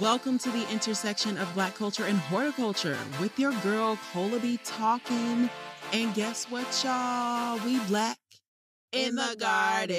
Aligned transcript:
Welcome 0.00 0.38
to 0.40 0.50
the 0.50 0.64
intersection 0.70 1.36
of 1.38 1.52
Black 1.54 1.74
culture 1.74 2.04
and 2.04 2.18
horticulture 2.18 2.96
with 3.20 3.36
your 3.36 3.50
girl 3.62 3.98
Cola 4.12 4.38
B 4.38 4.60
talking. 4.62 5.50
And 5.92 6.14
guess 6.14 6.44
what, 6.44 6.84
y'all? 6.84 7.58
We 7.64 7.80
black 7.80 8.16
in 8.92 9.16
the 9.16 9.34
garden. 9.40 9.96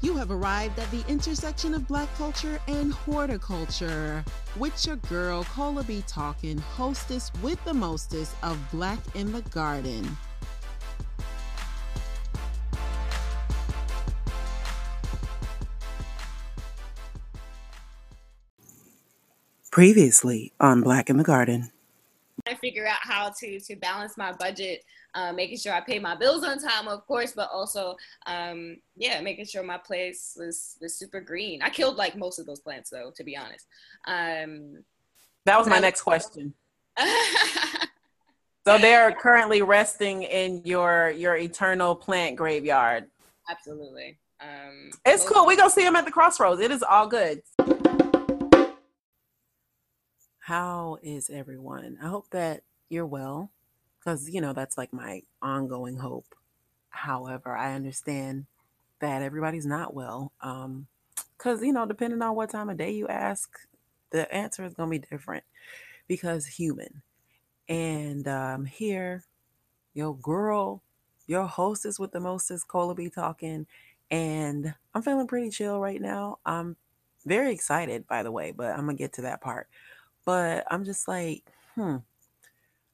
You 0.00 0.16
have 0.16 0.32
arrived 0.32 0.80
at 0.80 0.90
the 0.90 1.04
intersection 1.06 1.74
of 1.74 1.86
Black 1.86 2.12
culture 2.16 2.58
and 2.66 2.92
horticulture 2.92 4.24
with 4.56 4.84
your 4.84 4.96
girl 4.96 5.44
Cola 5.44 5.84
B 5.84 6.02
talking, 6.08 6.58
hostess 6.58 7.30
with 7.40 7.64
the 7.64 7.74
mostest 7.74 8.34
of 8.42 8.58
Black 8.72 8.98
in 9.14 9.30
the 9.30 9.42
Garden. 9.42 10.16
Previously 19.76 20.54
on 20.58 20.80
Black 20.80 21.10
in 21.10 21.18
the 21.18 21.22
Garden. 21.22 21.70
I 22.48 22.54
figure 22.54 22.86
out 22.86 22.96
how 23.02 23.28
to 23.40 23.60
to 23.60 23.76
balance 23.76 24.16
my 24.16 24.32
budget, 24.32 24.82
uh, 25.14 25.34
making 25.34 25.58
sure 25.58 25.74
I 25.74 25.82
pay 25.82 25.98
my 25.98 26.16
bills 26.16 26.44
on 26.44 26.58
time, 26.58 26.88
of 26.88 27.06
course, 27.06 27.32
but 27.36 27.50
also, 27.52 27.94
um, 28.24 28.78
yeah, 28.96 29.20
making 29.20 29.44
sure 29.44 29.62
my 29.62 29.76
place 29.76 30.34
was 30.34 30.78
was 30.80 30.94
super 30.94 31.20
green. 31.20 31.60
I 31.60 31.68
killed 31.68 31.96
like 31.96 32.16
most 32.16 32.38
of 32.38 32.46
those 32.46 32.58
plants, 32.58 32.88
though, 32.88 33.12
to 33.16 33.22
be 33.22 33.36
honest. 33.36 33.66
Um, 34.06 34.82
that 35.44 35.58
was 35.58 35.68
my 35.68 35.78
next 35.78 36.00
question. 36.00 36.54
so 38.66 38.78
they 38.78 38.94
are 38.94 39.12
currently 39.12 39.60
resting 39.60 40.22
in 40.22 40.62
your 40.64 41.10
your 41.10 41.36
eternal 41.36 41.94
plant 41.94 42.36
graveyard. 42.36 43.10
Absolutely. 43.46 44.16
Um, 44.40 44.88
it's 45.04 45.28
cool. 45.28 45.44
We 45.44 45.54
go 45.54 45.68
see 45.68 45.84
them 45.84 45.96
at 45.96 46.06
the 46.06 46.10
crossroads. 46.10 46.62
It 46.62 46.70
is 46.70 46.82
all 46.82 47.08
good. 47.08 47.42
How 50.46 50.98
is 51.02 51.28
everyone? 51.28 51.98
I 52.00 52.06
hope 52.06 52.30
that 52.30 52.62
you're 52.88 53.04
well 53.04 53.50
because, 53.98 54.30
you 54.30 54.40
know, 54.40 54.52
that's 54.52 54.78
like 54.78 54.92
my 54.92 55.22
ongoing 55.42 55.96
hope. 55.96 56.36
However, 56.90 57.56
I 57.56 57.74
understand 57.74 58.46
that 59.00 59.22
everybody's 59.22 59.66
not 59.66 59.92
well. 59.92 60.32
Um, 60.40 60.86
because, 61.36 61.62
you 61.62 61.72
know, 61.72 61.84
depending 61.84 62.22
on 62.22 62.36
what 62.36 62.50
time 62.50 62.70
of 62.70 62.76
day 62.76 62.92
you 62.92 63.08
ask, 63.08 63.50
the 64.10 64.32
answer 64.32 64.64
is 64.64 64.74
to 64.74 64.86
be 64.86 65.00
different 65.00 65.42
because 66.06 66.46
human. 66.46 67.02
And 67.68 68.28
um, 68.28 68.66
here, 68.66 69.24
your 69.94 70.16
girl, 70.16 70.82
your 71.26 71.46
hostess 71.46 71.98
with 71.98 72.12
the 72.12 72.20
mostest, 72.20 72.68
Cola 72.68 72.94
B 72.94 73.10
talking. 73.10 73.66
And 74.10 74.74
I'm 74.94 75.02
feeling 75.02 75.26
pretty 75.26 75.50
chill 75.50 75.80
right 75.80 76.00
now. 76.00 76.38
I'm 76.46 76.76
very 77.24 77.52
excited, 77.52 78.06
by 78.06 78.22
the 78.22 78.30
way, 78.30 78.52
but 78.52 78.72
I'm 78.72 78.86
to 78.88 78.94
get 78.94 79.14
to 79.14 79.22
that 79.22 79.40
part. 79.40 79.68
But 80.26 80.66
I'm 80.70 80.84
just 80.84 81.08
like, 81.08 81.44
hmm. 81.74 81.98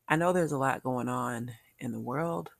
I 0.08 0.16
know 0.16 0.32
there's 0.32 0.52
a 0.52 0.58
lot 0.58 0.84
going 0.84 1.08
on 1.08 1.52
in 1.80 1.90
the 1.92 2.00
world. 2.00 2.50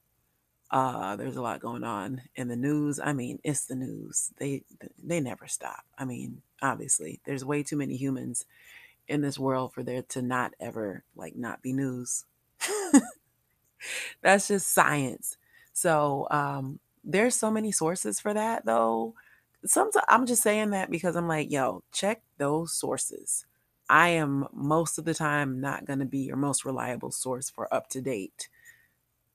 Uh, 0.70 1.16
there's 1.16 1.36
a 1.36 1.42
lot 1.42 1.60
going 1.60 1.84
on 1.84 2.22
in 2.34 2.48
the 2.48 2.56
news. 2.56 2.98
I 2.98 3.12
mean, 3.12 3.38
it's 3.44 3.66
the 3.66 3.76
news. 3.76 4.32
They 4.38 4.64
they 5.02 5.20
never 5.20 5.46
stop. 5.46 5.84
I 5.98 6.06
mean, 6.06 6.42
obviously, 6.62 7.20
there's 7.24 7.44
way 7.44 7.62
too 7.62 7.76
many 7.76 7.96
humans 7.96 8.46
in 9.06 9.20
this 9.20 9.38
world 9.38 9.74
for 9.74 9.82
there 9.82 10.02
to 10.02 10.22
not 10.22 10.54
ever 10.58 11.04
like 11.14 11.36
not 11.36 11.62
be 11.62 11.74
news. 11.74 12.24
That's 14.22 14.48
just 14.48 14.72
science. 14.72 15.36
So 15.74 16.26
um, 16.30 16.78
there's 17.04 17.34
so 17.34 17.50
many 17.50 17.72
sources 17.72 18.20
for 18.20 18.32
that, 18.32 18.64
though. 18.64 19.14
Sometimes 19.64 20.04
I'm 20.08 20.26
just 20.26 20.42
saying 20.42 20.70
that 20.70 20.90
because 20.90 21.16
I'm 21.16 21.28
like, 21.28 21.50
yo, 21.50 21.82
check 21.92 22.22
those 22.38 22.72
sources. 22.72 23.46
I 23.92 24.08
am 24.08 24.48
most 24.54 24.96
of 24.96 25.04
the 25.04 25.12
time 25.12 25.60
not 25.60 25.84
going 25.84 25.98
to 25.98 26.06
be 26.06 26.20
your 26.20 26.38
most 26.38 26.64
reliable 26.64 27.10
source 27.10 27.50
for 27.50 27.72
up 27.74 27.90
to 27.90 28.00
date 28.00 28.48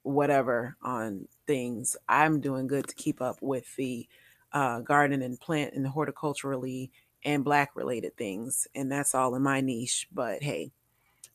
whatever 0.01 0.75
on 0.81 1.27
things. 1.45 1.95
I'm 2.09 2.41
doing 2.41 2.65
good 2.65 2.87
to 2.87 2.95
keep 2.95 3.21
up 3.21 3.37
with 3.39 3.75
the 3.75 4.07
uh, 4.51 4.79
garden 4.79 5.21
and 5.21 5.39
plant 5.39 5.75
and 5.75 5.85
horticulturally 5.85 6.89
and 7.23 7.43
black 7.43 7.75
related 7.75 8.17
things. 8.17 8.67
And 8.73 8.91
that's 8.91 9.13
all 9.13 9.35
in 9.35 9.43
my 9.43 9.61
niche. 9.61 10.07
But 10.11 10.41
hey, 10.41 10.71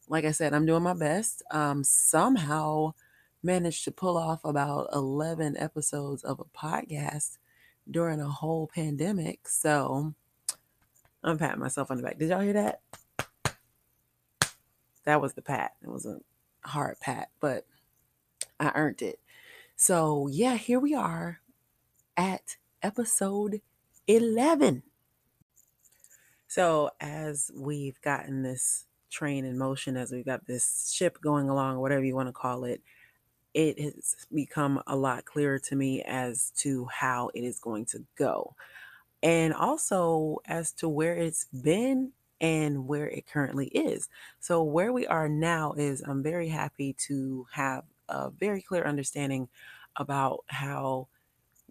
like 0.09 0.25
I 0.25 0.33
said, 0.33 0.53
I'm 0.53 0.67
doing 0.67 0.83
my 0.83 0.95
best. 0.95 1.45
Um, 1.53 1.85
somehow 1.85 2.95
managed 3.41 3.85
to 3.85 3.93
pull 3.93 4.19
off 4.19 4.41
about 4.45 4.89
11 4.93 5.57
episodes 5.59 6.25
of 6.25 6.41
a 6.41 6.59
podcast 6.59 7.39
during 7.89 8.21
a 8.21 8.29
whole 8.29 8.69
pandemic. 8.75 9.47
So 9.47 10.13
I'm 11.23 11.39
patting 11.39 11.61
myself 11.61 11.93
on 11.93 11.99
the 11.99 12.03
back. 12.03 12.19
Did 12.19 12.31
y'all 12.31 12.41
hear 12.41 12.55
that? 12.55 12.81
That 15.05 15.21
was 15.21 15.35
the 15.35 15.43
pat. 15.43 15.73
It 15.83 15.89
was 15.89 16.07
a 16.07 16.21
hard 16.65 17.01
pat, 17.01 17.31
but 17.41 17.67
I 18.61 18.73
earned 18.75 19.03
it. 19.03 19.19
So, 19.77 20.29
yeah, 20.29 20.57
here 20.57 20.79
we 20.79 20.95
are 20.95 21.41
at 22.17 22.57
episode 22.83 23.61
11. 24.07 24.83
So, 26.47 26.91
as 27.01 27.51
we've 27.55 28.01
gotten 28.03 28.43
this 28.43 28.85
train 29.11 29.45
in 29.45 29.59
motion, 29.59 29.97
as 29.97 30.13
we've 30.13 30.25
got 30.25 30.47
this 30.47 30.93
ship 30.95 31.19
going 31.21 31.49
along, 31.49 31.79
whatever 31.79 32.05
you 32.05 32.15
want 32.15 32.29
to 32.29 32.33
call 32.33 32.65
it, 32.65 32.83
it 33.55 33.79
has 33.81 34.17
become 34.33 34.83
a 34.87 34.97
lot 34.97 35.25
clearer 35.25 35.59
to 35.59 35.77
me 35.77 36.03
as 36.03 36.53
to 36.59 36.87
how 36.87 37.31
it 37.35 37.41
is 37.41 37.59
going 37.59 37.87
to 37.87 38.05
go. 38.17 38.55
And 39.23 39.55
also 39.55 40.39
as 40.47 40.73
to 40.73 40.89
where 40.89 41.15
it's 41.15 41.47
been 41.47 42.13
and 42.43 42.89
where 42.89 43.09
it 43.09 43.27
currently 43.29 43.69
is. 43.69 44.11
So, 44.41 44.65
where 44.65 44.93
we 44.93 45.07
are 45.07 45.31
now 45.31 45.75
is 45.75 46.03
I'm 46.03 46.23
very 46.25 46.49
happy 46.51 46.95
to 47.09 47.47
have 47.53 47.85
a 48.11 48.31
very 48.31 48.63
clear 48.63 48.85
understanding 48.85 49.49
about 49.97 50.45
how 50.49 51.09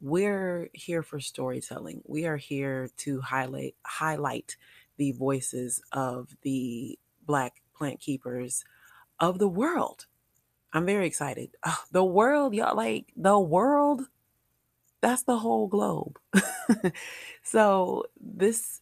we're 0.01 0.69
here 0.73 1.03
for 1.03 1.19
storytelling. 1.19 2.01
We 2.07 2.25
are 2.25 2.37
here 2.37 2.89
to 2.99 3.21
highlight 3.21 3.75
highlight 3.85 4.57
the 4.97 5.11
voices 5.13 5.81
of 5.91 6.35
the 6.43 6.97
black 7.25 7.61
plant 7.75 7.99
keepers 8.01 8.65
of 9.19 9.39
the 9.39 9.49
world. 9.49 10.07
I'm 10.73 10.85
very 10.85 11.07
excited. 11.07 11.51
Oh, 11.65 11.79
the 11.91 12.05
world, 12.05 12.55
y'all 12.55 12.75
like 12.77 13.13
the 13.15 13.39
world. 13.39 14.03
That's 15.01 15.23
the 15.23 15.37
whole 15.39 15.67
globe. 15.67 16.19
so 17.43 18.05
this 18.19 18.80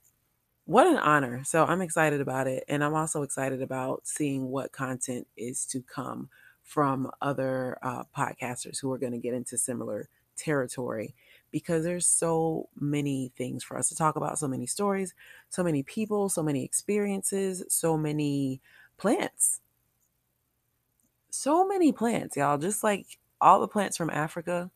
what 0.70 0.86
an 0.86 0.98
honor. 0.98 1.44
So 1.46 1.66
I'm 1.66 1.82
excited 1.82 2.22
about 2.22 2.46
it. 2.46 2.64
And 2.68 2.84
I'm 2.84 2.94
also 2.94 3.24
excited 3.24 3.64
about 3.64 4.06
seeing 4.06 4.52
what 4.52 4.72
content 4.72 5.26
is 5.36 5.66
to 5.66 5.82
come 5.82 6.30
from 6.62 7.10
other 7.24 7.80
uh, 7.82 8.04
podcasters 8.16 8.80
who 8.80 8.92
are 8.92 9.00
going 9.00 9.14
to 9.14 9.18
get 9.18 9.34
into 9.34 9.58
similar 9.58 10.10
territory 10.38 11.16
because 11.50 11.84
there's 11.84 12.06
so 12.06 12.70
many 12.80 13.32
things 13.36 13.64
for 13.64 13.80
us 13.80 13.90
to 13.90 13.96
talk 13.96 14.16
about, 14.16 14.38
so 14.38 14.48
many 14.48 14.68
stories, 14.68 15.16
so 15.50 15.64
many 15.64 15.82
people, 15.82 16.30
so 16.30 16.44
many 16.44 16.64
experiences, 16.64 17.64
so 17.68 17.98
many 17.98 18.62
plants. 19.00 19.62
So 21.32 21.68
many 21.68 21.92
plants, 21.92 22.38
y'all. 22.38 22.60
Just 22.60 22.84
like 22.84 23.18
all 23.42 23.60
the 23.60 23.68
plants 23.68 23.98
from 23.98 24.12
Africa. 24.12 24.70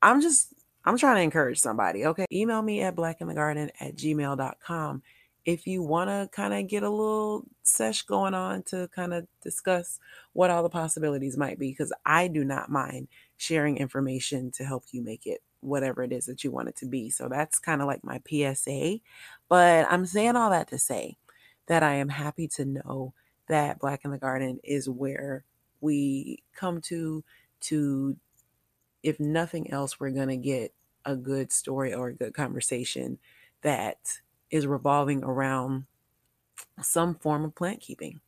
I'm 0.00 0.20
just 0.20 0.54
I'm 0.84 0.98
trying 0.98 1.16
to 1.16 1.22
encourage 1.22 1.58
somebody. 1.60 2.06
Okay. 2.06 2.26
Email 2.32 2.62
me 2.62 2.82
at 2.82 2.96
blackinthegarden 2.96 3.70
at 3.80 3.96
gmail.com 3.96 5.02
if 5.44 5.66
you 5.66 5.82
want 5.82 6.08
to 6.08 6.28
kind 6.32 6.54
of 6.54 6.68
get 6.68 6.82
a 6.82 6.90
little 6.90 7.44
sesh 7.62 8.02
going 8.02 8.34
on 8.34 8.62
to 8.62 8.88
kind 8.94 9.12
of 9.12 9.26
discuss 9.42 9.98
what 10.32 10.50
all 10.50 10.62
the 10.62 10.68
possibilities 10.68 11.36
might 11.36 11.58
be, 11.58 11.70
because 11.70 11.92
I 12.06 12.28
do 12.28 12.44
not 12.44 12.70
mind 12.70 13.08
sharing 13.36 13.76
information 13.76 14.50
to 14.52 14.64
help 14.64 14.84
you 14.92 15.02
make 15.02 15.26
it 15.26 15.42
whatever 15.60 16.02
it 16.02 16.12
is 16.12 16.26
that 16.26 16.44
you 16.44 16.50
want 16.50 16.68
it 16.68 16.76
to 16.76 16.86
be. 16.86 17.10
So 17.10 17.28
that's 17.28 17.58
kind 17.58 17.80
of 17.80 17.88
like 17.88 18.04
my 18.04 18.20
PSA. 18.28 18.98
But 19.48 19.86
I'm 19.90 20.06
saying 20.06 20.36
all 20.36 20.50
that 20.50 20.68
to 20.68 20.78
say 20.78 21.16
that 21.66 21.82
I 21.82 21.94
am 21.94 22.08
happy 22.08 22.48
to 22.48 22.64
know 22.64 23.14
that 23.48 23.78
Black 23.80 24.04
in 24.04 24.10
the 24.10 24.18
Garden 24.18 24.60
is 24.62 24.88
where 24.88 25.44
we 25.80 26.42
come 26.54 26.80
to 26.82 27.24
to 27.62 28.16
if 29.02 29.18
nothing 29.20 29.70
else, 29.70 29.98
we're 29.98 30.10
going 30.10 30.28
to 30.28 30.36
get 30.36 30.74
a 31.04 31.16
good 31.16 31.52
story 31.52 31.94
or 31.94 32.08
a 32.08 32.14
good 32.14 32.34
conversation 32.34 33.18
that 33.62 34.18
is 34.50 34.66
revolving 34.66 35.24
around 35.24 35.86
some 36.80 37.14
form 37.16 37.44
of 37.44 37.54
plant 37.54 37.80
keeping, 37.80 38.20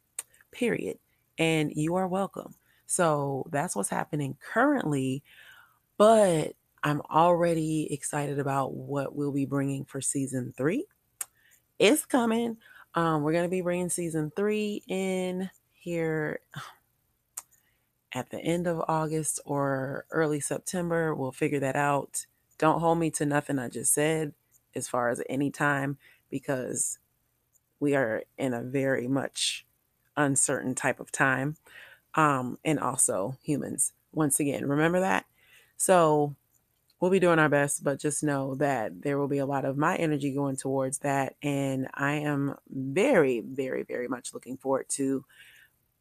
period. 0.50 0.98
And 1.38 1.72
you 1.74 1.94
are 1.96 2.08
welcome. 2.08 2.54
So 2.86 3.46
that's 3.50 3.74
what's 3.76 3.88
happening 3.88 4.36
currently. 4.40 5.22
But 5.96 6.54
I'm 6.82 7.00
already 7.10 7.92
excited 7.92 8.38
about 8.38 8.74
what 8.74 9.14
we'll 9.14 9.32
be 9.32 9.46
bringing 9.46 9.84
for 9.84 10.00
season 10.00 10.52
three. 10.56 10.86
It's 11.78 12.04
coming. 12.04 12.56
Um, 12.94 13.22
we're 13.22 13.32
going 13.32 13.44
to 13.44 13.50
be 13.50 13.62
bringing 13.62 13.88
season 13.88 14.32
three 14.36 14.82
in 14.86 15.50
here 15.72 16.40
at 18.14 18.30
the 18.30 18.38
end 18.40 18.66
of 18.66 18.82
August 18.88 19.40
or 19.44 20.06
early 20.10 20.40
September. 20.40 21.14
We'll 21.14 21.32
figure 21.32 21.60
that 21.60 21.76
out. 21.76 22.26
Don't 22.58 22.80
hold 22.80 22.98
me 22.98 23.10
to 23.12 23.26
nothing 23.26 23.58
I 23.58 23.68
just 23.68 23.92
said 23.92 24.32
as 24.74 24.88
far 24.88 25.08
as 25.10 25.20
any 25.28 25.50
time 25.50 25.98
because 26.30 26.98
we 27.80 27.94
are 27.94 28.22
in 28.38 28.54
a 28.54 28.62
very 28.62 29.08
much 29.08 29.66
uncertain 30.16 30.74
type 30.74 31.00
of 31.00 31.10
time. 31.10 31.56
Um, 32.14 32.58
and 32.64 32.78
also 32.78 33.36
humans. 33.42 33.92
Once 34.12 34.38
again, 34.38 34.68
remember 34.68 35.00
that. 35.00 35.26
So 35.76 36.36
we'll 37.00 37.10
be 37.10 37.18
doing 37.18 37.40
our 37.40 37.48
best, 37.48 37.82
but 37.82 37.98
just 37.98 38.22
know 38.22 38.54
that 38.54 39.02
there 39.02 39.18
will 39.18 39.26
be 39.26 39.38
a 39.38 39.46
lot 39.46 39.64
of 39.64 39.76
my 39.76 39.96
energy 39.96 40.30
going 40.30 40.56
towards 40.56 40.98
that. 40.98 41.34
And 41.42 41.88
I 41.92 42.14
am 42.14 42.54
very, 42.70 43.40
very, 43.40 43.82
very 43.82 44.06
much 44.06 44.32
looking 44.32 44.56
forward 44.56 44.86
to 44.90 45.24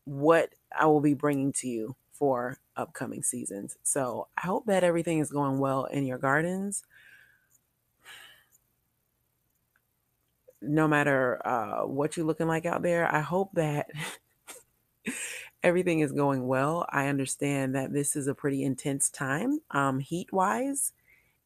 what 0.06 0.54
I 0.78 0.86
will 0.86 1.02
be 1.02 1.16
bringing 1.16 1.52
to 1.54 1.68
you 1.68 1.96
for 2.14 2.58
upcoming 2.76 3.24
seasons. 3.24 3.78
So 3.84 4.28
I 4.38 4.48
hope 4.48 4.66
that 4.68 4.84
everything 4.84 5.20
is 5.20 5.32
going 5.32 5.60
well 5.60 5.86
in 5.86 6.06
your 6.06 6.18
gardens. 6.18 6.84
No 10.62 10.88
matter 10.88 11.46
uh, 11.46 11.86
what 11.86 12.16
you're 12.16 12.26
looking 12.26 12.48
like 12.48 12.66
out 12.66 12.84
there, 12.84 13.14
I 13.14 13.20
hope 13.20 13.52
that 13.54 13.88
everything 15.64 16.00
is 16.00 16.12
going 16.12 16.48
well. 16.48 16.86
I 16.90 17.08
understand 17.08 17.76
that 17.76 17.92
this 17.94 18.16
is 18.16 18.28
a 18.28 18.36
pretty 18.36 18.64
intense 18.64 19.10
time, 19.10 19.60
um, 19.72 20.00
heat 20.00 20.32
wise. 20.32 20.94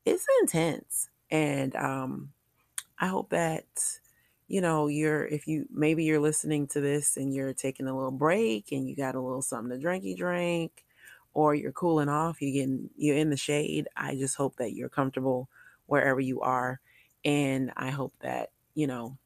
It's 0.05 0.25
intense, 0.41 1.09
and 1.31 1.75
um, 1.75 2.31
I 2.99 3.07
hope 3.07 3.29
that 3.31 3.65
you 4.47 4.61
know 4.61 4.87
you're 4.87 5.25
if 5.25 5.47
you 5.47 5.65
maybe 5.71 6.03
you're 6.03 6.19
listening 6.19 6.67
to 6.67 6.81
this 6.81 7.17
and 7.17 7.33
you're 7.33 7.53
taking 7.53 7.87
a 7.87 7.95
little 7.95 8.11
break 8.11 8.71
and 8.71 8.87
you 8.87 8.95
got 8.95 9.15
a 9.15 9.21
little 9.21 9.41
something 9.41 9.77
to 9.77 9.85
drinky 9.85 10.15
drink 10.15 10.85
or 11.33 11.53
you're 11.53 11.71
cooling 11.71 12.09
off 12.09 12.41
you 12.41 12.51
getting 12.51 12.89
you're 12.97 13.17
in 13.17 13.29
the 13.29 13.37
shade 13.37 13.87
i 13.97 14.15
just 14.15 14.35
hope 14.35 14.55
that 14.57 14.73
you're 14.73 14.89
comfortable 14.89 15.49
wherever 15.87 16.19
you 16.19 16.41
are. 16.41 16.79
And 17.25 17.71
i 17.77 17.89
hope 17.89 18.13
that 18.21 18.51
you 18.75 18.87
know 18.87 19.17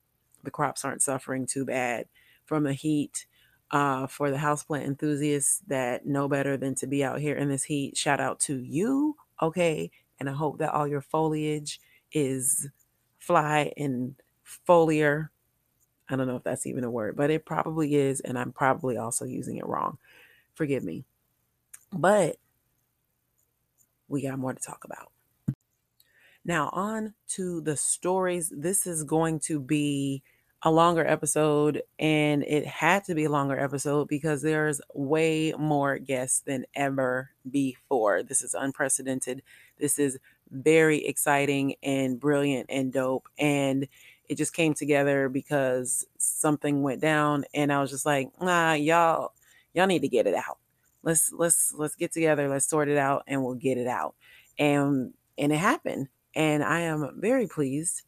the 0.44 0.52
crops 0.52 0.86
aren't 0.86 1.02
suffering 1.04 1.46
too 1.46 1.66
bad 1.66 2.08
from 2.46 2.64
the 2.64 2.74
heat. 2.74 3.26
Uh, 3.72 4.06
for 4.06 4.30
the 4.30 4.36
houseplant 4.38 4.86
enthusiasts 4.86 5.62
that 5.68 6.06
know 6.06 6.28
better 6.28 6.58
than 6.58 6.76
to 6.76 6.86
be 6.88 7.06
out 7.06 7.22
here 7.22 7.38
in 7.38 7.48
this 7.48 7.64
heat 7.64 7.96
shout 7.96 8.20
out 8.20 8.38
to 8.38 8.60
you 8.60 9.16
okay? 9.42 9.90
And 10.20 10.30
i 10.30 10.34
hope 10.34 10.58
that 10.60 10.74
all 10.74 10.88
your 10.88 11.00
foliage 11.02 11.80
is 12.12 12.68
fly 13.18 13.72
and 13.78 14.16
foliar. 14.68 15.30
I 16.10 16.16
don't 16.16 16.28
know 16.28 16.36
if 16.36 16.44
that's 16.44 16.68
even 16.68 16.84
a 16.84 16.92
word, 16.92 17.16
but 17.16 17.30
it 17.30 17.46
probably 17.46 17.96
is. 17.96 18.20
And 18.20 18.38
I'm 18.38 18.52
probably 18.52 18.98
also 18.98 19.26
using 19.26 19.58
it 19.58 19.66
wrong. 19.66 19.98
Forgive 20.54 20.84
me. 20.84 21.06
But 21.94 22.38
we 24.08 24.22
got 24.22 24.40
more 24.40 24.54
to 24.54 24.60
talk 24.60 24.84
about. 24.84 25.12
Now, 26.44 26.70
on 26.74 27.14
to 27.30 27.62
the 27.62 27.78
stories. 27.78 28.52
This 28.56 28.88
is 28.88 29.04
going 29.04 29.40
to 29.42 29.60
be 29.60 30.24
a 30.64 30.72
longer 30.72 31.06
episode, 31.06 31.82
and 31.98 32.44
it 32.44 32.66
had 32.68 33.04
to 33.06 33.16
be 33.16 33.26
a 33.26 33.32
longer 33.32 33.60
episode 33.60 34.08
because 34.08 34.42
there's 34.42 34.80
way 34.94 35.54
more 35.58 35.98
guests 35.98 36.42
than 36.42 36.66
ever 36.76 37.32
before. 37.50 38.22
This 38.22 38.42
is 38.44 38.54
unprecedented. 38.54 39.42
This 39.80 39.98
is 39.98 40.20
very 40.52 41.06
exciting 41.06 41.76
and 41.82 42.20
brilliant 42.20 42.68
and 42.70 42.94
dope. 42.94 43.28
And 43.40 43.88
it 44.32 44.38
just 44.38 44.54
came 44.54 44.74
together 44.74 45.28
because 45.28 46.06
something 46.18 46.84
went 46.84 47.02
down 47.02 47.44
and 47.54 47.72
I 47.72 47.82
was 47.82 47.92
just 47.92 48.06
like, 48.06 48.32
nah, 48.42 48.72
y'all, 48.72 49.34
y'all 49.74 49.88
need 49.88 50.04
to 50.04 50.08
get 50.08 50.26
it 50.26 50.34
out. 50.34 50.58
Let's 51.04 51.34
let's 51.34 51.74
let's 51.78 51.96
get 51.96 52.14
together, 52.14 52.48
let's 52.48 52.66
sort 52.66 52.88
it 52.88 52.98
out 52.98 53.24
and 53.28 53.44
we'll 53.44 53.56
get 53.56 53.78
it 53.78 53.88
out. 53.88 54.16
And 54.58 55.14
and 55.38 55.52
it 55.52 55.58
happened. 55.58 56.08
And 56.34 56.64
I 56.64 56.80
am 56.82 57.20
very 57.20 57.46
pleased. 57.46 58.04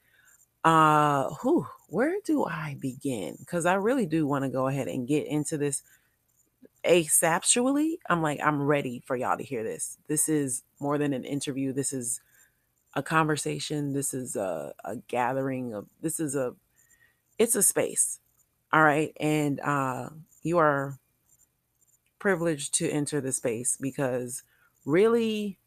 Uh 0.63 1.29
who 1.41 1.67
where 1.89 2.15
do 2.23 2.45
I 2.45 2.77
begin? 2.79 3.35
Because 3.39 3.65
I 3.65 3.73
really 3.73 4.05
do 4.05 4.25
want 4.25 4.45
to 4.45 4.49
go 4.49 4.67
ahead 4.69 4.87
and 4.87 5.05
get 5.05 5.27
into 5.27 5.57
this 5.57 5.83
asexually. 6.85 7.95
I'm 8.09 8.21
like, 8.21 8.39
I'm 8.41 8.61
ready 8.63 9.03
for 9.05 9.17
y'all 9.17 9.37
to 9.37 9.43
hear 9.43 9.63
this. 9.65 9.97
This 10.07 10.29
is 10.29 10.63
more 10.79 10.97
than 10.97 11.11
an 11.11 11.25
interview. 11.25 11.73
This 11.73 11.91
is 11.91 12.21
a 12.93 13.03
conversation. 13.03 13.93
This 13.93 14.13
is 14.13 14.35
a, 14.35 14.73
a 14.83 14.97
gathering 15.07 15.73
of, 15.73 15.87
this 16.01 16.19
is 16.19 16.35
a, 16.35 16.55
it's 17.39 17.55
a 17.55 17.63
space. 17.63 18.19
All 18.71 18.83
right. 18.83 19.13
And 19.19 19.59
uh, 19.59 20.09
you 20.41 20.57
are 20.57 20.99
privileged 22.19 22.73
to 22.75 22.89
enter 22.89 23.19
the 23.19 23.31
space 23.31 23.77
because 23.79 24.43
really 24.85 25.57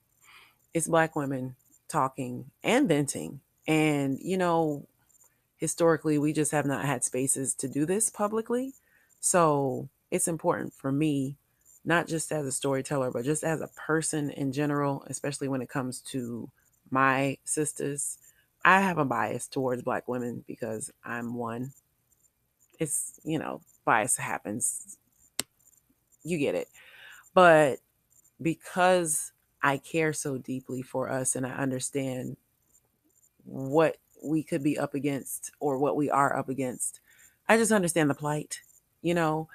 it's 0.73 0.88
Black 0.88 1.14
women 1.17 1.56
talking 1.88 2.50
and 2.62 2.88
venting. 2.88 3.40
And, 3.67 4.19
you 4.20 4.37
know, 4.37 4.87
historically, 5.56 6.19
we 6.19 6.32
just 6.32 6.52
have 6.52 6.67
not 6.67 6.84
had 6.84 7.05
spaces 7.05 7.55
to 7.55 7.69
do 7.69 7.87
this 7.87 8.11
publicly. 8.11 8.75
So 9.20 9.88
it's 10.11 10.28
important 10.28 10.75
for 10.75 10.93
me, 10.93 11.37
not 11.84 12.06
just 12.06 12.31
as 12.31 12.46
a 12.46 12.52
storyteller, 12.52 13.11
but 13.11 13.25
just 13.25 13.43
as 13.43 13.61
a 13.61 13.69
person 13.69 14.31
in 14.31 14.52
general, 14.52 15.05
especially 15.08 15.49
when 15.49 15.62
it 15.62 15.69
comes 15.69 16.00
to 16.00 16.50
my 16.91 17.38
sisters, 17.44 18.19
I 18.65 18.81
have 18.81 18.99
a 18.99 19.05
bias 19.05 19.47
towards 19.47 19.83
black 19.83 20.09
women 20.09 20.44
because 20.47 20.93
I'm 21.05 21.35
one. 21.35 21.73
It's, 22.79 23.21
you 23.25 23.38
know, 23.38 23.61
bias 23.85 24.17
happens. 24.17 24.99
You 26.25 26.38
get 26.38 26.55
it. 26.55 26.69
But 27.33 27.79
because 28.41 29.33
I 29.62 29.79
care 29.79 30.12
so 30.12 30.38
deeply 30.38 30.83
for 30.83 31.11
us 31.11 31.37
and 31.37 31.47
I 31.47 31.50
understand 31.50 32.37
what 33.44 33.97
we 34.23 34.43
could 34.43 34.62
be 34.62 34.79
up 34.79 34.94
against 34.94 35.53
or 35.61 35.79
what 35.79 35.97
we 35.97 36.11
are 36.11 36.37
up 36.37 36.49
against, 36.49 37.00
I 37.49 37.56
just 37.56 37.73
understand 37.73 38.11
the 38.11 38.15
plight, 38.15 38.61
you 39.03 39.15
know? 39.15 39.49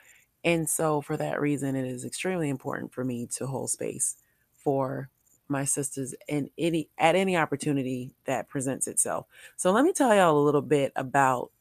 And 0.43 0.69
so 0.69 1.01
for 1.01 1.17
that 1.17 1.41
reason, 1.41 1.75
it 1.75 1.85
is 1.85 2.05
extremely 2.05 2.49
important 2.49 2.93
for 2.93 3.03
me 3.03 3.27
to 3.35 3.47
hold 3.47 3.69
space 3.69 4.15
for 4.53 5.09
my 5.51 5.65
sisters 5.65 6.15
in 6.27 6.49
any 6.57 6.89
at 6.97 7.15
any 7.15 7.37
opportunity 7.37 8.11
that 8.25 8.49
presents 8.49 8.87
itself. 8.87 9.27
So 9.57 9.71
let 9.71 9.85
me 9.85 9.93
tell 9.93 10.15
y'all 10.15 10.39
a 10.39 10.45
little 10.45 10.61
bit 10.61 10.93
about 10.95 11.51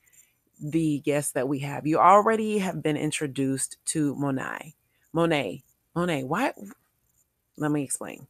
the 0.61 1.01
guests 1.01 1.33
that 1.33 1.49
we 1.49 1.61
have. 1.61 1.87
You 1.87 1.99
already 1.99 2.59
have 2.59 2.83
been 2.83 2.97
introduced 2.97 3.79
to 3.87 4.15
Monet. 4.17 4.75
Monet. 5.13 5.65
Monet, 5.95 6.25
why 6.25 6.53
let 7.59 7.71
me 7.71 7.83
explain. 7.83 8.27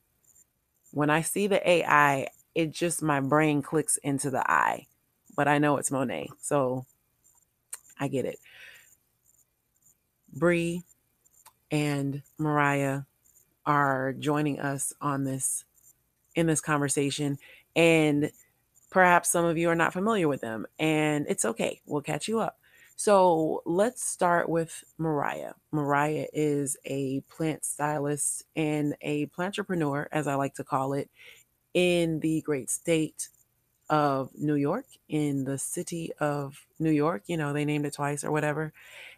When 0.92 1.10
I 1.10 1.22
see 1.22 1.46
the 1.46 1.68
AI, 1.68 2.28
it 2.54 2.72
just 2.72 3.02
my 3.02 3.20
brain 3.20 3.62
clicks 3.62 3.96
into 3.98 4.30
the 4.30 4.48
I, 4.50 4.86
but 5.36 5.48
I 5.48 5.58
know 5.58 5.76
it's 5.76 5.90
Monet. 5.90 6.30
So 6.40 6.86
I 7.98 8.08
get 8.08 8.24
it. 8.24 8.38
Bree 10.32 10.82
and 11.70 12.22
Mariah 12.38 13.02
are 13.70 14.12
joining 14.18 14.58
us 14.58 14.92
on 15.00 15.22
this 15.22 15.64
in 16.34 16.46
this 16.46 16.60
conversation 16.60 17.38
and 17.76 18.32
perhaps 18.90 19.30
some 19.30 19.44
of 19.44 19.56
you 19.56 19.68
are 19.68 19.76
not 19.76 19.92
familiar 19.92 20.26
with 20.26 20.40
them 20.40 20.66
and 20.80 21.24
it's 21.28 21.44
okay 21.44 21.80
we'll 21.86 22.02
catch 22.02 22.26
you 22.26 22.40
up. 22.40 22.58
So 22.96 23.62
let's 23.64 24.04
start 24.04 24.48
with 24.48 24.82
mariah. 24.98 25.54
Mariah 25.70 26.26
is 26.32 26.76
a 26.84 27.20
plant 27.34 27.64
stylist 27.64 28.44
and 28.56 28.96
a 29.02 29.26
plantrepreneur 29.26 30.06
as 30.10 30.26
i 30.26 30.34
like 30.34 30.54
to 30.54 30.64
call 30.64 30.94
it 30.94 31.08
in 31.72 32.18
the 32.20 32.40
great 32.42 32.70
state 32.70 33.28
of 33.88 34.30
new 34.36 34.56
york 34.56 34.86
in 35.08 35.44
the 35.44 35.58
city 35.58 36.12
of 36.20 36.66
new 36.78 36.90
york 36.90 37.22
you 37.26 37.36
know 37.36 37.52
they 37.52 37.64
named 37.64 37.86
it 37.86 37.94
twice 37.94 38.24
or 38.24 38.30
whatever 38.30 38.72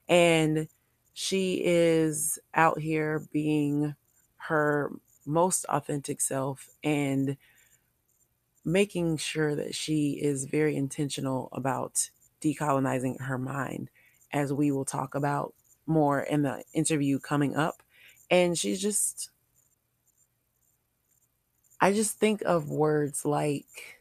and 0.09 0.69
she 1.15 1.63
is 1.65 2.39
out 2.55 2.79
here 2.79 3.23
being 3.33 3.95
her 4.49 4.93
most 5.25 5.65
authentic 5.67 6.21
self 6.21 6.69
and 6.83 7.37
making 8.65 9.17
sure 9.17 9.55
that 9.55 9.75
she 9.75 10.13
is 10.13 10.45
very 10.45 10.77
intentional 10.77 11.49
about 11.53 12.11
decolonizing 12.41 13.21
her 13.21 13.39
mind, 13.39 13.91
as 14.33 14.53
we 14.53 14.71
will 14.71 14.85
talk 14.85 15.15
about 15.15 15.55
more 15.87 16.21
in 16.21 16.43
the 16.43 16.63
interview 16.73 17.19
coming 17.19 17.57
up. 17.57 17.83
And 18.31 18.57
she's 18.57 18.81
just, 18.81 19.31
I 21.81 21.93
just 21.93 22.19
think 22.19 22.43
of 22.43 22.71
words 22.71 23.25
like 23.25 23.99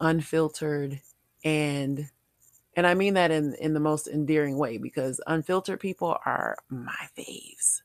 unfiltered 0.00 1.00
and 1.44 2.10
and 2.76 2.86
I 2.86 2.94
mean 2.94 3.14
that 3.14 3.30
in, 3.30 3.54
in 3.54 3.74
the 3.74 3.80
most 3.80 4.06
endearing 4.06 4.58
way 4.58 4.78
because 4.78 5.20
unfiltered 5.26 5.80
people 5.80 6.16
are 6.24 6.56
my 6.68 7.08
faves. 7.18 7.82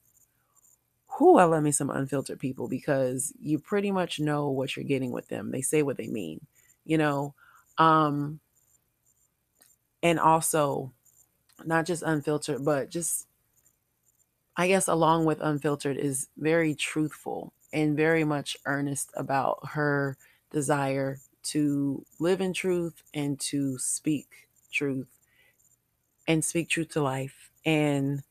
Who 1.18 1.38
I 1.38 1.46
love 1.46 1.64
me 1.64 1.72
some 1.72 1.90
unfiltered 1.90 2.40
people 2.40 2.68
because 2.68 3.34
you 3.40 3.58
pretty 3.58 3.92
much 3.92 4.20
know 4.20 4.50
what 4.50 4.76
you're 4.76 4.86
getting 4.86 5.12
with 5.12 5.28
them. 5.30 5.52
They 5.52 5.62
say 5.62 5.82
what 5.82 5.98
they 5.98 6.08
mean, 6.08 6.46
you 6.86 6.98
know. 6.98 7.34
Um 7.78 8.40
and 10.04 10.20
also 10.20 10.92
not 11.66 11.86
just 11.86 12.04
unfiltered, 12.04 12.64
but 12.66 12.90
just 12.90 13.28
I 14.58 14.68
guess, 14.68 14.88
along 14.88 15.26
with 15.26 15.40
Unfiltered, 15.42 15.98
is 15.98 16.28
very 16.38 16.76
truthful 16.76 17.54
and 17.72 17.96
very 17.96 18.24
much 18.24 18.58
earnest 18.66 19.12
about 19.16 19.60
her 19.70 20.18
desire 20.52 21.20
to 21.44 22.06
live 22.20 22.42
in 22.42 22.54
truth 22.54 23.02
and 23.14 23.40
to 23.40 23.78
speak 23.78 24.50
truth 24.72 25.08
and 26.28 26.44
speak 26.44 26.70
truth 26.70 26.90
to 26.90 27.02
life. 27.02 27.52
And 27.66 28.24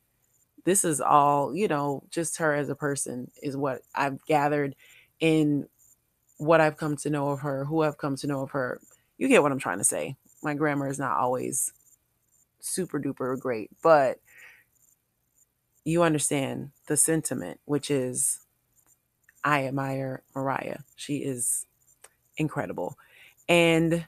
this 0.64 0.84
is 0.84 1.00
all, 1.00 1.54
you 1.54 1.68
know, 1.68 2.02
just 2.10 2.38
her 2.38 2.54
as 2.54 2.68
a 2.68 2.74
person 2.74 3.30
is 3.42 3.56
what 3.56 3.82
I've 3.94 4.24
gathered 4.26 4.74
in 5.20 5.66
what 6.38 6.60
I've 6.60 6.76
come 6.76 6.96
to 6.98 7.10
know 7.10 7.30
of 7.30 7.40
her, 7.40 7.64
who 7.64 7.82
I've 7.82 7.98
come 7.98 8.16
to 8.16 8.26
know 8.26 8.42
of 8.42 8.50
her. 8.52 8.80
You 9.18 9.28
get 9.28 9.42
what 9.42 9.52
I'm 9.52 9.58
trying 9.58 9.78
to 9.78 9.84
say. 9.84 10.16
My 10.42 10.54
grammar 10.54 10.88
is 10.88 10.98
not 10.98 11.18
always 11.18 11.72
super 12.60 13.00
duper 13.00 13.38
great, 13.38 13.70
but 13.82 14.18
you 15.84 16.02
understand 16.02 16.70
the 16.86 16.96
sentiment, 16.96 17.60
which 17.64 17.90
is 17.90 18.40
I 19.44 19.66
admire 19.66 20.22
Mariah. 20.34 20.78
She 20.96 21.18
is 21.18 21.66
incredible. 22.36 22.96
And 23.48 24.06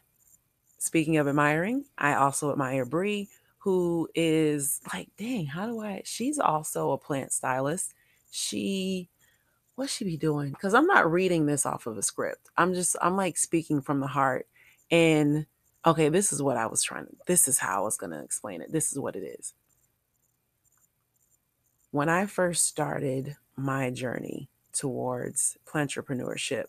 speaking 0.83 1.17
of 1.17 1.29
admiring, 1.29 1.85
I 1.97 2.15
also 2.15 2.51
admire 2.51 2.85
Bree, 2.85 3.29
who 3.59 4.09
is 4.17 4.81
like, 4.93 5.09
dang, 5.17 5.47
how 5.47 5.67
do 5.67 5.81
I? 5.81 6.03
She's 6.05 6.41
also 6.41 6.91
a 6.91 6.99
plant 6.99 7.33
stylist. 7.33 7.95
She 8.33 9.09
what 9.77 9.89
she 9.89 10.05
be 10.05 10.17
doing? 10.17 10.51
Because 10.51 10.75
I'm 10.75 10.89
not 10.89 11.11
reading 11.11 11.47
this 11.47 11.65
off 11.65 11.87
of 11.87 11.97
a 11.97 12.03
script. 12.03 12.49
I'm 12.57 12.75
just, 12.75 12.97
I'm 13.01 13.17
like 13.17 13.39
speaking 13.39 13.81
from 13.81 14.01
the 14.01 14.09
heart. 14.09 14.49
And 14.91 15.47
okay, 15.87 16.09
this 16.09 16.33
is 16.33 16.43
what 16.43 16.57
I 16.57 16.67
was 16.67 16.83
trying 16.83 17.07
to, 17.07 17.12
this 17.29 17.47
is 17.47 17.59
how 17.59 17.83
I 17.83 17.85
was 17.85 17.97
going 17.97 18.11
to 18.11 18.21
explain 18.21 18.61
it. 18.61 18.73
This 18.73 18.91
is 18.91 18.99
what 18.99 19.15
it 19.15 19.23
is. 19.23 19.55
When 21.93 22.09
I 22.09 22.27
first 22.27 22.67
started 22.67 23.37
my 23.57 23.91
journey 23.91 24.49
towards 24.73 25.57
entrepreneurship, 25.73 26.67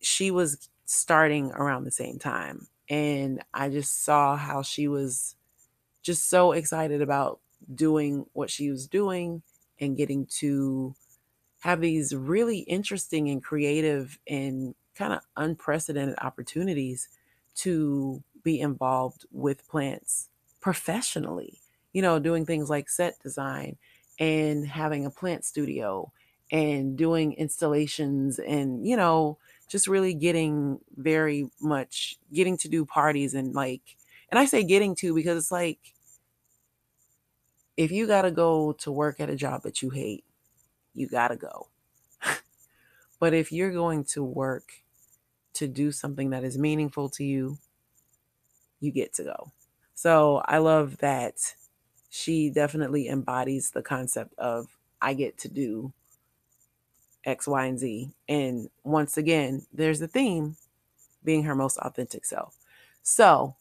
she 0.00 0.30
was 0.30 0.68
starting 0.92 1.50
around 1.52 1.84
the 1.84 1.90
same 1.90 2.18
time. 2.18 2.66
And 2.90 3.42
I 3.54 3.70
just 3.70 4.04
saw 4.04 4.36
how 4.36 4.60
she 4.60 4.88
was 4.88 5.36
just 6.02 6.28
so 6.28 6.52
excited 6.52 7.00
about 7.00 7.40
doing 7.74 8.26
what 8.34 8.50
she 8.50 8.70
was 8.70 8.86
doing 8.86 9.42
and 9.80 9.96
getting 9.96 10.26
to 10.26 10.94
have 11.60 11.80
these 11.80 12.14
really 12.14 12.58
interesting 12.58 13.30
and 13.30 13.42
creative 13.42 14.18
and 14.28 14.74
kind 14.94 15.14
of 15.14 15.20
unprecedented 15.36 16.16
opportunities 16.20 17.08
to 17.54 18.22
be 18.42 18.60
involved 18.60 19.24
with 19.32 19.66
plants 19.68 20.28
professionally. 20.60 21.58
You 21.94 22.02
know, 22.02 22.18
doing 22.18 22.44
things 22.44 22.68
like 22.68 22.90
set 22.90 23.18
design 23.22 23.78
and 24.18 24.66
having 24.66 25.06
a 25.06 25.10
plant 25.10 25.46
studio 25.46 26.12
and 26.50 26.98
doing 26.98 27.32
installations 27.32 28.38
and, 28.38 28.86
you 28.86 28.96
know, 28.96 29.38
just 29.72 29.88
really 29.88 30.12
getting 30.12 30.78
very 30.96 31.50
much 31.58 32.18
getting 32.30 32.58
to 32.58 32.68
do 32.68 32.84
parties 32.84 33.32
and 33.32 33.54
like, 33.54 33.96
and 34.28 34.38
I 34.38 34.44
say 34.44 34.62
getting 34.64 34.94
to 34.96 35.14
because 35.14 35.38
it's 35.38 35.50
like, 35.50 35.78
if 37.78 37.90
you 37.90 38.06
got 38.06 38.22
to 38.22 38.30
go 38.30 38.72
to 38.74 38.92
work 38.92 39.18
at 39.18 39.30
a 39.30 39.34
job 39.34 39.62
that 39.62 39.80
you 39.80 39.88
hate, 39.88 40.24
you 40.94 41.08
got 41.08 41.28
to 41.28 41.36
go. 41.36 41.68
but 43.18 43.32
if 43.32 43.50
you're 43.50 43.72
going 43.72 44.04
to 44.04 44.22
work 44.22 44.82
to 45.54 45.66
do 45.66 45.90
something 45.90 46.28
that 46.30 46.44
is 46.44 46.58
meaningful 46.58 47.08
to 47.08 47.24
you, 47.24 47.56
you 48.78 48.92
get 48.92 49.14
to 49.14 49.24
go. 49.24 49.52
So 49.94 50.42
I 50.44 50.58
love 50.58 50.98
that 50.98 51.54
she 52.10 52.50
definitely 52.50 53.08
embodies 53.08 53.70
the 53.70 53.82
concept 53.82 54.34
of 54.36 54.66
I 55.00 55.14
get 55.14 55.38
to 55.38 55.48
do 55.48 55.94
X, 57.24 57.46
Y, 57.46 57.66
and 57.66 57.78
Z. 57.78 58.10
And 58.28 58.68
once 58.84 59.16
again, 59.16 59.66
there's 59.72 60.02
a 60.02 60.08
theme 60.08 60.56
being 61.24 61.44
her 61.44 61.54
most 61.54 61.78
authentic 61.78 62.24
self. 62.24 62.56
So 63.02 63.54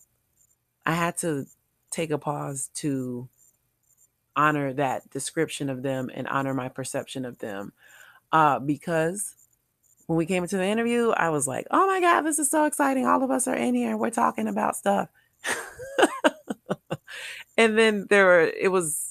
I 0.86 0.94
had 0.94 1.18
to 1.20 1.46
take 1.92 2.12
a 2.12 2.18
pause 2.18 2.70
to 2.76 3.28
honor 4.36 4.74
that 4.74 5.10
description 5.10 5.70
of 5.70 5.84
them 5.84 6.10
and 6.14 6.28
honor 6.28 6.54
my 6.54 6.70
perception 6.70 7.26
of 7.26 7.40
them. 7.40 7.74
Uh, 8.32 8.60
because 8.60 9.36
when 10.08 10.18
we 10.18 10.26
came 10.26 10.44
into 10.44 10.58
the 10.58 10.66
interview, 10.66 11.12
I 11.12 11.30
was 11.30 11.48
like, 11.48 11.68
oh 11.72 11.88
my 11.88 12.00
God, 12.00 12.22
this 12.22 12.40
is 12.40 12.50
so 12.50 12.66
exciting. 12.66 13.06
All 13.06 13.24
of 13.24 13.32
us 13.32 13.48
are 13.48 13.56
in 13.56 13.76
here 13.76 13.92
and 13.92 14.00
we're 14.00 14.10
talking 14.10 14.48
about 14.48 14.76
stuff. 14.76 15.10
and 17.58 17.78
then 17.78 18.08
there 18.10 18.26
were, 18.26 18.42
it 18.42 18.72
was 18.72 19.11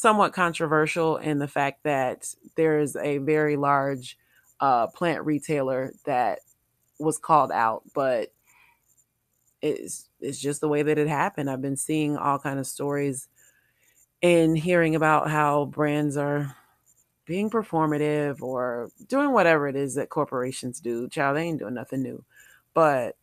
somewhat 0.00 0.32
controversial 0.32 1.18
in 1.18 1.38
the 1.38 1.46
fact 1.46 1.82
that 1.84 2.34
there 2.56 2.78
is 2.80 2.96
a 2.96 3.18
very 3.18 3.58
large 3.58 4.16
uh, 4.58 4.86
plant 4.86 5.26
retailer 5.26 5.92
that 6.06 6.38
was 6.98 7.18
called 7.18 7.52
out, 7.52 7.82
but 7.94 8.32
it's 9.60 10.08
it's 10.20 10.40
just 10.40 10.62
the 10.62 10.68
way 10.68 10.82
that 10.82 10.96
it 10.96 11.06
happened. 11.06 11.50
I've 11.50 11.60
been 11.60 11.76
seeing 11.76 12.16
all 12.16 12.38
kind 12.38 12.58
of 12.58 12.66
stories 12.66 13.28
and 14.22 14.56
hearing 14.56 14.94
about 14.96 15.28
how 15.28 15.66
brands 15.66 16.16
are 16.16 16.56
being 17.26 17.50
performative 17.50 18.40
or 18.40 18.90
doing 19.06 19.32
whatever 19.32 19.68
it 19.68 19.76
is 19.76 19.96
that 19.96 20.08
corporations 20.08 20.80
do. 20.80 21.10
Child, 21.10 21.36
they 21.36 21.42
ain't 21.42 21.58
doing 21.58 21.74
nothing 21.74 22.02
new. 22.02 22.24
But 22.72 23.16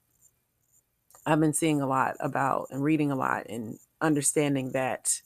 I've 1.25 1.39
been 1.39 1.53
seeing 1.53 1.81
a 1.81 1.87
lot 1.87 2.17
about 2.19 2.67
and 2.69 2.83
reading 2.83 3.11
a 3.11 3.15
lot 3.15 3.47
and 3.47 3.79
understanding 3.99 4.73
that 4.73 5.21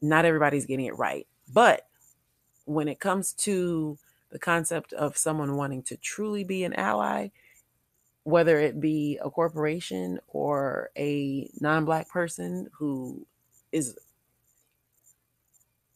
not 0.00 0.24
everybody's 0.24 0.66
getting 0.66 0.86
it 0.86 0.96
right. 0.98 1.26
But 1.52 1.86
when 2.64 2.88
it 2.88 3.00
comes 3.00 3.32
to 3.32 3.98
the 4.30 4.38
concept 4.38 4.92
of 4.92 5.16
someone 5.16 5.56
wanting 5.56 5.82
to 5.84 5.96
truly 5.96 6.44
be 6.44 6.64
an 6.64 6.74
ally, 6.74 7.28
whether 8.24 8.58
it 8.58 8.80
be 8.80 9.18
a 9.22 9.30
corporation 9.30 10.20
or 10.28 10.90
a 10.96 11.50
non 11.60 11.84
black 11.84 12.08
person 12.08 12.68
who 12.72 13.26
is 13.72 13.96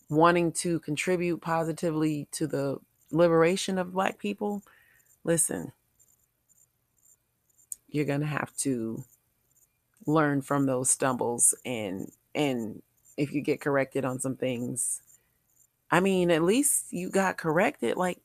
wanting 0.08 0.52
to 0.52 0.80
contribute 0.80 1.40
positively 1.40 2.28
to 2.32 2.46
the 2.46 2.78
liberation 3.10 3.78
of 3.78 3.92
black 3.92 4.18
people, 4.18 4.62
listen, 5.24 5.72
you're 7.88 8.06
going 8.06 8.20
to 8.20 8.26
have 8.26 8.54
to 8.56 9.04
learn 10.06 10.42
from 10.42 10.66
those 10.66 10.90
stumbles 10.90 11.54
and 11.64 12.10
and 12.34 12.82
if 13.16 13.32
you 13.32 13.40
get 13.40 13.60
corrected 13.60 14.04
on 14.04 14.20
some 14.20 14.36
things 14.36 15.00
i 15.90 16.00
mean 16.00 16.30
at 16.30 16.42
least 16.42 16.86
you 16.90 17.10
got 17.10 17.36
corrected 17.36 17.96
like 17.96 18.18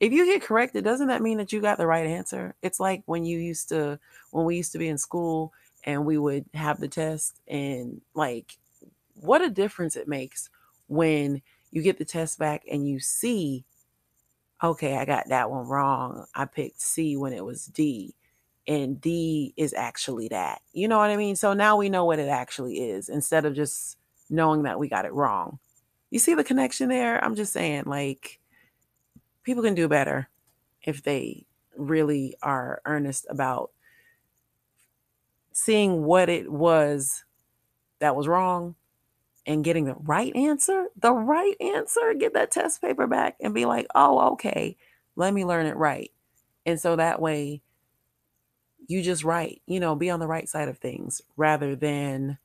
if 0.00 0.12
you 0.12 0.24
get 0.26 0.42
corrected 0.42 0.84
doesn't 0.84 1.08
that 1.08 1.22
mean 1.22 1.38
that 1.38 1.52
you 1.52 1.60
got 1.60 1.78
the 1.78 1.86
right 1.86 2.06
answer 2.06 2.54
it's 2.62 2.80
like 2.80 3.02
when 3.06 3.24
you 3.24 3.38
used 3.38 3.68
to 3.68 3.98
when 4.30 4.44
we 4.44 4.56
used 4.56 4.72
to 4.72 4.78
be 4.78 4.88
in 4.88 4.98
school 4.98 5.52
and 5.84 6.04
we 6.04 6.18
would 6.18 6.44
have 6.54 6.80
the 6.80 6.88
test 6.88 7.40
and 7.48 8.00
like 8.14 8.58
what 9.14 9.42
a 9.42 9.50
difference 9.50 9.96
it 9.96 10.08
makes 10.08 10.50
when 10.86 11.42
you 11.70 11.82
get 11.82 11.98
the 11.98 12.04
test 12.04 12.38
back 12.38 12.64
and 12.70 12.88
you 12.88 12.98
see, 13.00 13.64
okay, 14.62 14.96
I 14.96 15.04
got 15.04 15.28
that 15.28 15.50
one 15.50 15.66
wrong. 15.66 16.26
I 16.34 16.46
picked 16.46 16.80
C 16.80 17.16
when 17.16 17.32
it 17.32 17.44
was 17.44 17.66
D, 17.66 18.14
and 18.66 19.00
D 19.00 19.54
is 19.56 19.74
actually 19.74 20.28
that. 20.28 20.62
You 20.72 20.88
know 20.88 20.98
what 20.98 21.10
I 21.10 21.16
mean? 21.16 21.36
So 21.36 21.52
now 21.52 21.76
we 21.76 21.88
know 21.88 22.04
what 22.04 22.18
it 22.18 22.28
actually 22.28 22.90
is 22.90 23.08
instead 23.08 23.44
of 23.44 23.54
just 23.54 23.96
knowing 24.30 24.62
that 24.64 24.78
we 24.78 24.88
got 24.88 25.04
it 25.04 25.12
wrong. 25.12 25.58
You 26.10 26.18
see 26.18 26.34
the 26.34 26.44
connection 26.44 26.88
there? 26.88 27.22
I'm 27.22 27.34
just 27.34 27.52
saying, 27.52 27.84
like, 27.86 28.40
people 29.42 29.62
can 29.62 29.74
do 29.74 29.88
better 29.88 30.28
if 30.82 31.02
they 31.02 31.44
really 31.76 32.34
are 32.42 32.80
earnest 32.84 33.26
about 33.28 33.70
seeing 35.52 36.04
what 36.04 36.28
it 36.28 36.50
was 36.50 37.24
that 37.98 38.16
was 38.16 38.28
wrong 38.28 38.74
and 39.46 39.64
getting 39.64 39.86
the 39.86 39.94
right 39.94 40.34
answer, 40.36 40.86
the 40.96 41.12
right 41.12 41.56
answer, 41.60 42.14
get 42.14 42.34
that 42.34 42.50
test 42.50 42.80
paper 42.80 43.06
back 43.06 43.36
and 43.40 43.54
be 43.54 43.64
like, 43.64 43.86
oh, 43.94 44.32
okay, 44.32 44.76
let 45.16 45.32
me 45.34 45.44
learn 45.44 45.66
it 45.66 45.76
right. 45.76 46.12
And 46.66 46.78
so 46.78 46.96
that 46.96 47.20
way 47.20 47.62
you 48.86 49.02
just 49.02 49.24
write, 49.24 49.62
you 49.66 49.80
know, 49.80 49.94
be 49.94 50.10
on 50.10 50.20
the 50.20 50.26
right 50.26 50.48
side 50.48 50.68
of 50.68 50.78
things 50.78 51.22
rather 51.36 51.74
than 51.74 52.38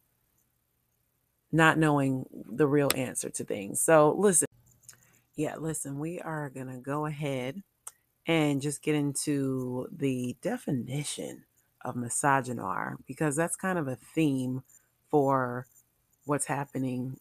not 1.53 1.77
knowing 1.77 2.25
the 2.51 2.67
real 2.67 2.89
answer 2.95 3.29
to 3.29 3.45
things. 3.45 3.79
So 3.79 4.15
listen, 4.17 4.47
yeah, 5.35 5.55
listen, 5.57 5.99
we 5.99 6.19
are 6.19 6.49
going 6.49 6.67
to 6.67 6.77
go 6.79 7.05
ahead 7.05 7.61
and 8.25 8.61
just 8.61 8.81
get 8.81 8.95
into 8.95 9.87
the 9.95 10.35
definition 10.41 11.43
of 11.81 11.95
misogynoir 11.95 12.97
because 13.05 13.35
that's 13.35 13.55
kind 13.55 13.77
of 13.77 13.87
a 13.87 13.95
theme 13.95 14.63
for 15.11 15.67
what's 16.25 16.45
happening 16.45 17.19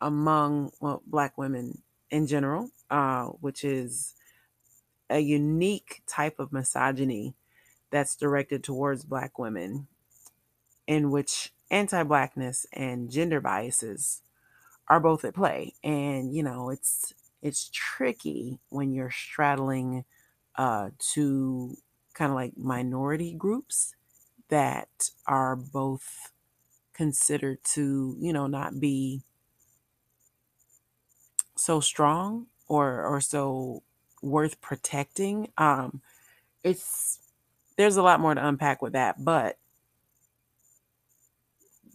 among 0.00 0.70
well, 0.80 1.02
Black 1.06 1.36
women 1.36 1.82
in 2.10 2.26
general, 2.26 2.70
uh, 2.90 3.26
which 3.26 3.64
is 3.64 4.14
a 5.08 5.18
unique 5.18 6.02
type 6.06 6.38
of 6.38 6.52
misogyny 6.52 7.34
that's 7.90 8.14
directed 8.14 8.62
towards 8.62 9.04
Black 9.04 9.38
women, 9.38 9.88
in 10.86 11.10
which 11.10 11.52
anti 11.70 12.02
Blackness 12.02 12.66
and 12.72 13.10
gender 13.10 13.40
biases 13.40 14.22
are 14.88 15.00
both 15.00 15.24
at 15.24 15.34
play. 15.34 15.74
And, 15.84 16.34
you 16.34 16.42
know, 16.42 16.70
it's 16.70 17.14
it's 17.42 17.70
tricky 17.72 18.58
when 18.68 18.92
you're 18.92 19.10
straddling 19.10 20.04
uh 20.56 20.90
two 20.98 21.76
kind 22.14 22.30
of 22.30 22.36
like 22.36 22.56
minority 22.56 23.32
groups 23.34 23.94
that 24.48 25.10
are 25.26 25.56
both 25.56 26.32
considered 26.92 27.62
to, 27.64 28.16
you 28.18 28.32
know, 28.32 28.46
not 28.46 28.80
be 28.80 29.22
so 31.56 31.80
strong 31.80 32.46
or 32.68 33.04
or 33.04 33.20
so 33.20 33.82
worth 34.22 34.60
protecting. 34.60 35.52
Um 35.56 36.02
it's 36.64 37.20
there's 37.76 37.96
a 37.96 38.02
lot 38.02 38.20
more 38.20 38.34
to 38.34 38.46
unpack 38.46 38.82
with 38.82 38.92
that, 38.92 39.24
but 39.24 39.58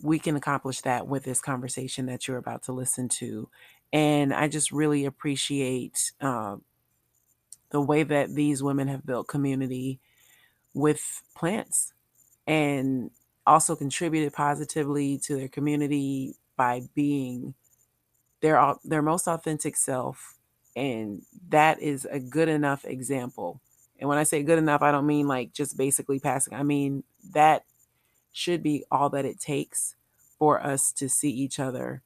we 0.05 0.19
can 0.19 0.35
accomplish 0.35 0.81
that 0.81 1.07
with 1.07 1.23
this 1.23 1.41
conversation 1.41 2.05
that 2.05 2.27
you're 2.27 2.37
about 2.37 2.63
to 2.63 2.71
listen 2.71 3.09
to. 3.09 3.49
And 3.91 4.33
I 4.33 4.47
just 4.47 4.71
really 4.71 5.05
appreciate 5.05 6.11
uh, 6.21 6.57
the 7.71 7.81
way 7.81 8.03
that 8.03 8.33
these 8.33 8.61
women 8.61 8.87
have 8.87 9.05
built 9.05 9.27
community 9.27 9.99
with 10.73 11.23
plants 11.35 11.93
and 12.47 13.11
also 13.47 13.75
contributed 13.75 14.33
positively 14.33 15.17
to 15.19 15.35
their 15.35 15.47
community 15.47 16.35
by 16.57 16.81
being 16.93 17.53
their 18.41 18.75
their 18.83 19.01
most 19.01 19.27
authentic 19.27 19.75
self 19.75 20.35
and 20.75 21.21
that 21.49 21.81
is 21.81 22.05
a 22.11 22.19
good 22.19 22.49
enough 22.49 22.85
example 22.85 23.61
and 23.99 24.09
when 24.09 24.17
i 24.17 24.23
say 24.23 24.43
good 24.43 24.59
enough 24.59 24.81
i 24.81 24.91
don't 24.91 25.07
mean 25.07 25.27
like 25.27 25.53
just 25.53 25.77
basically 25.77 26.19
passing 26.19 26.53
i 26.53 26.63
mean 26.63 27.03
that 27.33 27.63
should 28.35 28.61
be 28.61 28.83
all 28.91 29.09
that 29.09 29.23
it 29.25 29.39
takes 29.39 29.95
for 30.37 30.61
us 30.61 30.91
to 30.91 31.07
see 31.07 31.29
each 31.31 31.59
other 31.59 32.01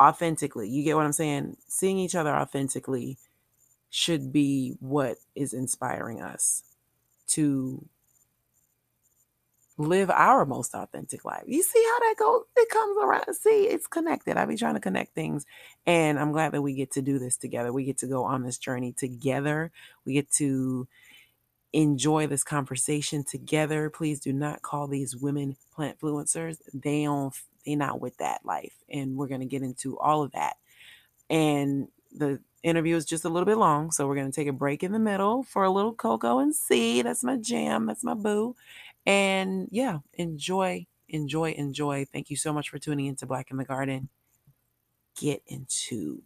authentically 0.00 0.68
you 0.68 0.82
get 0.82 0.96
what 0.96 1.04
i'm 1.04 1.12
saying 1.12 1.56
seeing 1.68 1.98
each 1.98 2.14
other 2.14 2.34
authentically 2.34 3.18
should 3.90 4.32
be 4.32 4.76
what 4.80 5.18
is 5.36 5.52
inspiring 5.52 6.22
us 6.22 6.62
to 7.26 7.86
live 9.76 10.10
our 10.10 10.44
most 10.44 10.74
authentic 10.74 11.24
life. 11.24 11.42
You 11.46 11.62
see 11.62 11.84
how 11.84 11.98
that 12.00 12.14
goes? 12.18 12.42
It 12.56 12.68
comes 12.68 12.96
around. 13.02 13.34
See, 13.34 13.64
it's 13.64 13.86
connected. 13.86 14.36
I 14.36 14.44
be 14.44 14.56
trying 14.56 14.74
to 14.74 14.80
connect 14.80 15.14
things. 15.14 15.46
And 15.86 16.18
I'm 16.18 16.32
glad 16.32 16.52
that 16.52 16.62
we 16.62 16.74
get 16.74 16.92
to 16.92 17.02
do 17.02 17.18
this 17.18 17.36
together. 17.36 17.72
We 17.72 17.84
get 17.84 17.98
to 17.98 18.06
go 18.06 18.24
on 18.24 18.42
this 18.42 18.58
journey 18.58 18.92
together. 18.92 19.72
We 20.04 20.12
get 20.12 20.30
to 20.34 20.86
enjoy 21.74 22.26
this 22.28 22.44
conversation 22.44 23.24
together. 23.24 23.90
Please 23.90 24.20
do 24.20 24.32
not 24.32 24.62
call 24.62 24.86
these 24.86 25.16
women 25.16 25.56
plant 25.74 25.98
influencers. 26.00 26.58
They 26.72 27.04
don't 27.04 27.34
they 27.66 27.74
not 27.74 28.00
with 28.00 28.16
that 28.18 28.44
life. 28.44 28.74
And 28.88 29.16
we're 29.16 29.26
gonna 29.28 29.44
get 29.46 29.62
into 29.62 29.98
all 29.98 30.22
of 30.22 30.32
that. 30.32 30.56
And 31.28 31.88
the 32.12 32.40
interview 32.62 32.96
is 32.96 33.04
just 33.04 33.24
a 33.24 33.28
little 33.28 33.46
bit 33.46 33.58
long, 33.58 33.90
so 33.90 34.06
we're 34.06 34.16
gonna 34.16 34.32
take 34.32 34.48
a 34.48 34.52
break 34.52 34.82
in 34.84 34.92
the 34.92 34.98
middle 35.00 35.42
for 35.42 35.64
a 35.64 35.70
little 35.70 35.94
cocoa 35.94 36.38
and 36.38 36.54
see. 36.54 37.02
That's 37.02 37.24
my 37.24 37.36
jam. 37.36 37.86
That's 37.86 38.04
my 38.04 38.14
boo. 38.14 38.56
And 39.06 39.68
yeah, 39.72 39.98
enjoy, 40.14 40.86
enjoy, 41.08 41.52
enjoy. 41.52 42.06
Thank 42.12 42.30
you 42.30 42.36
so 42.36 42.52
much 42.52 42.70
for 42.70 42.78
tuning 42.78 43.06
into 43.06 43.26
Black 43.26 43.50
in 43.50 43.56
the 43.56 43.64
Garden. 43.64 44.08
Get 45.16 45.42
into 45.46 46.22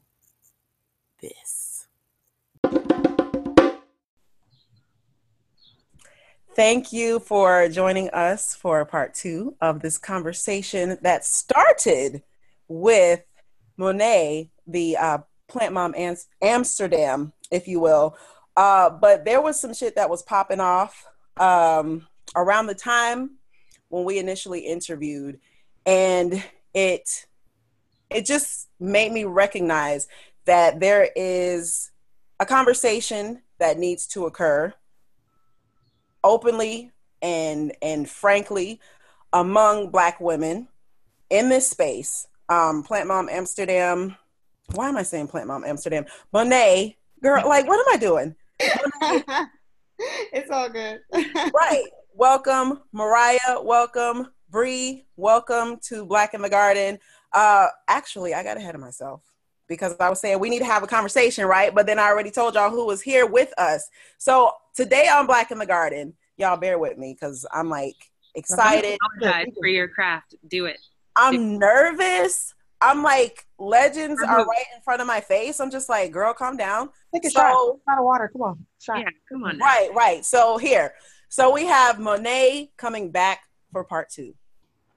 this. 1.20 1.77
Thank 6.58 6.92
you 6.92 7.20
for 7.20 7.68
joining 7.68 8.10
us 8.10 8.52
for 8.52 8.84
part 8.84 9.14
two 9.14 9.54
of 9.60 9.78
this 9.78 9.96
conversation 9.96 10.98
that 11.02 11.24
started 11.24 12.24
with 12.66 13.22
Monet, 13.76 14.50
the 14.66 14.96
uh, 14.96 15.18
plant 15.46 15.72
mom 15.72 15.94
Amsterdam, 16.42 17.32
if 17.52 17.68
you 17.68 17.78
will. 17.78 18.16
Uh, 18.56 18.90
but 18.90 19.24
there 19.24 19.40
was 19.40 19.60
some 19.60 19.72
shit 19.72 19.94
that 19.94 20.10
was 20.10 20.24
popping 20.24 20.58
off. 20.58 21.06
Um, 21.36 22.08
around 22.34 22.66
the 22.66 22.74
time 22.74 23.36
when 23.88 24.02
we 24.02 24.18
initially 24.18 24.58
interviewed 24.58 25.38
and 25.86 26.42
it 26.74 27.26
it 28.10 28.26
just 28.26 28.68
made 28.80 29.12
me 29.12 29.22
recognize 29.22 30.08
that 30.44 30.80
there 30.80 31.08
is 31.14 31.92
a 32.40 32.44
conversation 32.44 33.42
that 33.60 33.78
needs 33.78 34.08
to 34.08 34.26
occur 34.26 34.74
openly 36.24 36.92
and 37.22 37.72
and 37.82 38.08
frankly 38.08 38.80
among 39.32 39.90
black 39.90 40.20
women 40.20 40.68
in 41.30 41.48
this 41.48 41.68
space 41.68 42.26
um 42.48 42.82
plant 42.82 43.08
mom 43.08 43.28
amsterdam 43.28 44.16
why 44.74 44.88
am 44.88 44.96
i 44.96 45.02
saying 45.02 45.28
plant 45.28 45.46
mom 45.46 45.64
amsterdam? 45.64 46.04
Monet 46.32 46.96
girl 47.22 47.42
like 47.48 47.66
what 47.66 47.78
am 47.78 47.94
i 47.94 47.96
doing? 47.96 48.34
It's 50.32 50.50
all 50.50 50.68
good. 50.68 51.00
Right. 51.52 51.84
Welcome 52.14 52.80
mariah. 52.92 53.60
Welcome 53.62 54.28
bree. 54.48 55.06
Welcome 55.16 55.78
to 55.88 56.06
black 56.06 56.34
in 56.34 56.42
the 56.42 56.50
garden. 56.50 56.98
Uh 57.32 57.66
actually 57.88 58.34
i 58.34 58.42
got 58.42 58.56
ahead 58.56 58.74
of 58.74 58.80
myself 58.80 59.22
because 59.68 59.94
i 60.00 60.08
was 60.08 60.20
saying 60.20 60.38
we 60.38 60.50
need 60.50 60.60
to 60.60 60.64
have 60.64 60.82
a 60.82 60.86
conversation 60.86 61.44
right? 61.46 61.74
But 61.74 61.86
then 61.86 61.98
i 61.98 62.08
already 62.08 62.30
told 62.30 62.54
y'all 62.54 62.70
who 62.70 62.86
was 62.86 63.02
here 63.02 63.26
with 63.26 63.52
us. 63.58 63.88
So 64.18 64.52
today 64.74 65.08
on 65.08 65.26
black 65.26 65.50
in 65.50 65.58
the 65.58 65.66
garden 65.66 66.14
y'all 66.36 66.56
bear 66.56 66.78
with 66.78 66.98
me 66.98 67.14
because 67.14 67.46
i'm 67.52 67.68
like 67.68 67.96
excited. 68.34 68.98
Apologize 69.20 69.52
for 69.58 69.66
your 69.66 69.88
craft. 69.88 70.34
Do 70.48 70.66
it. 70.66 70.78
I'm 71.16 71.58
nervous. 71.58 72.54
I'm 72.80 73.02
like 73.02 73.44
legends 73.58 74.22
are 74.22 74.44
right 74.44 74.64
in 74.74 74.80
front 74.82 75.00
of 75.00 75.06
my 75.06 75.20
face. 75.20 75.58
I'm 75.58 75.70
just 75.70 75.88
like 75.88 76.12
girl 76.12 76.32
calm 76.32 76.56
down. 76.56 76.90
Take 77.12 77.24
a 77.24 77.30
so, 77.30 77.40
shot 77.40 77.50
shot 77.88 77.98
of 77.98 78.04
water. 78.04 78.30
Come 78.32 78.42
on. 78.42 78.66
Shot. 78.80 78.98
yeah 78.98 79.10
come 79.28 79.44
on 79.44 79.58
now. 79.58 79.64
right 79.64 79.90
right. 79.94 80.24
So 80.24 80.58
here. 80.58 80.94
So 81.28 81.52
we 81.52 81.66
have 81.66 81.98
Monet 81.98 82.70
coming 82.76 83.10
back 83.10 83.40
for 83.72 83.84
part 83.84 84.10
two. 84.10 84.34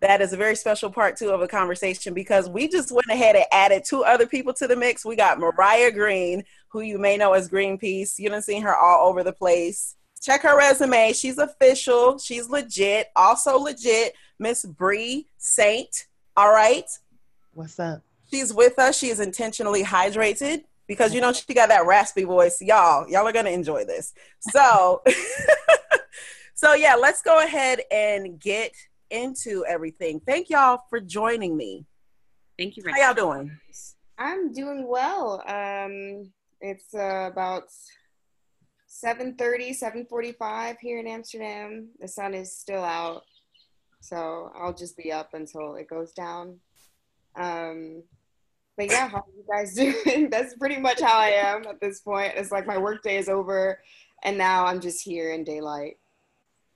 That 0.01 0.19
is 0.21 0.33
a 0.33 0.37
very 0.37 0.55
special 0.55 0.89
part 0.89 1.15
two 1.15 1.29
of 1.29 1.41
a 1.41 1.47
conversation 1.47 2.13
because 2.13 2.49
we 2.49 2.67
just 2.67 2.91
went 2.91 3.07
ahead 3.09 3.35
and 3.35 3.45
added 3.51 3.83
two 3.85 4.03
other 4.03 4.25
people 4.25 4.53
to 4.55 4.67
the 4.67 4.75
mix. 4.75 5.05
We 5.05 5.15
got 5.15 5.39
Mariah 5.39 5.91
Green, 5.91 6.43
who 6.69 6.81
you 6.81 6.97
may 6.97 7.17
know 7.17 7.33
as 7.33 7.47
Greenpeace. 7.47 8.17
You 8.17 8.29
done 8.29 8.41
seen 8.41 8.63
her 8.63 8.75
all 8.75 9.07
over 9.07 9.23
the 9.23 9.31
place. 9.31 9.95
Check 10.21 10.41
her 10.41 10.57
resume. 10.57 11.13
She's 11.13 11.37
official. 11.37 12.17
She's 12.17 12.49
legit. 12.49 13.07
Also 13.15 13.57
legit. 13.57 14.13
Miss 14.39 14.65
Bree 14.65 15.27
Saint. 15.37 16.07
All 16.35 16.51
right. 16.51 16.89
What's 17.53 17.79
up? 17.79 18.01
She's 18.31 18.53
with 18.53 18.79
us. 18.79 18.97
She 18.97 19.09
is 19.09 19.19
intentionally 19.19 19.83
hydrated 19.83 20.63
because 20.87 21.13
you 21.13 21.21
know 21.21 21.31
she 21.33 21.53
got 21.53 21.69
that 21.69 21.85
raspy 21.85 22.23
voice. 22.23 22.59
Y'all, 22.61 23.07
y'all 23.09 23.27
are 23.27 23.33
gonna 23.33 23.51
enjoy 23.51 23.85
this. 23.85 24.13
So 24.39 25.03
So 26.61 26.75
yeah, 26.75 26.93
let's 26.93 27.23
go 27.23 27.43
ahead 27.43 27.81
and 27.89 28.39
get 28.39 28.71
into 29.11 29.65
everything. 29.67 30.19
Thank 30.25 30.49
y'all 30.49 30.81
for 30.89 30.99
joining 30.99 31.55
me. 31.55 31.85
Thank 32.57 32.77
you. 32.77 32.83
How 32.87 33.07
y'all 33.07 33.13
doing? 33.13 33.51
I'm 34.17 34.51
doing 34.53 34.87
well. 34.87 35.43
Um, 35.47 36.31
it's 36.59 36.93
uh, 36.93 37.29
about 37.31 37.63
7.30, 39.03 39.77
7.45 40.09 40.77
here 40.79 40.99
in 40.99 41.07
Amsterdam. 41.07 41.89
The 41.99 42.07
sun 42.07 42.33
is 42.33 42.55
still 42.55 42.83
out, 42.83 43.23
so 43.99 44.51
I'll 44.55 44.73
just 44.73 44.95
be 44.97 45.11
up 45.11 45.33
until 45.33 45.75
it 45.75 45.87
goes 45.87 46.11
down. 46.11 46.59
Um, 47.35 48.03
but 48.77 48.91
yeah, 48.91 49.07
how 49.07 49.19
are 49.19 49.25
you 49.35 49.45
guys 49.49 49.73
doing? 50.05 50.29
That's 50.29 50.55
pretty 50.55 50.77
much 50.77 51.01
how 51.01 51.17
I 51.17 51.29
am 51.29 51.65
at 51.67 51.79
this 51.79 52.01
point. 52.01 52.33
It's 52.35 52.51
like 52.51 52.67
my 52.67 52.77
workday 52.77 53.17
is 53.17 53.29
over, 53.29 53.81
and 54.23 54.37
now 54.37 54.65
I'm 54.65 54.81
just 54.81 55.03
here 55.03 55.31
in 55.31 55.43
daylight. 55.43 55.97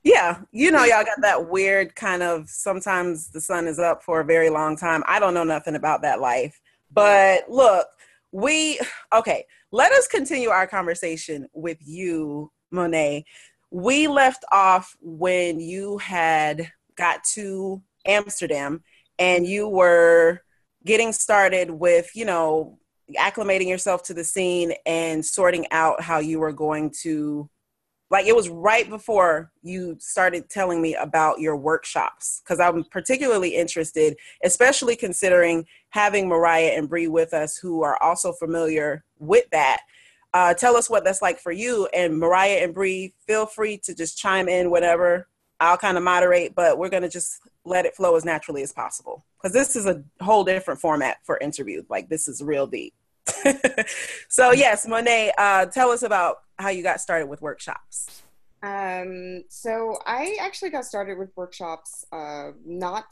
Yeah, 0.06 0.42
you 0.52 0.70
know, 0.70 0.84
y'all 0.84 1.04
got 1.04 1.18
that 1.22 1.50
weird 1.50 1.96
kind 1.96 2.22
of 2.22 2.48
sometimes 2.48 3.30
the 3.30 3.42
sun 3.42 3.68
is 3.68 3.80
up 3.80 4.04
for 4.04 4.22
a 4.22 4.26
very 4.26 4.52
long 4.52 4.78
time. 4.78 5.04
I 5.08 5.20
don't 5.20 5.34
know 5.34 5.44
nothing 5.44 5.76
about 5.76 6.04
that 6.04 6.22
life. 6.22 6.62
But 6.92 7.50
look, 7.50 7.88
we, 8.32 8.80
okay, 9.14 9.46
let 9.72 9.92
us 9.92 10.08
continue 10.08 10.50
our 10.50 10.68
conversation 10.68 11.48
with 11.54 11.80
you, 11.82 12.52
Monet. 12.72 13.26
We 13.72 14.08
left 14.08 14.46
off 14.52 14.96
when 15.02 15.60
you 15.60 15.98
had 15.98 16.72
got 16.96 17.24
to 17.34 17.82
Amsterdam 18.06 18.84
and 19.18 19.46
you 19.46 19.68
were 19.68 20.42
getting 20.86 21.12
started 21.14 21.72
with, 21.72 22.12
you 22.14 22.26
know, 22.26 22.78
acclimating 23.18 23.68
yourself 23.68 24.04
to 24.04 24.14
the 24.14 24.24
scene 24.24 24.74
and 24.86 25.26
sorting 25.26 25.66
out 25.72 26.02
how 26.02 26.20
you 26.20 26.40
were 26.40 26.54
going 26.54 26.92
to 27.02 27.50
like 28.12 28.28
it 28.28 28.36
was 28.36 28.50
right 28.50 28.90
before 28.90 29.52
you 29.64 29.98
started 30.00 30.50
telling 30.50 30.82
me 30.82 30.96
about 30.96 31.40
your 31.40 31.56
workshops 31.56 32.42
because 32.44 32.60
i'm 32.60 32.84
particularly 32.86 33.56
interested 33.56 34.16
especially 34.44 34.96
considering 34.96 35.66
having 35.90 36.28
mariah 36.28 36.74
and 36.76 36.90
bree 36.90 37.08
with 37.08 37.34
us 37.34 37.58
who 37.58 37.84
are 37.84 38.02
also 38.02 38.32
familiar 38.32 39.04
with 39.20 39.46
that 39.52 39.82
uh, 40.34 40.54
tell 40.54 40.76
us 40.76 40.90
what 40.90 41.06
that's 41.06 41.22
like 41.22 41.40
for 41.40 41.54
you 41.54 41.88
and 41.94 42.18
mariah 42.18 42.60
and 42.62 42.74
bree 42.74 43.14
feel 43.26 43.46
free 43.46 43.78
to 43.78 43.96
just 43.96 44.18
chime 44.18 44.48
in 44.50 44.70
whatever 44.70 45.28
i'll 45.60 45.78
kind 45.78 45.98
of 45.98 46.04
moderate 46.04 46.54
but 46.54 46.78
we're 46.78 46.90
going 46.90 47.04
to 47.04 47.10
just 47.10 47.40
let 47.64 47.86
it 47.86 47.96
flow 47.96 48.16
as 48.16 48.26
naturally 48.26 48.62
as 48.62 48.72
possible 48.72 49.26
because 49.46 49.54
this 49.54 49.76
is 49.76 49.86
a 49.86 50.04
whole 50.24 50.44
different 50.44 50.82
format 50.82 51.18
for 51.24 51.38
interview. 51.38 51.84
Like 51.88 52.10
this 52.10 52.28
is 52.28 52.42
real 52.42 52.66
deep. 52.66 52.96
so 54.30 54.52
yes, 54.52 54.88
Monet, 54.88 55.34
uh, 55.38 55.66
tell 55.66 55.90
us 55.90 56.04
about 56.04 56.38
how 56.58 56.70
you 56.70 56.84
got 56.84 57.02
started 57.02 57.28
with 57.28 57.42
workshops. 57.42 58.24
Um, 58.64 59.44
so 59.48 59.98
I 60.06 60.38
actually 60.40 60.72
got 60.72 60.86
started 60.86 61.18
with 61.18 61.30
workshops 61.36 62.06
uh, 62.12 62.52
not 62.66 63.06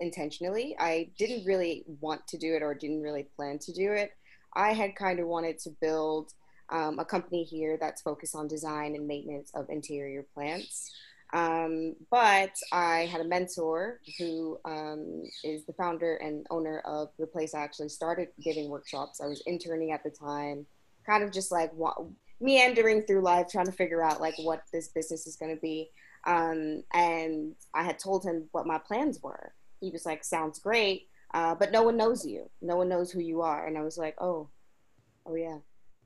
intentionally. 0.00 0.76
I 0.78 1.10
didn't 1.18 1.46
really 1.46 1.84
want 2.00 2.26
to 2.28 2.38
do 2.38 2.54
it 2.54 2.62
or 2.62 2.74
didn't 2.74 3.02
really 3.02 3.26
plan 3.36 3.58
to 3.60 3.72
do 3.72 3.92
it. 3.92 4.12
I 4.54 4.72
had 4.72 4.96
kind 4.96 5.20
of 5.20 5.26
wanted 5.26 5.58
to 5.60 5.70
build 5.80 6.32
um, 6.70 6.98
a 6.98 7.04
company 7.04 7.44
here 7.44 7.78
that's 7.80 8.02
focused 8.02 8.34
on 8.34 8.48
design 8.48 8.94
and 8.94 9.06
maintenance 9.06 9.50
of 9.54 9.70
interior 9.70 10.26
plants. 10.34 10.92
Um, 11.32 11.94
but 12.10 12.52
I 12.72 13.06
had 13.06 13.20
a 13.20 13.24
mentor 13.24 14.00
who 14.18 14.58
um, 14.64 15.24
is 15.44 15.66
the 15.66 15.74
founder 15.74 16.16
and 16.16 16.46
owner 16.50 16.80
of 16.86 17.10
the 17.18 17.26
place 17.26 17.54
I 17.54 17.60
actually 17.60 17.90
started 17.90 18.28
giving 18.42 18.70
workshops. 18.70 19.20
I 19.20 19.26
was 19.26 19.42
interning 19.46 19.92
at 19.92 20.02
the 20.02 20.10
time, 20.10 20.64
kind 21.04 21.22
of 21.22 21.30
just 21.30 21.52
like 21.52 21.72
wa- 21.74 22.04
meandering 22.40 23.02
through 23.02 23.20
life, 23.20 23.48
trying 23.50 23.66
to 23.66 23.72
figure 23.72 24.02
out 24.02 24.20
like 24.20 24.34
what 24.38 24.62
this 24.72 24.88
business 24.88 25.26
is 25.26 25.36
going 25.36 25.54
to 25.54 25.60
be. 25.60 25.90
Um, 26.26 26.82
and 26.94 27.54
I 27.74 27.82
had 27.82 27.98
told 27.98 28.24
him 28.24 28.48
what 28.52 28.66
my 28.66 28.78
plans 28.78 29.22
were. 29.22 29.52
He 29.80 29.90
was 29.90 30.06
like, 30.06 30.24
"Sounds 30.24 30.58
great, 30.58 31.08
uh, 31.34 31.54
but 31.54 31.72
no 31.72 31.82
one 31.82 31.96
knows 31.96 32.26
you. 32.26 32.50
No 32.62 32.76
one 32.76 32.88
knows 32.88 33.10
who 33.10 33.20
you 33.20 33.42
are." 33.42 33.66
And 33.66 33.76
I 33.76 33.82
was 33.82 33.98
like, 33.98 34.16
"Oh, 34.20 34.48
oh 35.26 35.34
yeah." 35.34 35.58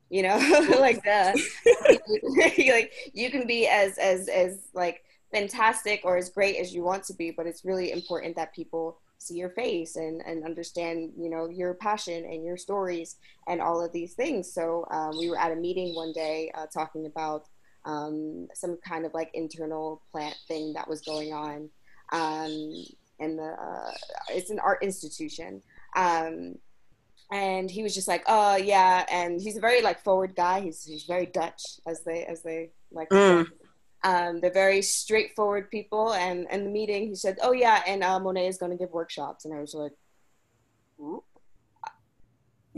You 0.09 0.21
know, 0.23 0.37
like 0.79 1.03
that. 1.05 1.35
like 2.37 2.91
you 3.13 3.31
can 3.31 3.47
be 3.47 3.67
as 3.67 3.97
as 3.97 4.27
as 4.27 4.67
like 4.73 5.01
fantastic 5.33 6.01
or 6.03 6.15
as 6.15 6.29
great 6.29 6.57
as 6.57 6.73
you 6.73 6.83
want 6.83 7.03
to 7.05 7.13
be, 7.13 7.31
but 7.31 7.47
it's 7.47 7.65
really 7.65 7.91
important 7.91 8.35
that 8.35 8.53
people 8.53 8.99
see 9.17 9.35
your 9.35 9.49
face 9.49 9.95
and, 9.95 10.21
and 10.25 10.43
understand, 10.43 11.11
you 11.17 11.29
know, 11.29 11.49
your 11.49 11.73
passion 11.73 12.25
and 12.25 12.43
your 12.43 12.57
stories 12.57 13.15
and 13.47 13.61
all 13.61 13.83
of 13.83 13.91
these 13.91 14.13
things. 14.13 14.51
So 14.53 14.85
um, 14.91 15.17
we 15.17 15.29
were 15.29 15.39
at 15.39 15.51
a 15.51 15.55
meeting 15.55 15.95
one 15.95 16.13
day 16.13 16.51
uh, 16.53 16.67
talking 16.67 17.05
about 17.05 17.47
um, 17.85 18.47
some 18.53 18.77
kind 18.85 19.05
of 19.05 19.13
like 19.13 19.31
internal 19.33 20.01
plant 20.11 20.35
thing 20.47 20.73
that 20.73 20.87
was 20.87 21.01
going 21.01 21.33
on. 21.33 21.69
Um, 22.11 22.85
and 23.19 23.39
the, 23.39 23.55
uh, 23.59 23.91
it's 24.29 24.51
an 24.51 24.59
art 24.59 24.83
institution. 24.83 25.61
Um, 25.95 26.55
and 27.31 27.71
he 27.71 27.81
was 27.81 27.95
just 27.95 28.07
like, 28.07 28.23
"Oh 28.27 28.57
yeah," 28.57 29.05
and 29.09 29.41
he's 29.41 29.57
a 29.57 29.59
very 29.61 29.81
like 29.81 30.03
forward 30.03 30.35
guy. 30.35 30.61
He's 30.61 30.83
he's 30.83 31.05
very 31.05 31.25
Dutch, 31.25 31.79
as 31.87 32.03
they 32.03 32.25
as 32.25 32.43
they 32.43 32.69
like. 32.91 33.09
Mm. 33.09 33.47
Um, 34.03 34.41
they're 34.41 34.51
very 34.51 34.81
straightforward 34.81 35.71
people. 35.71 36.13
And 36.13 36.47
in 36.51 36.65
the 36.65 36.69
meeting, 36.69 37.07
he 37.07 37.15
said, 37.15 37.39
"Oh 37.41 37.53
yeah, 37.53 37.81
and 37.87 38.03
uh, 38.03 38.19
Monet 38.19 38.47
is 38.47 38.57
going 38.57 38.71
to 38.71 38.77
give 38.77 38.91
workshops." 38.91 39.45
And 39.45 39.53
I 39.53 39.59
was 39.59 39.73
like. 39.73 39.93
"You 40.99 41.21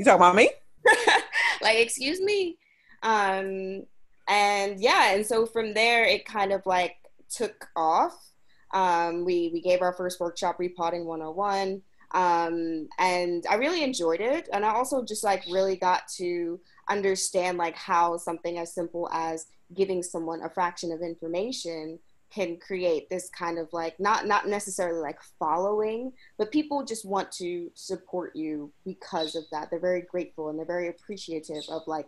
talking 0.03 0.13
about 0.13 0.35
me?" 0.35 0.49
like, 1.61 1.77
excuse 1.77 2.21
me. 2.21 2.57
Um, 3.03 3.85
and 4.27 4.79
yeah, 4.79 5.13
and 5.13 5.25
so 5.25 5.45
from 5.45 5.73
there, 5.73 6.05
it 6.05 6.25
kind 6.25 6.51
of 6.51 6.65
like 6.65 6.95
took 7.29 7.67
off. 7.75 8.31
Um, 8.73 9.25
we 9.25 9.49
we 9.53 9.61
gave 9.61 9.81
our 9.81 9.93
first 9.93 10.19
workshop, 10.19 10.59
repotting 10.59 11.05
101. 11.05 11.81
Um, 12.11 12.87
and 12.97 13.45
I 13.49 13.55
really 13.55 13.83
enjoyed 13.83 14.21
it. 14.21 14.47
And 14.53 14.65
I 14.65 14.69
also 14.69 15.03
just 15.03 15.23
like 15.23 15.43
really 15.51 15.75
got 15.75 16.07
to 16.15 16.59
understand 16.89 17.57
like 17.57 17.75
how 17.75 18.17
something 18.17 18.57
as 18.57 18.73
simple 18.73 19.09
as 19.11 19.47
giving 19.73 20.03
someone 20.03 20.43
a 20.43 20.49
fraction 20.49 20.91
of 20.91 21.01
information 21.01 21.99
can 22.33 22.57
create 22.57 23.09
this 23.09 23.29
kind 23.29 23.57
of 23.57 23.71
like 23.71 23.99
not 23.99 24.27
not 24.27 24.47
necessarily 24.47 24.99
like 24.99 25.17
following 25.39 26.11
but 26.37 26.51
people 26.51 26.83
just 26.83 27.05
want 27.05 27.31
to 27.31 27.71
support 27.75 28.35
you 28.35 28.71
because 28.83 29.35
of 29.35 29.43
that. 29.51 29.69
They're 29.69 29.79
very 29.79 30.01
grateful 30.01 30.49
and 30.49 30.59
they're 30.59 30.65
very 30.65 30.89
appreciative 30.89 31.63
of 31.69 31.83
like 31.87 32.07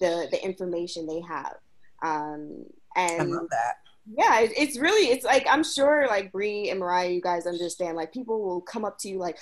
the 0.00 0.26
the 0.30 0.44
information 0.44 1.06
they 1.06 1.20
have. 1.20 1.54
Um 2.02 2.64
and 2.96 3.22
I 3.22 3.24
love 3.24 3.50
that. 3.50 3.74
Yeah 4.16 4.40
it's 4.40 4.78
really 4.78 5.12
it's 5.12 5.24
like 5.24 5.46
i'm 5.50 5.62
sure 5.62 6.06
like 6.06 6.32
bree 6.32 6.70
and 6.70 6.80
mariah 6.80 7.10
you 7.10 7.20
guys 7.20 7.46
understand 7.46 7.94
like 7.94 8.10
people 8.10 8.40
will 8.42 8.62
come 8.62 8.86
up 8.86 8.98
to 9.00 9.08
you 9.08 9.18
like 9.18 9.36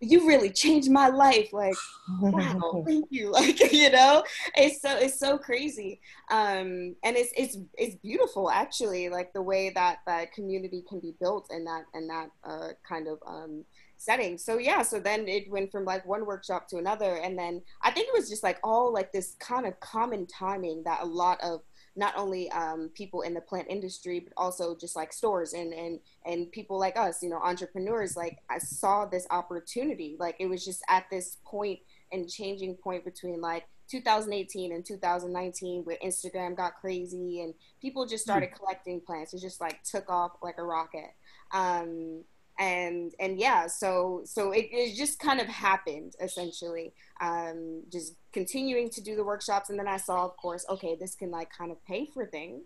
you 0.00 0.26
really 0.28 0.50
changed 0.50 0.90
my 0.90 1.08
life 1.08 1.52
like 1.52 1.74
wow 2.20 2.82
thank 2.86 3.06
you 3.10 3.30
like 3.32 3.72
you 3.72 3.90
know? 3.90 4.22
It's 4.56 4.80
so 4.80 4.96
it's 4.96 5.18
so 5.18 5.38
crazy. 5.38 6.00
Um 6.30 6.94
and 7.02 7.16
it's 7.16 7.32
it's 7.36 7.58
it's 7.76 7.96
beautiful 7.96 8.50
actually 8.50 9.08
like 9.08 9.32
the 9.32 9.42
way 9.42 9.70
that 9.70 9.98
that 10.06 10.32
community 10.32 10.84
can 10.88 11.00
be 11.00 11.14
built 11.20 11.48
in 11.50 11.64
that 11.64 11.84
in 11.94 12.06
that 12.08 12.30
uh 12.44 12.68
kind 12.88 13.08
of 13.08 13.18
um 13.26 13.64
setting. 13.96 14.38
So 14.38 14.58
yeah 14.58 14.82
so 14.82 15.00
then 15.00 15.26
it 15.26 15.50
went 15.50 15.72
from 15.72 15.84
like 15.84 16.06
one 16.06 16.26
workshop 16.26 16.68
to 16.68 16.76
another. 16.76 17.16
And 17.16 17.38
then 17.38 17.62
i 17.82 17.90
think 17.90 18.08
it 18.08 18.14
was 18.14 18.28
just 18.28 18.42
like 18.42 18.58
all 18.62 18.92
like 18.92 19.12
this 19.12 19.36
kind 19.40 19.66
of 19.66 19.78
common 19.80 20.26
timing 20.26 20.82
that 20.84 21.02
a 21.02 21.06
lot 21.06 21.40
of 21.42 21.62
not 21.98 22.14
only 22.16 22.48
um, 22.52 22.90
people 22.94 23.22
in 23.22 23.34
the 23.34 23.40
plant 23.40 23.66
industry, 23.68 24.20
but 24.20 24.32
also 24.36 24.76
just 24.76 24.94
like 24.94 25.12
stores 25.12 25.52
and 25.52 25.74
and 25.74 25.98
and 26.24 26.50
people 26.52 26.78
like 26.78 26.96
us, 26.96 27.22
you 27.24 27.28
know, 27.28 27.40
entrepreneurs. 27.42 28.16
Like 28.16 28.38
I 28.48 28.58
saw 28.58 29.04
this 29.04 29.26
opportunity. 29.30 30.16
Like 30.18 30.36
it 30.38 30.46
was 30.46 30.64
just 30.64 30.80
at 30.88 31.06
this 31.10 31.38
point 31.44 31.80
and 32.12 32.30
changing 32.30 32.76
point 32.76 33.04
between 33.04 33.40
like 33.40 33.64
2018 33.90 34.72
and 34.72 34.86
2019 34.86 35.82
where 35.82 35.98
Instagram 36.04 36.56
got 36.56 36.76
crazy 36.80 37.40
and 37.40 37.52
people 37.82 38.06
just 38.06 38.24
hmm. 38.24 38.30
started 38.30 38.54
collecting 38.54 39.00
plants. 39.00 39.34
It 39.34 39.40
just 39.40 39.60
like 39.60 39.82
took 39.82 40.08
off 40.08 40.32
like 40.40 40.58
a 40.58 40.64
rocket. 40.64 41.10
Um, 41.52 42.22
and 42.60 43.12
and 43.20 43.38
yeah 43.38 43.68
so 43.68 44.22
so 44.24 44.50
it, 44.50 44.66
it 44.72 44.96
just 44.96 45.20
kind 45.20 45.40
of 45.40 45.46
happened 45.46 46.14
essentially 46.20 46.92
um, 47.20 47.82
just 47.88 48.14
continuing 48.38 48.88
to 48.88 49.00
do 49.00 49.16
the 49.16 49.24
workshops 49.24 49.68
and 49.68 49.78
then 49.78 49.88
i 49.88 49.96
saw 49.96 50.24
of 50.24 50.36
course 50.36 50.64
okay 50.70 50.94
this 50.94 51.16
can 51.16 51.30
like 51.30 51.50
kind 51.50 51.72
of 51.72 51.84
pay 51.84 52.06
for 52.06 52.24
things 52.24 52.62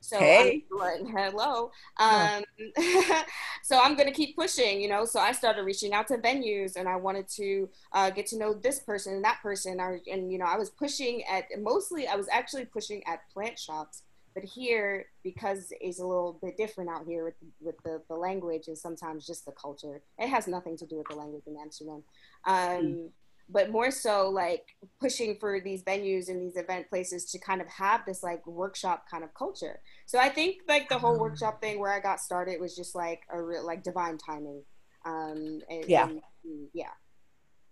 so 0.00 0.18
hey. 0.18 0.64
I'm, 0.82 1.06
hello 1.06 1.70
um, 1.98 2.42
so 3.62 3.78
i'm 3.80 3.94
gonna 3.94 4.10
keep 4.10 4.34
pushing 4.34 4.80
you 4.80 4.88
know 4.88 5.04
so 5.04 5.20
i 5.20 5.30
started 5.30 5.62
reaching 5.62 5.92
out 5.92 6.08
to 6.08 6.16
venues 6.16 6.74
and 6.74 6.88
i 6.88 6.96
wanted 6.96 7.28
to 7.36 7.68
uh, 7.92 8.10
get 8.10 8.26
to 8.26 8.36
know 8.36 8.52
this 8.52 8.80
person 8.80 9.14
and 9.14 9.24
that 9.24 9.38
person 9.42 9.78
I, 9.78 10.00
and 10.10 10.32
you 10.32 10.38
know 10.38 10.46
i 10.46 10.56
was 10.56 10.70
pushing 10.70 11.22
at 11.30 11.44
mostly 11.60 12.08
i 12.08 12.16
was 12.16 12.28
actually 12.32 12.64
pushing 12.64 13.00
at 13.06 13.20
plant 13.32 13.60
shops 13.60 14.02
but 14.34 14.44
here, 14.44 15.06
because 15.22 15.72
it's 15.80 16.00
a 16.00 16.06
little 16.06 16.38
bit 16.42 16.56
different 16.56 16.90
out 16.90 17.04
here 17.06 17.24
with, 17.24 17.34
with 17.60 17.76
the, 17.84 18.02
the 18.08 18.14
language 18.14 18.68
and 18.68 18.76
sometimes 18.76 19.26
just 19.26 19.44
the 19.44 19.52
culture, 19.52 20.02
it 20.18 20.28
has 20.28 20.48
nothing 20.48 20.76
to 20.78 20.86
do 20.86 20.96
with 20.96 21.08
the 21.08 21.14
language 21.14 21.42
in 21.46 21.56
Amsterdam. 21.60 22.02
Um, 22.46 22.56
mm. 22.56 23.08
But 23.48 23.70
more 23.70 23.90
so, 23.90 24.30
like 24.30 24.64
pushing 25.00 25.36
for 25.38 25.60
these 25.60 25.82
venues 25.82 26.28
and 26.28 26.40
these 26.40 26.56
event 26.56 26.88
places 26.88 27.26
to 27.32 27.38
kind 27.38 27.60
of 27.60 27.68
have 27.68 28.04
this 28.06 28.22
like 28.22 28.46
workshop 28.46 29.04
kind 29.10 29.24
of 29.24 29.34
culture. 29.34 29.80
So 30.06 30.18
I 30.18 30.28
think 30.28 30.62
like 30.68 30.88
the 30.88 30.98
whole 30.98 31.18
workshop 31.18 31.60
thing 31.60 31.78
where 31.78 31.92
I 31.92 32.00
got 32.00 32.20
started 32.20 32.60
was 32.60 32.74
just 32.74 32.94
like 32.94 33.22
a 33.30 33.42
real 33.42 33.66
like 33.66 33.82
divine 33.82 34.18
timing. 34.18 34.62
Um, 35.04 35.60
and, 35.68 35.84
yeah, 35.86 36.08
and, 36.08 36.20
yeah. 36.72 36.90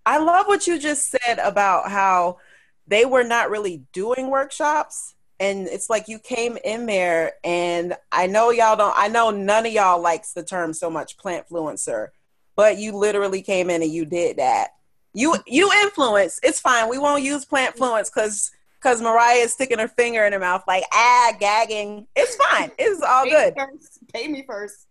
I 0.05 0.19
love 0.19 0.47
what 0.47 0.67
you 0.67 0.79
just 0.79 1.11
said 1.11 1.39
about 1.39 1.91
how 1.91 2.39
they 2.87 3.05
were 3.05 3.25
not 3.25 3.51
really 3.51 3.85
doing 3.93 4.31
workshops 4.31 5.15
and 5.41 5.67
it's 5.69 5.89
like 5.89 6.07
you 6.07 6.19
came 6.19 6.59
in 6.65 6.87
there 6.87 7.33
and 7.43 7.97
i 8.13 8.27
know 8.27 8.51
y'all 8.51 8.77
don't 8.77 8.95
i 8.97 9.09
know 9.09 9.31
none 9.31 9.67
of 9.67 9.73
y'all 9.73 10.01
likes 10.01 10.33
the 10.33 10.45
term 10.45 10.73
so 10.73 10.91
much 10.91 11.17
plant 11.17 11.49
fluencer 11.49 12.09
but 12.55 12.77
you 12.77 12.93
literally 12.93 13.43
came 13.43 13.71
in 13.71 13.83
and 13.83 13.93
you 13.93 14.05
did 14.05 14.37
that 14.37 14.69
you 15.15 15.37
you 15.47 15.71
influence. 15.83 16.39
It's 16.43 16.61
fine. 16.61 16.89
We 16.89 16.99
won't 16.99 17.23
use 17.23 17.45
plant 17.45 17.77
fluence 17.77 18.13
because 18.13 18.51
because 18.81 19.03
mariah 19.03 19.39
is 19.39 19.53
sticking 19.53 19.79
her 19.79 19.89
finger 19.89 20.25
in 20.25 20.33
her 20.33 20.39
mouth 20.39 20.65
like 20.67 20.85
ah 20.93 21.33
gagging. 21.39 22.07
It's 22.17 22.37
fine. 22.37 22.71
It's 22.79 23.03
all 23.03 23.25
good. 23.25 23.55
pay 23.55 23.67
good. 23.67 23.73
me 23.73 23.79
first. 23.79 23.99
pay 24.13 24.29
me 24.29 24.45
first. 24.47 24.87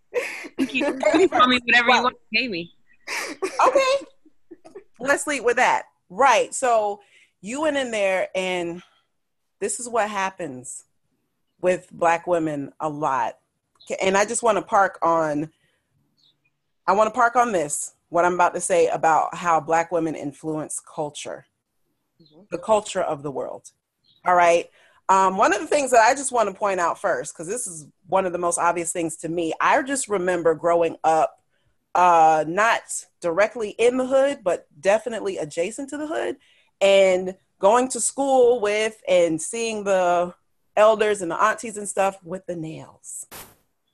You 0.57 0.67
can 0.67 0.99
tell 1.29 1.47
me 1.47 1.59
whatever 1.65 1.89
you 1.89 2.03
want. 2.03 2.15
To 2.15 2.37
pay 2.37 2.47
me. 2.47 2.73
Okay. 3.65 4.05
Let's 4.99 5.25
lead 5.25 5.41
with 5.41 5.57
that. 5.57 5.83
Right. 6.09 6.53
So 6.53 6.99
you 7.41 7.61
went 7.61 7.77
in 7.77 7.91
there 7.91 8.27
and 8.35 8.81
this 9.59 9.79
is 9.79 9.87
what 9.87 10.09
happens 10.09 10.83
with 11.61 11.89
black 11.91 12.27
women 12.27 12.73
a 12.79 12.89
lot. 12.89 13.37
And 14.01 14.15
i 14.15 14.23
just 14.25 14.43
want 14.43 14.57
to 14.57 14.61
park 14.61 14.99
on 15.01 15.49
i 16.85 16.93
want 16.93 17.07
to 17.07 17.17
park 17.17 17.35
on 17.35 17.51
this 17.51 17.95
what 18.09 18.25
i'm 18.25 18.33
about 18.33 18.53
to 18.53 18.61
say 18.61 18.87
about 18.87 19.33
how 19.35 19.59
black 19.59 19.91
women 19.91 20.15
influence 20.15 20.81
culture 20.93 21.45
mm-hmm. 22.21 22.41
the 22.51 22.57
culture 22.57 23.01
of 23.01 23.23
the 23.23 23.31
world 23.31 23.71
all 24.25 24.35
right 24.35 24.69
um, 25.09 25.37
one 25.37 25.53
of 25.53 25.59
the 25.59 25.67
things 25.67 25.91
that 25.91 26.01
i 26.01 26.13
just 26.13 26.31
want 26.31 26.49
to 26.49 26.55
point 26.55 26.79
out 26.79 26.99
first 26.99 27.33
because 27.33 27.47
this 27.47 27.65
is 27.67 27.87
one 28.07 28.25
of 28.25 28.31
the 28.33 28.37
most 28.37 28.59
obvious 28.59 28.91
things 28.91 29.15
to 29.17 29.29
me 29.29 29.53
i 29.61 29.81
just 29.81 30.07
remember 30.07 30.53
growing 30.53 30.95
up 31.03 31.35
uh, 31.95 32.45
not 32.47 32.81
directly 33.19 33.71
in 33.71 33.97
the 33.97 34.05
hood 34.05 34.39
but 34.43 34.67
definitely 34.79 35.37
adjacent 35.37 35.89
to 35.89 35.97
the 35.97 36.07
hood 36.07 36.37
and 36.81 37.35
going 37.59 37.87
to 37.89 37.99
school 37.99 38.59
with 38.59 39.01
and 39.07 39.41
seeing 39.41 39.83
the 39.83 40.33
elders 40.75 41.21
and 41.21 41.29
the 41.29 41.41
aunties 41.41 41.77
and 41.77 41.87
stuff 41.87 42.17
with 42.23 42.45
the 42.45 42.55
nails. 42.55 43.27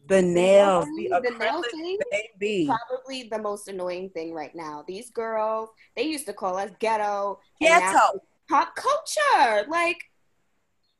The 0.07 0.21
nails, 0.21 0.85
the 0.85 1.09
The 1.23 1.35
nail 1.39 1.63
thing 1.71 1.97
baby. 2.11 2.67
probably 2.67 3.23
the 3.31 3.39
most 3.39 3.67
annoying 3.67 4.09
thing 4.11 4.33
right 4.33 4.53
now. 4.53 4.83
These 4.87 5.09
girls, 5.09 5.69
they 5.95 6.03
used 6.03 6.25
to 6.27 6.33
call 6.33 6.57
us 6.57 6.69
ghetto. 6.79 7.39
Ghetto. 7.59 8.19
pop 8.47 8.75
culture. 8.75 9.65
Like, 9.67 9.97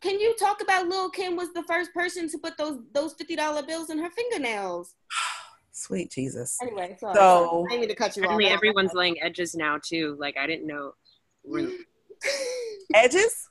can 0.02 0.20
you 0.20 0.36
talk 0.39 0.62
about 0.62 0.88
Lil 0.88 1.10
Kim 1.12 1.36
was 1.36 1.54
the 1.54 1.63
first 1.63 1.94
person 1.94 2.30
to 2.30 2.38
put 2.39 2.58
those 2.58 2.80
those 2.94 3.13
fifty 3.13 3.36
dollar 3.36 3.62
bills 3.63 3.89
in 3.91 4.00
her 4.00 4.10
fingernails? 4.10 4.96
Sweet 5.72 6.10
Jesus. 6.10 6.58
Anyway, 6.62 6.96
sorry. 7.00 7.15
So- 7.15 7.65
I 7.70 7.76
didn't 7.76 7.89
to 7.89 7.96
cut 7.96 8.15
you 8.18 8.24
Apparently, 8.24 8.46
off. 8.48 8.54
everyone's 8.54 8.94
laying 8.94 9.22
edges 9.22 9.56
now 9.56 9.78
too. 9.84 10.15
Like 10.20 10.36
I 10.38 10.48
didn't 10.48 10.65
know 10.68 10.94
Edges, 12.94 13.50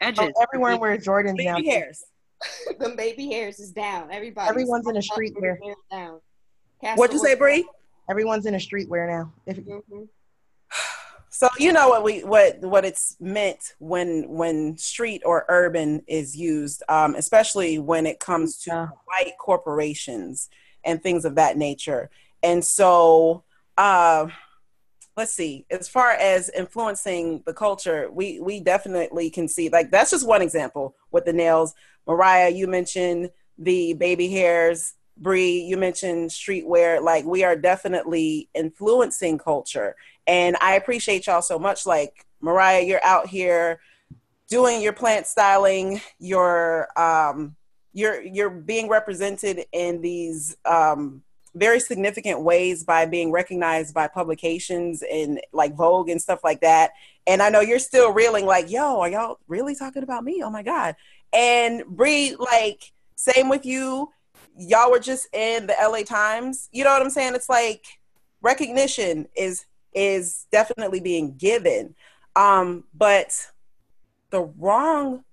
edges. 0.00 0.30
Oh, 0.36 0.42
everyone 0.42 0.80
wears 0.80 1.04
Jordans 1.04 1.34
now. 1.44 1.56
baby 1.56 1.68
hairs. 1.68 2.04
the 2.78 2.90
baby 2.96 3.28
hairs 3.28 3.58
is 3.60 3.72
down. 3.72 4.10
Everybody. 4.10 4.48
Everyone's 4.48 4.88
in 4.88 4.96
a 4.96 5.00
streetwear. 5.00 5.58
Down. 5.90 6.20
What'd 6.96 7.12
you 7.14 7.20
say, 7.20 7.34
Bree? 7.34 7.66
Everyone's 8.10 8.46
in 8.46 8.54
a 8.54 8.58
streetwear 8.58 9.08
now. 9.08 9.32
If 9.46 9.58
hmm 9.58 10.04
So 11.30 11.48
you 11.58 11.72
know 11.72 11.88
what 11.88 12.02
we 12.02 12.24
what 12.24 12.60
what 12.60 12.84
it's 12.84 13.16
meant 13.20 13.74
when 13.78 14.28
when 14.28 14.76
street 14.78 15.22
or 15.24 15.44
urban 15.48 16.02
is 16.08 16.36
used, 16.36 16.82
um, 16.88 17.14
especially 17.14 17.78
when 17.78 18.06
it 18.06 18.18
comes 18.18 18.58
to 18.62 18.70
Yeah. 18.70 18.88
white 19.06 19.34
corporations 19.38 20.48
and 20.84 21.02
things 21.02 21.24
of 21.24 21.34
that 21.34 21.56
nature. 21.56 22.10
And 22.42 22.64
so, 22.64 23.44
uh, 23.76 24.28
let's 25.16 25.32
see. 25.32 25.66
As 25.70 25.88
far 25.88 26.12
as 26.12 26.48
influencing 26.50 27.42
the 27.44 27.52
culture, 27.52 28.08
we 28.10 28.40
we 28.40 28.60
definitely 28.60 29.30
can 29.30 29.48
see 29.48 29.68
like 29.68 29.90
that's 29.90 30.10
just 30.10 30.26
one 30.26 30.42
example 30.42 30.96
with 31.10 31.24
the 31.24 31.32
nails. 31.32 31.74
Mariah, 32.08 32.48
you 32.48 32.66
mentioned 32.66 33.30
the 33.58 33.92
baby 33.92 34.28
hairs. 34.28 34.94
Bree, 35.16 35.60
you 35.60 35.76
mentioned 35.76 36.30
streetwear. 36.30 37.02
Like 37.02 37.24
we 37.24 37.44
are 37.44 37.54
definitely 37.54 38.48
influencing 38.54 39.38
culture, 39.38 39.94
and 40.26 40.56
I 40.60 40.74
appreciate 40.76 41.26
y'all 41.26 41.42
so 41.42 41.58
much. 41.58 41.86
Like 41.86 42.24
Mariah, 42.40 42.82
you're 42.82 43.04
out 43.04 43.28
here 43.28 43.80
doing 44.48 44.80
your 44.80 44.92
plant 44.92 45.26
styling. 45.26 46.00
You're 46.18 46.88
um, 46.96 47.56
you're 47.92 48.22
you're 48.22 48.50
being 48.50 48.88
represented 48.88 49.66
in 49.72 50.00
these 50.00 50.56
um, 50.64 51.22
very 51.54 51.80
significant 51.80 52.42
ways 52.42 52.84
by 52.84 53.06
being 53.06 53.32
recognized 53.32 53.94
by 53.94 54.06
publications 54.08 55.02
and 55.02 55.40
like 55.52 55.74
Vogue 55.74 56.08
and 56.08 56.22
stuff 56.22 56.40
like 56.44 56.60
that. 56.60 56.92
And 57.26 57.42
I 57.42 57.50
know 57.50 57.60
you're 57.60 57.78
still 57.78 58.12
reeling, 58.12 58.46
like, 58.46 58.70
yo, 58.70 59.00
are 59.00 59.08
y'all 59.10 59.38
really 59.48 59.74
talking 59.74 60.02
about 60.02 60.24
me? 60.24 60.42
Oh 60.42 60.50
my 60.50 60.62
god! 60.62 60.96
And 61.32 61.84
Bree, 61.86 62.36
like, 62.38 62.92
same 63.16 63.48
with 63.48 63.66
you. 63.66 64.10
Y'all 64.56 64.90
were 64.90 64.98
just 64.98 65.28
in 65.34 65.66
the 65.66 65.74
LA 65.80 66.02
Times. 66.02 66.68
You 66.72 66.84
know 66.84 66.90
what 66.90 67.02
I'm 67.02 67.10
saying? 67.10 67.34
It's 67.34 67.48
like 67.48 67.84
recognition 68.40 69.28
is 69.36 69.64
is 69.94 70.46
definitely 70.52 71.00
being 71.00 71.36
given, 71.36 71.94
um, 72.36 72.84
but 72.94 73.46
the 74.30 74.42
wrong, 74.42 75.24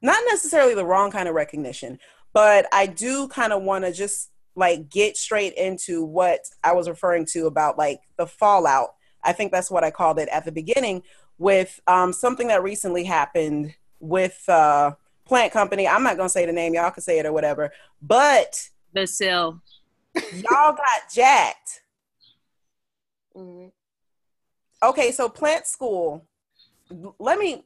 not 0.00 0.22
necessarily 0.28 0.74
the 0.74 0.84
wrong 0.84 1.10
kind 1.10 1.28
of 1.28 1.34
recognition, 1.34 1.98
but 2.32 2.66
I 2.72 2.86
do 2.86 3.28
kind 3.28 3.52
of 3.52 3.62
want 3.62 3.84
to 3.84 3.92
just 3.92 4.30
like 4.54 4.88
get 4.88 5.16
straight 5.16 5.54
into 5.54 6.04
what 6.04 6.40
I 6.64 6.72
was 6.72 6.88
referring 6.88 7.26
to 7.32 7.46
about 7.46 7.76
like 7.76 8.00
the 8.16 8.26
fallout. 8.26 8.94
I 9.22 9.32
think 9.32 9.52
that's 9.52 9.70
what 9.70 9.84
I 9.84 9.90
called 9.90 10.18
it 10.18 10.28
at 10.30 10.44
the 10.44 10.52
beginning 10.52 11.02
with 11.38 11.80
um, 11.86 12.12
something 12.12 12.48
that 12.48 12.62
recently 12.62 13.04
happened 13.04 13.74
with 14.00 14.42
uh, 14.48 14.92
plant 15.26 15.52
company. 15.52 15.86
I'm 15.86 16.02
not 16.02 16.16
gonna 16.16 16.28
say 16.28 16.46
the 16.46 16.52
name, 16.52 16.74
y'all 16.74 16.90
can 16.90 17.02
say 17.02 17.18
it 17.18 17.26
or 17.26 17.32
whatever, 17.32 17.70
but 18.00 18.68
The 18.92 19.06
Sill. 19.06 19.60
y'all 20.14 20.72
got 20.72 21.02
jacked. 21.12 21.82
hmm 23.34 23.66
Okay, 24.82 25.10
so 25.10 25.28
plant 25.28 25.66
school. 25.66 26.24
Let 27.18 27.38
me 27.38 27.64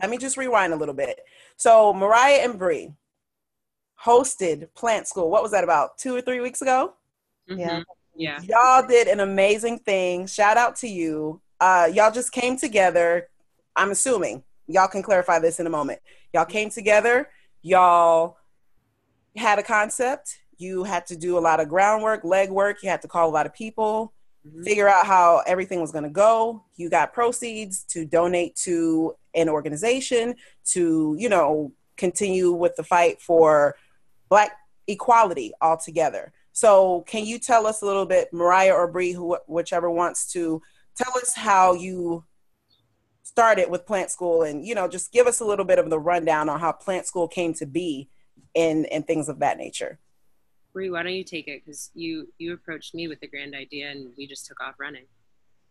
let 0.00 0.10
me 0.10 0.18
just 0.18 0.36
rewind 0.36 0.72
a 0.72 0.76
little 0.76 0.94
bit. 0.94 1.20
So 1.56 1.92
Mariah 1.92 2.40
and 2.42 2.58
Bree 2.58 2.92
hosted 4.04 4.68
plant 4.74 5.06
school. 5.06 5.30
What 5.30 5.42
was 5.42 5.52
that 5.52 5.64
about 5.64 5.98
two 5.98 6.14
or 6.14 6.20
three 6.20 6.40
weeks 6.40 6.62
ago? 6.62 6.94
Yeah. 7.46 7.80
Mhm. 7.80 7.84
Yeah. 8.14 8.40
Y'all 8.42 8.86
did 8.86 9.08
an 9.08 9.20
amazing 9.20 9.78
thing. 9.80 10.26
Shout 10.26 10.56
out 10.56 10.76
to 10.76 10.88
you. 10.88 11.40
Uh, 11.60 11.88
y'all 11.92 12.10
just 12.10 12.32
came 12.32 12.56
together. 12.56 13.28
I'm 13.76 13.90
assuming 13.90 14.42
y'all 14.66 14.88
can 14.88 15.02
clarify 15.02 15.38
this 15.38 15.60
in 15.60 15.66
a 15.66 15.70
moment. 15.70 16.00
Y'all 16.32 16.44
came 16.44 16.70
together. 16.70 17.28
Y'all 17.62 18.36
had 19.36 19.58
a 19.58 19.62
concept. 19.62 20.38
You 20.58 20.84
had 20.84 21.06
to 21.06 21.16
do 21.16 21.38
a 21.38 21.40
lot 21.40 21.60
of 21.60 21.68
groundwork, 21.68 22.22
legwork. 22.22 22.76
You 22.82 22.90
had 22.90 23.02
to 23.02 23.08
call 23.08 23.28
a 23.28 23.32
lot 23.32 23.46
of 23.46 23.54
people, 23.54 24.12
Mhm. 24.46 24.64
figure 24.64 24.88
out 24.88 25.06
how 25.06 25.42
everything 25.46 25.80
was 25.80 25.92
going 25.92 26.04
to 26.04 26.10
go. 26.10 26.64
You 26.76 26.88
got 26.90 27.12
proceeds 27.12 27.84
to 27.84 28.04
donate 28.04 28.56
to 28.56 29.14
an 29.34 29.48
organization 29.48 30.36
to, 30.66 31.14
you 31.18 31.28
know, 31.28 31.72
continue 31.96 32.52
with 32.52 32.76
the 32.76 32.82
fight 32.82 33.20
for 33.20 33.76
Black 34.28 34.52
equality 34.86 35.52
altogether. 35.60 36.32
So, 36.52 37.02
can 37.02 37.24
you 37.24 37.38
tell 37.38 37.66
us 37.66 37.82
a 37.82 37.86
little 37.86 38.06
bit, 38.06 38.32
Mariah 38.32 38.74
or 38.74 38.86
Bree, 38.88 39.12
who, 39.12 39.36
whichever 39.46 39.90
wants 39.90 40.30
to 40.32 40.60
tell 40.96 41.16
us 41.18 41.34
how 41.34 41.74
you 41.74 42.24
started 43.30 43.70
with 43.70 43.86
Plant 43.86 44.10
School, 44.10 44.42
and 44.42 44.66
you 44.66 44.74
know, 44.74 44.88
just 44.88 45.12
give 45.12 45.26
us 45.26 45.40
a 45.40 45.44
little 45.44 45.64
bit 45.64 45.78
of 45.78 45.88
the 45.88 45.98
rundown 45.98 46.48
on 46.48 46.60
how 46.60 46.72
Plant 46.72 47.06
School 47.06 47.28
came 47.28 47.54
to 47.54 47.66
be, 47.66 48.08
and 48.54 48.86
and 48.86 49.06
things 49.06 49.28
of 49.28 49.38
that 49.38 49.56
nature. 49.56 49.98
Bree, 50.72 50.90
why 50.90 51.02
don't 51.02 51.14
you 51.14 51.24
take 51.24 51.48
it? 51.48 51.62
Because 51.64 51.90
you 51.94 52.32
you 52.38 52.52
approached 52.52 52.94
me 52.94 53.08
with 53.08 53.20
the 53.20 53.28
grand 53.28 53.54
idea, 53.54 53.90
and 53.90 54.10
we 54.16 54.26
just 54.26 54.46
took 54.46 54.60
off 54.60 54.74
running. 54.78 55.04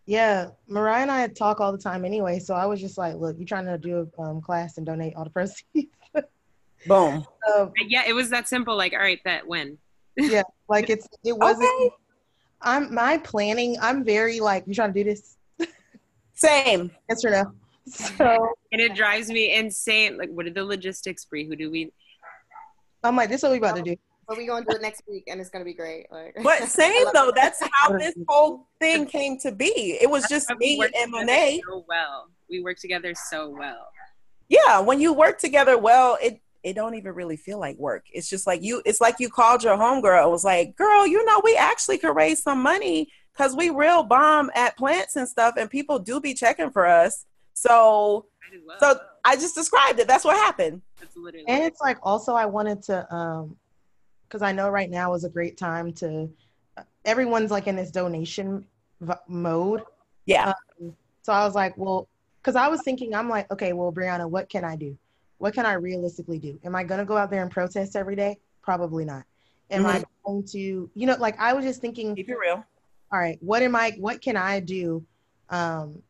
Yeah, 0.05 0.49
Mariah 0.67 1.03
and 1.03 1.11
I 1.11 1.27
talk 1.27 1.59
all 1.59 1.71
the 1.71 1.77
time 1.77 2.03
anyway, 2.03 2.39
so 2.39 2.55
I 2.55 2.65
was 2.65 2.79
just 2.79 2.97
like, 2.97 3.15
"Look, 3.15 3.37
you're 3.37 3.45
trying 3.45 3.65
to 3.65 3.77
do 3.77 4.09
a 4.17 4.21
um, 4.21 4.41
class 4.41 4.77
and 4.77 4.85
donate 4.85 5.15
all 5.15 5.23
the 5.23 5.29
proceeds?" 5.29 5.91
Boom. 6.87 7.25
um, 7.53 7.73
Yeah, 7.87 8.03
it 8.07 8.13
was 8.13 8.29
that 8.29 8.47
simple. 8.47 8.75
Like, 8.75 8.93
all 8.93 8.99
right, 8.99 9.19
that 9.25 9.47
when. 9.47 9.77
Yeah 10.15 10.43
like 10.69 10.89
it's 10.89 11.07
it 11.25 11.37
wasn't. 11.37 11.69
Okay. 11.81 11.95
I'm 12.61 12.93
my 12.93 13.17
planning. 13.19 13.77
I'm 13.81 14.03
very 14.03 14.41
like, 14.41 14.65
"You 14.67 14.73
trying 14.73 14.93
to 14.93 15.03
do 15.03 15.09
this?" 15.09 15.37
Same. 16.39 16.91
Yes 17.09 17.25
or 17.25 17.31
no? 17.31 17.51
So 17.87 18.53
And 18.71 18.79
it 18.81 18.95
drives 18.95 19.29
me 19.29 19.53
insane. 19.55 20.17
Like, 20.17 20.29
what 20.29 20.45
are 20.45 20.51
the 20.51 20.63
logistics, 20.63 21.25
Bree? 21.25 21.45
Who 21.47 21.55
do 21.55 21.69
we? 21.71 21.91
I'm 23.03 23.15
like, 23.15 23.29
"This 23.29 23.39
is 23.39 23.43
what 23.43 23.51
we 23.53 23.57
about 23.57 23.75
to 23.77 23.81
do." 23.81 23.95
But 24.27 24.37
we 24.37 24.45
gonna 24.45 24.63
do 24.67 24.75
it 24.75 24.81
next 24.81 25.01
week, 25.09 25.23
and 25.27 25.41
it's 25.41 25.49
gonna 25.49 25.65
be 25.65 25.73
great. 25.73 26.05
Like, 26.11 26.35
But 26.43 26.63
same 26.67 27.05
though. 27.13 27.31
That's 27.35 27.61
how 27.71 27.97
this 27.97 28.13
whole 28.27 28.67
thing 28.79 29.05
came 29.05 29.39
to 29.39 29.51
be. 29.51 29.97
It 29.99 30.09
was 30.09 30.27
just 30.29 30.49
me 30.59 30.79
and 30.79 30.93
together 30.93 31.07
Monet. 31.11 31.61
So 31.67 31.83
well, 31.87 32.29
we 32.49 32.61
work 32.61 32.77
together 32.79 33.13
so 33.29 33.49
well. 33.49 33.87
yeah 34.49 34.79
when 34.79 34.99
you 34.99 35.13
work 35.13 35.37
together 35.37 35.77
well 35.77 36.17
it 36.21 36.41
it 36.63 36.73
don't 36.73 36.95
even 36.95 37.13
really 37.13 37.37
feel 37.37 37.59
like 37.59 37.77
work 37.77 38.05
it's 38.11 38.29
just 38.29 38.45
like 38.47 38.61
you 38.63 38.81
it's 38.85 38.99
like 38.99 39.15
you 39.19 39.29
called 39.29 39.63
your 39.63 39.77
homegirl 39.77 40.23
and 40.23 40.31
was 40.31 40.43
like 40.43 40.75
girl 40.75 41.05
you 41.05 41.23
know 41.25 41.39
we 41.43 41.55
actually 41.55 41.97
could 41.97 42.15
raise 42.15 42.41
some 42.41 42.61
money 42.61 43.07
because 43.39 43.55
we 43.55 43.69
real 43.69 44.03
bomb 44.03 44.51
at 44.53 44.75
plants 44.75 45.15
and 45.15 45.27
stuff 45.27 45.55
and 45.57 45.69
people 45.69 45.97
do 45.97 46.19
be 46.19 46.33
checking 46.33 46.69
for 46.69 46.85
us 46.85 47.25
so 47.53 48.25
I 48.43 48.57
well. 48.67 48.77
so 48.79 48.99
i 49.23 49.35
just 49.35 49.55
described 49.55 49.99
it 49.99 50.07
that's 50.07 50.25
what 50.25 50.35
happened 50.35 50.81
That's 50.99 51.15
literally. 51.15 51.47
And 51.47 51.63
it's 51.63 51.79
like 51.79 51.97
also 52.03 52.33
I 52.33 52.45
wanted 52.45 52.83
to 52.83 53.15
um 53.15 53.55
because 54.27 54.41
I 54.43 54.51
know 54.51 54.69
right 54.69 54.91
now 54.91 55.15
is 55.15 55.23
a 55.23 55.29
great 55.29 55.57
time 55.57 55.91
to 55.93 56.29
uh, 56.77 56.83
everyone's 57.03 57.49
like 57.49 57.65
in 57.65 57.75
this 57.75 57.89
donation 57.89 58.63
v- 59.01 59.13
mode. 59.27 59.81
yeah 60.25 60.53
um, 60.79 60.95
So 61.23 61.33
I 61.33 61.43
was 61.45 61.55
like, 61.55 61.75
well, 61.77 62.07
because 62.39 62.55
I 62.55 62.67
was 62.67 62.83
thinking, 62.83 63.15
I'm 63.15 63.27
like, 63.27 63.51
okay, 63.51 63.73
well, 63.73 63.91
Brianna, 63.91 64.29
what 64.29 64.47
can 64.47 64.63
I 64.63 64.75
do? 64.75 64.95
What 65.39 65.55
can 65.55 65.65
I 65.65 65.73
realistically 65.73 66.37
do? 66.37 66.59
Am 66.63 66.75
I 66.75 66.83
going 66.83 66.99
to 66.99 67.05
go 67.05 67.17
out 67.17 67.31
there 67.31 67.41
and 67.41 67.49
protest 67.49 67.95
every 67.95 68.15
day? 68.15 68.37
Probably 68.61 69.03
not. 69.03 69.23
Am 69.71 69.87
I 69.87 69.97
mm-hmm. 69.97 70.03
going 70.23 70.43
to, 70.49 70.91
you 70.93 71.07
know, 71.07 71.15
like 71.19 71.39
I 71.39 71.53
was 71.53 71.65
just 71.65 71.81
thinking, 71.81 72.15
keep 72.15 72.29
it 72.29 72.37
real 72.37 72.63
all 73.11 73.19
right, 73.19 73.37
what 73.41 73.61
am 73.61 73.75
I, 73.75 73.91
what 73.97 74.21
can 74.21 74.37
I 74.37 74.59
do 74.59 75.05
um, 75.49 76.01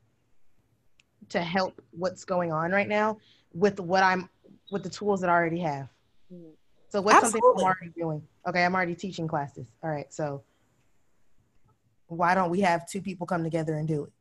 to 1.30 1.42
help 1.42 1.82
what's 1.92 2.26
going 2.26 2.52
on 2.52 2.72
right 2.72 2.88
now 2.88 3.18
with 3.54 3.80
what 3.80 4.04
I'm, 4.04 4.30
with 4.72 4.84
the 4.84 4.90
tools 4.90 5.22
that 5.22 5.30
I 5.30 5.34
already 5.34 5.60
have? 5.60 5.90
Mhm. 6.34 6.52
So 6.90 7.02
what's 7.02 7.22
something 7.22 7.42
I'm 7.44 7.64
already 7.64 7.92
doing? 7.96 8.28
Okay, 8.48 8.66
I'm 8.66 8.76
already 8.76 8.96
teaching 8.96 9.28
classes. 9.28 9.68
All 9.84 9.90
right, 9.90 10.12
so 10.12 10.44
why 12.08 12.34
don't 12.34 12.50
we 12.50 12.62
have 12.62 12.88
two 12.88 13.02
people 13.02 13.28
come 13.28 13.44
together 13.44 13.76
and 13.76 13.88
do 13.88 14.06
it? 14.06 14.12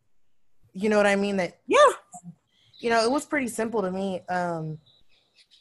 You 0.74 0.90
know 0.90 0.98
what 0.98 1.06
I 1.06 1.16
mean? 1.16 1.38
That 1.38 1.58
yeah 1.66 1.78
you 2.78 2.90
know, 2.90 3.02
it 3.02 3.10
was 3.10 3.26
pretty 3.26 3.48
simple 3.48 3.82
to 3.82 3.90
me. 3.90 4.20
Um, 4.28 4.78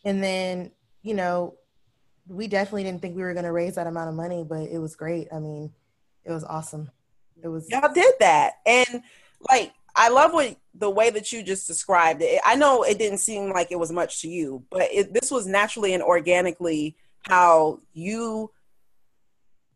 and 0.06 0.23
then, 0.23 0.71
you 1.01 1.13
know, 1.13 1.56
we 2.27 2.47
definitely 2.47 2.84
didn't 2.84 3.01
think 3.01 3.15
we 3.15 3.23
were 3.23 3.34
going 3.34 3.45
to 3.45 3.51
raise 3.51 3.75
that 3.75 3.88
amount 3.88 4.10
of 4.10 4.15
money, 4.15 4.45
but 4.47 4.63
it 4.69 4.77
was 4.80 4.95
great. 4.95 5.27
I 5.34 5.39
mean, 5.39 5.71
it 6.23 6.32
was 6.32 6.43
awesome. 6.43 6.91
It 7.43 7.47
was, 7.47 7.67
y'all 7.69 7.93
did 7.93 8.13
that 8.19 8.54
and 8.65 9.04
like 9.50 9.71
i 9.95 10.10
love 10.10 10.34
what 10.34 10.58
the 10.73 10.89
way 10.89 11.10
that 11.10 11.32
you 11.32 11.43
just 11.43 11.67
described 11.67 12.21
it 12.21 12.41
i 12.45 12.56
know 12.56 12.84
it 12.84 12.97
didn't 12.97 13.19
seem 13.19 13.52
like 13.52 13.71
it 13.71 13.80
was 13.80 13.91
much 13.91 14.21
to 14.21 14.28
you 14.28 14.63
but 14.71 14.88
it, 14.91 15.13
this 15.13 15.30
was 15.30 15.45
naturally 15.45 15.93
and 15.93 16.02
organically 16.02 16.95
how 17.28 17.80
you 17.93 18.50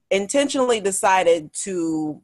intentionally 0.10 0.80
decided 0.80 1.52
to 1.54 2.21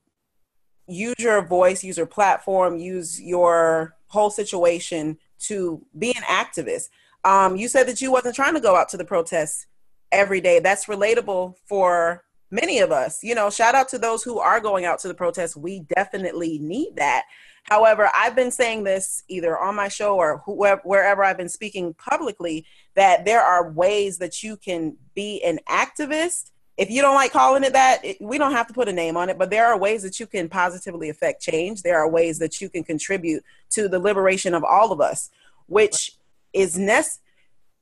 use 0.88 1.16
your 1.18 1.42
voice, 1.42 1.84
use 1.84 1.98
your 1.98 2.06
platform, 2.06 2.78
use 2.78 3.20
your 3.22 3.96
whole 4.08 4.30
situation 4.30 5.18
to 5.40 5.82
be 5.98 6.10
an 6.16 6.24
activist. 6.24 6.90
Um, 7.24 7.56
you 7.56 7.68
said 7.68 7.88
that 7.88 8.02
you 8.02 8.12
wasn't 8.12 8.36
trying 8.36 8.54
to 8.54 8.62
go 8.62 8.76
out 8.76 8.90
to 8.90 8.98
the 8.98 9.06
protests 9.06 9.68
every 10.12 10.42
day. 10.42 10.60
That's 10.60 10.86
relatable 10.86 11.56
for 11.66 12.24
many 12.52 12.80
of 12.80 12.92
us. 12.92 13.24
You 13.24 13.36
know, 13.36 13.50
shout 13.50 13.76
out 13.76 13.90
to 13.90 13.98
those 13.98 14.24
who 14.24 14.40
are 14.40 14.60
going 14.60 14.86
out 14.86 15.00
to 15.00 15.08
the 15.08 15.14
protests. 15.14 15.56
We 15.56 15.82
definitely 15.96 16.60
need 16.60 16.96
that. 16.96 17.24
However, 17.64 18.10
I've 18.16 18.36
been 18.36 18.52
saying 18.52 18.86
this 18.86 19.24
either 19.28 19.58
on 19.58 19.76
my 19.76 19.90
show 19.90 20.16
or 20.16 20.42
whoever, 20.46 20.82
wherever 20.86 21.24
I've 21.24 21.38
been 21.38 21.50
speaking 21.50 21.94
publicly 21.96 22.66
that 22.96 23.26
there 23.26 23.42
are 23.42 23.70
ways 23.72 24.18
that 24.20 24.42
you 24.42 24.56
can 24.56 24.96
be 25.16 25.44
an 25.44 25.60
activist. 25.70 26.52
If 26.78 26.90
you 26.90 27.02
don't 27.02 27.16
like 27.16 27.34
calling 27.34 27.66
it 27.66 27.74
that, 27.74 28.06
it, 28.06 28.18
we 28.22 28.38
don't 28.38 28.54
have 28.54 28.68
to 28.68 28.74
put 28.74 28.88
a 28.88 28.94
name 28.94 29.18
on 29.18 29.30
it, 29.30 29.38
but 29.38 29.50
there 29.50 29.66
are 29.66 29.78
ways 29.78 30.04
that 30.04 30.20
you 30.20 30.28
can 30.28 30.48
positively 30.48 31.10
affect 31.10 31.42
change. 31.42 31.82
There 31.82 31.98
are 31.98 32.10
ways 32.10 32.40
that 32.40 32.62
you 32.62 32.70
can 32.70 32.84
contribute 32.84 33.44
to 33.72 33.90
the 33.90 34.00
liberation 34.00 34.54
of 34.54 34.64
all 34.64 34.94
of 34.94 35.02
us, 35.02 35.30
which 35.66 36.14
is 36.54 36.78
nest. 36.78 37.20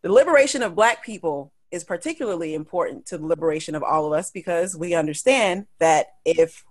The 0.02 0.12
liberation 0.12 0.64
of 0.64 0.76
Black 0.76 1.04
people 1.04 1.52
is 1.76 1.84
particularly 1.84 2.54
important 2.54 3.06
to 3.08 3.18
the 3.18 3.26
liberation 3.26 3.76
of 3.76 3.84
all 3.84 4.06
of 4.06 4.18
us 4.18 4.32
because 4.32 4.78
we 4.78 4.94
understand 4.94 5.68
that 5.80 6.14
if 6.24 6.64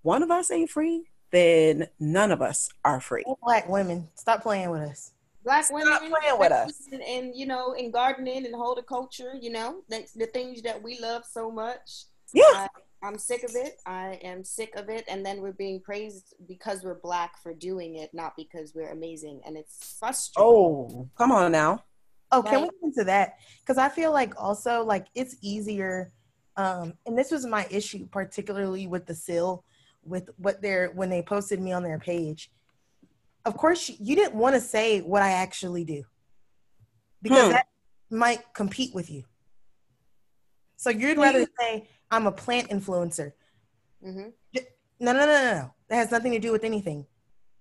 one 0.00 0.22
of 0.22 0.30
us 0.30 0.50
ain't 0.50 0.70
free, 0.70 1.04
then 1.30 1.88
none 2.00 2.32
of 2.32 2.40
us 2.40 2.70
are 2.82 2.98
free. 2.98 3.24
Black 3.42 3.68
women, 3.68 4.08
stop 4.14 4.42
playing 4.42 4.70
with 4.70 4.80
us. 4.80 5.12
Black 5.44 5.64
Stop 5.64 5.74
women 5.74 5.98
playing 5.98 6.38
with 6.38 6.52
us. 6.52 6.72
and, 6.90 7.02
and 7.02 7.36
you 7.36 7.46
know, 7.46 7.74
in 7.74 7.90
gardening 7.90 8.46
and 8.46 8.54
horticulture, 8.54 9.34
you 9.38 9.50
know, 9.50 9.82
the, 9.90 10.06
the 10.16 10.26
things 10.26 10.62
that 10.62 10.82
we 10.82 10.98
love 10.98 11.24
so 11.24 11.50
much. 11.50 12.06
Yeah. 12.32 12.42
I, 12.54 12.68
I'm 13.02 13.18
sick 13.18 13.44
of 13.44 13.54
it. 13.54 13.78
I 13.86 14.18
am 14.22 14.42
sick 14.42 14.74
of 14.74 14.88
it. 14.88 15.04
And 15.06 15.24
then 15.24 15.42
we're 15.42 15.52
being 15.52 15.80
praised 15.80 16.34
because 16.48 16.82
we're 16.82 16.98
black 16.98 17.40
for 17.42 17.52
doing 17.52 17.96
it, 17.96 18.12
not 18.14 18.34
because 18.36 18.74
we're 18.74 18.90
amazing. 18.90 19.42
And 19.46 19.56
it's 19.56 19.96
frustrating. 20.00 20.50
Oh, 20.50 21.08
come 21.16 21.30
on 21.30 21.52
now. 21.52 21.84
Oh, 22.32 22.42
can 22.42 22.62
we 22.62 22.66
get 22.68 22.74
into 22.82 23.04
that? 23.04 23.38
Because 23.60 23.78
I 23.78 23.88
feel 23.88 24.12
like 24.12 24.34
also 24.36 24.84
like 24.84 25.06
it's 25.14 25.36
easier, 25.40 26.12
um, 26.56 26.94
and 27.06 27.16
this 27.16 27.30
was 27.30 27.46
my 27.46 27.66
issue, 27.70 28.06
particularly 28.06 28.86
with 28.86 29.06
the 29.06 29.14
Sill, 29.14 29.64
with 30.04 30.28
what 30.36 30.60
they're 30.60 30.88
when 30.90 31.08
they 31.10 31.22
posted 31.22 31.60
me 31.60 31.72
on 31.72 31.82
their 31.82 31.98
page. 31.98 32.50
Of 33.44 33.56
course, 33.56 33.88
you- 33.88 33.96
you 34.00 34.16
didn't 34.16 34.34
want 34.34 34.54
to 34.54 34.60
say 34.60 35.00
what 35.02 35.22
I 35.22 35.32
actually 35.32 35.84
do, 35.84 36.04
because 37.22 37.46
Hmm. 37.46 37.52
that 37.52 37.66
might 38.10 38.52
compete 38.54 38.94
with 38.94 39.08
you. 39.10 39.24
So 40.76 40.90
you'd 40.90 41.18
rather 41.18 41.46
say 41.58 41.88
I'm 42.10 42.26
a 42.26 42.32
plant 42.32 42.68
influencer. 42.70 43.32
Mm-hmm. 44.04 44.28
No, 45.00 45.12
no, 45.12 45.12
no, 45.12 45.26
no, 45.26 45.54
no. 45.54 45.74
That 45.88 45.96
has 45.96 46.10
nothing 46.10 46.32
to 46.32 46.38
do 46.38 46.52
with 46.52 46.64
anything. 46.64 47.06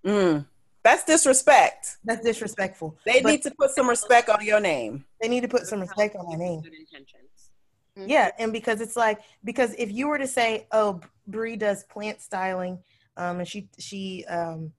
Mm. 0.05 0.45
That's 0.85 1.03
disrespect. 1.03 1.97
That's 2.05 2.23
disrespectful. 2.23 2.95
They 3.05 3.21
But 3.21 3.31
need 3.31 3.41
to 3.41 3.51
put 3.59 3.71
some 3.71 3.89
respect 3.89 4.29
on 4.29 4.45
your 4.45 4.59
name. 4.61 5.03
they 5.19 5.27
need 5.27 5.41
to 5.41 5.47
put 5.47 5.65
some 5.65 5.81
respect 5.81 6.15
on 6.15 6.25
my 6.29 6.35
name. 6.37 6.61
Good 6.61 6.73
intentions. 6.73 7.49
Yeah, 7.97 8.29
and 8.39 8.53
because 8.53 8.81
it's 8.81 8.95
like 8.95 9.19
because 9.43 9.73
if 9.79 9.91
you 9.91 10.07
were 10.07 10.17
to 10.19 10.27
say, 10.27 10.67
"Oh, 10.71 11.01
Bree 11.27 11.55
does 11.55 11.83
plant 11.85 12.21
styling, 12.21 12.77
um, 13.17 13.39
and 13.39 13.47
she 13.47 13.67
she 13.79 14.25
um, 14.25 14.73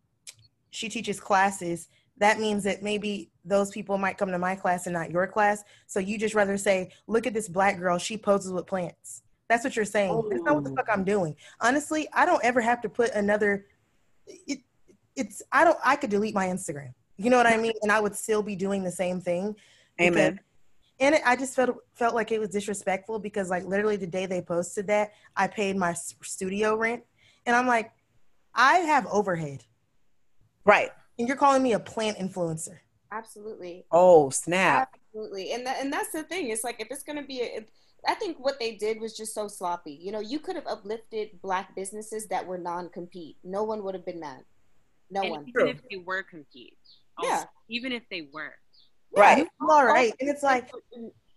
she 0.71 0.89
teaches 0.89 1.19
classes," 1.19 1.89
that 2.19 2.39
means 2.39 2.63
that 2.65 2.83
maybe 2.83 3.31
those 3.45 3.71
people 3.71 3.97
might 3.99 4.17
come 4.19 4.31
to 4.31 4.39
my 4.39 4.55
class 4.55 4.87
and 4.87 4.93
not 4.95 5.11
your 5.11 5.27
class. 5.27 5.65
So 5.87 5.99
you 5.99 6.19
just 6.19 6.35
rather 6.37 6.57
say, 6.59 6.91
"Look 7.09 7.27
at 7.27 7.35
this 7.35 7.49
black 7.49 7.79
girl; 7.81 7.99
she 7.99 8.17
poses 8.19 8.53
with 8.53 8.67
plants." 8.67 9.23
That's 9.49 9.65
what 9.65 9.75
you're 9.77 9.85
saying. 9.87 10.13
That's 10.31 10.43
not 10.43 10.55
what 10.57 10.65
the 10.65 10.71
Oh. 10.71 10.77
fuck 10.77 10.89
I'm 10.93 11.05
doing. 11.05 11.37
Honestly, 11.61 12.07
I 12.13 12.27
don't 12.27 12.45
ever 12.45 12.61
have 12.61 12.81
to 12.83 12.89
put 12.89 13.11
another. 13.13 13.67
It, 14.27 14.59
it's 15.17 15.43
I 15.53 15.65
don't. 15.65 15.79
I 15.85 15.97
could 15.97 16.11
delete 16.11 16.35
my 16.35 16.47
Instagram. 16.47 16.93
You 17.17 17.31
know 17.31 17.37
what 17.39 17.47
I 17.47 17.57
mean? 17.57 17.73
And 17.83 17.91
I 17.91 17.99
would 18.01 18.15
still 18.15 18.43
be 18.43 18.55
doing 18.57 18.85
the 18.85 18.91
same 18.93 19.21
thing. 19.21 19.57
because- 19.97 20.15
Amen. 20.17 20.41
and 21.01 21.15
it, 21.15 21.23
I 21.25 21.35
just 21.37 21.55
felt 21.57 21.79
felt 21.95 22.15
like 22.15 22.31
it 22.33 22.39
was 22.39 22.51
disrespectful 22.51 23.19
because 23.19 23.49
like 23.51 23.65
literally 23.65 23.97
the 23.97 24.07
day 24.07 24.27
they 24.27 24.43
posted 24.43 24.87
that, 24.89 25.13
I 25.35 25.47
paid 25.47 25.77
my 25.77 25.95
studio 25.95 26.77
rent, 26.77 27.03
and 27.47 27.57
I'm 27.57 27.67
like, 27.67 27.91
I 28.55 28.79
have 28.79 29.07
overhead, 29.07 29.65
Right. 30.65 30.91
and 31.19 31.27
you're 31.29 31.37
calling 31.37 31.63
me 31.63 31.73
a 31.73 31.79
plant 31.81 32.19
influencer. 32.19 32.79
Absolutely. 33.13 33.87
Oh, 33.91 34.31
snap. 34.31 34.95
Absolutely. 35.15 35.53
And 35.53 35.67
that, 35.67 35.81
and 35.81 35.93
that's 35.93 36.13
the 36.13 36.23
thing. 36.25 36.49
It's 36.51 36.65
like 36.65 36.81
if 36.81 36.89
it's 36.91 37.03
going 37.03 37.17
to 37.17 37.23
be 37.27 37.41
a, 37.41 37.45
if, 37.59 37.65
I 38.07 38.15
think 38.15 38.37
what 38.39 38.59
they 38.59 38.75
did 38.75 39.01
was 39.01 39.17
just 39.17 39.33
so 39.35 39.49
sloppy. 39.49 39.93
You 40.03 40.13
know, 40.13 40.21
you 40.21 40.39
could 40.41 40.57
have 40.57 40.67
uplifted 40.67 41.41
black 41.41 41.75
businesses 41.77 42.27
that 42.27 42.47
were 42.47 42.59
non-compete. 42.59 43.37
No 43.45 43.63
one 43.65 43.83
would 43.85 43.95
have 43.95 44.05
been 44.05 44.21
mad. 44.21 44.45
No 45.11 45.23
and 45.23 45.31
one. 45.31 45.41
even 45.49 45.53
True. 45.53 45.69
if 45.69 45.81
they 45.91 45.97
were 45.97 46.23
compete. 46.23 46.77
Also, 47.19 47.31
Yeah. 47.31 47.45
Even 47.69 47.93
if 47.93 48.03
they 48.11 48.29
weren't. 48.33 48.55
Right. 49.17 49.47
All 49.61 49.85
right, 49.85 50.13
and 50.21 50.29
it's 50.29 50.43
like 50.43 50.71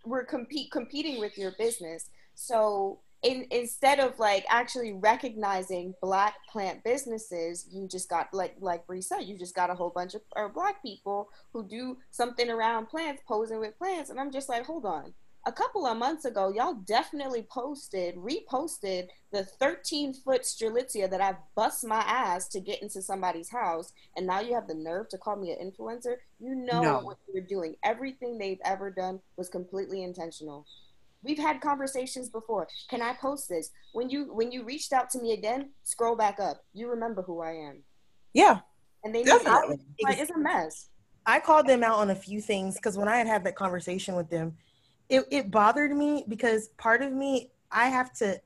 we're 0.06 0.26
compete 0.26 0.72
competing 0.72 1.20
with 1.20 1.38
your 1.38 1.54
business. 1.58 2.10
So 2.36 3.00
in, 3.22 3.46
instead 3.52 4.00
of 4.00 4.18
like 4.20 4.46
actually 4.50 4.94
recognizing 4.94 5.94
black 6.02 6.36
plant 6.52 6.84
businesses, 6.84 7.68
you 7.72 7.88
just 7.88 8.10
got 8.10 8.34
like 8.34 8.56
like 8.60 8.86
Bree 8.88 9.02
said, 9.02 9.22
you 9.22 9.38
just 9.38 9.56
got 9.56 9.70
a 9.70 9.76
whole 9.76 9.92
bunch 9.94 10.14
of 10.16 10.22
or 10.36 10.50
black 10.50 10.82
people 10.82 11.30
who 11.54 11.68
do 11.68 11.98
something 12.12 12.50
around 12.50 12.88
plants, 12.88 13.22
posing 13.28 13.60
with 13.60 13.78
plants, 13.78 14.10
and 14.10 14.20
I'm 14.20 14.32
just 14.32 14.50
like, 14.50 14.66
hold 14.66 14.86
on. 14.86 15.14
A 15.46 15.52
couple 15.52 15.86
of 15.88 15.98
months 15.98 16.26
ago, 16.26 16.52
y'all 16.54 16.74
definitely 16.74 17.44
posted, 17.50 18.16
reposted 18.18 19.08
the 19.32 19.44
13 19.46 20.14
foot 20.14 20.42
strelitzia 20.42 21.10
that 21.10 21.22
I 21.22 21.36
bust 21.56 21.86
my 21.88 22.00
ass 22.02 22.48
to 22.50 22.60
get 22.60 22.82
into 22.82 23.02
somebody's 23.02 23.50
house, 23.50 23.94
and 24.18 24.28
now 24.28 24.42
you 24.42 24.54
have 24.54 24.68
the 24.68 24.74
nerve 24.74 25.08
to 25.10 25.18
call 25.18 25.38
me 25.38 25.52
an 25.52 25.72
influencer. 25.72 26.16
You 26.40 26.56
know 26.56 26.82
No. 26.82 27.00
what 27.00 27.18
you're 27.34 27.44
doing. 27.44 27.76
Everything 27.84 28.38
they've 28.38 28.60
ever 28.66 28.92
done 28.92 29.22
was 29.38 29.48
completely 29.50 30.04
intentional. 30.04 30.66
We've 31.24 31.38
had 31.40 31.62
conversations 31.62 32.30
before. 32.30 32.68
Can 32.90 33.02
I 33.02 33.14
post 33.14 33.48
this? 33.50 33.72
When 33.94 34.10
you 34.10 34.34
when 34.34 34.52
you 34.52 34.64
reached 34.64 34.94
out 34.94 35.10
to 35.12 35.20
me 35.22 35.34
again, 35.34 35.70
scroll 35.84 36.16
back 36.16 36.40
up. 36.40 36.64
You 36.74 36.90
remember 36.90 37.22
who 37.22 37.42
I 37.42 37.52
am, 37.52 37.84
Yeah, 38.34 38.60
and 39.04 39.16
they 39.16 39.24
definitely. 39.24 39.80
like 40.04 40.18
it's 40.20 40.32
a 40.32 40.38
mess. 40.38 40.90
I 41.26 41.40
called 41.40 41.68
them 41.68 41.84
out 41.84 41.98
on 41.98 42.10
a 42.10 42.16
few 42.16 42.42
things 42.42 42.76
because 42.76 42.98
when 42.98 43.08
I 43.08 43.18
had 43.18 43.28
had 43.28 43.44
that 43.46 43.56
conversation 43.56 44.16
with 44.16 44.30
them, 44.30 44.58
it, 45.10 45.26
it 45.32 45.52
bothered 45.52 45.92
me 45.92 46.24
because 46.28 46.70
part 46.78 47.02
of 47.02 47.12
me, 47.12 47.52
I 47.72 47.90
have 47.90 48.14
to, 48.14 48.40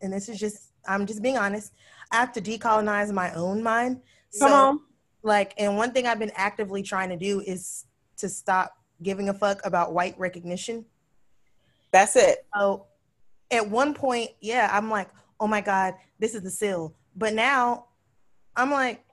and 0.00 0.12
this 0.12 0.28
is 0.28 0.38
just, 0.38 0.72
I'm 0.86 1.06
just 1.06 1.22
being 1.22 1.36
honest, 1.36 1.72
I 2.10 2.16
have 2.16 2.32
to 2.32 2.40
decolonize 2.40 3.12
my 3.12 3.32
own 3.34 3.62
mind. 3.62 4.00
Come 4.38 4.48
So, 4.50 4.54
on. 4.54 4.80
Like, 5.22 5.52
and 5.58 5.76
one 5.76 5.92
thing 5.92 6.06
I've 6.06 6.18
been 6.18 6.32
actively 6.34 6.82
trying 6.82 7.08
to 7.10 7.16
do 7.16 7.40
is 7.40 7.86
to 8.18 8.28
stop 8.28 8.72
giving 9.02 9.28
a 9.28 9.34
fuck 9.34 9.60
about 9.64 9.92
white 9.92 10.18
recognition. 10.18 10.84
That's 11.90 12.16
it. 12.16 12.46
So 12.54 12.86
at 13.50 13.68
one 13.68 13.94
point, 13.94 14.30
yeah, 14.40 14.70
I'm 14.72 14.90
like, 14.90 15.08
oh 15.40 15.46
my 15.46 15.60
God, 15.60 15.94
this 16.18 16.34
is 16.34 16.42
the 16.42 16.50
Sill. 16.50 16.94
But 17.16 17.34
now 17.34 17.86
I'm 18.56 18.70
like, 18.70 19.04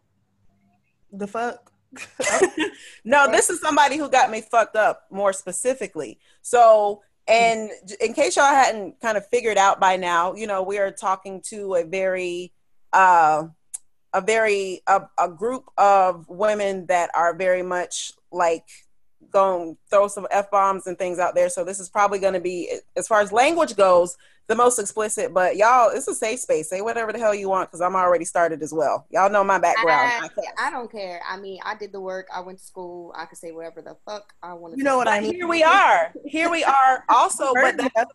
the 1.11 1.27
fuck? 1.27 1.71
no, 3.05 3.29
this 3.31 3.49
is 3.49 3.59
somebody 3.59 3.97
who 3.97 4.09
got 4.09 4.31
me 4.31 4.41
fucked 4.41 4.75
up 4.75 5.03
more 5.11 5.33
specifically. 5.33 6.19
So, 6.41 7.01
and 7.27 7.69
in 7.99 8.13
case 8.13 8.35
y'all 8.35 8.45
hadn't 8.45 8.99
kind 9.01 9.17
of 9.17 9.27
figured 9.27 9.57
out 9.57 9.79
by 9.79 9.97
now, 9.97 10.33
you 10.33 10.47
know, 10.47 10.63
we 10.63 10.77
are 10.77 10.91
talking 10.91 11.41
to 11.49 11.75
a 11.75 11.83
very, 11.83 12.53
uh, 12.93 13.47
a 14.13 14.21
very 14.21 14.81
a, 14.87 15.01
a 15.19 15.29
group 15.29 15.65
of 15.77 16.27
women 16.29 16.85
that 16.85 17.09
are 17.13 17.35
very 17.35 17.63
much 17.63 18.13
like 18.31 18.65
going 19.31 19.77
throw 19.89 20.07
some 20.07 20.27
f 20.31 20.49
bombs 20.49 20.87
and 20.87 20.97
things 20.97 21.19
out 21.19 21.35
there. 21.35 21.49
So 21.49 21.63
this 21.63 21.79
is 21.79 21.89
probably 21.89 22.19
going 22.19 22.33
to 22.33 22.39
be, 22.39 22.71
as 22.95 23.07
far 23.07 23.19
as 23.21 23.31
language 23.31 23.75
goes, 23.75 24.17
the 24.47 24.55
most 24.55 24.79
explicit. 24.79 25.33
But 25.33 25.55
y'all, 25.55 25.89
it's 25.89 26.07
a 26.07 26.15
safe 26.15 26.39
space. 26.39 26.69
Say 26.69 26.81
whatever 26.81 27.11
the 27.11 27.19
hell 27.19 27.33
you 27.33 27.49
want 27.49 27.69
because 27.69 27.81
I'm 27.81 27.95
already 27.95 28.25
started 28.25 28.61
as 28.61 28.73
well. 28.73 29.05
Y'all 29.09 29.29
know 29.29 29.43
my 29.43 29.57
background. 29.57 29.89
I, 29.89 30.29
I. 30.63 30.67
I 30.67 30.71
don't 30.71 30.91
care. 30.91 31.21
I 31.27 31.37
mean, 31.37 31.59
I 31.63 31.75
did 31.75 31.91
the 31.91 32.01
work. 32.01 32.27
I 32.33 32.41
went 32.41 32.59
to 32.59 32.63
school. 32.63 33.13
I 33.15 33.25
could 33.25 33.37
say 33.37 33.51
whatever 33.51 33.81
the 33.81 33.95
fuck 34.05 34.33
I 34.41 34.53
want 34.53 34.73
to. 34.73 34.77
You 34.77 34.83
know 34.83 34.97
what 34.97 35.07
I 35.07 35.21
mean? 35.21 35.33
here 35.33 35.47
we 35.47 35.63
are. 35.63 36.13
Here 36.25 36.49
we 36.49 36.63
are 36.63 37.03
also, 37.09 37.53
but 37.53 37.63
Heard 37.63 37.77
that, 37.79 37.91
that. 37.95 38.07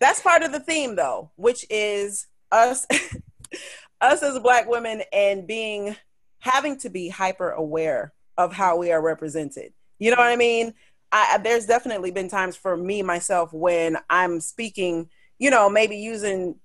that's 0.00 0.20
part 0.20 0.42
of 0.42 0.52
the 0.52 0.60
theme 0.60 0.96
though, 0.96 1.30
which 1.36 1.66
is 1.70 2.26
us 2.52 2.86
us 4.00 4.22
as 4.22 4.38
black 4.38 4.68
women 4.68 5.02
and 5.12 5.46
being 5.46 5.96
having 6.38 6.78
to 6.78 6.90
be 6.90 7.08
hyper 7.08 7.50
aware 7.50 8.12
of 8.38 8.52
how 8.52 8.76
we 8.76 8.92
are 8.92 9.02
represented. 9.02 9.72
You 9.98 10.10
know 10.10 10.18
what 10.18 10.26
I 10.26 10.36
mean? 10.36 10.74
I, 11.16 11.38
there's 11.38 11.66
definitely 11.66 12.10
been 12.10 12.28
times 12.28 12.56
for 12.56 12.76
me 12.76 13.02
myself 13.02 13.52
when 13.52 13.96
I'm 14.10 14.40
speaking, 14.40 15.08
you 15.38 15.50
know, 15.50 15.70
maybe 15.70 15.96
using 15.96 16.56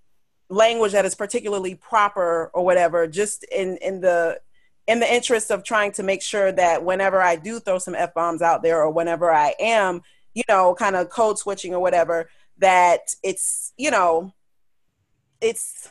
language 0.50 0.92
that 0.92 1.06
is 1.06 1.16
particularly 1.16 1.76
proper 1.76 2.52
or 2.54 2.66
whatever, 2.66 3.08
just 3.08 3.44
in 3.46 3.78
in 3.78 4.02
the 4.02 4.42
in 4.88 5.00
the 5.00 5.12
interest 5.12 5.52
of 5.52 5.64
trying 5.64 5.94
to 5.94 6.04
make 6.04 6.22
sure 6.22 6.52
that 6.52 6.84
whenever 6.84 7.22
I 7.22 7.38
do 7.38 7.60
throw 7.60 7.78
some 7.78 7.96
f 7.96 8.14
bombs 8.14 8.42
out 8.42 8.62
there 8.62 8.82
or 8.82 8.92
whenever 8.92 9.32
I 9.32 9.56
am, 9.60 10.02
you 10.34 10.44
know, 10.50 10.76
kind 10.76 10.98
of 10.98 11.10
code 11.10 11.38
switching 11.38 11.74
or 11.74 11.80
whatever, 11.80 12.30
that 12.58 13.16
it's 13.24 13.72
you 13.78 13.90
know 13.90 14.34
it's 15.40 15.90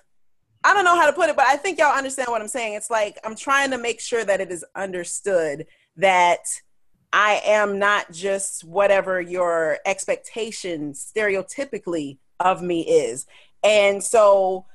I 0.63 0.75
don't 0.75 0.85
know 0.85 0.97
how 0.97 1.07
to 1.07 1.15
put 1.15 1.31
it, 1.31 1.37
but 1.37 1.47
I 1.47 1.57
think 1.57 1.79
y'all 1.79 1.97
understand 1.97 2.29
what 2.29 2.43
I'm 2.43 2.49
saying. 2.49 2.75
It's 2.75 2.91
like 2.91 3.19
I'm 3.25 3.37
trying 3.37 3.71
to 3.71 3.79
make 3.79 4.01
sure 4.01 4.23
that 4.23 4.43
it 4.43 4.53
is 4.53 4.65
understood 4.75 5.67
that 5.97 6.45
I 7.13 7.43
am 7.45 7.79
not 7.79 8.13
just 8.13 8.65
whatever 8.65 9.21
your 9.21 9.79
expectation 9.85 10.93
stereotypically 10.93 12.19
of 12.39 12.63
me 12.63 12.83
is. 12.83 13.27
And 13.63 14.03
so, 14.03 14.67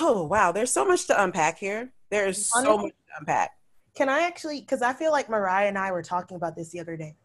oh 0.00 0.24
wow, 0.24 0.52
there's 0.52 0.72
so 0.72 0.84
much 0.84 1.06
to 1.08 1.22
unpack 1.22 1.58
here. 1.58 1.92
There's 2.10 2.46
so 2.46 2.78
much 2.78 2.92
to 2.92 3.18
unpack. 3.20 3.50
Can 3.94 4.08
I 4.08 4.22
actually? 4.22 4.60
Because 4.60 4.82
I 4.82 4.92
feel 4.92 5.12
like 5.12 5.28
Mariah 5.28 5.68
and 5.68 5.78
I 5.78 5.92
were 5.92 6.02
talking 6.02 6.36
about 6.36 6.56
this 6.56 6.70
the 6.70 6.80
other 6.80 6.96
day. 6.96 7.16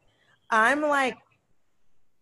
I'm 0.49 0.81
like, 0.81 1.17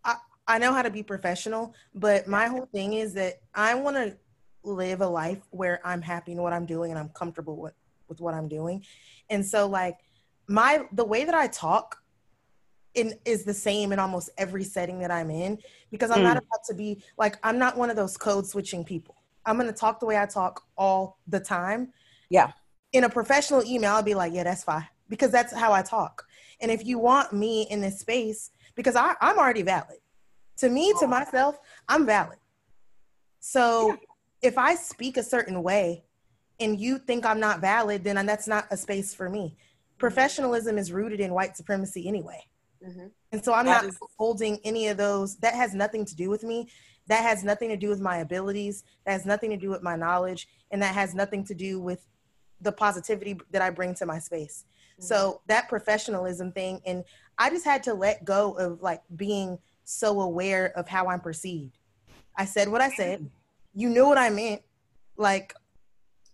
I, 0.04 0.16
I 0.46 0.58
know 0.58 0.72
how 0.72 0.82
to 0.82 0.90
be 0.90 1.02
professional, 1.02 1.74
but 1.94 2.28
my 2.28 2.46
whole 2.46 2.66
thing 2.66 2.94
is 2.94 3.14
that 3.14 3.40
I 3.54 3.74
want 3.74 3.96
to 3.96 4.16
live 4.62 5.00
a 5.00 5.06
life 5.06 5.40
where 5.50 5.80
I'm 5.84 6.02
happy 6.02 6.32
in 6.32 6.40
what 6.40 6.52
I'm 6.52 6.66
doing 6.66 6.92
and 6.92 6.98
I'm 6.98 7.08
comfortable 7.10 7.56
with 7.56 7.74
with 8.08 8.20
what 8.20 8.34
I'm 8.34 8.48
doing. 8.48 8.84
And 9.28 9.44
so 9.44 9.66
like 9.66 9.98
my 10.46 10.84
the 10.92 11.04
way 11.04 11.24
that 11.24 11.34
I 11.34 11.46
talk 11.48 12.01
in 12.94 13.14
is 13.24 13.44
the 13.44 13.54
same 13.54 13.92
in 13.92 13.98
almost 13.98 14.30
every 14.38 14.64
setting 14.64 14.98
that 15.00 15.10
I'm 15.10 15.30
in 15.30 15.58
because 15.90 16.10
I'm 16.10 16.18
mm. 16.18 16.24
not 16.24 16.36
about 16.36 16.64
to 16.68 16.74
be 16.74 17.02
like 17.18 17.38
I'm 17.42 17.58
not 17.58 17.76
one 17.76 17.90
of 17.90 17.96
those 17.96 18.16
code 18.16 18.46
switching 18.46 18.84
people. 18.84 19.16
I'm 19.46 19.56
going 19.56 19.66
to 19.68 19.76
talk 19.76 19.98
the 19.98 20.06
way 20.06 20.18
I 20.18 20.26
talk 20.26 20.62
all 20.76 21.18
the 21.26 21.40
time. 21.40 21.92
Yeah. 22.28 22.52
In 22.92 23.04
a 23.04 23.08
professional 23.08 23.64
email 23.64 23.92
I'll 23.92 24.02
be 24.02 24.14
like, 24.14 24.32
"Yeah, 24.32 24.44
that's 24.44 24.64
fine." 24.64 24.86
Because 25.08 25.30
that's 25.30 25.52
how 25.52 25.72
I 25.72 25.82
talk. 25.82 26.24
And 26.60 26.70
if 26.70 26.84
you 26.86 26.98
want 26.98 27.32
me 27.32 27.66
in 27.70 27.80
this 27.80 27.98
space 27.98 28.50
because 28.74 28.96
I 28.96 29.14
I'm 29.20 29.38
already 29.38 29.62
valid. 29.62 29.98
To 30.58 30.68
me, 30.68 30.94
to 31.00 31.06
myself, 31.06 31.58
I'm 31.88 32.06
valid. 32.06 32.38
So 33.40 33.88
yeah 33.88 33.96
if 34.42 34.58
I 34.58 34.74
speak 34.74 35.16
a 35.16 35.22
certain 35.22 35.62
way 35.62 36.04
and 36.60 36.78
you 36.78 36.98
think 36.98 37.24
I'm 37.24 37.40
not 37.40 37.60
valid, 37.60 38.04
then 38.04 38.26
that's 38.26 38.48
not 38.48 38.66
a 38.70 38.76
space 38.76 39.14
for 39.14 39.30
me. 39.30 39.56
Professionalism 39.98 40.78
is 40.78 40.92
rooted 40.92 41.20
in 41.20 41.32
white 41.32 41.56
supremacy 41.56 42.08
anyway. 42.08 42.44
Mm-hmm. 42.86 43.06
And 43.32 43.44
so 43.44 43.52
I'm 43.52 43.66
that 43.66 43.82
not 43.82 43.90
is- 43.90 43.98
holding 44.18 44.58
any 44.64 44.88
of 44.88 44.96
those. 44.96 45.36
That 45.36 45.54
has 45.54 45.74
nothing 45.74 46.04
to 46.04 46.16
do 46.16 46.30
with 46.30 46.42
me. 46.42 46.68
That 47.08 47.22
has 47.22 47.42
nothing 47.42 47.68
to 47.68 47.76
do 47.76 47.88
with 47.88 48.00
my 48.00 48.18
abilities. 48.18 48.84
That 49.06 49.12
has 49.12 49.26
nothing 49.26 49.50
to 49.50 49.56
do 49.56 49.70
with 49.70 49.82
my 49.82 49.96
knowledge. 49.96 50.48
And 50.70 50.80
that 50.82 50.94
has 50.94 51.14
nothing 51.14 51.44
to 51.46 51.54
do 51.54 51.80
with 51.80 52.06
the 52.60 52.72
positivity 52.72 53.38
that 53.50 53.62
I 53.62 53.70
bring 53.70 53.94
to 53.96 54.06
my 54.06 54.18
space. 54.18 54.64
Mm-hmm. 54.94 55.04
So 55.04 55.40
that 55.48 55.68
professionalism 55.68 56.52
thing, 56.52 56.80
and 56.86 57.04
I 57.38 57.50
just 57.50 57.64
had 57.64 57.82
to 57.84 57.94
let 57.94 58.24
go 58.24 58.52
of 58.52 58.82
like 58.82 59.02
being 59.16 59.58
so 59.84 60.20
aware 60.20 60.72
of 60.76 60.88
how 60.88 61.08
I'm 61.08 61.20
perceived. 61.20 61.78
I 62.36 62.44
said 62.44 62.68
what 62.68 62.80
I 62.80 62.90
said 62.90 63.28
you 63.74 63.88
knew 63.88 64.06
what 64.06 64.18
I 64.18 64.30
meant. 64.30 64.62
Like, 65.16 65.54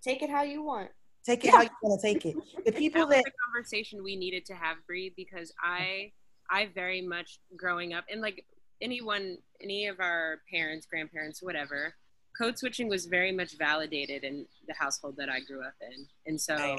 take 0.03 0.23
it 0.23 0.31
how 0.31 0.43
you 0.43 0.63
want. 0.63 0.91
Take 1.25 1.45
it 1.45 1.49
yeah. 1.49 1.57
how 1.57 1.63
you 1.63 1.71
want 1.83 2.01
to 2.01 2.07
take 2.07 2.25
it. 2.25 2.37
The 2.65 2.73
people 2.79 3.07
that, 3.07 3.17
that 3.17 3.25
the 3.25 3.33
conversation 3.53 4.03
we 4.03 4.17
needed 4.17 4.45
to 4.47 4.55
have, 4.55 4.79
Bree, 4.87 5.13
because 5.17 5.53
I, 5.63 6.13
I 6.51 6.69
very 6.75 7.03
much 7.03 7.41
growing 7.57 7.93
up 7.95 8.05
and 8.11 8.21
like 8.21 8.45
anyone, 8.81 9.39
any 9.63 9.87
of 9.87 10.01
our 10.01 10.41
parents, 10.51 10.87
grandparents, 10.87 11.43
whatever, 11.43 11.95
code 12.37 12.59
switching 12.59 12.89
was 12.89 13.07
very 13.07 13.33
much 13.33 13.57
validated 13.57 14.25
in 14.25 14.47
the 14.67 14.75
household 14.79 15.17
that 15.19 15.29
I 15.29 15.41
grew 15.41 15.63
up 15.63 15.75
in, 15.81 16.07
and 16.27 16.41
so. 16.41 16.79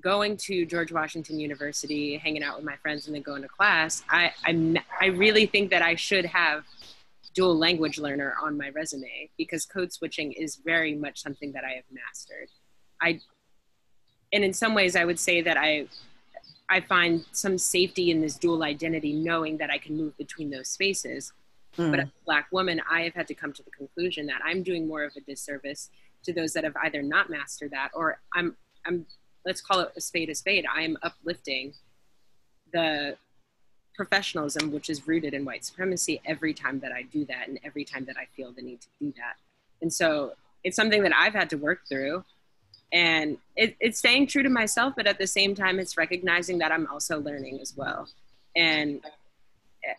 Going 0.00 0.36
to 0.36 0.64
George 0.64 0.92
Washington 0.92 1.40
University, 1.40 2.16
hanging 2.18 2.44
out 2.44 2.54
with 2.54 2.64
my 2.64 2.76
friends, 2.76 3.08
and 3.08 3.16
then 3.16 3.22
going 3.22 3.42
to 3.42 3.48
class, 3.48 4.04
I, 4.08 4.30
I, 4.46 4.80
I 5.00 5.06
really 5.06 5.44
think 5.44 5.70
that 5.70 5.82
I 5.82 5.96
should 5.96 6.24
have 6.24 6.62
dual 7.38 7.56
language 7.56 7.98
learner 7.98 8.34
on 8.42 8.56
my 8.56 8.68
resume 8.70 9.30
because 9.36 9.64
code 9.64 9.92
switching 9.92 10.32
is 10.32 10.56
very 10.56 10.94
much 10.94 11.22
something 11.22 11.52
that 11.52 11.64
I 11.64 11.70
have 11.70 11.84
mastered. 11.90 12.48
I 13.00 13.20
and 14.32 14.44
in 14.44 14.52
some 14.52 14.74
ways 14.74 14.96
I 14.96 15.04
would 15.04 15.20
say 15.20 15.40
that 15.42 15.56
I 15.56 15.86
I 16.70 16.80
find 16.80 17.24
some 17.32 17.56
safety 17.58 18.10
in 18.10 18.20
this 18.20 18.36
dual 18.36 18.62
identity 18.62 19.12
knowing 19.12 19.56
that 19.58 19.70
I 19.70 19.78
can 19.78 19.96
move 19.96 20.16
between 20.18 20.50
those 20.50 20.68
spaces. 20.68 21.32
Mm. 21.76 21.90
But 21.90 22.00
as 22.00 22.06
a 22.08 22.24
black 22.24 22.48
woman, 22.52 22.80
I 22.90 23.02
have 23.02 23.14
had 23.14 23.26
to 23.28 23.34
come 23.34 23.52
to 23.52 23.62
the 23.62 23.70
conclusion 23.70 24.26
that 24.26 24.40
I'm 24.44 24.62
doing 24.62 24.86
more 24.86 25.04
of 25.04 25.12
a 25.16 25.20
disservice 25.20 25.90
to 26.24 26.32
those 26.32 26.52
that 26.52 26.64
have 26.64 26.76
either 26.84 27.02
not 27.02 27.30
mastered 27.30 27.70
that 27.70 27.90
or 27.94 28.20
I'm 28.34 28.56
I'm 28.84 29.06
let's 29.46 29.60
call 29.60 29.80
it 29.80 29.92
a 29.96 30.00
spade 30.00 30.28
a 30.28 30.34
spade. 30.34 30.66
I 30.74 30.82
am 30.82 30.96
uplifting 31.02 31.74
the 32.72 33.16
professionalism, 33.94 34.70
which 34.70 34.90
is 34.90 35.06
rooted 35.06 35.34
in 35.34 35.44
white 35.44 35.64
supremacy, 35.64 36.20
every 36.24 36.54
time 36.54 36.80
that 36.80 36.92
I 36.92 37.02
do 37.02 37.24
that 37.26 37.48
and 37.48 37.58
every 37.64 37.84
time 37.84 38.04
that 38.04 38.16
I 38.16 38.26
feel 38.36 38.52
the 38.52 38.62
need 38.62 38.80
to 38.82 38.88
do 39.00 39.12
that. 39.16 39.36
And 39.82 39.92
so 39.92 40.34
it's 40.64 40.76
something 40.76 41.02
that 41.02 41.12
I've 41.14 41.34
had 41.34 41.50
to 41.50 41.56
work 41.56 41.80
through. 41.88 42.24
And 42.92 43.36
it, 43.54 43.76
it's 43.80 43.98
staying 43.98 44.28
true 44.28 44.42
to 44.42 44.48
myself, 44.48 44.94
but 44.96 45.06
at 45.06 45.18
the 45.18 45.26
same 45.26 45.54
time, 45.54 45.78
it's 45.78 45.96
recognizing 45.96 46.58
that 46.58 46.72
I'm 46.72 46.86
also 46.86 47.20
learning 47.20 47.60
as 47.60 47.76
well. 47.76 48.08
And 48.56 49.00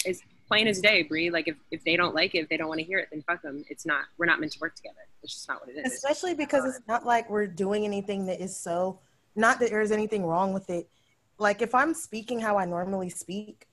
it's 0.06 0.22
plain 0.48 0.68
as 0.68 0.82
day, 0.82 1.04
Bree. 1.04 1.30
Like 1.30 1.48
if, 1.48 1.56
if 1.70 1.84
they 1.84 1.96
don't 1.96 2.16
like 2.16 2.34
it, 2.34 2.40
if 2.40 2.50
they 2.50 2.58
don't 2.58 2.68
want 2.68 2.80
to 2.80 2.86
hear 2.86 2.98
it, 2.98 3.10
then 3.12 3.22
fuck 3.22 3.42
them. 3.44 3.64
It's 3.70 3.86
not, 3.86 4.06
we're 4.18 4.26
not 4.26 4.40
meant 4.40 4.54
to 4.54 4.60
work 4.60 4.76
together. 4.76 5.08
It's 5.22 5.34
just 5.34 5.48
not 5.48 5.62
what 5.62 5.70
it 5.70 5.86
is. 5.86 5.94
Especially 5.94 6.34
because 6.34 6.66
it's 6.66 6.82
not 6.88 7.06
like 7.06 7.30
we're 7.30 7.48
doing 7.48 7.86
anything 7.86 8.26
that 8.26 8.42
is 8.42 8.58
so, 8.58 9.00
not 9.36 9.60
that 9.60 9.70
there's 9.70 9.92
anything 9.92 10.26
wrong 10.26 10.54
with 10.54 10.70
it. 10.70 10.90
Like 11.38 11.62
if 11.62 11.76
I'm 11.76 11.94
speaking 11.94 12.40
how 12.40 12.58
I 12.58 12.66
normally 12.66 13.10
speak, 13.10 13.68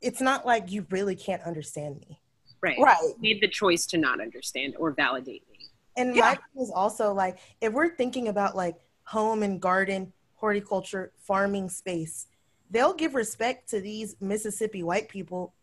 it's 0.00 0.20
not 0.20 0.46
like 0.46 0.72
you 0.72 0.86
really 0.90 1.14
can't 1.14 1.42
understand 1.42 2.00
me. 2.08 2.18
Right. 2.60 2.78
Right. 2.80 2.96
You 3.02 3.14
made 3.20 3.42
the 3.42 3.48
choice 3.48 3.84
to 3.86 3.98
not 3.98 4.20
understand 4.20 4.74
or 4.78 4.92
validate 4.92 5.42
me. 5.52 5.57
And 5.98 6.14
yeah. 6.14 6.36
my 6.56 6.62
is 6.62 6.70
also 6.70 7.12
like 7.12 7.38
if 7.60 7.72
we're 7.72 7.94
thinking 7.94 8.28
about 8.28 8.56
like 8.56 8.76
home 9.04 9.42
and 9.42 9.60
garden, 9.60 10.12
horticulture, 10.34 11.12
farming 11.18 11.68
space, 11.68 12.26
they'll 12.70 12.94
give 12.94 13.14
respect 13.14 13.68
to 13.70 13.80
these 13.80 14.16
Mississippi 14.20 14.82
white 14.82 15.08
people. 15.08 15.54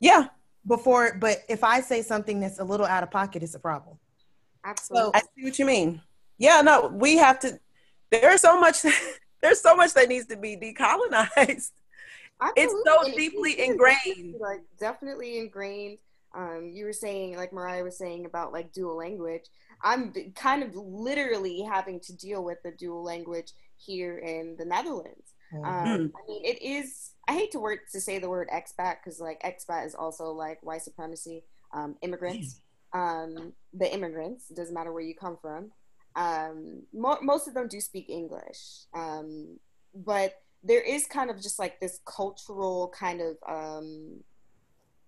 Yeah. 0.00 0.28
Before, 0.66 1.16
but 1.18 1.38
if 1.48 1.64
I 1.64 1.80
say 1.80 2.02
something 2.02 2.40
that's 2.40 2.58
a 2.58 2.64
little 2.64 2.86
out 2.86 3.02
of 3.02 3.10
pocket, 3.10 3.42
it's 3.42 3.54
a 3.54 3.58
problem. 3.58 3.98
Absolutely. 4.64 5.06
So, 5.06 5.12
I 5.14 5.20
see 5.20 5.44
what 5.44 5.58
you 5.58 5.64
mean. 5.64 6.02
Yeah, 6.36 6.60
no, 6.60 6.88
we 6.88 7.16
have 7.16 7.38
to. 7.40 7.58
There's 8.10 8.42
so 8.42 8.60
much. 8.60 8.84
There's 9.42 9.60
so 9.60 9.76
much 9.76 9.94
that 9.94 10.08
needs 10.08 10.26
to 10.26 10.36
be 10.36 10.56
decolonized. 10.56 11.26
Absolutely. 11.36 11.72
It's 12.56 12.74
so 12.84 13.04
and 13.04 13.14
deeply 13.16 13.60
ingrained. 13.60 14.36
Like 14.38 14.60
definitely 14.78 15.38
ingrained. 15.38 15.98
Um, 16.34 16.70
you 16.72 16.84
were 16.84 16.92
saying, 16.92 17.36
like 17.36 17.52
Mariah 17.52 17.84
was 17.84 17.98
saying 17.98 18.26
about 18.26 18.52
like 18.52 18.72
dual 18.72 18.96
language. 18.96 19.44
I'm 19.82 20.12
kind 20.34 20.62
of 20.62 20.74
literally 20.74 21.62
having 21.62 22.00
to 22.00 22.16
deal 22.16 22.44
with 22.44 22.58
the 22.64 22.72
dual 22.72 23.02
language 23.02 23.52
here 23.76 24.18
in 24.18 24.56
the 24.58 24.64
Netherlands. 24.64 25.34
Mm-hmm. 25.52 25.64
Um, 25.64 26.12
I 26.14 26.28
mean, 26.28 26.44
it 26.44 26.62
is. 26.62 27.12
I 27.28 27.32
hate 27.32 27.52
to 27.52 27.58
word 27.58 27.80
to 27.92 28.00
say 28.00 28.18
the 28.18 28.28
word 28.28 28.48
expat 28.52 28.96
because 29.02 29.20
like 29.20 29.42
expat 29.42 29.86
is 29.86 29.94
also 29.94 30.32
like 30.32 30.58
white 30.62 30.82
supremacy. 30.82 31.44
Um, 31.72 31.96
immigrants, 32.02 32.60
um, 32.92 33.52
the 33.74 33.92
immigrants. 33.92 34.50
It 34.50 34.56
doesn't 34.56 34.74
matter 34.74 34.92
where 34.92 35.02
you 35.02 35.14
come 35.14 35.38
from. 35.40 35.70
Um, 36.16 36.82
mo- 36.92 37.20
most 37.22 37.46
of 37.46 37.54
them 37.54 37.68
do 37.68 37.80
speak 37.80 38.08
English, 38.08 38.86
um, 38.94 39.58
but 39.94 40.34
there 40.64 40.82
is 40.82 41.06
kind 41.06 41.30
of 41.30 41.40
just 41.40 41.58
like 41.58 41.78
this 41.78 42.00
cultural 42.04 42.92
kind 42.98 43.20
of 43.20 43.36
um, 43.48 44.20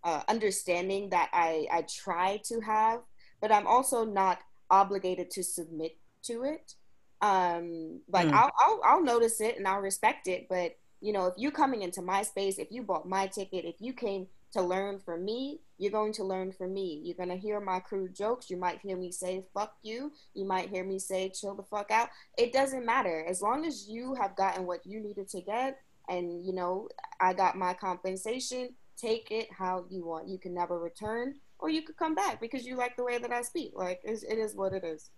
uh, 0.05 0.23
understanding 0.29 1.11
that 1.11 1.31
I, 1.33 1.67
I 1.73 1.83
try 1.83 2.41
to 2.45 2.61
have, 2.61 3.01
but 3.41 3.53
I'm 3.53 3.67
also 3.67 4.05
not 4.05 4.39
obligated 4.71 5.31
to 5.33 5.43
submit 5.43 5.97
to 6.25 6.45
it. 6.45 6.75
Um, 7.21 8.01
like 8.09 8.29
mm. 8.29 8.33
I'll, 8.33 8.51
I'll, 8.59 8.81
I'll 8.85 9.03
notice 9.03 9.41
it 9.41 9.59
and 9.59 9.69
I'll 9.69 9.81
respect 9.81 10.27
it, 10.27 10.47
but 10.49 10.77
you 11.01 11.13
know, 11.13 11.27
if 11.27 11.35
you 11.37 11.51
coming 11.51 11.83
into 11.83 12.03
my 12.03 12.23
space, 12.23 12.59
if 12.59 12.69
you 12.71 12.83
bought 12.83 13.09
my 13.09 13.27
ticket, 13.27 13.65
if 13.65 13.77
you 13.79 13.93
came 13.93 14.27
to 14.53 14.63
learn 14.63 14.99
from 14.99 15.25
me, 15.25 15.61
you're 15.79 15.93
going 15.93 16.13
to 16.13 16.25
learn 16.25 16.53
from 16.53 16.75
me. 16.75 17.01
You're 17.05 17.17
going 17.17 17.31
to 17.31 17.37
hear 17.37 17.61
my 17.61 17.81
crude 17.81 18.15
jokes. 18.15 18.51
You 18.51 18.57
might 18.57 18.81
hear 18.83 18.97
me 18.97 19.13
say, 19.13 19.45
fuck 19.55 19.75
you. 19.83 20.13
You 20.35 20.45
might 20.45 20.69
hear 20.69 20.85
me 20.85 20.99
say, 20.99 21.31
chill 21.31 21.55
the 21.55 21.63
fuck 21.63 21.91
out. 21.91 22.09
It 22.37 22.53
doesn't 22.53 22.85
matter. 22.85 23.25
As 23.27 23.41
long 23.41 23.65
as 23.65 23.89
you 23.89 24.15
have 24.15 24.37
gotten 24.37 24.67
what 24.67 24.85
you 24.85 25.01
needed 25.01 25.29
to 25.31 25.41
get 25.41 25.79
and, 26.09 26.45
you 26.45 26.53
know, 26.53 26.89
I 27.21 27.33
got 27.33 27.57
my 27.57 27.73
compensation, 27.75 28.75
take 29.01 29.31
it 29.31 29.49
how 29.53 29.85
you 29.89 30.05
want. 30.05 30.29
You 30.29 30.39
can 30.39 30.55
never 30.55 30.79
return 30.79 31.35
or 31.59 31.69
you 31.69 31.83
could 31.83 31.97
come 31.97 32.15
back 32.15 32.41
because 32.41 32.65
you 32.65 32.77
like 32.77 32.97
the 32.97 33.05
way 33.05 33.19
that 33.19 33.33
I 33.33 33.43
speak. 33.43 33.73
Like, 33.75 34.01
it 34.05 34.39
is 34.39 34.55
what 34.55 34.73
it 34.73 34.85
is. 34.85 35.11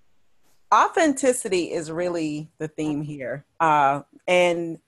Authenticity 0.73 1.73
is 1.73 1.91
really 1.91 2.49
the 2.59 2.69
theme 2.69 3.03
here. 3.03 3.45
Uh, 3.61 4.03
and 4.27 4.79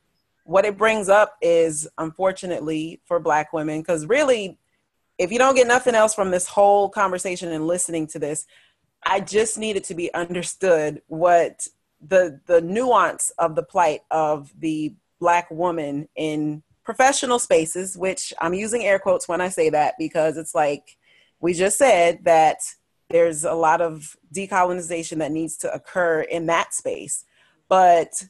what 0.44 0.64
it 0.64 0.76
brings 0.76 1.08
up 1.08 1.36
is 1.42 1.88
unfortunately 1.98 3.00
for 3.06 3.18
black 3.18 3.52
women 3.52 3.80
because 3.80 4.06
really 4.06 4.58
if 5.18 5.32
you 5.32 5.38
don't 5.38 5.54
get 5.54 5.66
nothing 5.66 5.94
else 5.94 6.14
from 6.14 6.30
this 6.30 6.46
whole 6.46 6.88
conversation 6.88 7.50
and 7.50 7.66
listening 7.66 8.06
to 8.06 8.18
this 8.18 8.46
i 9.04 9.18
just 9.18 9.58
needed 9.58 9.82
to 9.82 9.94
be 9.94 10.12
understood 10.14 11.00
what 11.08 11.66
the 12.06 12.38
the 12.46 12.60
nuance 12.60 13.30
of 13.38 13.54
the 13.54 13.62
plight 13.62 14.02
of 14.10 14.52
the 14.60 14.94
black 15.18 15.50
woman 15.50 16.06
in 16.16 16.62
professional 16.84 17.38
spaces, 17.38 17.96
which 17.96 18.32
I'm 18.40 18.54
using 18.54 18.84
air 18.84 18.98
quotes 18.98 19.28
when 19.28 19.40
I 19.40 19.48
say 19.48 19.70
that 19.70 19.94
because 19.98 20.36
it's 20.36 20.54
like 20.54 20.96
we 21.40 21.54
just 21.54 21.78
said 21.78 22.24
that 22.24 22.58
there's 23.10 23.44
a 23.44 23.54
lot 23.54 23.80
of 23.80 24.16
decolonization 24.34 25.18
that 25.18 25.32
needs 25.32 25.56
to 25.58 25.72
occur 25.72 26.22
in 26.22 26.46
that 26.46 26.74
space. 26.74 27.24
But 27.68 28.24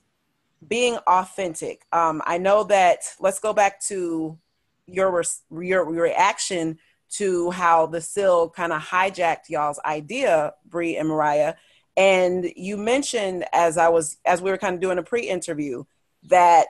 being 0.66 0.96
authentic, 1.06 1.86
um, 1.92 2.22
I 2.26 2.38
know 2.38 2.64
that. 2.64 3.00
Let's 3.20 3.40
go 3.40 3.52
back 3.52 3.80
to 3.84 4.38
your 4.86 5.22
your 5.50 5.84
reaction 5.84 6.78
to 7.10 7.50
how 7.50 7.86
the 7.86 8.00
Sill 8.00 8.50
kind 8.50 8.72
of 8.72 8.82
hijacked 8.82 9.48
y'all's 9.48 9.80
idea, 9.84 10.54
Bree 10.66 10.96
and 10.96 11.08
Mariah. 11.08 11.54
And 11.96 12.50
you 12.56 12.76
mentioned 12.76 13.44
as 13.52 13.78
I 13.78 13.88
was 13.88 14.18
as 14.24 14.42
we 14.42 14.50
were 14.50 14.58
kind 14.58 14.74
of 14.74 14.80
doing 14.80 14.98
a 14.98 15.02
pre-interview 15.02 15.84
that 16.24 16.68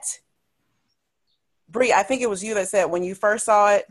Bree, 1.69 1.93
I 1.93 2.03
think 2.03 2.21
it 2.21 2.29
was 2.29 2.43
you 2.43 2.53
that 2.55 2.67
said 2.67 2.85
when 2.85 3.03
you 3.03 3.15
first 3.15 3.45
saw 3.45 3.73
it, 3.73 3.85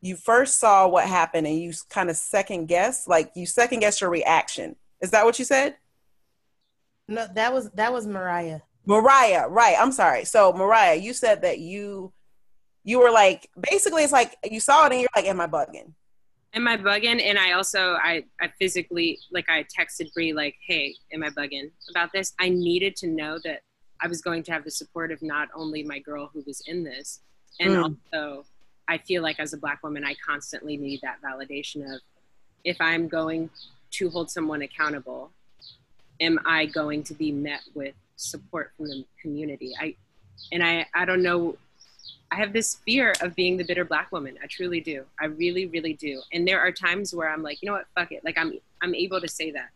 you 0.00 0.16
first 0.16 0.58
saw 0.58 0.86
what 0.88 1.06
happened 1.06 1.46
and 1.46 1.58
you 1.58 1.72
kind 1.90 2.10
of 2.10 2.16
second 2.16 2.66
guess, 2.66 3.08
like 3.08 3.32
you 3.34 3.46
second 3.46 3.80
guess 3.80 4.00
your 4.00 4.10
reaction. 4.10 4.76
Is 5.00 5.10
that 5.10 5.24
what 5.24 5.38
you 5.38 5.44
said? 5.44 5.76
No, 7.08 7.26
that 7.34 7.52
was 7.52 7.70
that 7.70 7.92
was 7.92 8.06
Mariah. 8.06 8.60
Mariah, 8.84 9.48
right. 9.48 9.76
I'm 9.78 9.92
sorry. 9.92 10.24
So 10.24 10.52
Mariah, 10.52 10.96
you 10.96 11.12
said 11.12 11.42
that 11.42 11.58
you 11.58 12.12
you 12.84 13.00
were 13.00 13.10
like 13.10 13.48
basically 13.58 14.04
it's 14.04 14.12
like 14.12 14.36
you 14.48 14.60
saw 14.60 14.86
it 14.86 14.92
and 14.92 15.00
you're 15.00 15.10
like, 15.14 15.26
Am 15.26 15.40
I 15.40 15.46
bugging? 15.46 15.92
Am 16.54 16.66
I 16.66 16.76
bugging? 16.76 17.20
And 17.22 17.38
I 17.38 17.52
also 17.52 17.96
I 18.02 18.24
I 18.40 18.48
physically 18.58 19.18
like 19.30 19.48
I 19.48 19.64
texted 19.64 20.12
Bree 20.14 20.32
like, 20.32 20.56
Hey, 20.66 20.94
am 21.12 21.22
I 21.22 21.30
bugging 21.30 21.70
about 21.90 22.12
this? 22.12 22.32
I 22.40 22.48
needed 22.48 22.96
to 22.96 23.08
know 23.08 23.38
that 23.44 23.60
I 24.00 24.08
was 24.08 24.20
going 24.20 24.42
to 24.44 24.52
have 24.52 24.64
the 24.64 24.70
support 24.70 25.10
of 25.12 25.22
not 25.22 25.48
only 25.54 25.82
my 25.82 25.98
girl 25.98 26.30
who 26.32 26.42
was 26.46 26.62
in 26.66 26.84
this, 26.84 27.20
and 27.60 27.72
mm. 27.72 27.96
also 28.12 28.44
I 28.88 28.98
feel 28.98 29.22
like 29.22 29.40
as 29.40 29.52
a 29.52 29.56
black 29.56 29.82
woman, 29.82 30.04
I 30.04 30.14
constantly 30.14 30.76
need 30.76 31.00
that 31.02 31.18
validation 31.22 31.94
of 31.94 32.00
if 32.64 32.80
I'm 32.80 33.08
going 33.08 33.50
to 33.92 34.10
hold 34.10 34.30
someone 34.30 34.62
accountable, 34.62 35.30
am 36.20 36.38
I 36.44 36.66
going 36.66 37.02
to 37.04 37.14
be 37.14 37.32
met 37.32 37.62
with 37.74 37.94
support 38.16 38.72
from 38.76 38.86
the 38.86 39.04
community? 39.20 39.72
I 39.78 39.94
and 40.52 40.62
I 40.62 40.86
I 40.94 41.04
don't 41.04 41.22
know. 41.22 41.56
I 42.30 42.36
have 42.36 42.52
this 42.52 42.76
fear 42.84 43.14
of 43.20 43.36
being 43.36 43.56
the 43.56 43.64
bitter 43.64 43.84
black 43.84 44.10
woman. 44.10 44.36
I 44.42 44.46
truly 44.48 44.80
do. 44.80 45.04
I 45.20 45.26
really, 45.26 45.66
really 45.66 45.94
do. 45.94 46.20
And 46.32 46.46
there 46.46 46.60
are 46.60 46.72
times 46.72 47.14
where 47.14 47.30
I'm 47.30 47.42
like, 47.42 47.62
you 47.62 47.66
know 47.66 47.74
what, 47.74 47.86
fuck 47.94 48.12
it. 48.12 48.24
Like 48.24 48.36
I'm 48.36 48.58
I'm 48.82 48.94
able 48.94 49.20
to 49.20 49.28
say 49.28 49.50
that 49.52 49.70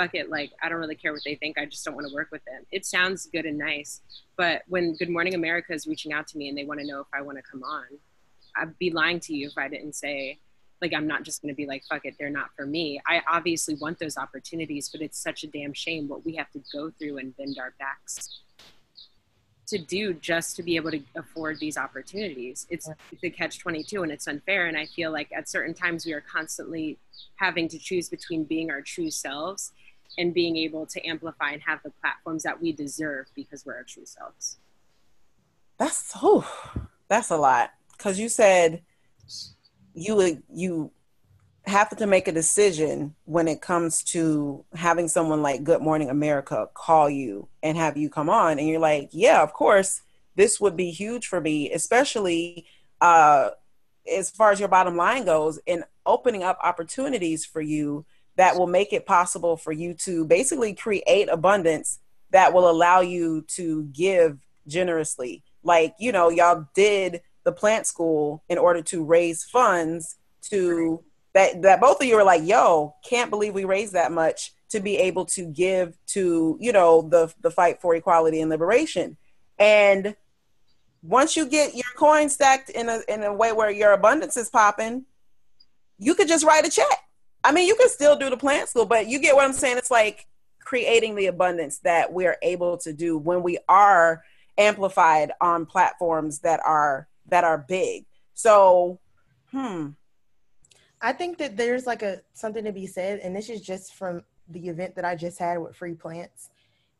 fuck 0.00 0.14
it, 0.14 0.30
like 0.30 0.52
I 0.62 0.68
don't 0.68 0.78
really 0.78 0.94
care 0.94 1.12
what 1.12 1.22
they 1.24 1.34
think. 1.34 1.58
I 1.58 1.66
just 1.66 1.84
don't 1.84 1.94
want 1.94 2.08
to 2.08 2.14
work 2.14 2.28
with 2.30 2.44
them. 2.44 2.64
It 2.70 2.86
sounds 2.86 3.26
good 3.26 3.44
and 3.44 3.58
nice, 3.58 4.00
but 4.36 4.62
when 4.68 4.94
Good 4.96 5.10
Morning 5.10 5.34
America 5.34 5.74
is 5.74 5.86
reaching 5.86 6.12
out 6.12 6.26
to 6.28 6.38
me 6.38 6.48
and 6.48 6.56
they 6.56 6.64
want 6.64 6.80
to 6.80 6.86
know 6.86 7.00
if 7.00 7.06
I 7.12 7.20
want 7.20 7.36
to 7.36 7.42
come 7.42 7.62
on, 7.62 7.84
I'd 8.56 8.78
be 8.78 8.90
lying 8.90 9.20
to 9.20 9.34
you 9.34 9.48
if 9.48 9.58
I 9.58 9.68
didn't 9.68 9.94
say 9.94 10.38
like 10.80 10.94
I'm 10.94 11.06
not 11.06 11.24
just 11.24 11.42
going 11.42 11.52
to 11.52 11.56
be 11.56 11.66
like 11.66 11.84
fuck 11.84 12.06
it, 12.06 12.14
they're 12.18 12.30
not 12.30 12.50
for 12.56 12.64
me. 12.64 13.00
I 13.06 13.20
obviously 13.30 13.74
want 13.74 13.98
those 13.98 14.16
opportunities, 14.16 14.88
but 14.88 15.02
it's 15.02 15.18
such 15.18 15.44
a 15.44 15.46
damn 15.46 15.74
shame 15.74 16.08
what 16.08 16.24
we 16.24 16.36
have 16.36 16.50
to 16.52 16.62
go 16.72 16.90
through 16.90 17.18
and 17.18 17.36
bend 17.36 17.58
our 17.60 17.74
backs 17.78 18.40
to 19.70 19.78
do 19.78 20.12
just 20.14 20.56
to 20.56 20.62
be 20.62 20.76
able 20.76 20.90
to 20.90 21.00
afford 21.14 21.60
these 21.60 21.76
opportunities. 21.76 22.66
It's, 22.70 22.90
the 23.22 23.30
catch 23.30 23.60
22 23.60 24.02
and 24.02 24.10
it's 24.10 24.26
unfair. 24.26 24.66
And 24.66 24.76
I 24.76 24.86
feel 24.86 25.12
like 25.12 25.30
at 25.32 25.48
certain 25.48 25.74
times 25.74 26.04
we 26.04 26.12
are 26.12 26.20
constantly 26.20 26.98
having 27.36 27.68
to 27.68 27.78
choose 27.78 28.08
between 28.08 28.42
being 28.44 28.70
our 28.70 28.80
true 28.80 29.10
selves 29.10 29.72
and 30.18 30.34
being 30.34 30.56
able 30.56 30.86
to 30.86 31.06
amplify 31.06 31.50
and 31.50 31.62
have 31.62 31.82
the 31.82 31.90
platforms 32.00 32.42
that 32.42 32.60
we 32.60 32.72
deserve 32.72 33.26
because 33.34 33.64
we're 33.64 33.76
our 33.76 33.84
true 33.84 34.04
selves. 34.04 34.58
That's 35.78 36.12
so 36.12 36.44
that's 37.08 37.30
a 37.30 37.36
lot. 37.36 37.70
Cause 37.98 38.18
you 38.18 38.28
said 38.28 38.82
you 39.94 40.16
would 40.16 40.42
you 40.52 40.90
have 41.66 41.94
to 41.96 42.06
make 42.06 42.26
a 42.26 42.32
decision 42.32 43.14
when 43.26 43.46
it 43.46 43.60
comes 43.60 44.02
to 44.02 44.64
having 44.74 45.08
someone 45.08 45.42
like 45.42 45.62
Good 45.62 45.82
Morning 45.82 46.10
America 46.10 46.68
call 46.74 47.08
you 47.08 47.48
and 47.62 47.76
have 47.76 47.96
you 47.96 48.08
come 48.08 48.30
on 48.30 48.58
and 48.58 48.66
you're 48.66 48.80
like, 48.80 49.10
yeah, 49.12 49.42
of 49.42 49.52
course, 49.52 50.02
this 50.36 50.60
would 50.60 50.76
be 50.76 50.90
huge 50.90 51.26
for 51.26 51.40
me, 51.40 51.70
especially 51.72 52.66
uh 53.00 53.50
as 54.10 54.30
far 54.30 54.50
as 54.50 54.58
your 54.58 54.68
bottom 54.68 54.96
line 54.96 55.24
goes 55.24 55.58
and 55.66 55.84
opening 56.06 56.42
up 56.42 56.58
opportunities 56.62 57.44
for 57.44 57.60
you 57.60 58.04
that 58.40 58.56
will 58.56 58.66
make 58.66 58.94
it 58.94 59.04
possible 59.04 59.54
for 59.54 59.70
you 59.70 59.92
to 59.92 60.24
basically 60.24 60.72
create 60.72 61.28
abundance 61.28 61.98
that 62.30 62.54
will 62.54 62.70
allow 62.70 63.00
you 63.00 63.42
to 63.42 63.84
give 63.92 64.38
generously. 64.66 65.42
Like, 65.62 65.94
you 65.98 66.10
know, 66.10 66.30
y'all 66.30 66.66
did 66.72 67.20
the 67.44 67.52
plant 67.52 67.86
school 67.86 68.42
in 68.48 68.56
order 68.56 68.80
to 68.80 69.04
raise 69.04 69.44
funds 69.44 70.16
to 70.48 71.04
that 71.34 71.60
that 71.60 71.82
both 71.82 72.00
of 72.00 72.06
you 72.06 72.16
are 72.16 72.24
like, 72.24 72.42
yo, 72.42 72.94
can't 73.04 73.28
believe 73.28 73.52
we 73.52 73.66
raised 73.66 73.92
that 73.92 74.10
much 74.10 74.54
to 74.70 74.80
be 74.80 74.96
able 74.96 75.26
to 75.26 75.44
give 75.44 75.98
to, 76.06 76.56
you 76.62 76.72
know, 76.72 77.02
the 77.02 77.30
the 77.42 77.50
fight 77.50 77.82
for 77.82 77.94
equality 77.94 78.40
and 78.40 78.48
liberation. 78.48 79.18
And 79.58 80.16
once 81.02 81.36
you 81.36 81.44
get 81.44 81.74
your 81.74 81.92
coin 81.94 82.30
stacked 82.30 82.70
in 82.70 82.88
a 82.88 83.02
in 83.06 83.22
a 83.22 83.34
way 83.34 83.52
where 83.52 83.70
your 83.70 83.92
abundance 83.92 84.38
is 84.38 84.48
popping, 84.48 85.04
you 85.98 86.14
could 86.14 86.26
just 86.26 86.46
write 86.46 86.66
a 86.66 86.70
check 86.70 87.04
I 87.42 87.52
mean, 87.52 87.66
you 87.66 87.74
can 87.74 87.88
still 87.88 88.16
do 88.16 88.30
the 88.30 88.36
plant 88.36 88.68
school, 88.68 88.86
but 88.86 89.08
you 89.08 89.18
get 89.18 89.34
what 89.34 89.44
I'm 89.44 89.52
saying. 89.52 89.78
It's 89.78 89.90
like 89.90 90.26
creating 90.60 91.16
the 91.16 91.26
abundance 91.26 91.78
that 91.78 92.12
we're 92.12 92.36
able 92.42 92.76
to 92.78 92.92
do 92.92 93.16
when 93.18 93.42
we 93.42 93.58
are 93.68 94.22
amplified 94.58 95.32
on 95.40 95.66
platforms 95.66 96.40
that 96.40 96.60
are 96.64 97.08
that 97.26 97.44
are 97.44 97.58
big. 97.58 98.04
So, 98.34 99.00
hmm. 99.50 99.88
I 101.00 101.12
think 101.12 101.38
that 101.38 101.56
there's 101.56 101.86
like 101.86 102.02
a 102.02 102.20
something 102.34 102.64
to 102.64 102.72
be 102.72 102.86
said, 102.86 103.20
and 103.20 103.34
this 103.34 103.48
is 103.48 103.62
just 103.62 103.94
from 103.94 104.22
the 104.48 104.68
event 104.68 104.94
that 104.96 105.04
I 105.04 105.16
just 105.16 105.38
had 105.38 105.58
with 105.58 105.76
Free 105.76 105.94
Plants, 105.94 106.50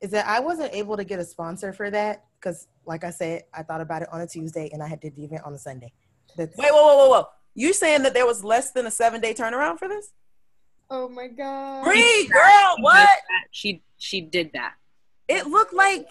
is 0.01 0.11
that 0.12 0.26
I 0.26 0.41
wasn't 0.41 0.72
able 0.72 0.97
to 0.97 1.05
get 1.05 1.18
a 1.18 1.24
sponsor 1.24 1.72
for 1.72 1.91
that 1.91 2.24
because, 2.41 2.68
like 2.86 3.05
I 3.05 3.11
said, 3.11 3.45
I 3.53 3.62
thought 3.62 3.82
about 3.82 4.03
it 4.03 4.09
on 4.11 4.22
a 4.22 4.26
Tuesday 4.26 4.70
and 4.72 4.82
I 4.82 4.88
had 4.88 5.01
did 5.01 5.14
the 5.16 5.24
event 5.24 5.43
on 5.45 5.53
a 5.53 5.59
Sunday. 5.59 5.93
That's- 6.36 6.57
wait, 6.57 6.72
whoa, 6.72 6.82
whoa, 6.82 6.97
whoa, 6.97 7.09
whoa! 7.11 7.24
You 7.55 7.72
saying 7.74 8.03
that 8.05 8.14
there 8.14 8.26
was 8.26 8.43
less 8.43 8.70
than 8.70 8.86
a 8.86 8.91
seven 8.91 9.20
day 9.20 9.34
turnaround 9.34 9.78
for 9.78 9.88
this? 9.88 10.12
Oh 10.91 11.09
my 11.09 11.28
god. 11.28 11.84
Bree, 11.84 12.28
girl, 12.32 12.76
what? 12.80 13.09
She 13.53 13.82
she 13.97 14.20
did 14.20 14.51
that. 14.55 14.74
It 15.28 15.47
looked 15.47 15.72
like 15.72 16.07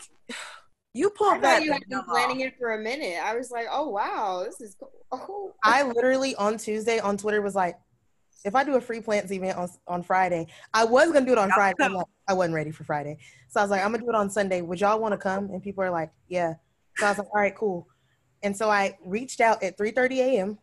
you 0.93 1.09
pulled 1.09 1.41
that. 1.41 1.63
You 1.63 1.73
had 1.73 1.81
been 1.89 2.03
planning 2.03 2.39
it 2.41 2.57
for 2.57 2.73
a 2.73 2.79
minute. 2.79 3.17
I 3.21 3.35
was 3.35 3.51
like, 3.51 3.67
oh 3.69 3.89
wow, 3.89 4.43
this 4.45 4.61
is 4.61 4.75
cool. 4.75 4.91
Oh. 5.11 5.55
I 5.63 5.81
literally 5.81 6.35
on 6.35 6.59
Tuesday 6.59 6.99
on 6.99 7.17
Twitter 7.17 7.41
was 7.41 7.55
like, 7.55 7.79
if 8.45 8.53
I 8.53 8.63
do 8.63 8.75
a 8.75 8.81
free 8.81 9.01
plants 9.01 9.31
event 9.31 9.57
on 9.57 9.67
on 9.87 10.03
Friday, 10.03 10.45
I 10.71 10.85
was 10.85 11.11
gonna 11.11 11.25
do 11.25 11.31
it 11.31 11.39
on 11.39 11.49
Friday. 11.49 11.75
Like, 11.79 12.05
I 12.27 12.33
wasn't 12.33 12.53
ready 12.53 12.69
for 12.69 12.83
Friday, 12.83 13.17
so 13.47 13.59
I 13.59 13.63
was 13.63 13.71
like, 13.71 13.83
I'm 13.83 13.91
gonna 13.91 14.03
do 14.03 14.09
it 14.09 14.15
on 14.15 14.29
Sunday. 14.29 14.61
Would 14.61 14.79
y'all 14.79 14.99
want 14.99 15.13
to 15.13 15.17
come? 15.17 15.49
And 15.49 15.63
people 15.63 15.83
are 15.83 15.89
like, 15.89 16.11
yeah. 16.27 16.53
So 16.97 17.07
I 17.07 17.09
was 17.09 17.17
like, 17.17 17.27
all 17.33 17.41
right, 17.41 17.55
cool. 17.55 17.87
And 18.43 18.55
so 18.55 18.69
I 18.69 18.99
reached 19.03 19.41
out 19.41 19.63
at 19.63 19.79
3:30 19.79 20.17
a.m. 20.19 20.59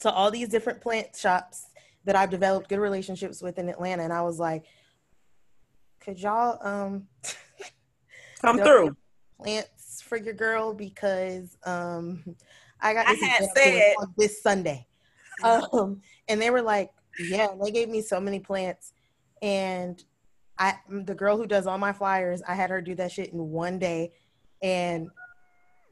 to 0.00 0.10
all 0.10 0.30
these 0.30 0.50
different 0.50 0.82
plant 0.82 1.16
shops 1.16 1.67
that 2.08 2.16
I've 2.16 2.30
developed 2.30 2.70
good 2.70 2.78
relationships 2.78 3.42
with 3.42 3.58
in 3.58 3.68
Atlanta. 3.68 4.02
And 4.02 4.14
I 4.14 4.22
was 4.22 4.38
like, 4.38 4.64
could 6.00 6.18
y'all 6.18 6.58
um 6.66 7.06
come 8.40 8.56
through 8.56 8.96
plants 9.38 10.00
for 10.00 10.16
your 10.16 10.32
girl 10.32 10.72
because 10.72 11.58
um 11.66 12.24
I 12.80 12.94
got 12.94 13.08
this, 13.08 13.22
I 13.22 13.46
said 13.54 13.94
this 14.16 14.42
Sunday. 14.42 14.86
Um 15.44 16.00
and 16.28 16.40
they 16.42 16.50
were 16.50 16.62
like, 16.62 16.90
yeah, 17.20 17.52
and 17.52 17.62
they 17.62 17.70
gave 17.70 17.90
me 17.90 18.00
so 18.00 18.18
many 18.18 18.40
plants 18.40 18.94
and 19.42 20.02
I 20.58 20.76
the 20.88 21.14
girl 21.14 21.36
who 21.36 21.46
does 21.46 21.66
all 21.66 21.78
my 21.78 21.92
flyers, 21.92 22.40
I 22.48 22.54
had 22.54 22.70
her 22.70 22.80
do 22.80 22.94
that 22.94 23.12
shit 23.12 23.34
in 23.34 23.38
one 23.38 23.78
day 23.78 24.14
and 24.62 25.10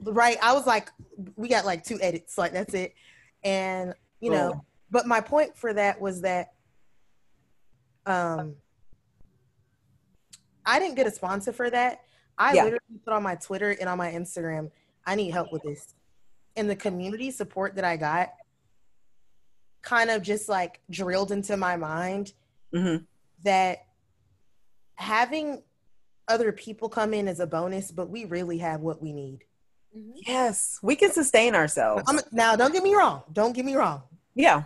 right, 0.00 0.38
I 0.42 0.54
was 0.54 0.66
like 0.66 0.88
we 1.36 1.46
got 1.46 1.66
like 1.66 1.84
two 1.84 1.98
edits, 2.00 2.38
like 2.38 2.54
that's 2.54 2.72
it. 2.72 2.94
And 3.44 3.92
you 4.20 4.30
know, 4.30 4.64
but 4.90 5.06
my 5.06 5.20
point 5.20 5.56
for 5.56 5.72
that 5.74 6.00
was 6.00 6.22
that 6.22 6.52
um 8.06 8.56
I 10.66 10.80
didn't 10.80 10.96
get 10.96 11.06
a 11.06 11.12
sponsor 11.12 11.52
for 11.52 11.70
that. 11.70 12.00
I 12.36 12.54
yeah. 12.54 12.64
literally 12.64 13.00
put 13.04 13.14
on 13.14 13.22
my 13.22 13.36
Twitter 13.36 13.70
and 13.78 13.88
on 13.88 13.96
my 13.96 14.10
Instagram, 14.10 14.70
I 15.06 15.14
need 15.14 15.30
help 15.30 15.52
with 15.52 15.62
this. 15.62 15.94
And 16.56 16.68
the 16.68 16.76
community 16.76 17.30
support 17.30 17.76
that 17.76 17.84
I 17.84 17.96
got 17.96 18.32
kind 19.82 20.10
of 20.10 20.22
just 20.22 20.48
like 20.48 20.80
drilled 20.90 21.30
into 21.30 21.56
my 21.56 21.76
mind 21.76 22.32
mm-hmm. 22.74 23.04
that 23.44 23.86
having 24.96 25.62
other 26.26 26.50
people 26.50 26.88
come 26.88 27.14
in 27.14 27.28
as 27.28 27.38
a 27.38 27.46
bonus, 27.46 27.92
but 27.92 28.10
we 28.10 28.24
really 28.24 28.58
have 28.58 28.80
what 28.80 29.00
we 29.00 29.12
need. 29.12 29.44
Mm-hmm. 29.96 30.10
Yes, 30.26 30.80
we 30.82 30.96
can 30.96 31.12
sustain 31.12 31.54
ourselves. 31.54 32.02
I'm, 32.08 32.18
now, 32.32 32.56
don't 32.56 32.72
get 32.72 32.82
me 32.82 32.94
wrong. 32.96 33.22
Don't 33.32 33.52
get 33.52 33.64
me 33.64 33.76
wrong. 33.76 34.02
Yeah 34.34 34.64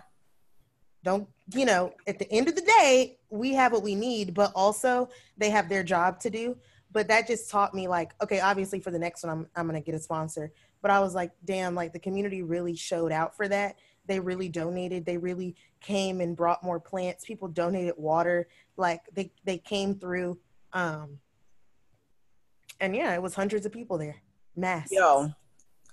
don't 1.03 1.27
you 1.53 1.65
know 1.65 1.93
at 2.07 2.19
the 2.19 2.31
end 2.31 2.47
of 2.47 2.55
the 2.55 2.61
day 2.79 3.17
we 3.29 3.53
have 3.53 3.71
what 3.71 3.83
we 3.83 3.95
need 3.95 4.33
but 4.33 4.51
also 4.55 5.09
they 5.37 5.49
have 5.49 5.67
their 5.67 5.83
job 5.83 6.19
to 6.19 6.29
do 6.29 6.55
but 6.93 7.07
that 7.07 7.27
just 7.27 7.49
taught 7.49 7.73
me 7.73 7.87
like, 7.87 8.13
okay, 8.21 8.39
obviously 8.39 8.79
for 8.79 8.91
the 8.91 8.99
next 8.99 9.23
one, 9.23 9.31
I'm 9.31 9.47
I'm 9.55 9.65
gonna 9.65 9.81
get 9.81 9.95
a 9.95 9.99
sponsor. 9.99 10.51
But 10.81 10.91
I 10.91 10.99
was 10.99 11.13
like, 11.13 11.31
damn, 11.45 11.75
like 11.75 11.93
the 11.93 11.99
community 11.99 12.41
really 12.41 12.75
showed 12.75 13.11
out 13.11 13.35
for 13.35 13.47
that. 13.47 13.77
They 14.07 14.19
really 14.19 14.49
donated. 14.49 15.05
They 15.05 15.17
really 15.17 15.55
came 15.79 16.21
and 16.21 16.35
brought 16.35 16.63
more 16.63 16.79
plants. 16.79 17.23
People 17.23 17.47
donated 17.47 17.93
water. 17.97 18.47
Like 18.77 19.01
they 19.13 19.31
they 19.45 19.57
came 19.57 19.95
through. 19.95 20.39
Um, 20.73 21.19
and 22.79 22.95
yeah, 22.95 23.13
it 23.13 23.21
was 23.21 23.35
hundreds 23.35 23.65
of 23.65 23.71
people 23.71 23.97
there. 23.97 24.17
Mass. 24.55 24.89
Yo. 24.91 25.31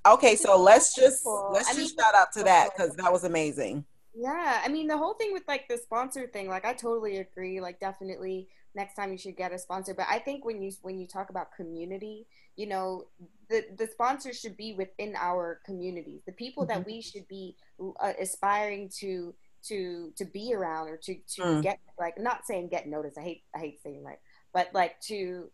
Okay, 0.06 0.36
so 0.36 0.60
let's 0.60 0.94
just 0.94 1.24
let's 1.52 1.76
just 1.76 1.98
shout 1.98 2.14
out 2.14 2.32
to 2.32 2.42
that 2.44 2.70
because 2.74 2.94
that 2.96 3.12
was 3.12 3.24
amazing. 3.24 3.84
Yeah, 4.14 4.62
I 4.64 4.68
mean 4.68 4.88
the 4.88 4.96
whole 4.98 5.14
thing 5.14 5.32
with 5.32 5.44
like 5.46 5.68
the 5.68 5.78
sponsor 5.78 6.26
thing, 6.26 6.48
like 6.48 6.64
I 6.64 6.72
totally 6.72 7.18
agree. 7.18 7.60
Like 7.60 7.78
definitely 7.78 8.48
next 8.74 8.94
time 8.94 9.12
you 9.12 9.18
should 9.18 9.36
get 9.36 9.52
a 9.52 9.58
sponsor. 9.58 9.94
But 9.94 10.06
I 10.10 10.18
think 10.18 10.44
when 10.44 10.60
you 10.62 10.72
when 10.82 10.98
you 10.98 11.06
talk 11.06 11.30
about 11.30 11.52
community, 11.54 12.26
you 12.56 12.66
know, 12.66 13.04
the 13.48 13.64
the 13.76 13.86
sponsors 13.86 14.40
should 14.40 14.56
be 14.56 14.74
within 14.74 15.14
our 15.16 15.60
communities. 15.64 16.22
The 16.26 16.32
people 16.32 16.66
that 16.66 16.84
we 16.84 17.00
should 17.00 17.28
be 17.28 17.56
uh, 18.00 18.12
aspiring 18.20 18.90
to 19.00 19.34
to 19.64 20.12
to 20.16 20.24
be 20.24 20.52
around 20.54 20.88
or 20.88 20.96
to 20.96 21.14
to 21.36 21.44
Mm. 21.44 21.60
get 21.60 21.78
like 22.00 22.18
not 22.18 22.46
saying 22.46 22.68
get 22.70 22.88
noticed. 22.88 23.18
I 23.18 23.22
hate 23.22 23.42
I 23.54 23.58
hate 23.58 23.80
saying 23.84 24.02
that, 24.04 24.20
but 24.52 24.68
like 24.74 25.00
to 25.08 25.50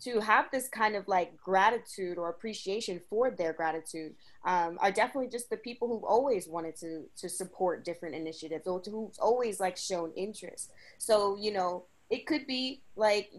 to 0.00 0.20
have 0.20 0.46
this 0.52 0.68
kind 0.68 0.94
of 0.94 1.08
like 1.08 1.36
gratitude 1.36 2.18
or 2.18 2.28
appreciation 2.28 3.00
for 3.10 3.30
their 3.30 3.52
gratitude 3.52 4.14
um, 4.44 4.78
are 4.80 4.92
definitely 4.92 5.28
just 5.28 5.50
the 5.50 5.56
people 5.56 5.88
who've 5.88 6.04
always 6.04 6.48
wanted 6.48 6.76
to 6.76 7.04
to 7.16 7.28
support 7.28 7.84
different 7.84 8.14
initiatives 8.14 8.66
or 8.66 8.80
to 8.80 8.90
who's 8.90 9.18
always 9.18 9.60
like 9.60 9.76
shown 9.76 10.12
interest. 10.16 10.72
So 10.98 11.36
you 11.40 11.52
know, 11.52 11.84
it 12.10 12.26
could 12.26 12.46
be 12.46 12.82
like 12.96 13.30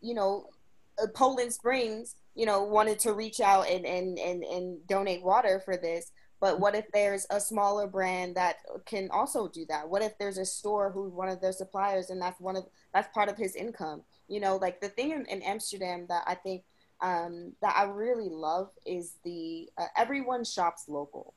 you 0.00 0.14
know, 0.14 0.48
uh, 1.02 1.06
Poland 1.14 1.52
Springs, 1.52 2.16
you 2.34 2.46
know, 2.46 2.64
wanted 2.64 2.98
to 3.00 3.12
reach 3.12 3.40
out 3.40 3.68
and 3.68 3.86
and 3.86 4.18
and 4.18 4.42
and 4.42 4.86
donate 4.86 5.22
water 5.22 5.60
for 5.64 5.76
this. 5.76 6.10
But 6.40 6.60
what 6.60 6.76
if 6.76 6.84
there's 6.92 7.26
a 7.30 7.40
smaller 7.40 7.88
brand 7.88 8.36
that 8.36 8.56
can 8.86 9.08
also 9.10 9.48
do 9.48 9.66
that? 9.68 9.88
What 9.88 10.02
if 10.02 10.16
there's 10.18 10.38
a 10.38 10.44
store 10.44 10.90
who's 10.90 11.12
one 11.12 11.28
of 11.28 11.40
their 11.40 11.52
suppliers 11.52 12.10
and 12.10 12.22
that's 12.22 12.40
one 12.40 12.56
of 12.56 12.64
that's 12.92 13.12
part 13.14 13.28
of 13.28 13.36
his 13.36 13.54
income? 13.54 14.02
You 14.28 14.40
know, 14.40 14.56
like 14.56 14.80
the 14.80 14.88
thing 14.88 15.12
in, 15.12 15.24
in 15.26 15.42
Amsterdam 15.42 16.06
that 16.08 16.24
I 16.26 16.34
think 16.34 16.64
um, 17.00 17.52
that 17.62 17.74
I 17.76 17.84
really 17.84 18.28
love 18.28 18.70
is 18.86 19.14
the 19.24 19.68
uh, 19.78 19.86
everyone 19.96 20.44
shops 20.44 20.84
local. 20.88 21.34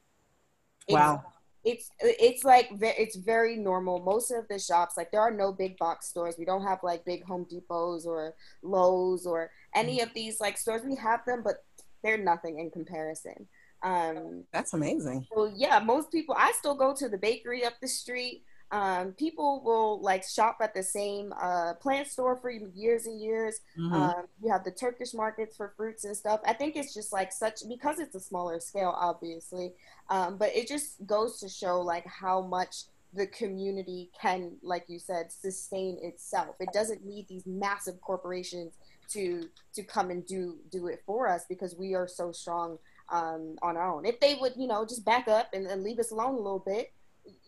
It's, 0.88 0.95
Wow. 0.95 1.24
It's 1.64 1.91
it's 1.99 2.43
like 2.43 2.70
it's 2.82 3.16
very 3.16 3.56
normal. 3.56 3.99
Most 3.99 4.32
of 4.32 4.47
the 4.47 4.58
shops, 4.58 4.97
like 4.97 5.12
there 5.12 5.22
are 5.22 5.30
no 5.30 5.52
big 5.52 5.78
box 5.78 6.08
stores. 6.08 6.34
We 6.39 6.43
don't 6.43 6.64
have 6.64 6.80
like 6.82 7.06
big 7.06 7.24
Home 7.26 7.45
Depots 7.47 8.08
or 8.08 8.34
Lowe's 8.64 9.28
or 9.28 9.52
any 9.76 10.02
of 10.02 10.12
these 10.16 10.39
like 10.39 10.58
stores. 10.58 10.82
We 10.84 10.95
have 10.95 11.24
them, 11.26 11.43
but 11.43 11.64
they're 12.04 12.18
nothing 12.18 12.58
in 12.58 12.72
comparison. 12.72 13.47
Um, 13.84 14.45
That's 14.52 14.74
amazing. 14.74 15.28
so 15.32 15.52
yeah, 15.56 15.78
most 15.80 16.12
people. 16.12 16.36
I 16.36 16.52
still 16.54 16.74
go 16.74 16.95
to 16.95 17.08
the 17.08 17.18
bakery 17.20 17.64
up 17.64 17.74
the 17.80 17.88
street. 17.88 18.43
Um, 18.72 19.11
people 19.13 19.61
will 19.65 20.01
like 20.01 20.24
shop 20.24 20.57
at 20.61 20.74
the 20.74 20.84
same 20.84 21.34
uh, 21.34 21.74
plant 21.76 22.07
store 22.07 22.38
for 22.41 22.49
years 22.49 23.05
and 23.05 23.19
years. 23.22 23.59
Mhm. 23.78 23.91
Um, 23.91 24.28
you 24.41 24.51
have 24.51 24.63
the 24.63 24.72
Turkish 24.72 25.13
markets 25.13 25.57
for 25.57 25.74
fruits 25.76 26.05
and 26.05 26.15
stuff. 26.15 26.39
I 26.45 26.53
think 26.53 26.76
it's 26.76 26.93
just 26.93 27.11
like 27.11 27.32
such 27.32 27.67
because 27.67 27.99
it's 27.99 28.15
a 28.15 28.19
smaller 28.19 28.59
scale, 28.59 28.95
obviously. 28.97 29.74
Um, 30.09 30.38
but 30.38 30.55
it 30.55 30.67
just 30.67 31.05
goes 31.05 31.39
to 31.41 31.49
show 31.49 31.82
like 31.82 32.05
how 32.05 32.41
much 32.41 32.86
the 33.13 33.28
community 33.28 34.09
can, 34.19 34.53
like 34.63 34.86
you 34.88 34.97
said, 34.97 35.32
sustain 35.32 35.97
itself. 36.01 36.55
It 36.61 36.69
doesn't 36.72 37.05
need 37.05 37.28
these 37.28 37.45
massive 37.45 37.99
corporations 37.99 38.74
to 39.09 39.49
to 39.74 39.84
come 39.84 40.09
and 40.09 40.26
do 40.26 40.55
do 40.72 40.88
it 40.88 41.03
for 41.05 41.28
us 41.28 41.43
because 41.49 41.76
we 41.76 41.93
are 41.93 42.07
so 42.07 42.32
strong 42.32 42.80
um, 43.09 43.57
on 43.61 43.76
our 43.76 43.91
own. 43.93 44.05
If 44.05 44.19
they 44.22 44.36
would, 44.36 44.53
you 44.55 44.67
know, 44.67 44.86
just 44.86 45.03
back 45.03 45.28
up 45.28 45.49
and, 45.53 45.67
and 45.67 45.84
leave 45.84 45.99
us 45.99 46.11
alone 46.11 46.36
a 46.36 46.38
little 46.38 46.63
bit, 46.65 46.93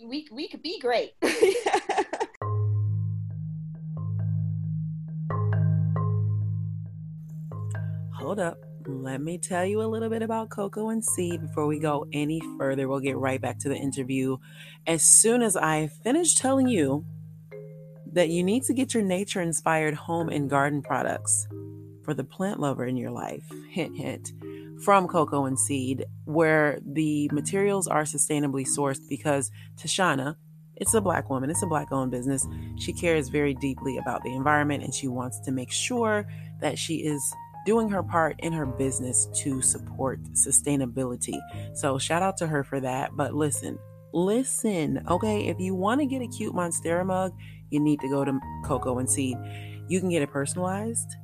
we 0.04 0.28
we 0.32 0.48
could 0.48 0.62
be 0.62 0.80
great. 0.80 1.14
Hold 8.14 8.40
up. 8.40 8.58
Let 8.86 9.22
me 9.22 9.38
tell 9.38 9.66
you 9.66 9.82
a 9.82 9.88
little 9.88 10.10
bit 10.10 10.22
about 10.22 10.50
Coco 10.50 10.90
and 10.90 11.04
Seed 11.04 11.42
before 11.42 11.68
we 11.68 11.80
go 11.80 12.06
any 12.12 12.42
further. 12.58 12.88
We'll 12.88 13.00
get 13.00 13.18
right 13.18 13.40
back 13.40 13.60
to 13.60 13.70
the 13.70 13.76
interview. 13.76 14.38
As 14.88 15.04
soon 15.04 15.42
as 15.42 15.56
I 15.56 15.88
finish 15.88 16.36
telling 16.36 16.68
you 16.68 17.06
that 18.12 18.30
you 18.30 18.44
need 18.44 18.64
to 18.64 18.74
get 18.74 18.94
your 18.94 19.04
nature 19.04 19.42
inspired 19.42 19.94
home 19.94 20.30
and 20.30 20.50
garden 20.50 20.82
products 20.82 21.48
for 22.04 22.14
the 22.14 22.24
plant 22.24 22.60
lover 22.60 22.86
in 22.86 22.98
your 22.98 23.12
life, 23.12 23.50
hint, 23.70 23.98
hint, 23.98 24.34
from 24.84 25.08
Cocoa 25.08 25.46
and 25.46 25.60
Seed, 25.60 26.06
where 26.26 26.80
the 26.86 27.30
materials 27.32 27.88
are 27.88 28.04
sustainably 28.04 28.68
sourced 28.68 29.02
because 29.10 29.52
Tashana, 29.78 30.36
it's 30.76 30.94
a 30.94 31.02
black 31.02 31.30
woman, 31.30 31.50
it's 31.50 31.64
a 31.64 31.68
black 31.68 31.92
owned 31.92 32.12
business. 32.12 32.46
She 32.78 32.94
cares 32.94 33.30
very 33.30 33.54
deeply 33.54 33.98
about 33.98 34.24
the 34.24 34.34
environment 34.34 34.84
and 34.84 34.94
she 34.94 35.08
wants 35.08 35.40
to 35.42 35.52
make 35.52 35.72
sure 35.72 36.28
that 36.62 36.78
she 36.78 36.98
is 36.98 37.34
doing 37.66 37.90
her 37.90 38.04
part 38.04 38.36
in 38.40 38.52
her 38.54 38.66
business 38.66 39.28
to 39.36 39.62
support 39.62 40.22
sustainability. 40.34 41.40
So, 41.74 41.98
shout 41.98 42.22
out 42.22 42.38
to 42.38 42.48
her 42.48 42.64
for 42.64 42.80
that. 42.82 43.12
But 43.16 43.34
listen, 43.34 43.80
listen, 44.14 45.04
okay? 45.10 45.48
If 45.48 45.60
you 45.60 45.76
want 45.76 46.02
to 46.02 46.06
get 46.06 46.22
a 46.22 46.28
cute 46.28 46.54
Monstera 46.54 47.06
mug, 47.06 47.34
you 47.70 47.80
need 47.80 48.00
to 48.02 48.10
go 48.10 48.26
to 48.26 48.40
Cocoa 48.66 49.00
and 49.00 49.10
Seed. 49.10 49.38
You 49.88 50.00
can 50.00 50.10
get 50.10 50.22
it 50.22 50.32
personalized. 50.32 51.16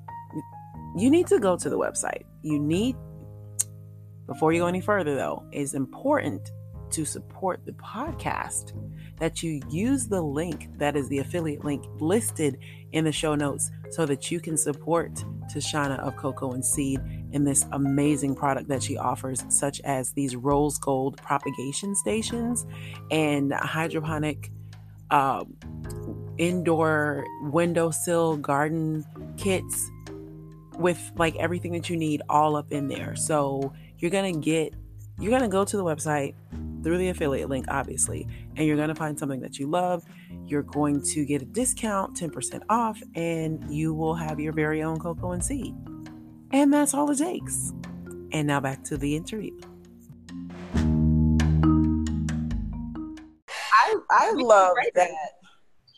You 0.95 1.10
need 1.10 1.28
to 1.28 1.39
go 1.39 1.55
to 1.55 1.70
the 1.70 1.78
website. 1.78 2.24
You 2.41 2.60
need, 2.60 2.95
before 4.30 4.54
you 4.54 4.60
go 4.60 4.68
any 4.68 4.80
further, 4.80 5.16
though, 5.16 5.44
it's 5.52 5.74
important 5.74 6.52
to 6.92 7.04
support 7.04 7.66
the 7.66 7.72
podcast 7.72 8.74
that 9.18 9.42
you 9.42 9.60
use 9.70 10.08
the 10.08 10.22
link 10.22 10.70
that 10.78 10.96
is 10.96 11.10
the 11.10 11.18
affiliate 11.18 11.66
link 11.66 11.84
listed 12.00 12.60
in 12.92 13.06
the 13.06 13.12
show 13.12 13.34
notes 13.34 13.72
so 13.90 14.06
that 14.06 14.30
you 14.30 14.40
can 14.40 14.56
support 14.56 15.14
Tashana 15.52 15.98
of 16.00 16.16
Cocoa 16.16 16.52
and 16.52 16.64
Seed 16.64 17.00
in 17.32 17.44
this 17.44 17.66
amazing 17.72 18.36
product 18.36 18.70
that 18.70 18.84
she 18.84 18.98
offers, 18.98 19.44
such 19.50 19.82
as 19.82 20.14
these 20.14 20.36
rose 20.36 20.78
gold 20.78 21.18
propagation 21.18 21.96
stations 21.96 22.68
and 23.10 23.52
hydroponic 23.52 24.52
um, 25.10 25.58
indoor 26.38 27.26
windowsill 27.42 28.38
garden 28.38 29.04
kits 29.38 29.90
with 30.78 31.12
like 31.18 31.36
everything 31.38 31.72
that 31.74 31.90
you 31.90 31.98
need 31.98 32.22
all 32.30 32.56
up 32.56 32.72
in 32.72 32.88
there. 32.90 33.16
So 33.16 33.74
you're 34.00 34.12
gonna 34.12 34.34
get, 34.34 34.74
you're 35.20 35.32
gonna 35.32 35.50
go 35.50 35.64
to 35.64 35.78
the 35.78 35.84
website 35.84 36.34
through 36.84 36.97
the 36.97 37.10
affiliate 37.10 37.50
link, 37.50 37.66
obviously, 37.68 38.28
and 38.56 38.66
you're 38.66 38.78
gonna 38.78 38.95
find 38.95 39.20
something 39.20 39.41
that 39.41 39.60
you 39.60 39.68
love. 39.68 40.04
You're 40.45 40.64
going 40.64 41.02
to 41.04 41.26
get 41.26 41.41
a 41.41 41.45
discount, 41.45 42.16
10% 42.16 42.64
off, 42.70 43.02
and 43.16 43.72
you 43.72 43.93
will 43.93 44.16
have 44.16 44.39
your 44.39 44.54
very 44.54 44.82
own 44.82 44.97
cocoa 45.00 45.32
and 45.32 45.43
seed. 45.43 45.76
And 46.52 46.74
that's 46.74 46.93
all 46.93 47.12
it 47.12 47.18
takes. 47.18 47.74
And 48.32 48.47
now 48.47 48.60
back 48.60 48.84
to 48.86 48.97
the 48.97 49.16
interview. 49.16 49.60
I 53.72 53.95
I 54.10 54.32
love 54.34 54.76
that 54.95 55.12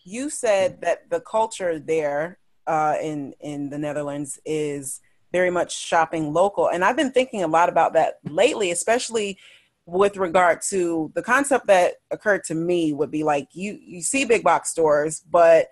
you 0.03 0.29
said 0.29 0.81
that 0.81 1.09
the 1.09 1.21
culture 1.21 1.79
there 1.79 2.39
uh, 2.67 2.95
in 3.01 3.33
in 3.39 3.69
the 3.69 3.77
Netherlands 3.77 4.39
is 4.45 5.01
very 5.31 5.49
much 5.49 5.77
shopping 5.77 6.33
local, 6.33 6.67
and 6.69 6.83
I've 6.83 6.97
been 6.97 7.11
thinking 7.11 7.43
a 7.43 7.47
lot 7.47 7.69
about 7.69 7.93
that 7.93 8.15
lately, 8.23 8.71
especially 8.71 9.37
with 9.85 10.15
regard 10.17 10.61
to 10.69 11.11
the 11.15 11.23
concept 11.23 11.67
that 11.67 11.95
occurred 12.11 12.43
to 12.45 12.55
me 12.55 12.93
would 12.93 13.11
be 13.11 13.23
like 13.23 13.47
you 13.53 13.79
you 13.81 14.01
see 14.01 14.25
big 14.25 14.43
box 14.43 14.69
stores, 14.69 15.21
but 15.29 15.67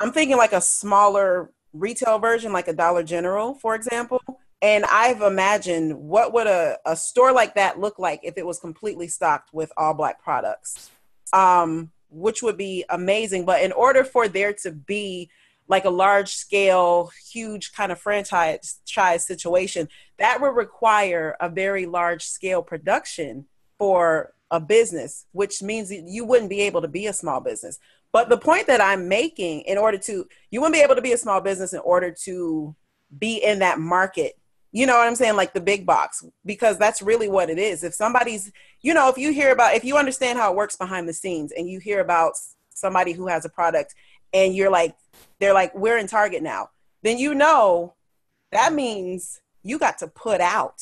I'm 0.00 0.12
thinking 0.12 0.36
like 0.36 0.52
a 0.52 0.60
smaller 0.60 1.50
retail 1.72 2.18
version, 2.18 2.52
like 2.52 2.68
a 2.68 2.72
Dollar 2.72 3.02
General, 3.02 3.54
for 3.54 3.74
example. 3.74 4.22
And 4.60 4.84
I've 4.86 5.22
imagined 5.22 5.96
what 5.96 6.32
would 6.32 6.48
a, 6.48 6.78
a 6.84 6.96
store 6.96 7.32
like 7.32 7.54
that 7.54 7.78
look 7.78 7.98
like 7.98 8.20
if 8.24 8.36
it 8.36 8.44
was 8.44 8.58
completely 8.58 9.06
stocked 9.06 9.54
with 9.54 9.72
all 9.76 9.94
black 9.94 10.20
products 10.22 10.90
um, 11.32 11.90
which 12.10 12.42
would 12.42 12.56
be 12.56 12.84
amazing. 12.88 13.44
But 13.44 13.62
in 13.62 13.72
order 13.72 14.04
for 14.04 14.28
there 14.28 14.52
to 14.62 14.72
be 14.72 15.30
like 15.68 15.84
a 15.84 15.90
large 15.90 16.30
scale, 16.30 17.10
huge 17.30 17.72
kind 17.72 17.92
of 17.92 18.00
franchise 18.00 18.80
situation, 19.18 19.88
that 20.18 20.40
would 20.40 20.56
require 20.56 21.36
a 21.40 21.48
very 21.48 21.86
large 21.86 22.24
scale 22.24 22.62
production 22.62 23.44
for 23.78 24.32
a 24.50 24.58
business, 24.58 25.26
which 25.32 25.62
means 25.62 25.92
you 25.92 26.24
wouldn't 26.24 26.50
be 26.50 26.62
able 26.62 26.80
to 26.80 26.88
be 26.88 27.06
a 27.06 27.12
small 27.12 27.40
business. 27.40 27.78
But 28.12 28.30
the 28.30 28.38
point 28.38 28.66
that 28.68 28.80
I'm 28.80 29.08
making, 29.08 29.60
in 29.62 29.76
order 29.76 29.98
to, 29.98 30.26
you 30.50 30.60
wouldn't 30.60 30.74
be 30.74 30.80
able 30.80 30.94
to 30.94 31.02
be 31.02 31.12
a 31.12 31.18
small 31.18 31.42
business 31.42 31.74
in 31.74 31.80
order 31.80 32.10
to 32.24 32.74
be 33.18 33.36
in 33.36 33.58
that 33.58 33.78
market. 33.78 34.32
You 34.72 34.86
know 34.86 34.96
what 34.96 35.06
I'm 35.06 35.14
saying? 35.14 35.36
Like 35.36 35.52
the 35.52 35.60
big 35.60 35.84
box, 35.84 36.24
because 36.44 36.78
that's 36.78 37.02
really 37.02 37.28
what 37.28 37.50
it 37.50 37.58
is. 37.58 37.84
If 37.84 37.94
somebody's, 37.94 38.50
you 38.80 38.94
know, 38.94 39.08
if 39.10 39.18
you 39.18 39.32
hear 39.32 39.52
about, 39.52 39.74
if 39.74 39.84
you 39.84 39.98
understand 39.98 40.38
how 40.38 40.50
it 40.50 40.56
works 40.56 40.76
behind 40.76 41.06
the 41.06 41.12
scenes 41.12 41.52
and 41.52 41.68
you 41.68 41.78
hear 41.78 42.00
about 42.00 42.32
somebody 42.70 43.12
who 43.12 43.26
has 43.26 43.44
a 43.44 43.50
product 43.50 43.94
and 44.32 44.54
you're 44.56 44.70
like, 44.70 44.94
they're 45.40 45.54
like, 45.54 45.74
we're 45.74 45.98
in 45.98 46.06
Target 46.06 46.42
now, 46.42 46.70
then 47.02 47.18
you 47.18 47.34
know 47.34 47.94
that 48.52 48.72
means 48.72 49.40
you 49.62 49.78
got 49.78 49.98
to 49.98 50.08
put 50.08 50.40
out, 50.40 50.80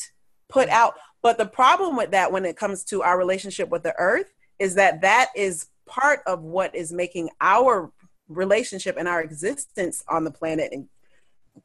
put 0.49 0.69
out. 0.69 0.95
But 1.21 1.37
the 1.37 1.45
problem 1.45 1.97
with 1.97 2.11
that 2.11 2.31
when 2.31 2.45
it 2.45 2.55
comes 2.55 2.83
to 2.85 3.03
our 3.03 3.17
relationship 3.17 3.69
with 3.69 3.83
the 3.83 3.95
earth 3.97 4.31
is 4.59 4.75
that 4.75 5.01
that 5.01 5.29
is 5.35 5.67
part 5.85 6.21
of 6.25 6.41
what 6.41 6.75
is 6.75 6.91
making 6.91 7.29
our 7.41 7.91
relationship 8.29 8.95
and 8.97 9.07
our 9.07 9.21
existence 9.21 10.03
on 10.07 10.23
the 10.23 10.31
planet 10.31 10.71
and 10.71 10.87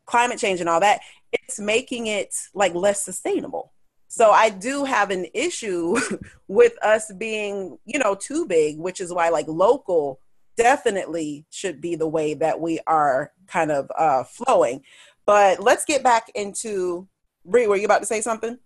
climate 0.07 0.39
change 0.39 0.61
and 0.61 0.69
all 0.69 0.81
that 0.81 1.01
it's 1.33 1.59
making 1.59 2.07
it 2.07 2.35
like 2.55 2.75
less 2.75 3.03
sustainable 3.03 3.73
so 4.09 4.31
i 4.31 4.49
do 4.49 4.85
have 4.85 5.11
an 5.11 5.27
issue 5.35 5.97
with 6.49 6.73
us 6.83 7.13
being 7.19 7.77
you 7.85 7.99
know 7.99 8.15
too 8.15 8.47
big 8.47 8.79
which 8.79 9.01
is 9.01 9.13
why 9.13 9.29
like 9.29 9.47
local 9.49 10.19
definitely 10.57 11.47
should 11.51 11.81
be 11.81 11.95
the 11.95 12.07
way 12.09 12.35
that 12.35 12.61
we 12.61 12.79
are 12.87 13.33
kind 13.47 13.71
of 13.71 13.91
uh 13.97 14.25
flowing 14.25 14.83
but 15.25 15.61
let's 15.61 15.85
get 15.85 16.03
back 16.03 16.31
into 16.35 17.07
Bree, 17.45 17.67
were 17.67 17.77
you 17.77 17.85
about 17.87 18.01
to 18.01 18.07
say 18.07 18.21
something 18.21 18.59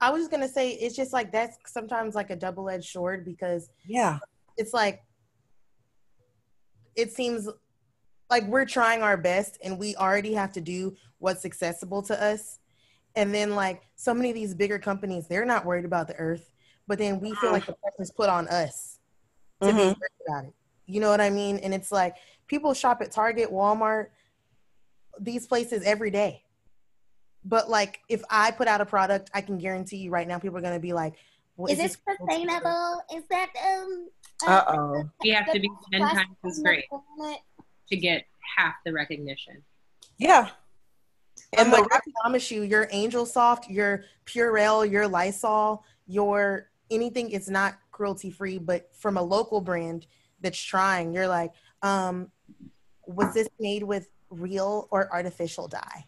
I 0.00 0.10
was 0.10 0.22
just 0.22 0.30
gonna 0.30 0.48
say 0.48 0.72
it's 0.72 0.96
just 0.96 1.12
like 1.12 1.32
that's 1.32 1.58
sometimes 1.66 2.14
like 2.14 2.30
a 2.30 2.36
double 2.36 2.68
edged 2.68 2.90
sword 2.90 3.24
because 3.24 3.70
yeah 3.86 4.18
it's 4.56 4.72
like 4.72 5.02
it 6.96 7.12
seems 7.12 7.48
like 8.30 8.46
we're 8.46 8.64
trying 8.64 9.02
our 9.02 9.16
best 9.16 9.58
and 9.62 9.78
we 9.78 9.96
already 9.96 10.32
have 10.34 10.52
to 10.52 10.60
do 10.60 10.94
what's 11.18 11.44
accessible 11.44 12.02
to 12.02 12.22
us. 12.22 12.58
And 13.16 13.34
then 13.34 13.56
like 13.56 13.82
so 13.96 14.14
many 14.14 14.30
of 14.30 14.36
these 14.36 14.54
bigger 14.54 14.78
companies, 14.78 15.26
they're 15.26 15.44
not 15.44 15.64
worried 15.64 15.84
about 15.84 16.06
the 16.06 16.14
earth, 16.14 16.52
but 16.86 16.98
then 16.98 17.20
we 17.20 17.34
feel 17.34 17.50
like 17.50 17.66
the 17.66 17.74
pressure's 17.74 18.12
put 18.12 18.28
on 18.28 18.46
us 18.48 18.98
to 19.62 19.66
be 19.66 19.72
Mhm. 19.72 19.96
worried 19.98 20.20
about 20.28 20.44
it. 20.44 20.54
You 20.90 21.00
know 21.00 21.08
what 21.08 21.20
I 21.20 21.30
mean? 21.30 21.58
And 21.58 21.72
it's 21.72 21.92
like 21.92 22.16
people 22.48 22.74
shop 22.74 23.00
at 23.00 23.12
Target, 23.12 23.50
Walmart, 23.50 24.08
these 25.20 25.46
places 25.46 25.84
every 25.84 26.10
day. 26.10 26.42
But 27.44 27.70
like 27.70 28.00
if 28.08 28.22
I 28.28 28.50
put 28.50 28.68
out 28.68 28.80
a 28.80 28.86
product, 28.86 29.30
I 29.32 29.40
can 29.40 29.58
guarantee 29.58 29.98
you 29.98 30.10
right 30.10 30.26
now 30.26 30.38
people 30.38 30.58
are 30.58 30.62
gonna 30.62 30.80
be 30.80 30.92
like, 30.92 31.14
well, 31.56 31.72
Is 31.72 31.78
it 31.78 31.82
this 31.82 31.96
sustainable? 32.18 33.02
Is 33.14 33.24
that 33.30 33.50
um? 33.64 34.08
uh-oh 34.46 35.10
We 35.22 35.30
have 35.30 35.52
to 35.52 35.60
be 35.60 35.70
10 35.92 36.00
times 36.00 36.36
as 36.44 36.60
great 36.62 36.84
to 37.88 37.96
get 37.96 38.24
half 38.56 38.74
the 38.84 38.92
recognition. 38.92 39.62
yeah 40.18 40.48
And 41.52 41.68
and 41.68 41.72
like, 41.72 41.84
I 41.92 42.00
promise 42.22 42.50
you, 42.50 42.62
your 42.62 42.88
Angel 42.90 43.26
Soft, 43.26 43.70
your 43.70 44.04
Purell, 44.26 44.90
your 44.90 45.06
Lysol, 45.06 45.84
your 46.06 46.70
anything 46.90 47.30
is 47.30 47.48
not 47.48 47.78
cruelty 47.92 48.30
free, 48.30 48.58
but 48.58 48.88
from 48.94 49.16
a 49.16 49.22
local 49.22 49.60
brand 49.60 50.06
that's 50.40 50.58
trying, 50.60 51.12
you're 51.12 51.28
like, 51.28 51.52
um, 51.82 52.30
was 53.06 53.34
this 53.34 53.48
made 53.58 53.82
with 53.82 54.08
real 54.30 54.88
or 54.90 55.12
artificial 55.12 55.68
dye? 55.68 56.06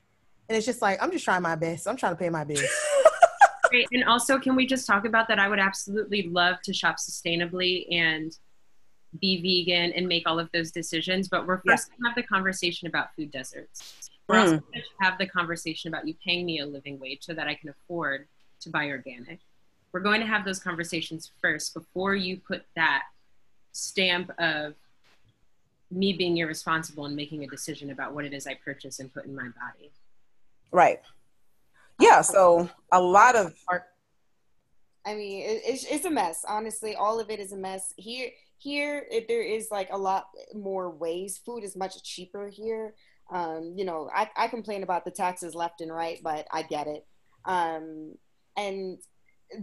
And 0.49 0.57
it's 0.57 0.67
just 0.67 0.83
like, 0.83 1.03
I'm 1.03 1.11
just 1.11 1.25
trying 1.25 1.43
my 1.43 1.55
best. 1.55 1.87
I'm 1.89 1.97
trying 1.97 2.13
to 2.13 2.19
pay 2.19 2.29
my 2.31 2.45
bills. 2.45 2.63
Great. 3.71 3.87
And 3.93 4.05
also, 4.05 4.39
can 4.39 4.55
we 4.55 4.67
just 4.67 4.87
talk 4.87 5.07
about 5.07 5.29
that? 5.29 5.39
I 5.39 5.49
would 5.49 5.59
absolutely 5.59 6.25
love 6.29 6.61
to 6.65 6.75
shop 6.75 6.97
sustainably 6.97 7.87
and 7.91 8.37
be 9.21 9.41
vegan 9.41 9.93
and 9.93 10.07
make 10.07 10.29
all 10.29 10.39
of 10.39 10.51
those 10.53 10.71
decisions. 10.71 11.29
But 11.29 11.47
we're 11.47 11.63
first 11.67 11.89
going 11.91 12.01
to 12.03 12.09
have 12.09 12.15
the 12.17 12.23
conversation 12.23 12.89
about 12.89 13.15
food 13.17 13.31
deserts. 13.31 14.11
We're 14.29 14.39
also 14.39 14.57
Mm. 14.57 14.63
going 14.73 14.83
to 14.83 15.05
have 15.05 15.19
the 15.19 15.27
conversation 15.27 15.89
about 15.93 16.07
you 16.07 16.15
paying 16.25 16.45
me 16.47 16.61
a 16.61 16.67
living 16.67 16.99
wage 16.99 17.19
so 17.23 17.35
that 17.35 17.49
I 17.49 17.55
can 17.55 17.71
afford 17.71 18.27
to 18.61 18.71
buy 18.71 18.87
organic. 18.89 19.41
We're 19.93 20.01
going 20.01 20.21
to 20.21 20.27
have 20.27 20.45
those 20.45 20.59
conversations 20.59 21.31
first 21.41 21.75
before 21.75 22.15
you 22.15 22.39
put 22.39 22.65
that 22.77 23.05
stamp 23.73 24.31
of 24.39 24.75
me 25.91 26.13
being 26.13 26.39
irresponsible 26.39 27.05
and 27.05 27.17
making 27.17 27.45
a 27.45 27.47
decision 27.47 27.91
about 27.91 28.15
what 28.15 28.25
it 28.25 28.33
is 28.33 28.47
I 28.47 28.55
purchase 28.55 28.99
and 28.99 29.13
put 29.13 29.27
in 29.27 29.35
my 29.35 29.43
body. 29.43 29.91
right 30.71 31.01
yeah 32.01 32.23
so 32.23 32.71
a 32.93 33.01
lot 33.01 33.37
of 33.37 33.55
I 35.05 35.15
mean, 35.15 35.43
it's 35.45 35.85
it's 35.85 36.05
a 36.05 36.11
mess. 36.11 36.45
Honestly, 36.47 36.95
all 36.95 37.19
of 37.19 37.31
it 37.31 37.41
is 37.41 37.53
a 37.53 37.57
mess. 37.57 37.93
Here, 37.97 38.31
here, 38.59 39.05
it, 39.11 39.27
there 39.27 39.43
is 39.43 39.69
like 39.71 39.89
a 39.91 39.99
lot 39.99 40.27
more 40.55 40.91
ways. 40.91 41.41
Food 41.45 41.65
is 41.65 41.77
much 41.77 42.03
cheaper 42.05 42.49
here. 42.49 42.95
Um, 43.31 43.75
you 43.77 43.85
know, 43.85 44.09
I, 44.15 44.31
I 44.37 44.49
complain 44.49 44.83
about 44.83 45.05
the 45.05 45.11
taxes 45.11 45.55
left 45.55 45.81
and 45.81 45.93
right, 45.93 46.21
but 46.23 46.47
I 46.53 46.63
get 46.63 46.87
it. 46.87 47.05
Um, 47.45 48.15
and 48.57 48.99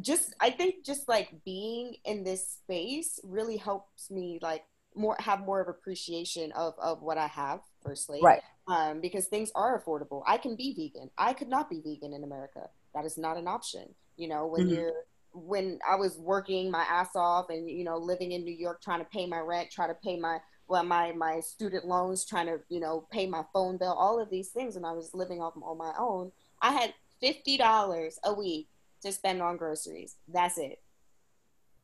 just, 0.01 0.35
I 0.39 0.49
think, 0.51 0.85
just 0.85 1.07
like 1.07 1.29
being 1.45 1.95
in 2.05 2.23
this 2.23 2.47
space 2.47 3.19
really 3.23 3.57
helps 3.57 4.09
me 4.11 4.39
like 4.41 4.63
more 4.95 5.15
have 5.19 5.41
more 5.41 5.61
of 5.61 5.67
appreciation 5.67 6.51
of 6.53 6.73
of 6.79 7.01
what 7.01 7.17
I 7.17 7.27
have. 7.27 7.61
Firstly, 7.83 8.21
right 8.21 8.41
um, 8.67 9.01
because 9.01 9.27
things 9.27 9.51
are 9.55 9.81
affordable. 9.81 10.23
I 10.27 10.37
can 10.37 10.55
be 10.55 10.73
vegan. 10.75 11.09
I 11.17 11.33
could 11.33 11.49
not 11.49 11.69
be 11.69 11.81
vegan 11.83 12.13
in 12.13 12.23
America. 12.23 12.69
That 12.93 13.05
is 13.05 13.17
not 13.17 13.37
an 13.37 13.47
option. 13.47 13.95
You 14.17 14.27
know, 14.29 14.47
when 14.47 14.67
Mhm. 14.67 14.69
you're 14.69 14.93
when 15.31 15.79
I 15.87 15.95
was 15.95 16.17
working 16.17 16.71
my 16.71 16.83
ass 16.83 17.15
off 17.15 17.49
and 17.49 17.69
you 17.69 17.83
know 17.83 17.97
living 17.97 18.31
in 18.31 18.43
New 18.43 18.55
York, 18.55 18.81
trying 18.81 18.99
to 18.99 19.05
pay 19.05 19.25
my 19.25 19.39
rent, 19.39 19.69
trying 19.71 19.89
to 19.89 19.97
pay 20.03 20.17
my 20.19 20.39
well 20.67 20.83
my 20.83 21.11
my 21.13 21.39
student 21.39 21.85
loans, 21.85 22.25
trying 22.25 22.47
to 22.47 22.59
you 22.69 22.79
know 22.79 23.07
pay 23.11 23.27
my 23.27 23.43
phone 23.53 23.77
bill, 23.77 23.93
all 23.93 24.19
of 24.21 24.29
these 24.29 24.49
things, 24.49 24.75
and 24.75 24.85
I 24.85 24.91
was 24.93 25.13
living 25.13 25.41
off 25.41 25.53
on 25.61 25.77
my 25.77 25.93
own. 25.97 26.31
I 26.61 26.71
had 26.73 26.93
fifty 27.21 27.57
dollars 27.57 28.19
a 28.23 28.33
week 28.33 28.67
to 29.01 29.11
spend 29.11 29.41
on 29.41 29.57
groceries. 29.57 30.15
That's 30.27 30.57
it. 30.57 30.79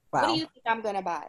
What 0.09 0.25
do 0.27 0.31
you 0.31 0.47
think 0.53 0.63
I'm 0.65 0.81
gonna 0.81 1.01
buy? 1.01 1.27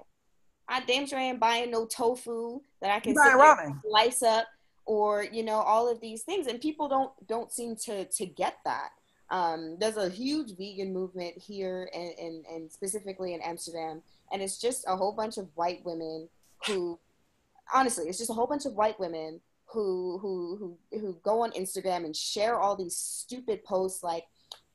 I 0.68 0.80
damn 0.80 1.06
sure 1.06 1.18
ain't 1.18 1.40
buying 1.40 1.70
no 1.70 1.86
tofu 1.86 2.60
that 2.80 2.90
I 2.90 3.00
can 3.00 3.14
sit 3.14 3.22
there 3.24 3.38
ramen. 3.38 3.80
slice 3.82 4.22
up 4.22 4.46
or 4.84 5.24
you 5.24 5.42
know 5.42 5.56
all 5.56 5.90
of 5.90 6.00
these 6.00 6.22
things 6.22 6.46
and 6.46 6.60
people 6.60 6.88
don't 6.88 7.10
don't 7.26 7.52
seem 7.52 7.76
to 7.76 8.04
to 8.06 8.26
get 8.26 8.56
that 8.64 8.90
um, 9.28 9.76
there's 9.80 9.96
a 9.96 10.08
huge 10.08 10.56
vegan 10.56 10.92
movement 10.92 11.36
here 11.36 11.90
and, 11.92 12.12
and 12.18 12.46
and 12.46 12.72
specifically 12.72 13.34
in 13.34 13.40
amsterdam 13.42 14.00
and 14.32 14.40
it's 14.40 14.60
just 14.60 14.84
a 14.86 14.96
whole 14.96 15.12
bunch 15.12 15.36
of 15.36 15.48
white 15.54 15.84
women 15.84 16.28
who 16.66 16.98
honestly 17.74 18.08
it's 18.08 18.18
just 18.18 18.30
a 18.30 18.34
whole 18.34 18.46
bunch 18.46 18.66
of 18.66 18.74
white 18.74 18.98
women 18.98 19.40
who 19.66 20.18
who 20.18 20.56
who 20.90 20.98
who 21.00 21.16
go 21.24 21.42
on 21.42 21.50
instagram 21.52 22.04
and 22.04 22.14
share 22.14 22.58
all 22.58 22.76
these 22.76 22.96
stupid 22.96 23.64
posts 23.64 24.02
like 24.04 24.24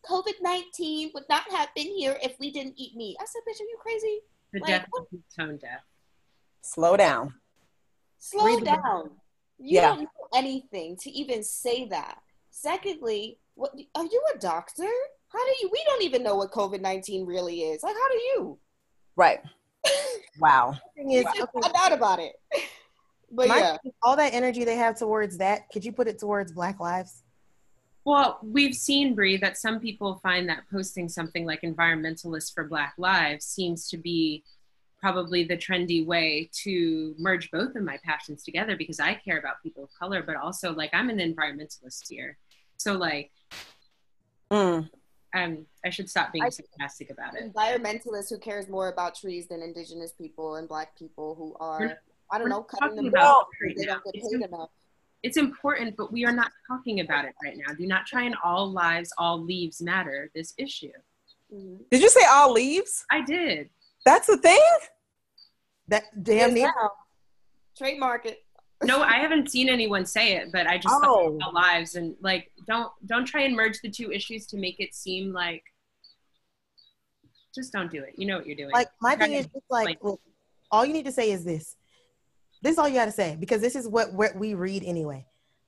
covid-19 0.10 1.14
would 1.14 1.24
not 1.30 1.44
have 1.52 1.70
been 1.76 1.88
here 1.96 2.18
if 2.24 2.36
we 2.40 2.52
didn't 2.52 2.74
eat 2.78 2.96
meat 2.96 3.16
i 3.22 3.26
said 3.26 3.42
bitch 3.48 3.60
are 3.62 3.70
you 3.70 3.78
crazy 3.80 4.20
The 4.54 4.60
Like, 4.60 4.68
death 4.68 4.88
what- 4.90 5.04
of 5.14 5.20
tone 5.38 5.58
deaf. 5.58 5.82
slow 6.62 6.98
down 6.98 7.34
slow 8.18 8.46
Read 8.46 8.64
down. 8.66 9.12
You 9.58 9.76
Yeah. 9.80 9.88
don't 9.90 10.02
know 10.04 10.28
anything 10.34 10.96
to 10.98 11.10
even 11.12 11.44
say 11.44 11.86
that. 11.86 12.20
Secondly, 12.50 13.40
what 13.56 13.72
are 13.96 14.06
you 14.06 14.22
a 14.34 14.38
doctor? 14.40 14.90
How 15.30 15.46
do 15.46 15.54
you? 15.62 15.70
We 15.72 15.84
don't 15.86 16.04
even 16.04 16.22
know 16.24 16.36
what 16.36 16.52
COVID 16.52 16.82
nineteen 16.82 17.26
really 17.26 17.62
is. 17.62 17.82
Like, 17.84 17.96
how 17.96 18.10
do 18.10 18.18
you? 18.18 18.60
right 19.16 19.42
wow 20.40 20.74
Thing 20.96 21.12
is, 21.12 21.26
I 21.26 21.42
okay, 21.44 21.60
found 21.62 21.76
out 21.76 21.92
about 21.94 22.20
it. 22.20 22.34
But 23.34 23.48
my 23.48 23.60
yeah, 23.60 23.78
all 24.04 24.16
that 24.18 24.34
energy 24.34 24.66
they 24.66 24.76
have 24.76 24.98
towards 25.00 25.38
that, 25.38 25.70
could 25.72 25.86
you 25.86 25.94
put 25.94 26.08
it 26.10 26.20
towards 26.20 26.52
Black 26.52 26.80
Lives? 26.82 27.24
Well, 28.04 28.40
we've 28.42 28.74
seen, 28.74 29.14
Bree, 29.14 29.38
that 29.38 29.58
some 29.58 29.80
people 29.80 30.20
find 30.24 30.50
that 30.50 30.64
posting 30.72 31.08
something 31.08 31.46
like 31.46 31.62
environmentalist 31.62 32.54
for 32.54 32.64
Black 32.64 32.94
Lives 32.98 33.46
seems 33.46 33.88
to 33.90 33.98
be 33.98 34.44
probably 35.00 35.44
the 35.44 35.58
trendy 35.58 36.06
way 36.06 36.50
to 36.64 37.16
merge 37.18 37.50
both 37.52 37.76
of 37.76 37.84
my 37.84 37.98
passions 38.04 38.44
together 38.44 38.76
because 38.76 39.00
I 39.00 39.16
care 39.16 39.38
about 39.40 39.62
people 39.64 39.84
of 39.84 39.90
color, 39.98 40.22
but 40.24 40.36
also 40.36 40.74
like 40.74 40.92
I'm 40.94 41.10
an 41.10 41.18
environmentalist 41.20 42.08
here. 42.10 42.38
So 42.78 42.94
like 42.94 43.32
Mm. 44.52 44.90
um 45.34 45.66
I 45.86 45.90
should 45.90 46.10
stop 46.10 46.34
being 46.34 46.44
I- 46.44 46.50
sarcastic 46.50 47.10
about 47.10 47.36
it. 47.36 47.54
environmentalist 47.54 48.30
who 48.30 48.38
cares 48.38 48.68
more 48.68 48.90
about 48.90 49.16
trees 49.16 49.48
than 49.48 49.62
indigenous 49.62 50.12
people 50.12 50.56
and 50.58 50.68
black 50.68 50.96
people 51.00 51.36
who 51.36 51.56
are, 51.60 51.80
We're- 51.80 51.96
I 52.32 52.38
don't 52.38 52.50
know, 52.50 52.62
cutting 52.64 52.98
them 52.98 53.06
about 53.08 53.22
down 53.22 53.42
it 53.42 53.48
because 53.76 53.82
they 53.82 53.86
don't 53.86 54.04
get 54.04 54.14
paid 54.16 54.42
enough. 54.54 54.70
It's 55.24 55.38
important, 55.38 55.96
but 55.96 56.12
we 56.12 56.26
are 56.26 56.32
not 56.32 56.52
talking 56.68 57.00
about 57.02 57.26
it 57.26 57.34
right 57.44 57.56
now. 57.56 57.74
Do 57.74 57.86
not 57.86 58.06
try 58.08 58.24
and 58.24 58.36
all 58.44 58.72
lives, 58.72 59.14
all 59.18 59.40
leaves 59.42 59.82
matter 59.82 60.32
this 60.34 60.54
issue. 60.58 60.92
Mhm. 61.54 61.90
did 61.90 62.02
you 62.02 62.08
say 62.10 62.24
all 62.30 62.54
leaves 62.54 63.06
I 63.12 63.20
did. 63.22 63.70
that's 64.06 64.28
the 64.28 64.38
thing 64.38 64.62
That 65.90 66.04
damn. 66.24 66.56
Yes, 66.56 66.72
now. 66.76 66.92
Trademark 67.78 68.26
it. 68.26 68.46
No, 68.84 69.02
I 69.02 69.16
haven't 69.20 69.52
seen 69.52 69.68
anyone 69.68 70.06
say 70.06 70.38
it, 70.38 70.52
but 70.54 70.66
I 70.66 70.78
just 70.78 70.96
Oh. 70.96 71.02
thought 71.02 71.36
about 71.36 71.54
lives 71.54 71.96
and 71.96 72.16
like 72.22 72.52
don't 72.68 72.92
don't 73.06 73.26
try 73.26 73.42
and 73.42 73.54
merge 73.56 73.80
the 73.82 73.90
two 73.92 74.12
issues 74.14 74.46
to 74.48 74.58
make 74.58 74.80
it 74.80 74.96
seem 74.96 75.34
like 75.34 75.64
just 77.54 77.74
don't 77.74 77.92
do 77.92 78.02
it. 78.04 78.14
You 78.18 78.28
know 78.28 78.38
what 78.38 78.48
you're 78.48 78.56
doing. 78.56 78.72
Like 78.72 78.88
my 79.02 79.16
thing 79.18 79.34
is 79.34 79.46
just 79.48 79.66
like 79.70 80.02
look, 80.02 80.22
all 80.72 80.86
you 80.86 80.94
need 80.94 81.06
to 81.06 81.12
say 81.12 81.32
is 81.32 81.44
this. 81.44 81.76
This 82.62 82.74
is 82.74 82.78
all 82.78 82.88
you 82.88 82.96
got 82.96 83.06
to 83.06 83.12
say 83.12 83.36
because 83.40 83.62
this 83.62 83.76
is 83.76 83.88
what 83.88 84.14
what 84.14 84.36
we 84.36 84.54
read 84.54 84.84
anyway. 84.86 85.26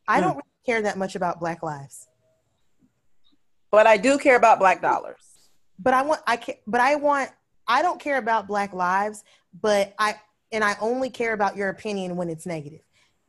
I 0.07 0.17
Hmm. 0.19 0.21
don't 0.27 0.35
really 0.35 0.43
care 0.65 0.81
that 0.81 0.97
much 0.97 1.15
about 1.15 1.39
Black 1.39 1.63
lives, 1.63 2.07
but 3.71 3.87
i 3.87 3.97
do 3.97 4.17
care 4.17 4.35
about 4.35 4.59
black 4.59 4.81
dollars 4.81 5.21
but 5.79 5.93
I 5.93 6.03
want 6.03 6.21
I 6.27 6.37
ca- 6.37 6.59
but 6.67 6.79
I 6.79 6.95
want 6.95 7.31
I 7.67 7.81
don't 7.81 7.99
care 7.99 8.17
about 8.17 8.45
Black 8.47 8.73
lives, 8.73 9.23
but 9.61 9.93
I 9.97 10.15
and 10.51 10.63
I 10.63 10.75
only 10.79 11.09
care 11.09 11.33
about 11.33 11.57
your 11.57 11.69
opinion 11.69 12.15
when 12.15 12.29
it's 12.29 12.45
negative. 12.45 12.81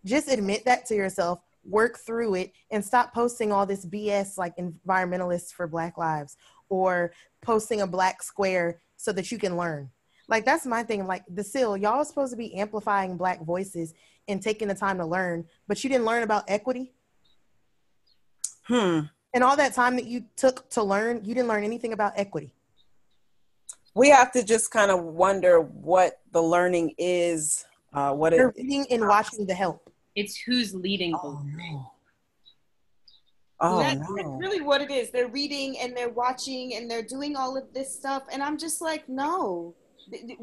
Just 0.04 0.28
admit 0.28 0.64
that 0.66 0.84
to 0.86 0.94
yourself. 0.94 1.40
work 1.66 1.96
through 1.98 2.34
it 2.34 2.52
and 2.70 2.84
stop 2.84 3.14
posting 3.14 3.50
all 3.50 3.64
this 3.64 3.86
BS 3.86 4.36
like 4.36 4.54
environmentalists 4.58 5.50
for 5.50 5.66
Black 5.66 5.96
Lives 5.96 6.36
or 6.68 7.12
posting 7.40 7.80
a 7.80 7.86
black 7.86 8.22
square 8.22 8.82
so 8.98 9.10
that 9.12 9.32
you 9.32 9.38
can 9.38 9.56
learn. 9.56 9.90
Like 10.28 10.44
that's 10.44 10.66
my 10.66 10.82
thing. 10.82 11.06
Like 11.06 11.24
the 11.28 11.44
Sill, 11.44 11.76
y'all 11.76 12.00
are 12.00 12.04
supposed 12.04 12.32
to 12.32 12.36
be 12.36 12.54
amplifying 12.54 13.16
black 13.16 13.42
voices 13.42 13.94
and 14.28 14.40
taking 14.40 14.68
the 14.68 14.74
time 14.74 14.98
to 14.98 15.06
learn, 15.06 15.44
but 15.68 15.84
you 15.84 15.90
didn't 15.90 16.06
learn 16.06 16.22
about 16.22 16.44
equity. 16.48 16.92
Hmm. 18.62 19.00
And 19.34 19.44
all 19.44 19.56
that 19.56 19.74
time 19.74 19.96
that 19.96 20.06
you 20.06 20.24
took 20.36 20.68
to 20.70 20.82
learn, 20.82 21.24
you 21.24 21.34
didn't 21.34 21.48
learn 21.48 21.64
anything 21.64 21.92
about 21.92 22.12
equity. 22.16 22.54
We 23.94 24.08
have 24.10 24.32
to 24.32 24.42
just 24.42 24.70
kind 24.70 24.90
of 24.90 25.02
wonder 25.02 25.60
what 25.60 26.20
the 26.32 26.42
learning 26.42 26.94
is. 26.98 27.64
Uh, 27.92 28.12
what 28.12 28.32
You're 28.32 28.48
it, 28.48 28.56
reading 28.56 28.86
and 28.90 29.06
watching 29.06 29.46
the 29.46 29.54
help. 29.54 29.92
It's 30.16 30.36
who's 30.36 30.74
leading 30.74 31.12
the 31.12 31.18
oh 31.22 31.28
learning. 31.44 31.74
no. 31.74 31.90
Oh 33.60 33.78
that's, 33.78 33.98
that's 33.98 34.28
really 34.38 34.60
what 34.60 34.80
it 34.80 34.90
is. 34.90 35.10
They're 35.10 35.28
reading 35.28 35.78
and 35.78 35.96
they're 35.96 36.08
watching 36.08 36.74
and 36.74 36.90
they're 36.90 37.04
doing 37.04 37.36
all 37.36 37.56
of 37.56 37.72
this 37.72 37.94
stuff, 37.94 38.24
and 38.32 38.42
I'm 38.42 38.58
just 38.58 38.80
like, 38.80 39.08
no, 39.08 39.74
Th- 39.74 39.74
th- 39.74 39.83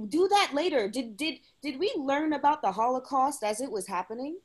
do 0.08 0.28
that 0.28 0.52
later. 0.54 0.88
Did 0.88 1.18
did 1.18 1.40
did 1.62 1.80
we 1.80 1.94
learn 1.98 2.34
about 2.34 2.62
the 2.62 2.72
Holocaust 2.72 3.44
as 3.44 3.62
it 3.62 3.72
was 3.72 3.88
happening, 3.88 4.38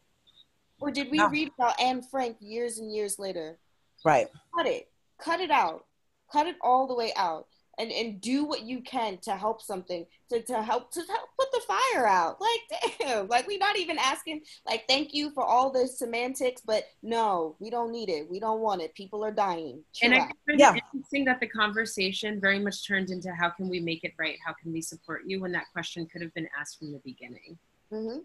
or 0.81 0.91
did 0.91 1.11
we 1.11 1.19
No. 1.19 1.29
read 1.29 1.51
about 1.59 1.81
Anne 1.81 2.03
Frank 2.03 2.37
years 2.41 2.79
and 2.79 2.93
years 2.93 3.19
later? 3.19 3.59
Right. 4.05 4.29
Cut 4.57 4.67
it, 4.67 4.91
cut 5.19 5.41
it 5.41 5.51
out, 5.51 5.87
cut 6.31 6.47
it 6.47 6.57
all 6.61 6.87
the 6.87 6.95
way 6.95 7.13
out, 7.17 7.47
and 7.79 7.93
and 7.93 8.21
do 8.21 8.45
what 8.45 8.63
you 8.63 8.81
can 8.81 9.19
to 9.19 9.33
help 9.37 9.61
something 9.61 10.07
to 10.31 10.43
to 10.43 10.63
help 10.63 10.91
to 10.93 11.01
help 11.09 11.29
put 11.39 11.53
the 11.53 11.61
fire 11.67 12.07
out. 12.07 12.41
Like 12.41 12.95
damn, 13.01 13.29
like 13.29 13.47
we're 13.47 13.59
not 13.59 13.77
even 13.79 13.99
asking 13.99 14.43
like 14.67 14.85
thank 14.89 15.13
you 15.15 15.31
for 15.31 15.45
all 15.45 15.71
the 15.71 15.87
semantics, 15.87 16.63
but 16.65 16.85
no, 17.03 17.57
we 17.59 17.69
don't 17.71 17.93
need 17.93 18.09
it. 18.09 18.29
We 18.31 18.41
don't 18.41 18.61
want 18.61 18.83
it. 18.83 18.95
People 18.95 19.25
are 19.25 19.31
dying. 19.33 19.83
Chill 19.93 20.13
And 20.13 20.21
I 20.21 20.25
out. 20.25 20.33
find 20.47 20.59
Yeah. 20.61 20.75
it 20.75 20.83
interesting 20.95 21.25
that 21.27 21.41
the 21.41 21.49
conversation 21.49 22.41
very 22.41 22.59
much 22.59 22.87
turned 22.87 23.11
into 23.11 23.31
how 23.33 23.51
can 23.51 23.69
we 23.69 23.81
make 23.81 24.05
it 24.05 24.13
right? 24.19 24.39
How 24.45 24.55
can 24.55 24.73
we 24.73 24.81
support 24.81 25.23
you? 25.27 25.41
When 25.41 25.53
that 25.53 25.67
question 25.73 26.07
could 26.07 26.23
have 26.23 26.33
been 26.35 26.49
asked 26.59 26.79
from 26.79 26.93
the 26.93 27.01
beginning. 27.05 27.59
Mhm. 27.93 28.25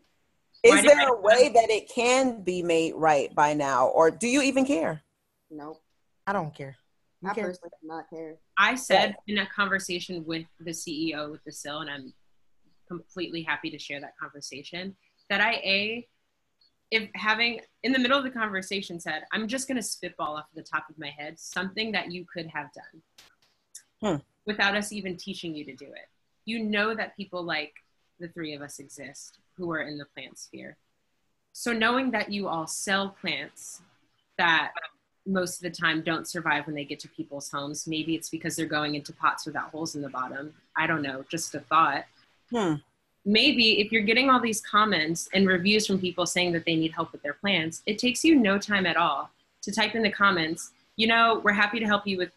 Is 0.64 0.84
there 0.84 1.00
I- 1.02 1.06
a 1.10 1.16
way 1.20 1.50
that 1.50 1.70
it 1.70 1.90
can 1.90 2.42
be 2.44 2.62
made 2.64 2.94
right 2.96 3.34
by 3.34 3.54
now, 3.54 3.88
or 3.88 4.12
do 4.12 4.28
you 4.28 4.42
even 4.44 4.64
care? 4.66 5.02
Nope. 5.50 5.82
I 6.28 6.34
don't 6.34 6.54
care. 6.54 6.78
You 7.22 7.30
I 7.30 7.34
care? 7.34 7.46
personally 7.46 7.72
do 7.82 7.88
not 7.88 8.10
care. 8.10 8.36
I 8.58 8.76
said 8.76 9.16
in 9.28 9.38
a 9.40 9.46
conversation 9.48 10.26
with 10.26 10.46
the 10.60 10.72
CEO 10.72 11.32
with 11.32 11.44
the 11.44 11.52
Sill, 11.52 11.80
and 11.82 11.90
I'm 11.90 12.14
completely 12.88 13.42
happy 13.44 13.70
to 13.70 13.78
share 13.80 14.02
that 14.02 14.18
conversation, 14.18 14.96
that 15.30 15.40
I 15.42 15.52
a 15.64 16.08
if 16.90 17.10
having 17.16 17.62
in 17.84 17.94
the 17.94 18.00
middle 18.00 18.18
of 18.18 18.24
the 18.26 18.32
conversation 18.32 19.00
said, 19.00 19.24
I'm 19.32 19.48
just 19.48 19.68
gonna 19.68 19.82
spitball 19.82 20.36
off 20.36 20.46
the 20.54 20.64
top 20.64 20.90
of 20.90 20.98
my 21.00 21.10
head 21.10 21.40
something 21.40 21.92
that 21.94 22.12
you 22.12 22.26
could 22.26 22.48
have 22.48 22.68
done 22.74 23.02
Hmm. 24.02 24.22
without 24.48 24.76
us 24.76 24.92
even 24.92 25.16
teaching 25.16 25.56
you 25.56 25.64
to 25.66 25.76
do 25.76 25.86
it. 25.86 26.10
You 26.46 26.64
know 26.64 26.96
that 26.96 27.16
people 27.16 27.44
like 27.44 27.74
the 28.20 28.28
three 28.30 28.54
of 28.56 28.62
us 28.62 28.80
exist 28.80 29.40
who 29.58 29.72
are 29.72 29.84
in 29.84 29.98
the 29.98 30.06
plant 30.06 30.40
sphere. 30.40 30.76
So 31.54 31.72
knowing 31.72 32.12
that 32.12 32.32
you 32.32 32.48
all 32.48 32.66
sell 32.68 33.10
plants 33.10 33.82
that 34.38 34.72
most 35.26 35.58
of 35.58 35.62
the 35.64 35.70
time 35.70 36.02
don't 36.02 36.28
survive 36.28 36.66
when 36.66 36.76
they 36.76 36.84
get 36.84 37.00
to 37.02 37.10
people's 37.10 37.50
homes. 37.50 37.88
Maybe 37.88 38.16
it's 38.16 38.30
because 38.30 38.56
they're 38.56 38.66
going 38.66 38.96
into 38.96 39.14
pots 39.14 39.46
without 39.46 39.70
holes 39.70 39.96
in 39.96 40.02
the 40.02 40.10
bottom. 40.10 40.54
I 40.76 40.88
don't 40.88 41.02
know, 41.02 41.24
just 41.30 41.54
a 41.56 41.60
thought. 41.60 42.06
Hmm. 42.50 42.76
Maybe 43.24 43.80
if 43.80 43.92
you're 43.92 44.02
getting 44.02 44.30
all 44.30 44.40
these 44.40 44.62
comments 44.62 45.30
and 45.34 45.48
reviews 45.48 45.86
from 45.86 46.00
people 46.00 46.26
saying 46.26 46.54
that 46.54 46.66
they 46.66 46.76
need 46.76 46.92
help 46.92 47.12
with 47.12 47.22
their 47.22 47.36
plants, 47.36 47.84
it 47.86 48.00
takes 48.00 48.24
you 48.24 48.36
no 48.36 48.58
time 48.58 48.88
at 48.88 48.98
all 48.98 49.30
to 49.62 49.72
type 49.72 49.94
in 49.96 50.02
the 50.02 50.12
comments, 50.12 50.72
you 50.96 51.08
know, 51.08 51.42
we're 51.44 51.54
happy 51.54 51.80
to 51.80 51.86
help 51.86 52.08
you 52.08 52.18
with 52.18 52.32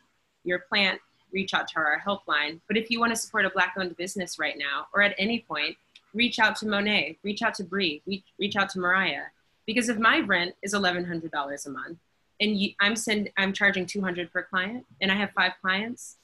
your 0.44 0.60
plant, 0.60 1.00
reach 1.32 1.54
out 1.54 1.66
to 1.68 1.78
our 1.78 2.00
helpline. 2.06 2.60
But 2.68 2.76
if 2.76 2.90
you 2.90 3.00
want 3.00 3.14
to 3.14 3.16
support 3.16 3.46
a 3.46 3.50
black 3.50 3.74
owned 3.78 3.96
business 3.96 4.38
right 4.38 4.56
now 4.58 4.86
or 4.92 5.02
at 5.02 5.14
any 5.18 5.40
point, 5.40 5.76
reach 6.12 6.38
out 6.38 6.56
to 6.56 6.66
Monet, 6.66 7.18
reach 7.22 7.42
out 7.42 7.54
to 7.54 7.64
Bree, 7.64 8.02
reach, 8.06 8.24
reach 8.38 8.56
out 8.56 8.68
to 8.70 8.78
Mariah. 8.78 9.24
Because 9.66 9.88
if 9.88 9.98
my 9.98 10.20
rent 10.20 10.54
is 10.62 10.74
$1,100 10.74 11.66
a 11.66 11.70
month, 11.70 11.98
and 12.40 12.58
you, 12.58 12.70
I'm 12.80 12.96
send 12.96 13.30
I'm 13.36 13.52
charging 13.52 13.86
200 13.86 14.32
per 14.32 14.42
client 14.42 14.84
and 15.00 15.10
I 15.10 15.16
have 15.16 15.30
five 15.32 15.52
clients, 15.60 16.16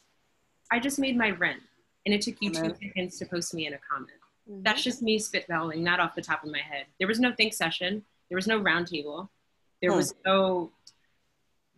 I 0.70 0.78
just 0.78 0.98
made 0.98 1.16
my 1.16 1.30
rent 1.30 1.60
and 2.06 2.14
it 2.14 2.22
took 2.22 2.36
you 2.40 2.50
two 2.50 2.74
seconds 2.82 3.18
to 3.18 3.26
post 3.26 3.54
me 3.54 3.66
in 3.66 3.74
a 3.74 3.78
comment. 3.78 4.10
Mhm. 4.50 4.64
That's 4.64 4.82
just 4.82 5.02
me 5.02 5.18
spitballing, 5.18 5.78
not 5.78 6.00
off 6.00 6.14
the 6.14 6.22
top 6.22 6.42
of 6.44 6.50
my 6.50 6.58
head. 6.60 6.86
There 6.98 7.08
was 7.08 7.20
no 7.20 7.32
think 7.32 7.52
session, 7.54 8.04
there 8.28 8.36
was 8.36 8.46
no 8.46 8.60
roundtable, 8.60 9.28
there 9.80 9.90
Hmm. 9.90 9.96
was 9.98 10.14
no 10.24 10.72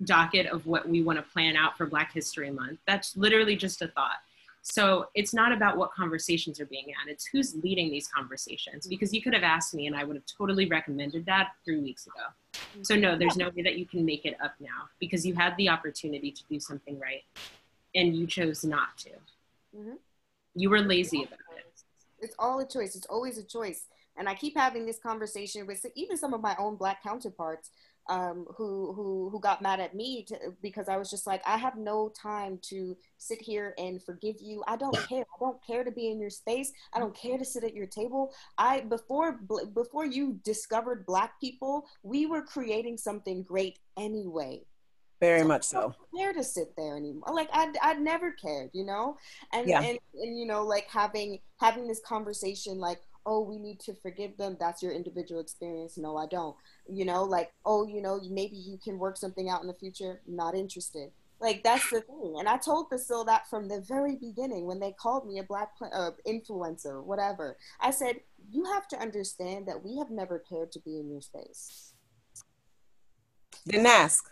docket 0.04 0.46
of 0.46 0.66
what 0.66 0.88
we 0.88 1.02
want 1.02 1.18
to 1.18 1.22
plan 1.22 1.56
out 1.56 1.76
for 1.76 1.86
Black 1.86 2.12
History 2.12 2.50
Month. 2.50 2.80
That's 2.86 3.16
literally 3.16 3.56
just 3.56 3.82
a 3.82 3.88
thought. 3.88 4.18
So 4.62 5.08
it's 5.14 5.34
not 5.34 5.52
about 5.52 5.76
what 5.76 5.92
conversations 5.92 6.60
are 6.60 6.66
being 6.66 6.86
had, 6.96 7.10
it's 7.10 7.26
who's 7.26 7.54
leading 7.56 7.90
these 7.90 8.06
conversations. 8.06 8.86
Because 8.86 9.12
you 9.12 9.20
could 9.20 9.34
have 9.34 9.42
asked 9.42 9.74
me 9.74 9.88
and 9.88 9.96
I 9.96 10.04
would 10.04 10.16
have 10.16 10.24
totally 10.26 10.66
recommended 10.66 11.26
that 11.26 11.50
three 11.64 11.80
weeks 11.80 12.06
ago. 12.06 12.82
So 12.82 12.94
no, 12.94 13.18
there's 13.18 13.36
no 13.36 13.50
way 13.50 13.62
that 13.62 13.76
you 13.76 13.86
can 13.86 14.04
make 14.04 14.24
it 14.24 14.36
up 14.42 14.54
now 14.60 14.88
because 15.00 15.26
you 15.26 15.34
had 15.34 15.56
the 15.56 15.68
opportunity 15.68 16.30
to 16.30 16.42
do 16.48 16.60
something 16.60 16.98
right 16.98 17.24
and 17.94 18.16
you 18.16 18.26
chose 18.26 18.64
not 18.64 18.96
to. 18.98 19.10
Mhm. 19.76 19.98
You 20.54 20.70
were 20.70 20.80
lazy 20.80 21.24
about 21.24 21.40
it. 21.56 21.66
It's 22.20 22.34
all 22.38 22.60
a 22.60 22.66
choice. 22.66 22.94
It's 22.94 23.06
always 23.06 23.36
a 23.38 23.42
choice. 23.42 23.88
And 24.16 24.28
I 24.28 24.34
keep 24.34 24.56
having 24.56 24.86
this 24.86 24.98
conversation 24.98 25.66
with 25.66 25.84
even 25.94 26.16
some 26.16 26.34
of 26.34 26.40
my 26.40 26.54
own 26.56 26.76
black 26.76 27.02
counterparts 27.02 27.70
um, 28.09 28.46
who 28.57 28.92
who 28.92 29.28
who 29.30 29.40
got 29.40 29.62
mad 29.62 29.80
at 29.80 29.94
me 29.94 30.24
to, 30.24 30.36
because 30.61 30.88
I 30.88 30.96
was 30.96 31.11
just 31.11 31.26
like, 31.26 31.42
I 31.46 31.57
have 31.57 31.76
no 31.76 32.09
time 32.20 32.59
to 32.62 32.96
sit 33.18 33.40
here 33.40 33.74
and 33.78 34.03
forgive 34.03 34.36
you. 34.40 34.62
I 34.66 34.76
don't 34.76 34.96
care. 35.09 35.22
I 35.22 35.38
don't 35.40 35.64
care 35.64 35.84
to 35.84 35.90
be 35.90 36.11
in 36.11 36.20
your 36.20 36.30
space. 36.30 36.72
I 36.92 36.98
don't 36.98 37.14
care 37.14 37.38
to 37.38 37.44
sit 37.44 37.64
at 37.64 37.74
your 37.74 37.86
table. 37.86 38.32
I 38.59 38.80
before 38.80 39.38
bl- 39.42 39.66
before 39.74 40.05
you 40.07 40.40
discovered 40.44 41.07
black 41.07 41.40
people, 41.40 41.86
we 42.03 42.26
were 42.26 42.42
creating 42.42 42.96
something 42.98 43.42
great 43.42 43.78
anyway. 43.96 44.62
Very 45.20 45.44
much 45.44 45.62
so. 45.62 45.78
I 45.78 45.82
don't 45.82 46.18
care 46.18 46.32
to 46.32 46.42
sit 46.42 46.74
there 46.76 46.96
anymore. 46.96 47.32
Like 47.32 47.48
I, 47.53 47.72
I 47.80 47.94
never 47.94 48.32
cared, 48.32 48.70
you 48.72 48.84
know, 48.84 49.16
and, 49.53 49.68
Yeah. 49.68 49.80
and 49.80 49.96
and 50.14 50.36
you 50.36 50.46
know, 50.46 50.64
like 50.64 50.88
having 50.88 51.38
having 51.61 51.86
this 51.86 52.00
conversation, 52.05 52.78
like, 52.78 52.98
oh, 53.26 53.40
we 53.40 53.58
need 53.58 53.80
to 53.80 53.94
forgive 53.94 54.36
them. 54.36 54.56
That's 54.58 54.82
your 54.82 54.92
individual 54.92 55.40
experience. 55.40 55.96
No, 55.96 56.16
I 56.16 56.26
don't. 56.26 56.56
You 56.88 57.04
know, 57.04 57.24
like, 57.24 57.52
oh, 57.64 57.86
you 57.86 58.02
know, 58.02 58.20
maybe 58.30 58.56
you 58.56 58.78
can 58.82 58.98
work 58.98 59.16
something 59.16 59.48
out 59.48 59.62
in 59.62 59.68
the 59.68 59.74
future. 59.74 60.20
Not 60.26 60.54
interested. 60.54 61.10
Like 61.42 61.64
that's 61.64 61.90
the 61.90 62.00
thing. 62.00 62.36
And 62.38 62.48
I 62.48 62.56
told 62.56 62.88
Priscilla 62.88 63.24
that 63.26 63.50
from 63.50 63.66
the 63.66 63.80
very 63.80 64.14
beginning 64.14 64.64
when 64.64 64.78
they 64.78 64.92
called 64.92 65.26
me 65.26 65.40
a 65.40 65.42
black 65.42 65.72
uh, 65.92 66.12
influencer, 66.26 67.02
whatever. 67.02 67.56
I 67.80 67.90
said, 67.90 68.20
you 68.50 68.64
have 68.72 68.86
to 68.88 69.00
understand 69.00 69.66
that 69.66 69.82
we 69.82 69.98
have 69.98 70.08
never 70.08 70.38
cared 70.38 70.70
to 70.72 70.80
be 70.80 71.00
in 71.00 71.10
your 71.10 71.20
space. 71.20 71.94
Didn't 73.66 73.86
ask. 73.86 74.30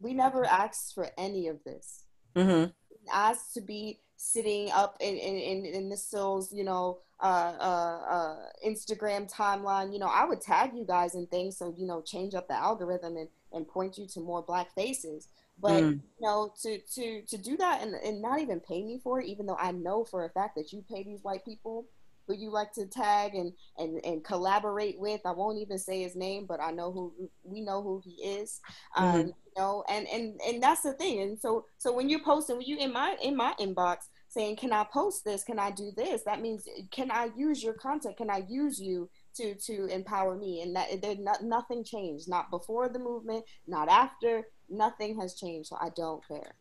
We 0.00 0.14
never 0.14 0.44
asked 0.44 0.94
for 0.94 1.10
any 1.16 1.46
of 1.46 1.62
this. 1.64 2.04
Mm-hmm. 2.34 2.70
asked 3.12 3.54
to 3.54 3.60
be 3.60 4.00
sitting 4.22 4.70
up 4.70 4.96
in 5.00 5.16
in 5.16 5.36
in, 5.36 5.66
in 5.66 5.88
the 5.88 5.96
Sill's 5.96 6.52
you 6.52 6.62
know 6.64 6.98
uh, 7.20 7.54
uh 7.60 8.00
uh 8.10 8.36
instagram 8.66 9.32
timeline 9.32 9.92
you 9.92 9.98
know 9.98 10.06
i 10.06 10.24
would 10.24 10.40
tag 10.40 10.70
you 10.74 10.84
guys 10.84 11.14
and 11.14 11.28
things 11.30 11.56
so 11.56 11.74
you 11.76 11.86
know 11.86 12.00
change 12.02 12.34
up 12.34 12.46
the 12.48 12.54
algorithm 12.54 13.16
and 13.16 13.28
and 13.52 13.66
point 13.68 13.98
you 13.98 14.06
to 14.06 14.20
more 14.20 14.42
black 14.42 14.72
faces 14.74 15.28
but 15.60 15.84
Mm. 15.84 16.00
you 16.18 16.26
know 16.26 16.52
to 16.62 16.78
to 16.94 17.22
to 17.22 17.36
do 17.36 17.56
that 17.56 17.82
and, 17.82 17.94
and 17.94 18.22
not 18.22 18.40
even 18.40 18.60
pay 18.60 18.82
me 18.82 19.00
for 19.02 19.20
it 19.20 19.26
even 19.26 19.46
though 19.46 19.56
i 19.60 19.72
know 19.72 20.04
for 20.04 20.24
a 20.24 20.30
fact 20.30 20.54
that 20.56 20.72
you 20.72 20.84
pay 20.88 21.02
these 21.02 21.22
white 21.22 21.44
people 21.44 21.86
who 22.26 22.34
you 22.34 22.50
like 22.50 22.72
to 22.74 22.86
tag 22.86 23.34
and 23.34 23.52
and 23.78 24.00
and 24.04 24.24
collaborate 24.24 24.98
with. 24.98 25.20
I 25.24 25.32
won't 25.32 25.58
even 25.58 25.78
say 25.78 26.02
his 26.02 26.16
name 26.16 26.46
but 26.46 26.60
i 26.60 26.70
know 26.70 26.92
who 26.92 27.12
we 27.44 27.60
know 27.60 27.82
who 27.82 28.00
he 28.04 28.12
is 28.22 28.60
um 28.96 29.04
Mhm. 29.04 29.26
you 29.28 29.52
know 29.56 29.84
and 29.88 30.06
and 30.08 30.40
and 30.46 30.62
that's 30.62 30.82
the 30.82 30.92
thing. 30.94 31.20
And 31.20 31.38
so 31.40 31.66
so 31.78 31.92
when 31.92 32.08
you're 32.08 32.24
posting 32.24 32.56
when 32.58 32.66
you 32.66 32.76
in 32.78 32.92
my 32.92 33.16
in 33.22 33.36
my 33.36 33.54
inbox 33.60 33.98
saying 34.28 34.56
can 34.56 34.72
i 34.72 34.84
post 34.84 35.24
this? 35.24 35.44
Can 35.44 35.58
i 35.58 35.70
do 35.70 35.92
this? 35.96 36.22
That 36.24 36.40
means 36.40 36.66
can 36.90 37.10
i 37.10 37.30
use 37.36 37.62
your 37.62 37.74
content? 37.74 38.16
Can 38.16 38.30
i 38.30 38.44
use 38.48 38.80
you 38.80 39.08
to 39.36 39.54
to 39.66 39.86
empower 39.86 40.36
me? 40.36 40.62
And 40.62 40.74
that 40.76 41.02
there 41.02 41.16
not, 41.16 41.42
nothing 41.42 41.84
changed. 41.84 42.28
Not 42.28 42.50
before 42.50 42.88
the 42.88 42.98
movement 42.98 43.44
not 43.66 43.88
after. 43.88 44.46
Nothing 44.70 45.20
has 45.20 45.34
changed 45.34 45.68
so 45.68 45.76
i 45.80 45.90
don't 45.94 46.26
care 46.26 46.54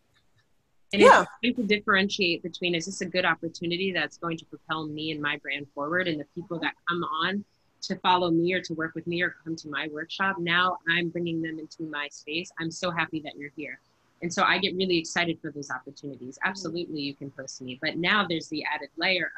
And 0.93 1.01
Yeah. 1.01 1.21
it's 1.21 1.31
trying 1.41 1.55
to 1.55 1.75
differentiate 1.75 2.43
between 2.43 2.75
is 2.75 2.85
this 2.85 3.01
a 3.01 3.05
good 3.05 3.25
opportunity 3.25 3.91
that's 3.91 4.17
going 4.17 4.37
to 4.37 4.45
propel 4.45 4.85
me 4.87 5.11
and 5.11 5.21
my 5.21 5.37
brand 5.37 5.67
forward 5.73 6.07
and 6.07 6.19
the 6.19 6.25
people 6.35 6.59
that 6.59 6.73
come 6.87 7.03
on 7.03 7.45
to 7.83 7.95
follow 7.97 8.29
me 8.29 8.53
or 8.53 8.61
to 8.61 8.73
work 8.73 8.93
with 8.93 9.07
me 9.07 9.21
or 9.21 9.35
come 9.43 9.55
to 9.55 9.69
my 9.69 9.87
workshop. 9.87 10.37
Now 10.37 10.77
I'm 10.87 11.09
bringing 11.09 11.41
them 11.41 11.59
into 11.59 11.83
my 11.83 12.09
space. 12.09 12.51
I'm 12.59 12.71
so 12.71 12.91
happy 12.91 13.21
that 13.21 13.35
you're 13.37 13.51
here. 13.55 13.79
And 14.21 14.31
so 14.31 14.43
I 14.43 14.59
get 14.59 14.75
really 14.75 14.97
excited 14.97 15.39
for 15.41 15.49
those 15.49 15.71
opportunities. 15.71 16.37
Absolutely, 16.43 17.01
you 17.01 17.15
can 17.15 17.31
post 17.31 17.61
me. 17.61 17.79
But 17.81 17.97
now 17.97 18.25
there's 18.27 18.47
the 18.49 18.63
added 18.65 18.89
layer 18.97 19.31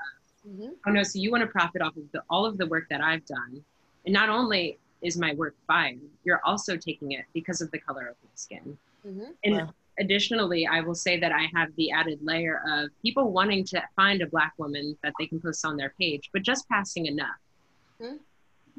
of, 0.45 0.51
mm-hmm. 0.51 0.70
oh 0.86 0.91
no, 0.91 1.04
so 1.04 1.20
you 1.20 1.32
want 1.32 1.41
to 1.41 1.47
profit 1.47 1.82
off 1.82 1.95
of 1.95 2.12
the, 2.12 2.22
all 2.30 2.45
of 2.45 2.58
the 2.58 2.66
work 2.66 2.89
that 2.89 2.99
I've 2.99 3.26
done. 3.26 3.64
And 4.06 4.14
not 4.14 4.28
only 4.28 4.78
is 5.01 5.18
my 5.18 5.34
work 5.36 5.56
fine, 5.68 6.01
you're 6.26 6.41
also 6.43 6.76
taking 6.76 7.14
it 7.14 7.24
because 7.34 7.62
of 7.62 7.72
the 7.72 7.80
color 7.80 8.08
of 8.08 8.16
my 8.24 8.30
skin. 8.36 8.78
Mhm. 9.08 9.34
And 9.45 9.56
Wow. 9.56 9.74
Additionally, 10.00 10.68
I 10.68 10.82
will 10.82 10.96
say 10.96 11.20
that 11.20 11.32
I 11.32 11.48
have 11.56 11.70
the 11.76 11.91
added 11.91 12.20
layer 12.22 12.62
of 12.68 12.89
people 13.02 13.32
wanting 13.32 13.64
to 13.66 13.82
find 13.96 14.22
a 14.22 14.28
black 14.28 14.54
woman 14.58 14.98
that 15.04 15.14
they 15.20 15.28
can 15.28 15.39
post 15.39 15.66
on 15.66 15.78
their 15.78 15.94
page, 16.00 16.30
but 16.34 16.41
just 16.41 16.68
passing 16.70 17.06
enough. 17.06 17.38
Hmm. 18.02 18.16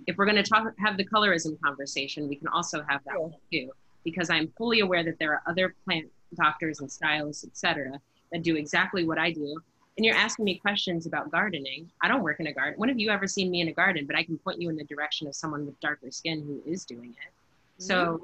If 0.06 0.16
we're 0.16 0.26
going 0.26 0.42
to 0.42 0.42
talk, 0.42 0.72
have 0.78 0.96
the 0.96 1.04
colorism 1.04 1.58
conversation, 1.60 2.28
we 2.28 2.36
can 2.36 2.48
also 2.48 2.82
have 2.88 3.00
that 3.06 3.20
one 3.20 3.34
too, 3.52 3.70
because 4.04 4.28
I'm 4.28 4.52
fully 4.58 4.80
aware 4.80 5.04
that 5.04 5.18
there 5.18 5.32
are 5.32 5.42
other 5.46 5.74
plant 5.84 6.10
doctors 6.34 6.80
and 6.80 6.90
stylists, 6.90 7.44
etc., 7.44 8.00
that 8.32 8.42
do 8.42 8.56
exactly 8.56 9.06
what 9.06 9.18
I 9.18 9.30
do. 9.30 9.56
And 9.96 10.04
you're 10.04 10.16
asking 10.16 10.44
me 10.44 10.56
questions 10.56 11.06
about 11.06 11.30
gardening. 11.30 11.88
I 12.02 12.08
don't 12.08 12.24
work 12.24 12.40
in 12.40 12.48
a 12.48 12.52
garden. 12.52 12.74
When 12.76 12.88
have 12.88 12.98
you 12.98 13.10
ever 13.10 13.28
seen 13.28 13.48
me 13.48 13.60
in 13.60 13.68
a 13.68 13.72
garden? 13.72 14.06
But 14.06 14.16
I 14.16 14.24
can 14.24 14.36
point 14.38 14.60
you 14.60 14.68
in 14.68 14.74
the 14.74 14.82
direction 14.84 15.28
of 15.28 15.36
someone 15.36 15.64
with 15.64 15.78
darker 15.78 16.10
skin 16.10 16.42
who 16.42 16.60
is 16.68 16.84
doing 16.84 17.10
it. 17.10 17.32
So 17.78 18.20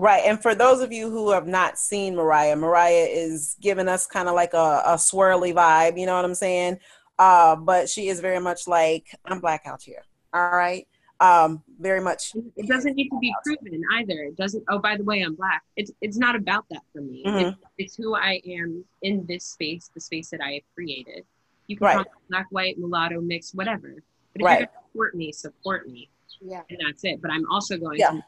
Right. 0.00 0.22
And 0.24 0.40
for 0.40 0.54
those 0.54 0.80
of 0.80 0.92
you 0.92 1.10
who 1.10 1.30
have 1.32 1.46
not 1.46 1.78
seen 1.78 2.16
Mariah, 2.16 2.56
Mariah 2.56 3.06
is 3.10 3.56
giving 3.60 3.86
us 3.86 4.06
kind 4.06 4.28
of 4.28 4.34
like 4.34 4.54
a, 4.54 4.82
a 4.86 4.94
swirly 4.94 5.52
vibe, 5.54 6.00
you 6.00 6.06
know 6.06 6.16
what 6.16 6.24
I'm 6.24 6.34
saying? 6.34 6.78
Uh, 7.18 7.54
but 7.54 7.86
she 7.86 8.08
is 8.08 8.18
very 8.20 8.40
much 8.40 8.66
like, 8.66 9.14
I'm 9.26 9.40
black 9.40 9.62
out 9.66 9.82
here. 9.82 10.02
All 10.32 10.50
right. 10.52 10.88
Um, 11.20 11.62
very 11.78 12.00
much. 12.00 12.32
it 12.56 12.66
doesn't 12.66 12.94
need 12.94 13.10
to 13.10 13.18
be 13.20 13.34
proven 13.44 13.82
either. 13.98 14.22
It 14.22 14.36
doesn't. 14.38 14.64
Oh, 14.70 14.78
by 14.78 14.96
the 14.96 15.04
way, 15.04 15.20
I'm 15.20 15.34
black. 15.34 15.62
It's 15.76 15.90
it's 16.00 16.16
not 16.16 16.34
about 16.34 16.64
that 16.70 16.80
for 16.94 17.02
me. 17.02 17.22
Mhm. 17.26 17.50
It's, 17.50 17.58
it's 17.76 17.96
who 17.96 18.14
I 18.14 18.40
am 18.46 18.82
in 19.02 19.26
this 19.26 19.44
space, 19.44 19.90
the 19.92 20.00
space 20.00 20.30
that 20.30 20.40
I 20.42 20.52
have 20.52 20.62
created. 20.74 21.26
You 21.66 21.76
can 21.76 21.84
Right. 21.84 21.94
call 21.96 22.04
me 22.04 22.10
black, 22.30 22.46
white, 22.48 22.78
mulatto, 22.78 23.20
mix, 23.20 23.52
whatever. 23.52 23.96
But 24.32 24.40
if 24.40 24.46
Right. 24.46 24.58
you're 24.60 24.66
gonna 24.66 24.80
support 24.94 25.14
me, 25.14 25.30
support 25.32 25.88
me, 25.90 26.08
Yeah. 26.40 26.62
and 26.70 26.78
that's 26.86 27.04
it. 27.04 27.20
But 27.20 27.32
I'm 27.32 27.44
also 27.50 27.76
going 27.76 27.98
Yeah. 27.98 28.12
to 28.12 28.24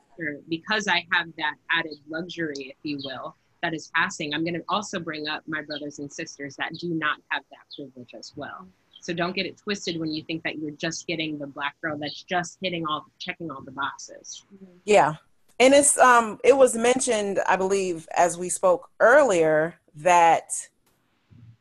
because 0.48 0.88
I 0.88 1.06
have 1.12 1.28
that 1.38 1.54
added 1.70 1.98
luxury, 2.08 2.74
if 2.74 2.76
you 2.82 3.00
will, 3.04 3.36
that 3.62 3.74
is 3.74 3.90
passing. 3.94 4.34
I'm 4.34 4.44
going 4.44 4.54
to 4.54 4.64
also 4.68 4.98
bring 4.98 5.28
up 5.28 5.42
my 5.46 5.62
brothers 5.62 5.98
and 5.98 6.12
sisters 6.12 6.56
that 6.56 6.72
do 6.78 6.88
not 6.90 7.18
have 7.28 7.42
that 7.50 7.66
privilege 7.76 8.14
as 8.18 8.32
well. 8.36 8.66
So 9.00 9.12
don't 9.12 9.34
get 9.34 9.46
it 9.46 9.56
twisted 9.56 9.98
when 9.98 10.12
you 10.12 10.22
think 10.22 10.44
that 10.44 10.58
you're 10.58 10.72
just 10.72 11.08
getting 11.08 11.36
the 11.36 11.46
black 11.46 11.74
girl 11.82 11.98
that's 11.98 12.22
just 12.22 12.58
hitting 12.62 12.86
all 12.86 13.06
checking 13.18 13.50
all 13.50 13.60
the 13.60 13.72
boxes. 13.72 14.44
Yeah. 14.84 15.14
And 15.58 15.74
it's 15.74 15.98
um 15.98 16.38
it 16.44 16.56
was 16.56 16.76
mentioned, 16.76 17.40
I 17.48 17.56
believe, 17.56 18.08
as 18.16 18.38
we 18.38 18.48
spoke 18.48 18.90
earlier, 19.00 19.74
that 19.96 20.52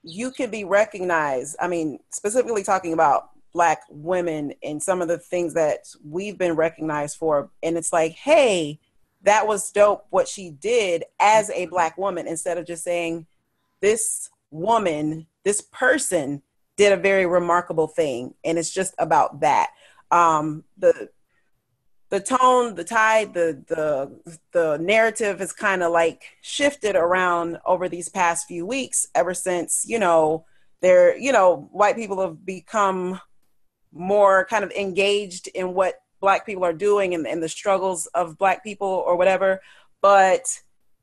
you 0.03 0.31
can 0.31 0.51
be 0.51 0.63
recognized. 0.63 1.55
I 1.59 1.67
mean, 1.67 1.99
specifically 2.11 2.63
talking 2.63 2.93
about 2.93 3.30
black 3.53 3.81
women 3.89 4.53
and 4.63 4.81
some 4.81 5.01
of 5.01 5.07
the 5.07 5.17
things 5.17 5.53
that 5.53 5.79
we've 6.03 6.37
been 6.37 6.55
recognized 6.55 7.17
for. 7.17 7.49
And 7.61 7.77
it's 7.77 7.93
like, 7.93 8.13
hey, 8.13 8.79
that 9.23 9.47
was 9.47 9.71
dope 9.71 10.05
what 10.09 10.27
she 10.27 10.49
did 10.49 11.03
as 11.19 11.49
a 11.51 11.67
black 11.67 11.97
woman, 11.97 12.27
instead 12.27 12.57
of 12.57 12.65
just 12.65 12.83
saying, 12.83 13.27
this 13.81 14.29
woman, 14.49 15.27
this 15.43 15.61
person 15.61 16.41
did 16.77 16.93
a 16.93 16.97
very 16.97 17.25
remarkable 17.25 17.87
thing. 17.87 18.33
And 18.43 18.57
it's 18.57 18.71
just 18.71 18.93
about 18.97 19.41
that. 19.41 19.69
Um, 20.09 20.63
the 20.77 21.09
the 22.09 22.19
tone, 22.19 22.75
the 22.75 22.83
tide, 22.83 23.33
the 23.33 23.63
the 23.67 24.37
the 24.51 24.77
narrative 24.79 25.39
has 25.39 25.53
kind 25.53 25.81
of 25.81 25.93
like 25.93 26.23
shifted 26.41 26.95
around 26.97 27.57
over 27.65 27.87
these 27.87 28.09
past 28.09 28.47
few 28.47 28.65
weeks. 28.65 29.07
Ever 29.15 29.33
since 29.33 29.85
you 29.87 29.97
know, 29.97 30.45
there 30.81 31.17
you 31.17 31.31
know, 31.31 31.69
white 31.71 31.95
people 31.95 32.21
have 32.21 32.45
become 32.45 33.21
more 33.93 34.45
kind 34.45 34.63
of 34.63 34.71
engaged 34.71 35.47
in 35.47 35.73
what 35.73 35.95
black 36.19 36.45
people 36.45 36.63
are 36.63 36.73
doing 36.73 37.13
and, 37.13 37.27
and 37.27 37.41
the 37.41 37.49
struggles 37.49 38.05
of 38.07 38.37
black 38.37 38.63
people 38.63 38.87
or 38.87 39.15
whatever. 39.15 39.61
But 40.01 40.45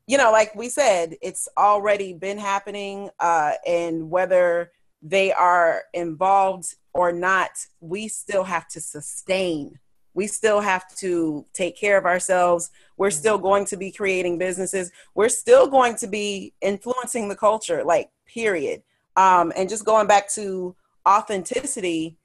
you 0.07 0.16
know, 0.16 0.32
like 0.32 0.55
we 0.55 0.70
said, 0.70 1.16
it's 1.20 1.49
already 1.59 2.14
been 2.14 2.39
happening, 2.39 3.11
uh, 3.20 3.53
and 3.66 4.11
whether 4.11 4.72
they 5.03 5.32
are 5.32 5.82
involved 5.93 6.74
or 6.95 7.12
not, 7.12 7.51
we 7.80 8.09
still 8.09 8.45
have 8.45 8.66
to 8.68 8.80
sustain. 8.80 9.78
We 10.14 10.26
still 10.26 10.61
have 10.61 10.89
to 10.97 11.45
take 11.53 11.78
care 11.78 11.99
of 11.99 12.07
ourselves. 12.07 12.70
We're 12.97 13.11
still 13.11 13.39
going 13.39 13.66
to 13.66 13.76
be 13.76 13.93
creating 13.93 14.39
businesses. 14.39 14.91
We're 15.14 15.28
still 15.28 15.68
going 15.68 15.97
to 15.97 16.07
be 16.07 16.55
influencing 16.62 17.28
the 17.28 17.36
culture 17.36 17.84
like 17.84 18.11
period. 18.26 18.82
Um, 19.16 19.53
and 19.57 19.68
just 19.68 19.84
going 19.84 20.07
back 20.07 20.28
to 20.32 20.74
authenticity 21.07 22.16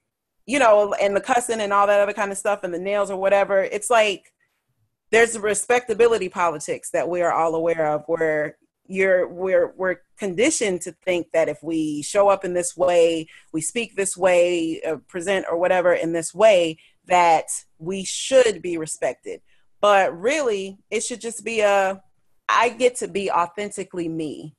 you 0.45 0.59
know 0.59 0.93
and 0.93 1.15
the 1.15 1.21
cussing 1.21 1.61
and 1.61 1.73
all 1.73 1.87
that 1.87 1.99
other 1.99 2.13
kind 2.13 2.31
of 2.31 2.37
stuff 2.37 2.63
and 2.63 2.73
the 2.73 2.79
nails 2.79 3.09
or 3.09 3.17
whatever 3.17 3.61
it's 3.63 3.89
like 3.89 4.33
there's 5.11 5.37
respectability 5.37 6.29
politics 6.29 6.89
that 6.91 7.07
we 7.07 7.21
are 7.21 7.31
all 7.31 7.55
aware 7.55 7.85
of 7.85 8.03
where 8.07 8.57
you're 8.87 9.27
we're 9.27 9.73
we're 9.77 9.97
conditioned 10.17 10.81
to 10.81 10.91
think 10.91 11.27
that 11.31 11.47
if 11.47 11.61
we 11.63 12.01
show 12.01 12.27
up 12.27 12.43
in 12.43 12.53
this 12.53 12.75
way 12.75 13.27
we 13.53 13.61
speak 13.61 13.95
this 13.95 14.17
way 14.17 14.81
uh, 14.81 14.97
present 15.07 15.45
or 15.49 15.57
whatever 15.57 15.93
in 15.93 16.11
this 16.11 16.33
way 16.33 16.77
that 17.05 17.45
we 17.79 18.03
should 18.03 18.61
be 18.61 18.77
respected. 18.77 19.41
But 19.81 20.17
really 20.17 20.77
it 20.89 21.01
should 21.03 21.21
just 21.21 21.43
be 21.43 21.61
a 21.61 22.01
i 22.49 22.69
get 22.69 22.95
to 22.95 23.07
be 23.07 23.31
authentically 23.31 24.09
me 24.09 24.55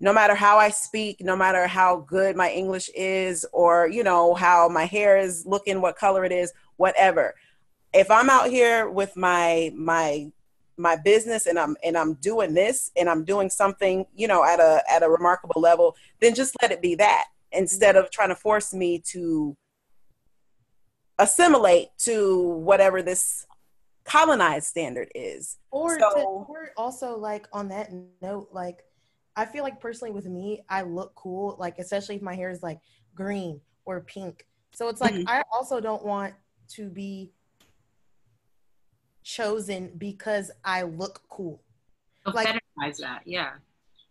no 0.00 0.12
matter 0.12 0.34
how 0.34 0.58
i 0.58 0.68
speak 0.68 1.16
no 1.20 1.36
matter 1.36 1.66
how 1.66 1.96
good 1.96 2.36
my 2.36 2.50
english 2.50 2.90
is 2.94 3.46
or 3.52 3.88
you 3.88 4.02
know 4.02 4.34
how 4.34 4.68
my 4.68 4.84
hair 4.84 5.18
is 5.18 5.44
looking 5.46 5.80
what 5.80 5.96
color 5.96 6.24
it 6.24 6.32
is 6.32 6.52
whatever 6.76 7.34
if 7.92 8.10
i'm 8.10 8.28
out 8.30 8.48
here 8.48 8.88
with 8.88 9.16
my 9.16 9.72
my 9.74 10.30
my 10.76 10.96
business 10.96 11.46
and 11.46 11.58
i'm 11.58 11.76
and 11.82 11.96
i'm 11.96 12.14
doing 12.14 12.52
this 12.52 12.90
and 12.96 13.08
i'm 13.08 13.24
doing 13.24 13.48
something 13.48 14.04
you 14.14 14.28
know 14.28 14.44
at 14.44 14.60
a 14.60 14.82
at 14.90 15.02
a 15.02 15.08
remarkable 15.08 15.60
level 15.60 15.96
then 16.20 16.34
just 16.34 16.54
let 16.60 16.70
it 16.70 16.82
be 16.82 16.94
that 16.94 17.24
instead 17.52 17.96
of 17.96 18.10
trying 18.10 18.28
to 18.28 18.34
force 18.34 18.74
me 18.74 18.98
to 18.98 19.56
assimilate 21.18 21.88
to 21.98 22.40
whatever 22.42 23.02
this 23.02 23.46
colonized 24.04 24.66
standard 24.66 25.10
is. 25.14 25.58
Or, 25.70 25.98
So- 25.98 26.10
to, 26.14 26.20
or 26.22 26.70
also 26.76 27.18
like 27.18 27.48
on 27.52 27.68
that 27.68 27.90
note, 28.22 28.48
like 28.52 28.84
I 29.36 29.44
feel 29.44 29.62
like 29.62 29.80
personally 29.80 30.12
with 30.12 30.26
me, 30.26 30.64
I 30.68 30.82
look 30.82 31.14
cool, 31.14 31.56
like 31.58 31.78
especially 31.78 32.16
if 32.16 32.22
my 32.22 32.34
hair 32.34 32.50
is 32.50 32.62
like 32.62 32.80
green 33.14 33.60
or 33.84 34.00
pink. 34.00 34.46
So 34.72 34.88
it's 34.88 35.00
like 35.00 35.14
Mhm. 35.14 35.24
I 35.28 35.42
also 35.52 35.80
don't 35.80 36.04
want 36.04 36.34
to 36.68 36.88
be 36.88 37.32
chosen 39.22 39.96
because 39.98 40.50
I 40.64 40.82
look 40.82 41.22
cool. 41.28 41.62
They'll 42.24 42.34
Like- 42.34 42.48
fetishize 42.78 42.98
that, 42.98 43.26
yeah. 43.26 43.58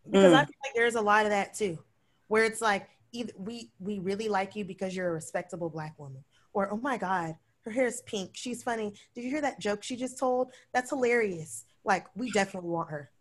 Because 0.06 0.34
I 0.34 0.44
Mm. 0.44 0.48
feel 0.48 0.56
like 0.64 0.74
there's 0.76 0.96
a 0.96 1.02
lot 1.02 1.26
of 1.26 1.32
that 1.32 1.54
too, 1.54 1.84
where 2.28 2.44
it's 2.44 2.62
like 2.62 2.90
either 3.12 3.34
we 3.38 3.72
we 3.80 4.00
really 4.00 4.28
like 4.30 4.56
you 4.56 4.64
because 4.66 4.96
you're 4.96 5.10
a 5.10 5.14
respectable 5.14 5.70
black 5.70 5.98
woman, 5.98 6.24
or 6.54 6.70
oh 6.72 6.78
my 6.78 6.98
god, 6.98 7.38
her 7.62 7.72
hair 7.72 7.88
is 7.88 8.02
pink, 8.04 8.32
she's 8.36 8.62
funny. 8.62 8.94
Did 9.16 9.24
you 9.24 9.30
hear 9.32 9.42
that 9.42 9.60
joke 9.60 9.82
she 9.84 9.96
just 9.96 10.20
told? 10.20 10.54
That's 10.74 10.90
hilarious. 10.92 11.66
Like 11.84 12.14
we 12.16 12.30
definitely 12.32 12.70
want 12.70 12.90
her. 12.92 13.12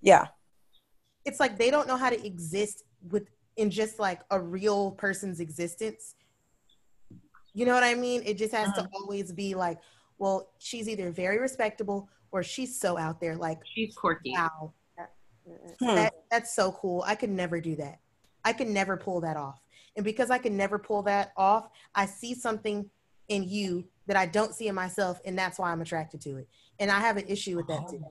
Yeah. 0.00 0.28
It's 1.24 1.40
like 1.40 1.58
they 1.58 1.70
don't 1.70 1.88
know 1.88 1.96
how 1.96 2.10
to 2.10 2.26
exist 2.26 2.84
with 3.10 3.28
in 3.56 3.70
just 3.70 3.98
like 3.98 4.20
a 4.30 4.40
real 4.40 4.92
person's 4.92 5.40
existence. 5.40 6.14
You 7.52 7.66
know 7.66 7.74
what 7.74 7.84
I 7.84 7.94
mean? 7.94 8.22
It 8.24 8.36
just 8.36 8.52
has 8.52 8.72
to 8.74 8.88
always 8.94 9.32
be 9.32 9.54
like, 9.54 9.78
well, 10.18 10.50
she's 10.58 10.88
either 10.88 11.10
very 11.10 11.38
respectable 11.38 12.08
or 12.32 12.42
she's 12.42 12.78
so 12.80 12.98
out 12.98 13.20
there. 13.20 13.36
Like, 13.36 13.60
She's 13.74 13.94
quirky. 13.94 14.32
wow, 14.32 14.72
Hmm. 15.78 15.86
that 15.94 16.14
that's 16.30 16.54
so 16.56 16.72
cool. 16.72 17.02
I 17.06 17.14
could 17.14 17.28
never 17.30 17.60
do 17.60 17.76
that. 17.76 18.00
I 18.44 18.52
could 18.54 18.66
never 18.68 18.96
pull 18.96 19.20
that 19.20 19.36
off. 19.36 19.60
And 19.94 20.04
because 20.04 20.30
I 20.30 20.38
can 20.38 20.56
never 20.56 20.78
pull 20.78 21.02
that 21.02 21.32
off, 21.36 21.68
I 21.94 22.06
see 22.06 22.34
something 22.34 22.88
in 23.28 23.44
you 23.44 23.84
that 24.06 24.16
I 24.16 24.26
don't 24.26 24.54
see 24.54 24.68
in 24.68 24.74
myself, 24.74 25.20
and 25.24 25.38
that's 25.38 25.58
why 25.58 25.70
I'm 25.70 25.80
attracted 25.82 26.20
to 26.22 26.38
it. 26.38 26.48
And 26.78 26.90
I 26.90 26.98
have 27.00 27.16
an 27.18 27.26
issue 27.28 27.56
with 27.56 27.68
that 27.68 27.88
too. 27.88 28.02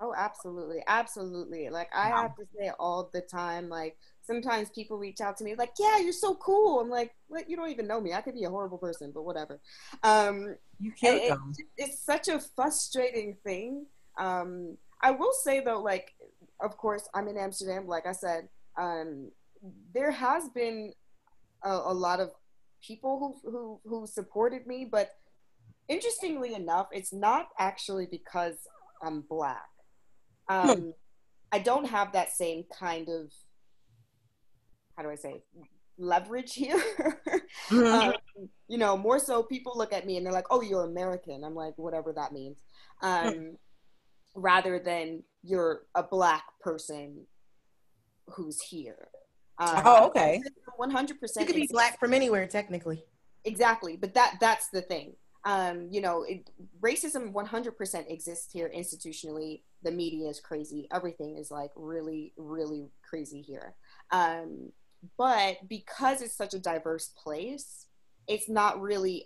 Oh, 0.00 0.14
absolutely. 0.16 0.82
Absolutely. 0.86 1.68
Like 1.68 1.90
I 1.94 2.08
have 2.08 2.34
to 2.36 2.44
say 2.58 2.70
all 2.78 3.10
the 3.12 3.20
time, 3.20 3.68
like 3.68 3.96
sometimes 4.22 4.70
people 4.70 4.96
reach 4.98 5.20
out 5.20 5.36
to 5.38 5.44
me 5.44 5.54
like, 5.54 5.72
yeah, 5.78 5.98
you're 5.98 6.12
so 6.12 6.34
cool. 6.36 6.80
I'm 6.80 6.88
like, 6.88 7.14
what? 7.28 7.50
You 7.50 7.56
don't 7.56 7.70
even 7.70 7.86
know 7.86 8.00
me. 8.00 8.14
I 8.14 8.22
could 8.22 8.34
be 8.34 8.44
a 8.44 8.50
horrible 8.50 8.78
person, 8.78 9.12
but 9.14 9.24
whatever. 9.24 9.60
Um, 10.02 10.56
You 10.78 10.92
cute 10.92 11.14
it- 11.22 11.28
it's 11.76 12.02
such 12.02 12.28
a 12.28 12.40
frustrating 12.56 13.36
thing. 13.44 13.86
Um, 14.18 14.78
I 15.02 15.10
will 15.10 15.32
say 15.32 15.60
though, 15.60 15.80
like, 15.82 16.14
of 16.60 16.76
course, 16.78 17.06
I'm 17.14 17.28
in 17.28 17.36
Amsterdam. 17.36 17.86
Like 17.86 18.06
I 18.06 18.12
said, 18.12 18.48
um, 18.78 19.30
there 19.92 20.10
has 20.10 20.48
been 20.50 20.92
a, 21.62 21.70
a 21.70 21.94
lot 21.94 22.20
of 22.20 22.30
people 22.86 23.18
who, 23.44 23.50
who 23.50 23.80
who 23.84 24.06
supported 24.06 24.66
me, 24.66 24.86
but 24.90 25.10
interestingly 25.88 26.54
enough, 26.54 26.88
it's 26.92 27.12
not 27.12 27.48
actually 27.58 28.06
because 28.10 28.56
I'm 29.02 29.22
black. 29.22 29.68
Um, 30.50 30.94
I 31.52 31.60
don't 31.60 31.86
have 31.86 32.12
that 32.12 32.32
same 32.32 32.64
kind 32.78 33.08
of 33.08 33.32
how 34.96 35.02
do 35.04 35.10
I 35.10 35.14
say 35.14 35.42
leverage 35.98 36.54
here. 36.54 36.82
Mhm. 37.68 37.92
um, 37.92 38.48
you 38.68 38.78
know, 38.78 38.96
more 38.96 39.18
so 39.18 39.42
people 39.42 39.72
look 39.76 39.92
at 39.92 40.06
me 40.06 40.16
and 40.16 40.24
they're 40.24 40.32
like, 40.32 40.46
"Oh, 40.50 40.60
you're 40.60 40.84
American." 40.84 41.42
I'm 41.42 41.54
like, 41.54 41.74
whatever 41.76 42.12
that 42.12 42.32
means. 42.32 42.58
Um, 43.02 43.56
rather 44.34 44.78
than 44.78 45.24
you're 45.42 45.82
a 45.94 46.02
black 46.02 46.44
person 46.60 47.26
who's 48.28 48.60
here. 48.62 49.08
Um, 49.58 49.82
Oh, 49.84 50.06
okay. 50.06 50.40
One 50.76 50.90
hundred 50.90 51.20
percent. 51.20 51.48
You 51.48 51.52
could 51.52 51.60
be 51.60 51.68
black 51.70 51.98
from 51.98 52.14
anywhere, 52.14 52.46
technically. 52.46 53.04
Exactly, 53.44 53.96
but 53.96 54.14
that 54.14 54.36
that's 54.40 54.68
the 54.68 54.82
thing. 54.82 55.14
Um, 55.44 55.88
you 55.90 56.00
know, 56.00 56.22
it, 56.22 56.50
racism 56.82 57.32
100% 57.32 58.10
exists 58.10 58.52
here 58.52 58.70
institutionally. 58.74 59.62
The 59.82 59.90
media 59.90 60.28
is 60.28 60.40
crazy. 60.40 60.86
Everything 60.92 61.38
is 61.38 61.50
like 61.50 61.70
really, 61.76 62.32
really 62.36 62.90
crazy 63.08 63.40
here. 63.40 63.74
Um, 64.10 64.72
but 65.16 65.56
because 65.68 66.20
it's 66.20 66.36
such 66.36 66.52
a 66.52 66.58
diverse 66.58 67.08
place, 67.22 67.86
it's 68.28 68.48
not 68.48 68.80
really 68.80 69.24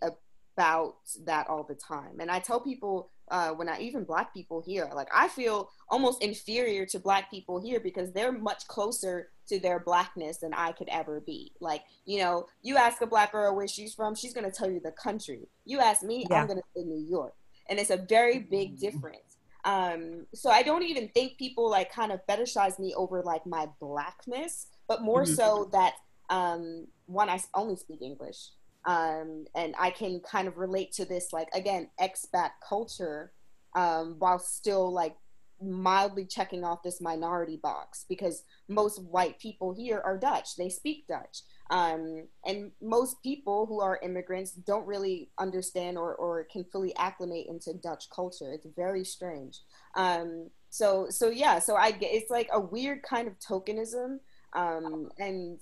about 0.57 0.97
that 1.25 1.49
all 1.49 1.65
the 1.65 1.75
time. 1.75 2.21
And 2.21 2.31
I 2.31 2.39
tell 2.39 2.61
people 2.61 3.11
uh, 3.31 3.51
when 3.53 3.69
I 3.69 3.81
even 3.81 4.05
black 4.05 4.33
people 4.35 4.63
here, 4.65 4.91
like 4.95 5.09
I 5.15 5.29
feel 5.29 5.71
almost 5.89 6.23
inferior 6.23 6.87
to 6.87 6.99
black 6.99 7.31
people 7.31 7.61
here 7.61 7.81
because 7.81 8.13
they're 8.13 8.33
much 8.33 8.67
closer 8.69 9.31
to 9.49 9.59
their 9.59 9.79
blackness 9.81 10.39
than 10.39 10.55
I 10.55 10.73
could 10.73 10.89
ever 10.89 11.21
be. 11.21 11.53
Like, 11.61 11.83
you 12.05 12.19
know, 12.19 12.47
you 12.63 12.77
ask 12.77 13.01
a 13.03 13.07
black 13.07 13.33
girl 13.33 13.55
where 13.55 13.69
she's 13.69 13.95
from, 13.95 14.15
she's 14.15 14.35
gonna 14.35 14.51
tell 14.51 14.71
you 14.71 14.81
the 14.81 14.93
country. 14.93 15.49
You 15.65 15.81
ask 15.81 16.03
me, 16.03 16.27
Yeah. 16.31 16.41
I'm 16.43 16.47
gonna 16.49 16.63
say 16.77 16.83
New 16.85 17.05
York. 17.09 17.35
And 17.69 17.79
it's 17.79 17.91
a 17.91 17.97
very 17.97 18.39
big 18.41 18.79
difference. 18.79 19.39
Um, 19.65 20.27
so 20.35 20.51
I 20.51 20.63
don't 20.63 20.83
even 20.83 21.09
think 21.09 21.39
people 21.39 21.71
like 21.71 21.91
kind 21.91 22.13
of 22.13 22.21
fetishize 22.27 22.79
me 22.79 22.95
over 22.95 23.23
like 23.23 23.47
my 23.47 23.69
blackness, 23.81 24.67
but 24.87 25.03
more 25.03 25.25
Mhm. 25.25 25.35
so 25.37 25.69
that 25.73 25.95
um, 26.31 26.87
one, 27.05 27.29
I 27.29 27.39
only 27.55 27.77
speak 27.77 28.01
English. 28.01 28.51
Um, 28.87 29.47
and 29.55 29.75
I 29.79 29.91
can 29.91 30.21
kind 30.21 30.49
of 30.49 30.59
relate 30.59 30.93
to 30.93 31.05
this, 31.05 31.33
like, 31.33 31.49
again, 31.55 31.89
expat 32.01 32.51
culture 32.67 33.33
um, 33.75 34.17
while 34.19 34.39
still 34.39 34.93
like 34.93 35.17
mildly 35.61 36.27
checking 36.27 36.65
off 36.65 36.83
this 36.83 37.01
minority 37.01 37.57
box 37.57 38.05
because 38.09 38.43
most 38.69 39.03
white 39.03 39.39
people 39.39 39.73
here 39.73 40.01
are 40.05 40.19
Dutch. 40.19 40.57
They 40.57 40.69
speak 40.69 41.07
Dutch. 41.07 41.43
Um, 41.71 42.29
and 42.45 42.73
most 42.83 43.23
people 43.23 43.67
who 43.67 43.81
are 43.81 43.99
immigrants 44.03 44.53
don't 44.53 44.87
really 44.87 45.31
understand 45.39 45.97
or, 45.97 46.15
or 46.15 46.45
can 46.53 46.65
fully 46.65 46.95
acclimate 46.97 47.47
into 47.49 47.73
Dutch 47.73 48.11
culture. 48.11 48.53
It's 48.53 48.67
very 48.77 49.05
strange. 49.05 49.61
Um, 49.95 50.51
so, 50.69 51.07
so 51.09 51.31
yeah, 51.31 51.59
so 51.59 51.77
I 51.77 51.93
get, 51.93 52.13
it's 52.13 52.31
like 52.31 52.51
a 52.53 52.61
weird 52.61 53.03
kind 53.03 53.29
of 53.29 53.39
tokenism. 53.39 54.19
Um, 54.53 55.11
and 55.19 55.59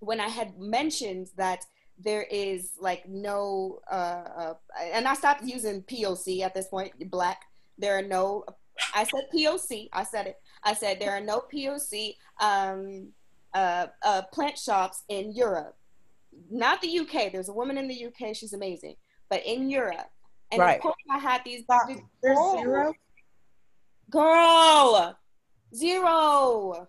when 0.00 0.20
I 0.20 0.28
had 0.28 0.58
mentioned 0.58 1.28
that 1.36 1.64
there 1.98 2.22
is 2.30 2.72
like 2.78 3.08
no, 3.08 3.80
uh, 3.90 3.94
uh, 4.36 4.54
and 4.92 5.06
I 5.06 5.14
stopped 5.14 5.44
using 5.44 5.82
POC 5.82 6.40
at 6.40 6.54
this 6.54 6.66
point, 6.68 6.92
black. 7.10 7.42
There 7.78 7.96
are 7.98 8.02
no, 8.02 8.44
I 8.94 9.04
said 9.04 9.28
POC, 9.34 9.88
I 9.92 10.04
said 10.04 10.26
it. 10.26 10.36
I 10.62 10.74
said 10.74 10.98
there 11.00 11.12
are 11.12 11.20
no 11.20 11.42
POC 11.52 12.14
um, 12.40 13.08
uh, 13.54 13.86
uh, 14.02 14.22
plant 14.32 14.58
shops 14.58 15.02
in 15.08 15.32
Europe. 15.32 15.76
Not 16.50 16.80
the 16.82 16.98
UK. 17.00 17.30
There's 17.30 17.48
a 17.48 17.52
woman 17.52 17.78
in 17.78 17.86
the 17.86 18.06
UK, 18.06 18.34
she's 18.34 18.52
amazing. 18.52 18.96
But 19.28 19.44
in 19.46 19.70
Europe. 19.70 20.10
And 20.50 20.60
Right. 20.60 20.76
of 20.76 20.82
course, 20.82 20.96
I 21.10 21.18
had 21.18 21.42
these. 21.44 21.62
Stop. 21.62 21.88
these 21.88 22.00
There's 22.22 22.38
zero. 22.38 22.92
girl 24.10 25.16
zero 25.74 26.86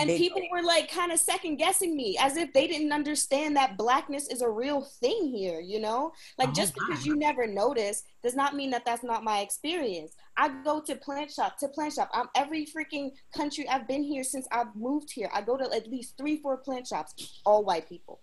and 0.00 0.08
Big 0.08 0.18
people 0.18 0.42
were 0.50 0.62
like 0.62 0.90
kind 0.90 1.12
of 1.12 1.20
second 1.20 1.56
guessing 1.56 1.96
me 1.96 2.16
as 2.20 2.36
if 2.36 2.52
they 2.52 2.66
didn't 2.66 2.92
understand 2.92 3.54
that 3.56 3.76
blackness 3.76 4.28
is 4.28 4.42
a 4.42 4.48
real 4.48 4.80
thing 5.00 5.28
here 5.32 5.60
you 5.60 5.78
know 5.80 6.10
like 6.38 6.48
Oh, 6.48 6.52
just 6.52 6.74
because 6.74 7.04
you 7.06 7.14
never 7.16 7.46
notice 7.46 8.02
does 8.22 8.34
not 8.34 8.54
mean 8.56 8.70
that 8.70 8.84
that's 8.84 9.04
not 9.04 9.22
my 9.24 9.40
experience 9.40 10.14
i 10.36 10.48
go 10.64 10.80
to 10.80 10.96
plant 10.96 11.30
shop 11.30 11.58
to 11.58 11.68
plant 11.68 11.92
shop 11.94 12.08
i'm 12.12 12.28
every 12.34 12.66
freaking 12.66 13.10
country 13.36 13.68
i've 13.68 13.86
been 13.86 14.02
here 14.02 14.24
since 14.24 14.46
i've 14.50 14.74
moved 14.74 15.10
here 15.12 15.30
i 15.34 15.40
go 15.40 15.56
to 15.56 15.64
at 15.74 15.88
least 15.88 16.16
three 16.18 16.36
four 16.40 16.56
plant 16.56 16.86
shops 16.86 17.40
all 17.44 17.64
white 17.64 17.88
people 17.88 18.20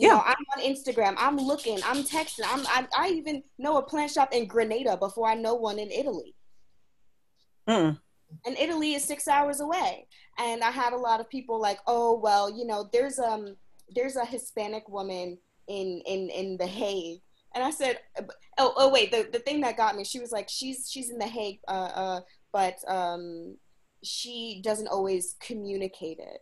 you 0.00 0.06
Yeah. 0.06 0.14
know, 0.14 0.22
I'm 0.24 0.44
on 0.56 0.62
Instagram. 0.62 1.14
I'm 1.18 1.36
looking. 1.36 1.80
I'm 1.84 2.04
texting. 2.04 2.44
I'm. 2.46 2.64
I, 2.68 2.86
I 2.96 3.08
even 3.08 3.42
know 3.58 3.78
a 3.78 3.82
plant 3.82 4.12
shop 4.12 4.32
in 4.32 4.46
Grenada 4.46 4.96
before 4.96 5.26
I 5.26 5.34
know 5.34 5.54
one 5.56 5.80
in 5.80 5.90
Italy 5.90 6.36
Mm. 7.68 7.98
And 8.46 8.56
Italy 8.58 8.94
is 8.94 9.04
six 9.04 9.28
hours 9.28 9.60
away. 9.60 10.06
And 10.38 10.62
I 10.62 10.70
had 10.70 10.92
a 10.92 10.96
lot 10.96 11.20
of 11.20 11.28
people 11.28 11.60
like, 11.60 11.78
oh 11.86 12.18
well, 12.18 12.50
you 12.50 12.66
know, 12.66 12.88
there's 12.92 13.18
um 13.18 13.56
there's 13.94 14.16
a 14.16 14.24
Hispanic 14.24 14.88
woman 14.88 15.38
in 15.66 16.02
in 16.06 16.30
in 16.30 16.56
the 16.56 16.66
Hague, 16.66 17.20
and 17.54 17.64
I 17.64 17.70
said, 17.70 17.98
oh 18.58 18.72
oh 18.76 18.90
wait, 18.90 19.10
the 19.10 19.28
the 19.32 19.40
thing 19.40 19.60
that 19.62 19.76
got 19.76 19.96
me, 19.96 20.04
she 20.04 20.20
was 20.20 20.32
like, 20.32 20.48
she's 20.48 20.90
she's 20.90 21.10
in 21.10 21.18
the 21.18 21.26
Hague, 21.26 21.60
uh 21.68 21.90
uh, 21.94 22.20
but 22.52 22.76
um 22.88 23.56
she 24.02 24.60
doesn't 24.62 24.88
always 24.88 25.34
communicate 25.40 26.18
it. 26.18 26.40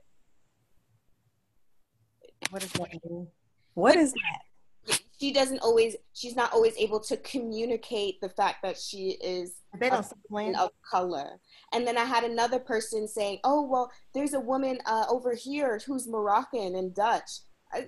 What 2.51 2.63
does 2.63 2.73
that 2.73 2.91
mean? 3.05 3.29
What 3.75 3.97
is 3.97 4.13
that? 4.13 4.99
She 5.19 5.33
doesn't 5.33 5.61
always. 5.61 5.97
She's 6.13 6.37
not 6.37 6.53
always 6.53 6.77
able 6.77 7.01
to 7.01 7.17
communicate 7.19 8.21
the 8.21 8.29
fact 8.29 8.63
that 8.63 8.77
she 8.79 9.13
is 9.23 9.55
They 9.79 9.89
a 9.89 9.91
don't 9.91 10.05
speak 10.05 10.19
person 10.31 10.53
land. 10.53 10.57
of 10.57 10.71
color. 10.91 11.39
And 11.73 11.87
then 11.87 11.97
I 11.99 12.05
had 12.05 12.25
another 12.25 12.59
person 12.59 13.07
saying, 13.09 13.39
"Oh 13.45 13.63
well, 13.67 13.91
there's 14.15 14.35
a 14.35 14.41
woman 14.41 14.79
uh, 14.87 15.05
over 15.09 15.35
here 15.35 15.81
who's 15.87 16.07
Moroccan 16.09 16.75
and 16.77 16.95
Dutch, 16.95 17.31
I, 17.73 17.87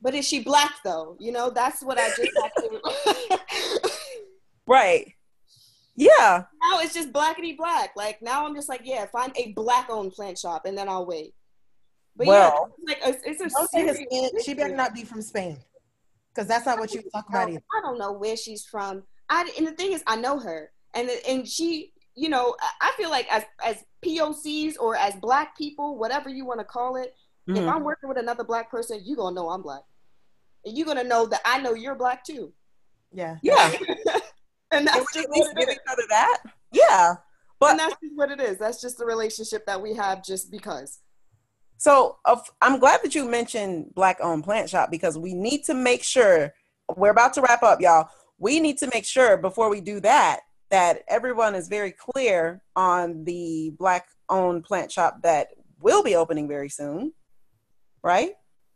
but 0.00 0.14
is 0.14 0.26
she 0.26 0.40
black 0.40 0.74
though? 0.84 1.16
You 1.18 1.32
know, 1.32 1.50
that's 1.50 1.82
what 1.82 1.98
I 1.98 2.08
just 2.08 2.30
had 2.42 2.52
to. 2.56 3.40
Right. 4.66 5.14
Yeah. 5.96 6.44
now 6.62 6.78
it's 6.80 6.94
just 6.94 7.10
blackety 7.12 7.56
black. 7.56 7.90
Like 7.96 8.20
now 8.22 8.46
I'm 8.46 8.54
just 8.54 8.68
like, 8.68 8.82
yeah, 8.84 9.06
find 9.06 9.32
a 9.36 9.52
black-owned 9.52 10.12
plant 10.12 10.38
shop, 10.38 10.66
and 10.66 10.76
then 10.78 10.88
I'll 10.88 11.06
wait. 11.06 11.34
But 12.16 12.26
Well- 12.28 12.74
yeah, 12.86 12.94
it's 13.00 13.24
like 13.24 13.24
a, 13.24 13.30
it's 13.30 13.40
a 13.40 13.66
serious 13.68 13.98
Hispanic. 13.98 14.32
She 14.44 14.54
better 14.54 14.76
not 14.76 14.94
be 14.94 15.04
from 15.04 15.22
Spain, 15.22 15.58
because 16.32 16.46
that's 16.46 16.66
not 16.66 16.78
what 16.78 16.92
you 16.94 17.02
talk 17.12 17.28
about 17.28 17.48
either. 17.48 17.62
I 17.76 17.80
don't 17.80 17.98
know 17.98 18.12
where 18.12 18.36
she's 18.36 18.64
from. 18.64 19.02
I 19.30 19.50
and 19.58 19.66
the 19.66 19.72
thing 19.72 19.92
is, 19.92 20.02
I 20.06 20.16
know 20.16 20.38
her, 20.38 20.70
and 20.98 21.10
and 21.28 21.48
she, 21.48 21.92
you 22.14 22.28
know, 22.28 22.56
I- 22.60 22.88
I 22.88 22.92
feel 22.96 23.10
like 23.10 23.26
as 23.32 23.44
as 23.64 23.84
POCs 24.04 24.76
or 24.78 24.96
as 24.96 25.14
Black 25.16 25.56
people, 25.56 25.96
whatever 25.98 26.28
you 26.28 26.44
want 26.44 26.60
to 26.60 26.64
call 26.64 26.96
it, 26.96 27.14
if 27.46 27.56
Mhm. 27.56 27.72
I'm 27.72 27.82
working 27.84 28.08
with 28.08 28.18
another 28.18 28.44
Black 28.44 28.70
person, 28.70 29.00
you're 29.04 29.16
gonna 29.16 29.34
know 29.34 29.48
I'm 29.50 29.62
Black, 29.62 29.82
and 30.64 30.76
you're 30.76 30.86
gonna 30.86 31.04
know 31.04 31.26
that 31.26 31.40
I 31.44 31.60
know 31.60 31.74
you're 31.74 31.94
Black 31.94 32.24
too, 32.24 32.52
Yeah. 33.12 33.36
Yeah. 33.42 33.72
and 34.70 34.86
that's 34.86 34.98
we 34.98 35.04
just 35.14 35.16
at 35.18 35.30
least 35.30 35.48
what 35.48 35.56
give 35.56 35.68
it 35.68 35.72
each 35.76 35.92
other 35.92 36.02
that? 36.10 36.42
Yeah. 36.72 37.14
But 37.58 37.70
And 37.72 37.80
that's 37.80 37.96
just 38.02 38.14
what 38.16 38.30
it 38.30 38.40
is. 38.40 38.58
That's 38.58 38.80
just 38.80 38.98
the 38.98 39.06
relationship 39.06 39.66
that 39.66 39.80
we 39.82 39.94
have, 39.94 40.22
just 40.22 40.50
because. 40.50 41.00
So 41.78 42.18
uh, 42.24 42.40
I'm 42.60 42.78
glad 42.78 43.02
that 43.02 43.14
you 43.14 43.28
mentioned 43.28 43.94
Black 43.94 44.18
owned 44.20 44.44
plant 44.44 44.68
shop 44.70 44.90
because 44.90 45.16
we 45.18 45.32
need 45.34 45.64
to 45.64 45.74
make 45.74 46.02
sure 46.04 46.52
we're 46.96 47.10
about 47.10 47.34
to 47.34 47.40
wrap 47.40 47.62
up, 47.62 47.80
y'all. 47.80 48.08
We 48.38 48.60
need 48.60 48.78
to 48.78 48.90
make 48.92 49.04
sure 49.04 49.36
before 49.36 49.68
we 49.70 49.80
do 49.80 50.00
that 50.00 50.40
that 50.70 51.02
everyone 51.08 51.54
is 51.54 51.68
very 51.68 51.92
clear 51.92 52.60
on 52.76 53.24
the 53.24 53.72
Black 53.78 54.06
owned 54.28 54.64
plant 54.64 54.92
shop 54.92 55.22
that 55.22 55.48
will 55.80 56.02
be 56.02 56.14
opening 56.14 56.48
very 56.48 56.68
soon, 56.68 57.12
right? 58.02 58.32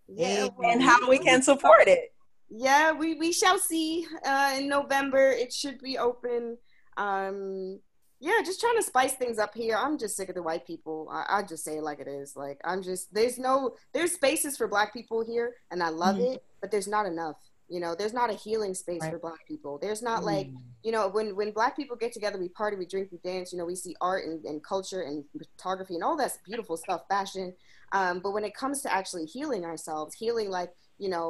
Yeah, 0.08 0.48
And 0.64 0.82
how 0.82 1.08
we 1.08 1.18
can 1.18 1.42
support 1.42 1.86
it. 1.86 2.12
yeah 2.54 2.92
we 2.92 3.14
we 3.14 3.32
shall 3.32 3.58
see 3.58 4.06
uh 4.26 4.52
in 4.58 4.68
november 4.68 5.30
it 5.30 5.50
should 5.50 5.78
be 5.80 5.96
open 5.96 6.58
um 6.98 7.80
yeah 8.20 8.38
just 8.44 8.60
trying 8.60 8.76
to 8.76 8.82
spice 8.82 9.14
things 9.14 9.38
up 9.38 9.54
here 9.54 9.74
i'm 9.74 9.96
just 9.96 10.16
sick 10.16 10.28
of 10.28 10.34
the 10.34 10.42
white 10.42 10.66
people 10.66 11.08
i, 11.10 11.38
I 11.38 11.42
just 11.44 11.64
say 11.64 11.78
it 11.78 11.82
like 11.82 11.98
it 11.98 12.08
is 12.08 12.36
like 12.36 12.60
i'm 12.62 12.82
just 12.82 13.14
there's 13.14 13.38
no 13.38 13.74
there's 13.94 14.12
spaces 14.12 14.58
for 14.58 14.68
black 14.68 14.92
people 14.92 15.24
here 15.24 15.54
and 15.70 15.82
i 15.82 15.88
love 15.88 16.16
Mhm. 16.16 16.34
it 16.34 16.44
but 16.60 16.70
there's 16.70 16.88
not 16.88 17.06
enough 17.06 17.36
you 17.72 17.80
know 17.80 17.94
there's 17.98 18.12
not 18.20 18.28
a 18.30 18.34
healing 18.34 18.74
space 18.74 19.00
Right. 19.02 19.12
for 19.12 19.18
black 19.18 19.42
people. 19.48 19.78
There's 19.84 20.02
not 20.02 20.22
like 20.32 20.48
you 20.82 20.92
know 20.92 21.08
when 21.08 21.34
when 21.34 21.50
black 21.52 21.74
people 21.76 21.96
get 21.96 22.12
together 22.12 22.38
we 22.38 22.48
party 22.48 22.76
we 22.76 22.86
drink 22.86 23.08
we 23.10 23.18
dance 23.30 23.52
you 23.52 23.58
know 23.58 23.64
we 23.72 23.74
see 23.84 23.94
art 24.00 24.24
and, 24.26 24.44
and 24.44 24.62
culture 24.62 25.02
and 25.02 25.24
photography 25.56 25.94
and 25.94 26.04
all 26.04 26.16
that's 26.16 26.38
beautiful 26.44 26.76
stuff 26.76 27.02
fashion. 27.08 27.54
Um, 27.92 28.20
but 28.20 28.32
when 28.32 28.44
it 28.44 28.54
comes 28.54 28.82
to 28.82 28.92
actually 28.92 29.26
healing 29.26 29.64
ourselves 29.64 30.14
healing 30.14 30.48
like 30.50 30.70
you 30.98 31.08
know 31.08 31.28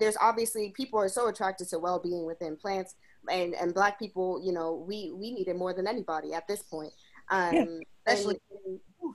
there's 0.00 0.16
obviously 0.20 0.72
people 0.76 0.98
are 0.98 1.08
so 1.08 1.28
attracted 1.28 1.68
to 1.70 1.78
well-being 1.78 2.24
within 2.26 2.56
plants 2.56 2.94
and 3.30 3.54
and 3.54 3.72
black 3.74 3.98
people 3.98 4.40
you 4.46 4.52
know 4.52 4.84
we 4.88 5.12
we 5.14 5.32
need 5.32 5.48
it 5.48 5.56
more 5.56 5.72
than 5.72 5.86
anybody 5.86 6.32
at 6.34 6.46
this 6.48 6.62
point. 6.62 6.92
Um 7.30 7.54
Yeah, 7.54 7.64
especially- 8.06 8.40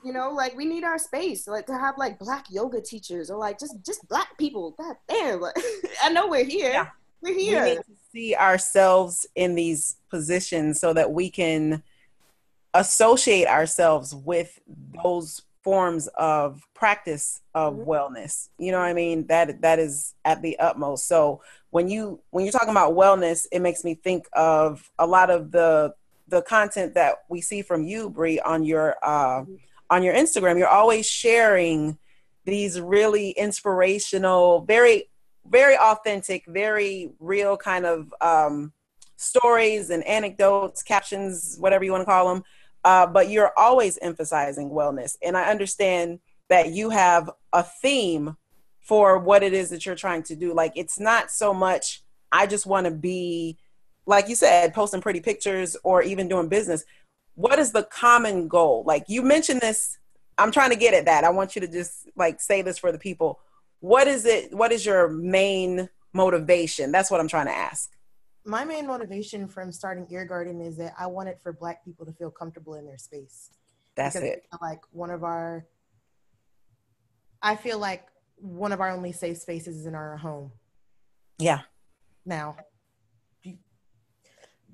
you 0.06 0.14
know 0.14 0.32
like 0.32 0.56
we 0.56 0.66
need 0.66 0.84
our 0.84 0.98
space 0.98 1.48
like 1.48 1.66
to 1.66 1.78
have 1.78 1.98
like 1.98 2.20
black 2.20 2.45
yoga 2.49 2.80
teachers 2.82 3.30
or 3.30 3.38
like 3.38 3.60
just 3.60 3.76
just 3.86 4.07
black 4.07 4.38
people 4.38 4.72
god 4.78 4.95
damn 5.07 5.40
like, 5.41 5.56
i 6.03 6.10
know 6.10 6.28
we're 6.28 6.44
here 6.45 6.72
Yeah. 6.72 6.88
we're 7.22 7.34
here 7.34 7.64
We 7.64 7.70
need 7.72 7.78
to 7.78 7.95
see 8.11 8.36
ourselves 8.36 9.26
in 9.36 9.56
these 9.56 9.98
positions 10.10 10.80
so 10.80 10.94
that 10.94 11.11
we 11.11 11.30
can 11.30 11.84
associate 12.74 13.48
ourselves 13.48 14.14
with 14.14 14.60
those 15.03 15.41
forms 15.64 16.07
of 16.16 16.61
practice 16.74 17.41
of 17.53 17.74
Mhm. 17.76 17.86
wellness. 17.86 18.49
You 18.57 18.72
know 18.72 18.80
what 18.80 18.86
I 18.86 18.94
mean? 18.94 19.28
That 19.28 19.61
that 19.61 19.78
is 19.80 20.14
at 20.24 20.41
the 20.41 20.57
utmost. 20.60 21.07
So 21.07 21.41
when 21.72 21.90
you 21.90 22.22
when 22.30 22.45
you're 22.45 22.52
talking 22.52 22.70
about 22.70 22.94
wellness, 22.94 23.45
it 23.52 23.60
makes 23.60 23.84
me 23.84 23.95
think 23.95 24.28
of 24.34 24.90
a 24.98 25.06
lot 25.06 25.30
of 25.30 25.52
the 25.52 25.94
the 26.28 26.41
content 26.44 26.94
that 26.94 27.24
we 27.28 27.41
see 27.41 27.61
from 27.64 27.84
you, 27.84 28.10
Bree, 28.10 28.40
on 28.40 28.64
your 28.64 28.95
uh, 29.03 29.44
on 29.90 30.03
your 30.03 30.14
Instagram. 30.14 30.57
You're 30.57 30.68
always 30.68 31.07
sharing 31.10 31.98
these 32.45 32.80
really 32.80 33.32
inspirational, 33.32 34.61
very 34.61 35.10
very 35.48 35.78
authentic, 35.78 36.45
very 36.48 37.11
real 37.20 37.57
kind 37.57 37.86
of 37.86 38.14
um, 38.22 38.72
stories 39.16 39.90
and 39.90 40.06
anecdotes, 40.06 40.84
captions, 40.84 41.57
whatever 41.60 41.84
you 41.84 41.91
want 41.91 42.02
to 42.02 42.06
call 42.06 42.34
them. 42.34 42.44
Uh, 42.84 43.07
but 43.07 43.30
you're 43.30 43.52
always 43.57 43.98
emphasizing 44.02 44.70
wellness, 44.70 45.18
and 45.24 45.36
I 45.36 45.49
understand 45.49 46.20
that 46.49 46.70
you 46.70 46.90
have 46.90 47.30
a 47.53 47.64
theme 47.64 48.38
for 48.80 49.20
what 49.20 49.44
it 49.44 49.53
is 49.53 49.70
that 49.70 49.86
you're 49.86 49.95
trying 49.95 50.24
to 50.24 50.36
do. 50.36 50.53
Like 50.53 50.74
it's 50.76 50.99
not 50.99 51.30
so 51.30 51.53
much 51.53 52.03
I 52.32 52.48
just 52.48 52.66
want 52.66 52.86
to 52.86 52.91
be 52.91 53.57
like 54.10 54.28
you 54.28 54.34
said, 54.36 54.74
posting 54.74 55.02
pretty 55.02 55.20
pictures 55.20 55.78
or 55.84 56.02
even 56.02 56.28
doing 56.28 56.48
business. 56.48 56.84
What 57.40 57.57
is 57.57 57.72
the 57.72 57.84
common 57.84 58.49
goal? 58.49 58.84
Like 58.86 59.06
you 59.07 59.22
mentioned 59.22 59.61
this, 59.61 59.98
I'm 60.38 60.52
trying 60.52 60.72
to 60.72 60.76
get 60.76 60.94
at 60.94 61.06
that. 61.06 61.24
I 61.24 61.30
want 61.30 61.56
you 61.56 61.61
to 61.61 61.70
just 61.70 62.10
like 62.18 62.41
say 62.41 62.61
this 62.61 62.78
for 62.78 62.91
the 62.91 62.99
people. 62.99 63.40
What 63.80 64.10
is 64.10 64.26
it? 64.26 64.53
What 64.53 64.74
is 64.74 64.86
your 64.86 65.07
main 65.07 65.88
motivation? 66.11 66.91
That's 66.91 67.10
what 67.10 67.22
I'm 67.22 67.30
trying 67.30 67.45
to 67.45 67.56
ask. 67.56 67.91
My 68.44 68.66
main 68.66 68.86
motivation 68.86 69.48
from 69.48 69.72
starting 69.72 70.06
Ear 70.11 70.26
Garden 70.26 70.60
is 70.60 70.76
that 70.78 70.94
I 70.99 71.07
wanted 71.07 71.38
for 71.41 71.53
Black 71.53 71.86
people 71.86 72.06
to 72.07 72.11
feel 72.11 72.30
comfortable 72.30 72.74
in 72.74 72.86
their 72.86 72.98
space. 72.98 73.52
That's 73.95 74.16
because 74.18 74.32
it. 74.32 74.44
Like 74.61 74.82
one 74.91 75.10
of 75.10 75.24
our 75.24 75.66
I 77.41 77.56
feel 77.56 77.80
like 77.80 78.06
one 78.36 78.74
of 78.74 78.82
our 78.82 78.90
only 78.90 79.14
safe 79.14 79.38
spaces 79.38 79.78
is 79.78 79.86
in 79.86 79.95
our 79.95 80.18
home 80.18 80.52
Yeah. 81.38 81.61
now. 82.26 82.57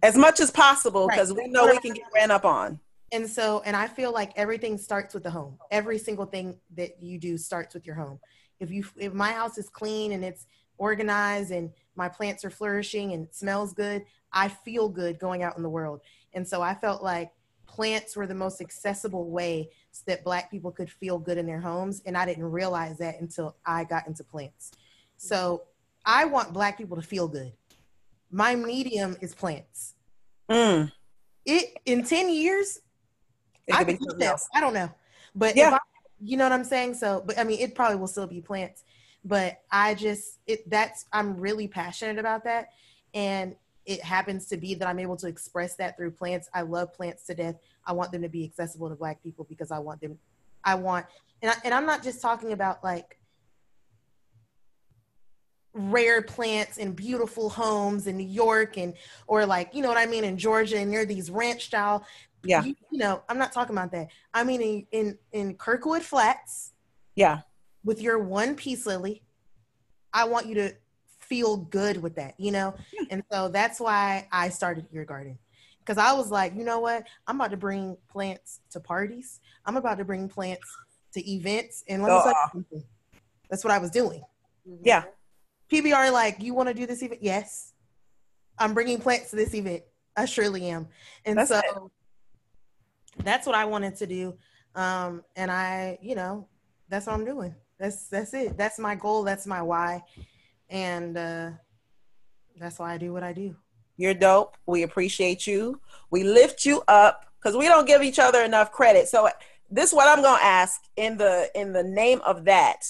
As 0.04 0.16
much 0.16 0.40
as 0.40 0.52
possible 0.52 1.08
Right. 1.08 1.16
because 1.16 1.34
we 1.34 1.48
know 1.48 1.66
we 1.66 1.80
can 1.80 1.94
get 1.94 2.06
ran 2.14 2.32
up 2.32 2.46
on. 2.46 2.80
And 3.12 3.30
so, 3.30 3.62
and 3.66 3.76
I 3.76 3.88
feel 3.88 4.12
like 4.12 4.32
everything 4.36 4.78
starts 4.78 5.14
with 5.14 5.24
the 5.24 5.32
home. 5.32 5.58
Every 5.72 5.98
single 5.98 6.26
thing 6.26 6.60
that 6.76 7.02
you 7.02 7.18
do 7.20 7.38
starts 7.38 7.74
with 7.74 7.86
your 7.86 7.96
home. 7.96 8.20
If 8.60 8.72
you, 8.72 8.84
if 8.98 9.14
my 9.14 9.32
house 9.32 9.58
is 9.58 9.70
clean 9.70 10.12
and 10.12 10.24
it's 10.24 10.48
organized 10.78 11.52
and 11.52 11.72
my 11.96 12.10
plants 12.10 12.44
are 12.44 12.50
flourishing 12.50 13.14
and 13.14 13.26
it 13.26 13.36
smells 13.36 13.74
good, 13.74 14.06
I 14.34 14.50
feel 14.50 14.90
good 14.90 15.18
going 15.20 15.44
out 15.44 15.56
in 15.56 15.64
the 15.64 15.70
world. 15.70 16.02
And 16.34 16.48
so 16.48 16.62
I 16.62 16.74
felt 16.74 17.02
like 17.04 17.32
plants 17.68 18.16
were 18.16 18.28
the 18.28 18.36
most 18.36 18.62
accessible 18.62 19.30
way 19.30 19.70
so 19.92 20.04
that 20.08 20.24
Black 20.24 20.52
people 20.52 20.72
could 20.72 20.90
feel 20.90 21.18
good 21.18 21.38
in 21.38 21.46
their 21.46 21.62
homes. 21.62 22.02
And 22.06 22.18
I 22.18 22.26
didn't 22.26 22.46
realize 22.52 22.98
that 22.98 23.22
until 23.22 23.56
I 23.66 23.86
got 23.86 24.08
into 24.08 24.24
plants. 24.24 24.72
So 25.18 25.64
I 26.06 26.26
want 26.26 26.54
Black 26.54 26.78
people 26.78 26.98
to 26.98 27.04
feel 27.04 27.28
good. 27.28 27.54
My 28.36 28.54
medium 28.54 29.16
is 29.22 29.34
plants. 29.34 29.94
Mm. 30.52 30.92
It 31.46 31.78
in 31.86 32.04
10 32.04 32.30
years, 32.30 32.80
I 33.72 33.86
could 33.86 33.88
be 33.88 33.94
could 33.94 34.10
do 34.10 34.18
that. 34.18 34.42
I 34.54 34.60
don't 34.60 34.74
know, 34.74 34.92
but 35.34 35.56
Yeah. 35.56 35.70
if 35.70 35.74
I, 35.76 35.80
you 36.20 36.36
know 36.36 36.44
what 36.44 36.52
I'm 36.52 36.66
saying. 36.66 36.96
So, 36.96 37.24
but 37.26 37.40
I 37.40 37.46
mean, 37.46 37.62
it 37.62 37.76
probably 37.76 37.96
will 37.96 38.08
still 38.08 38.28
be 38.28 38.42
plants. 38.42 38.84
But 39.24 39.62
I 39.72 39.96
just 39.96 40.40
it 40.48 40.70
that's 40.70 41.06
I'm 41.14 41.38
really 41.40 41.70
passionate 41.70 42.20
about 42.20 42.44
that, 42.44 42.74
and 43.14 43.56
it 43.86 44.02
happens 44.04 44.48
to 44.48 44.58
be 44.58 44.76
that 44.76 44.88
I'm 44.88 45.00
able 45.00 45.16
to 45.16 45.28
express 45.28 45.78
that 45.78 45.96
through 45.96 46.12
plants. 46.12 46.50
I 46.54 46.64
love 46.64 46.94
plants 46.94 47.26
to 47.28 47.36
death. 47.36 47.56
I 47.86 47.94
want 47.94 48.12
them 48.12 48.22
to 48.22 48.30
be 48.30 48.44
accessible 48.44 48.90
to 48.90 48.96
Black 48.96 49.24
people 49.24 49.46
because 49.48 49.72
I 49.72 49.80
want 49.80 50.02
them. 50.02 50.20
I 50.66 50.76
want, 50.76 51.06
and 51.42 51.52
I, 51.52 51.56
and 51.64 51.74
I'm 51.74 51.86
not 51.86 52.04
just 52.04 52.22
talking 52.22 52.52
about 52.52 52.84
like 52.84 53.18
rare 55.78 56.22
plants 56.22 56.78
and 56.78 56.96
beautiful 56.96 57.50
homes 57.50 58.08
in 58.08 58.16
New 58.16 58.26
York 58.28 58.78
and 58.78 58.94
or 59.28 59.46
like 59.46 59.76
you 59.76 59.82
know 59.82 59.90
what 59.90 59.98
I 59.98 60.06
mean 60.06 60.24
in 60.24 60.38
Georgia 60.38 60.78
and 60.78 60.92
they're 60.92 61.06
these 61.06 61.30
ranch 61.30 61.66
style 61.66 62.06
Yeah. 62.46 62.64
you, 62.64 62.76
you 62.92 62.98
know, 62.98 63.22
I'm 63.28 63.38
not 63.38 63.52
talking 63.52 63.76
about 63.76 63.92
that. 63.92 64.08
I 64.34 64.46
mean, 64.46 64.62
in, 64.62 64.88
in 64.92 65.18
in 65.34 65.56
Kirkwood 65.56 66.02
Flats 66.02 66.72
Yeah. 67.16 67.42
with 67.84 68.02
your 68.02 68.20
one 68.20 68.56
piece 68.56 68.86
lily, 68.86 69.22
I 70.14 70.24
want 70.26 70.46
you 70.48 70.56
to 70.56 70.74
feel 71.20 71.58
good 71.58 72.02
with 72.02 72.16
that, 72.16 72.36
you 72.40 72.52
know. 72.54 72.74
Hmm. 72.98 73.06
And 73.10 73.24
so 73.30 73.50
that's 73.50 73.80
why 73.82 74.28
I 74.32 74.48
started 74.50 74.86
your 74.94 75.04
garden 75.04 75.38
because 75.80 75.98
I 75.98 76.14
was 76.14 76.32
like, 76.32 76.56
you 76.56 76.64
know 76.64 76.80
what, 76.80 77.04
I'm 77.28 77.36
about 77.36 77.52
to 77.52 77.58
bring 77.58 77.98
plants 78.08 78.62
to 78.72 78.80
parties. 78.80 79.42
I'm 79.66 79.76
about 79.76 79.98
to 79.98 80.06
bring 80.06 80.30
plants 80.30 80.68
to 81.16 81.30
events, 81.30 81.84
and 81.90 82.02
let 82.02 82.12
me 82.12 82.18
tell 82.24 82.28
you 82.30 82.50
something. 82.54 82.84
That's 83.50 83.64
what 83.66 83.74
I 83.74 83.78
was 83.78 83.90
doing. 83.92 84.22
Yeah. 84.84 85.04
PBR, 85.72 86.12
like, 86.12 86.42
you 86.42 86.54
want 86.54 86.70
to 86.70 86.74
do 86.74 86.86
this 86.86 87.02
event? 87.02 87.22
Yes. 87.24 87.74
I'm 88.58 88.74
bringing 88.74 89.00
plants 89.00 89.32
to 89.32 89.36
this 89.36 89.54
event. 89.54 89.84
I 90.16 90.26
surely 90.26 90.70
am. 90.70 90.88
And 91.26 91.38
That's 91.38 91.50
so 91.50 91.60
it. 91.60 93.24
that's 93.24 93.46
what 93.46 93.56
I 93.56 93.66
wanted 93.66 93.96
to 93.98 94.08
do. 94.08 94.38
Um, 94.76 95.24
and 95.36 95.52
I, 95.52 95.98
you 96.02 96.16
know, 96.16 96.48
that's 96.90 97.08
what 97.08 97.14
I'm 97.14 97.26
doing. 97.26 97.54
That's 97.80 98.08
that's 98.08 98.34
it. 98.34 98.58
That's 98.58 98.80
my 98.80 98.96
goal. 98.96 99.24
That's 99.24 99.46
my 99.46 99.62
why. 99.62 100.04
And 100.70 101.18
uh 101.18 101.52
that's 102.58 102.80
why 102.80 102.94
I 102.94 102.98
do 102.98 103.12
what 103.12 103.24
I 103.24 103.34
do. 103.34 103.56
You're 103.98 104.14
dope. 104.14 104.58
We 104.66 104.84
appreciate 104.84 105.46
you. 105.46 105.82
We 106.10 106.24
lift 106.24 106.66
you 106.66 106.84
up 106.88 107.26
because 107.38 107.58
we 107.58 107.68
don't 107.68 107.88
give 107.88 108.02
each 108.02 108.20
other 108.20 108.42
enough 108.44 108.72
credit. 108.72 109.08
So 109.08 109.30
this 109.70 109.90
is 109.90 109.94
what 109.94 110.08
I'm 110.08 110.24
gonna 110.24 110.42
ask 110.42 110.82
in 110.96 111.18
the 111.18 111.50
in 111.56 111.74
the 111.74 111.84
name 111.84 112.22
of 112.26 112.46
that. 112.46 112.86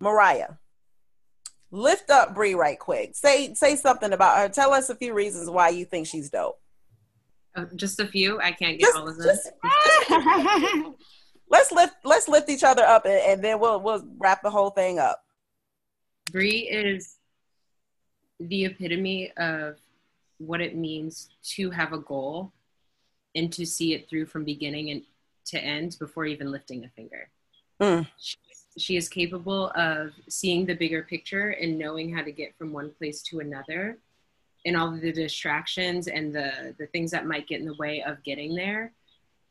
Mariah, 0.00 0.54
lift 1.74 2.08
up 2.10 2.34
Bree 2.34 2.54
right 2.54 2.78
quick. 2.78 3.14
Say 3.14 3.54
say 3.54 3.76
something 3.76 4.12
about 4.12 4.38
her. 4.38 4.48
Tell 4.48 4.72
us 4.72 4.88
a 4.90 4.94
few 4.94 5.12
reasons 5.12 5.50
why 5.50 5.70
you 5.70 5.84
think 5.84 6.06
she's 6.06 6.30
dope. 6.30 6.60
Oh, 7.56 7.68
just 7.76 8.00
a 8.00 8.06
few. 8.06 8.40
I 8.40 8.52
can't 8.52 8.78
get 8.78 8.86
Just- 8.86 8.96
all 8.96 9.08
of 9.08 9.16
them. 9.16 9.26
just- 9.26 9.50
Let's 11.50 11.70
lift 11.70 11.94
let's 12.04 12.26
lift 12.26 12.48
each 12.48 12.64
other 12.64 12.82
up 12.82 13.04
and, 13.04 13.14
and 13.14 13.44
then 13.44 13.60
we'll 13.60 13.78
we'll 13.80 14.02
wrap 14.18 14.42
the 14.42 14.50
whole 14.50 14.70
thing 14.70 14.98
up. 14.98 15.22
Bree 16.32 16.60
is 16.70 17.16
the 18.40 18.64
epitome 18.64 19.30
of 19.36 19.76
what 20.38 20.60
it 20.60 20.74
means 20.74 21.28
to 21.42 21.70
have 21.70 21.92
a 21.92 21.98
goal 21.98 22.50
and 23.36 23.52
to 23.52 23.66
see 23.66 23.92
it 23.94 24.08
through 24.08 24.26
from 24.26 24.42
beginning 24.44 24.90
and 24.90 25.02
to 25.46 25.62
end 25.62 25.96
before 26.00 26.24
even 26.24 26.50
lifting 26.50 26.84
a 26.84 26.88
finger. 26.88 27.28
Mm. 27.80 28.08
She, 28.18 28.36
she 28.76 28.96
is 28.96 29.08
capable 29.08 29.70
of 29.76 30.12
seeing 30.28 30.66
the 30.66 30.74
bigger 30.74 31.02
picture 31.02 31.50
and 31.50 31.78
knowing 31.78 32.12
how 32.12 32.22
to 32.22 32.32
get 32.32 32.56
from 32.56 32.72
one 32.72 32.90
place 32.90 33.22
to 33.22 33.40
another 33.40 33.98
and 34.66 34.76
all 34.76 34.92
of 34.92 35.00
the 35.00 35.12
distractions 35.12 36.08
and 36.08 36.34
the, 36.34 36.74
the 36.78 36.86
things 36.86 37.10
that 37.10 37.26
might 37.26 37.46
get 37.46 37.60
in 37.60 37.66
the 37.66 37.74
way 37.74 38.02
of 38.02 38.22
getting 38.24 38.54
there. 38.54 38.92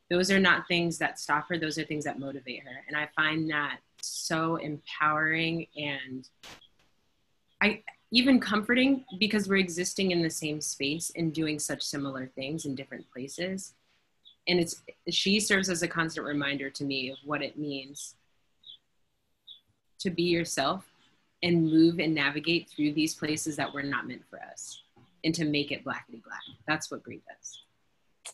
Those 0.10 0.32
are 0.32 0.40
not 0.40 0.68
things 0.68 0.98
that 0.98 1.20
stop 1.20 1.48
her, 1.50 1.58
those 1.58 1.78
are 1.78 1.86
things 1.86 2.04
that 2.06 2.20
motivate 2.20 2.64
her. 2.64 2.84
And 2.88 2.98
I 2.98 3.08
find 3.16 3.50
that 3.50 3.78
so 4.02 4.58
empowering 4.58 5.68
and 5.78 6.28
I 7.62 7.84
even 8.12 8.40
comforting 8.40 9.06
because 9.18 9.48
we're 9.48 9.56
existing 9.58 10.12
in 10.12 10.22
the 10.22 10.30
same 10.30 10.62
space 10.62 11.12
and 11.16 11.34
doing 11.34 11.58
such 11.58 11.82
similar 11.82 12.28
things 12.36 12.66
in 12.66 12.76
different 12.76 13.10
places. 13.12 13.74
And 14.48 14.60
it's 14.60 14.84
she 15.10 15.40
serves 15.40 15.70
as 15.70 15.82
a 15.82 15.88
constant 15.88 16.28
reminder 16.28 16.70
to 16.70 16.84
me 16.84 17.10
of 17.10 17.18
what 17.24 17.42
it 17.42 17.58
means 17.58 18.16
to 20.04 20.10
be 20.10 20.24
yourself 20.24 20.86
and 21.42 21.70
move 21.70 22.00
and 22.00 22.14
navigate 22.14 22.70
through 22.70 22.94
these 22.94 23.16
places 23.16 23.56
that 23.58 23.74
were 23.74 23.84
not 23.84 24.08
meant 24.08 24.24
for 24.30 24.40
us 24.42 24.84
and 25.24 25.34
to 25.36 25.46
make 25.46 25.72
it 25.72 25.84
black 25.84 26.06
be 26.12 26.22
black. 26.26 26.42
That's 26.68 26.92
what 26.92 27.04
Bree 27.04 27.22
does. 27.28 27.64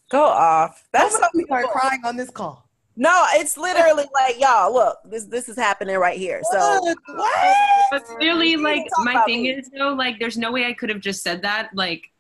Go 0.10 0.24
off. 0.24 0.88
That's 0.92 1.18
That's 1.18 1.32
so 1.34 1.38
we 1.38 1.46
are 1.50 1.64
crying 1.64 2.02
on 2.06 2.16
this 2.16 2.30
call. 2.30 2.68
No, 2.96 3.26
it's 3.34 3.58
literally 3.58 4.06
like 4.14 4.40
y'all. 4.40 4.74
Look, 4.74 4.98
this 5.06 5.26
this 5.26 5.50
is 5.50 5.56
happening 5.58 5.98
right 5.98 6.18
here. 6.18 6.42
So 6.52 6.80
Look, 6.84 7.00
what? 7.08 7.56
But 7.92 8.04
clearly, 8.04 8.56
like 8.56 8.86
my 9.00 9.24
thing 9.24 9.44
me. 9.44 9.52
is 9.52 9.70
though, 9.76 9.94
like 9.94 10.20
there's 10.20 10.38
no 10.38 10.52
way 10.52 10.66
I 10.66 10.74
could 10.74 10.90
have 10.90 11.00
just 11.00 11.24
said 11.24 11.42
that. 11.44 11.70
Like 11.74 12.12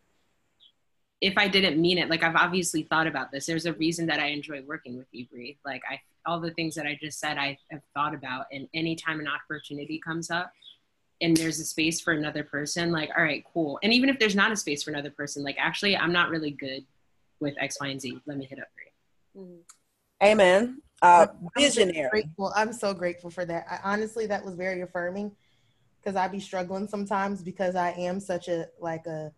if 1.21 1.37
I 1.37 1.47
didn't 1.47 1.81
mean 1.81 1.97
it, 1.97 2.09
like 2.09 2.23
I've 2.23 2.35
obviously 2.35 2.83
thought 2.83 3.07
about 3.07 3.31
this. 3.31 3.45
There's 3.45 3.65
a 3.65 3.73
reason 3.73 4.05
that 4.07 4.19
I 4.19 4.27
enjoy 4.27 4.61
working 4.61 4.97
with 4.97 5.07
you, 5.11 5.25
Bree. 5.25 5.57
Like 5.65 5.81
I, 5.89 5.99
all 6.25 6.39
the 6.39 6.51
things 6.51 6.75
that 6.75 6.85
I 6.85 6.97
just 7.01 7.19
said, 7.19 7.37
I 7.37 7.57
have 7.71 7.81
thought 7.93 8.13
about. 8.13 8.45
And 8.51 8.67
anytime 8.73 9.19
an 9.19 9.27
opportunity 9.27 9.99
comes 9.99 10.31
up, 10.31 10.53
and 11.21 11.35
there's 11.35 11.59
a 11.59 11.65
space 11.65 11.99
for 11.99 12.13
another 12.13 12.43
person, 12.43 12.91
like 12.91 13.09
all 13.17 13.23
right, 13.23 13.43
cool. 13.53 13.79
And 13.83 13.93
even 13.93 14.09
if 14.09 14.19
there's 14.19 14.35
not 14.35 14.51
a 14.51 14.55
space 14.55 14.83
for 14.83 14.91
another 14.91 15.11
person, 15.11 15.43
like 15.43 15.57
actually, 15.59 15.97
I'm 15.97 16.13
not 16.13 16.29
really 16.29 16.51
good 16.51 16.85
with 17.39 17.55
X, 17.59 17.77
Y, 17.81 17.87
and 17.87 18.01
Z. 18.01 18.21
Let 18.25 18.37
me 18.37 18.45
hit 18.45 18.59
up 18.59 18.67
Bree. 18.75 19.43
Mhm. 19.43 19.59
amen. 20.23 20.81
Uh, 21.01 21.27
I'm 21.29 21.49
so 21.55 21.61
visionary. 21.61 22.09
Grateful. 22.09 22.53
I'm 22.55 22.73
so 22.73 22.93
grateful 22.93 23.29
for 23.29 23.45
that. 23.45 23.65
I, 23.69 23.93
honestly, 23.93 24.27
that 24.27 24.43
was 24.43 24.55
very 24.55 24.81
affirming 24.81 25.35
because 26.01 26.15
I 26.15 26.27
be 26.27 26.39
struggling 26.39 26.87
sometimes 26.87 27.41
because 27.41 27.75
I 27.75 27.91
am 27.91 28.19
such 28.19 28.47
a 28.47 28.67
like 28.79 29.05
a 29.05 29.33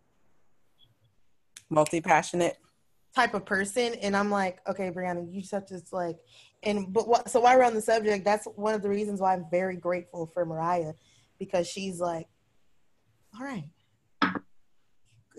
multi 1.72 2.02
passionate. 2.02 2.58
type 3.16 3.34
of 3.34 3.46
person, 3.46 3.96
and 3.96 4.16
I'm 4.16 4.30
like, 4.30 4.60
okay, 4.68 4.92
Brianna, 4.92 5.34
you 5.34 5.42
just 5.42 5.52
have 5.52 5.66
to 5.68 5.82
like, 5.92 6.18
and 6.64 6.94
but 6.94 7.08
what? 7.08 7.30
So 7.30 7.40
while 7.40 7.58
we're 7.58 7.64
on 7.64 7.74
the 7.74 7.82
subject, 7.82 8.24
that's 8.24 8.46
one 8.56 8.76
of 8.76 8.82
the 8.82 8.90
reasons 8.90 9.20
why 9.20 9.34
I'm 9.34 9.46
very 9.50 9.76
grateful 9.76 10.28
for 10.28 10.46
Mariah, 10.46 10.94
because 11.40 11.68
she's 11.68 12.00
like, 12.00 12.28
all 13.40 13.46
right, 13.46 13.70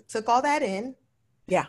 took 0.07 0.29
all 0.29 0.41
that 0.41 0.61
in. 0.61 0.95
Yeah. 1.47 1.65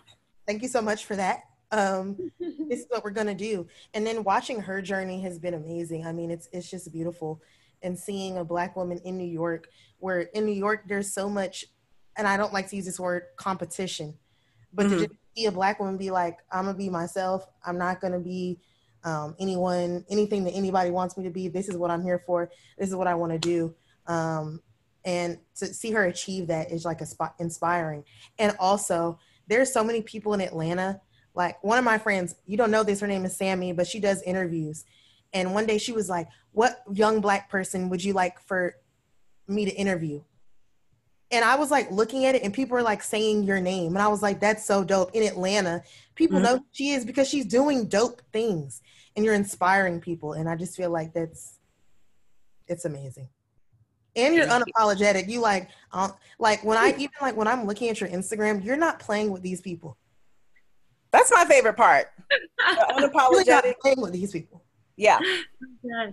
Thank 0.46 0.62
you 0.62 0.68
so 0.68 0.82
much 0.82 1.06
for 1.06 1.16
that. 1.16 1.40
Um, 1.70 2.16
this 2.40 2.80
is 2.80 2.86
what 2.88 3.04
we're 3.04 3.10
gonna 3.10 3.34
do. 3.34 3.66
And 3.94 4.06
then 4.06 4.24
watching 4.24 4.60
her 4.60 4.82
journey 4.82 5.20
has 5.22 5.38
been 5.38 5.54
amazing. 5.54 6.06
I 6.06 6.12
mean, 6.12 6.30
it's 6.30 6.48
it's 6.52 6.70
just 6.70 6.92
beautiful. 6.92 7.40
And 7.82 7.98
seeing 7.98 8.38
a 8.38 8.44
black 8.44 8.76
woman 8.76 8.98
in 9.04 9.16
New 9.16 9.28
York, 9.28 9.68
where 9.98 10.20
in 10.20 10.46
New 10.46 10.52
York 10.52 10.84
there's 10.86 11.12
so 11.12 11.28
much, 11.28 11.66
and 12.16 12.26
I 12.26 12.36
don't 12.36 12.52
like 12.52 12.68
to 12.70 12.76
use 12.76 12.86
this 12.86 13.00
word 13.00 13.24
competition, 13.36 14.14
but 14.74 14.86
Mhm. 14.86 14.90
to 14.90 14.98
just 15.08 15.20
see 15.36 15.46
a 15.46 15.52
black 15.52 15.78
woman 15.80 15.96
be 15.96 16.10
like, 16.10 16.38
I'm 16.50 16.64
gonna 16.66 16.76
be 16.76 16.90
myself. 16.90 17.46
I'm 17.64 17.78
not 17.78 18.00
gonna 18.00 18.20
be 18.20 18.60
um, 19.04 19.36
anyone, 19.38 20.02
anything 20.08 20.44
that 20.44 20.52
anybody 20.52 20.90
wants 20.90 21.18
me 21.18 21.24
to 21.24 21.30
be. 21.30 21.48
This 21.48 21.68
is 21.68 21.76
what 21.76 21.90
I'm 21.90 22.02
here 22.02 22.22
for. 22.24 22.50
This 22.78 22.88
is 22.88 22.96
what 22.96 23.06
I 23.06 23.14
want 23.14 23.32
to 23.32 23.38
do. 23.38 23.74
Um, 24.06 24.62
and 25.04 25.38
to 25.56 25.66
see 25.66 25.90
her 25.90 26.04
achieve 26.04 26.46
that 26.46 26.72
is 26.72 26.86
like 26.86 27.02
a 27.02 27.06
spot 27.06 27.34
inspiring. 27.38 28.04
And 28.38 28.56
also, 28.58 29.18
there's 29.46 29.70
so 29.70 29.84
many 29.84 30.00
people 30.00 30.32
in 30.32 30.40
Atlanta. 30.40 31.02
Like 31.34 31.62
one 31.62 31.78
of 31.78 31.84
my 31.84 31.98
friends, 31.98 32.34
you 32.46 32.56
don't 32.56 32.70
know 32.70 32.82
this, 32.82 33.00
her 33.00 33.06
name 33.06 33.26
is 33.26 33.36
Sammy, 33.36 33.72
but 33.74 33.86
she 33.86 34.00
does 34.00 34.22
interviews. 34.22 34.86
And 35.34 35.52
one 35.52 35.66
day 35.66 35.76
she 35.76 35.92
was 35.92 36.08
like, 36.08 36.28
What 36.52 36.82
young 36.90 37.20
black 37.20 37.50
person 37.50 37.90
would 37.90 38.02
you 38.02 38.14
like 38.14 38.40
for 38.40 38.76
me 39.46 39.66
to 39.66 39.72
interview? 39.72 40.22
And 41.34 41.44
I 41.44 41.56
was 41.56 41.70
like 41.70 41.90
looking 41.90 42.24
at 42.26 42.34
it, 42.34 42.42
and 42.42 42.54
people 42.54 42.74
were 42.76 42.82
like 42.82 43.02
saying 43.02 43.42
your 43.44 43.60
name. 43.60 43.94
And 43.94 44.02
I 44.02 44.08
was 44.08 44.22
like, 44.22 44.40
That's 44.40 44.64
so 44.64 44.84
dope. 44.84 45.10
In 45.14 45.22
Atlanta, 45.24 45.82
people 46.14 46.38
Mhm. 46.38 46.42
know 46.42 46.56
who 46.58 46.66
she 46.72 46.90
is 46.90 47.04
because 47.04 47.28
she's 47.28 47.44
doing 47.44 47.86
dope 47.88 48.22
things 48.32 48.80
and 49.16 49.24
you're 49.24 49.34
inspiring 49.34 50.00
people. 50.00 50.32
And 50.34 50.48
I 50.48 50.56
just 50.56 50.76
feel 50.76 50.90
like 50.90 51.12
that's 51.12 51.58
it's 52.66 52.84
amazing. 52.84 53.28
And 54.16 54.34
you're 54.34 54.46
Thank 54.46 54.64
unapologetic. 54.76 55.28
You 55.28 55.40
like, 55.40 55.68
uh, 55.92 56.08
like 56.38 56.62
when 56.64 56.78
I 56.78 56.90
even 56.92 57.10
like 57.20 57.36
when 57.36 57.48
I'm 57.48 57.66
looking 57.66 57.88
at 57.90 58.00
your 58.00 58.08
Instagram, 58.10 58.64
you're 58.64 58.76
not 58.76 58.98
playing 59.00 59.30
with 59.30 59.42
these 59.42 59.60
people. 59.60 59.96
That's 61.10 61.30
my 61.32 61.44
favorite 61.44 61.76
part. 61.76 62.06
The 62.30 62.36
You're 62.66 63.10
really 63.10 63.44
not 63.44 63.64
unapologetic. 63.64 63.78
playing 63.80 64.00
with 64.00 64.12
these 64.12 64.32
people. 64.32 64.62
Yeah. 64.96 65.18
Yeah. 65.82 66.10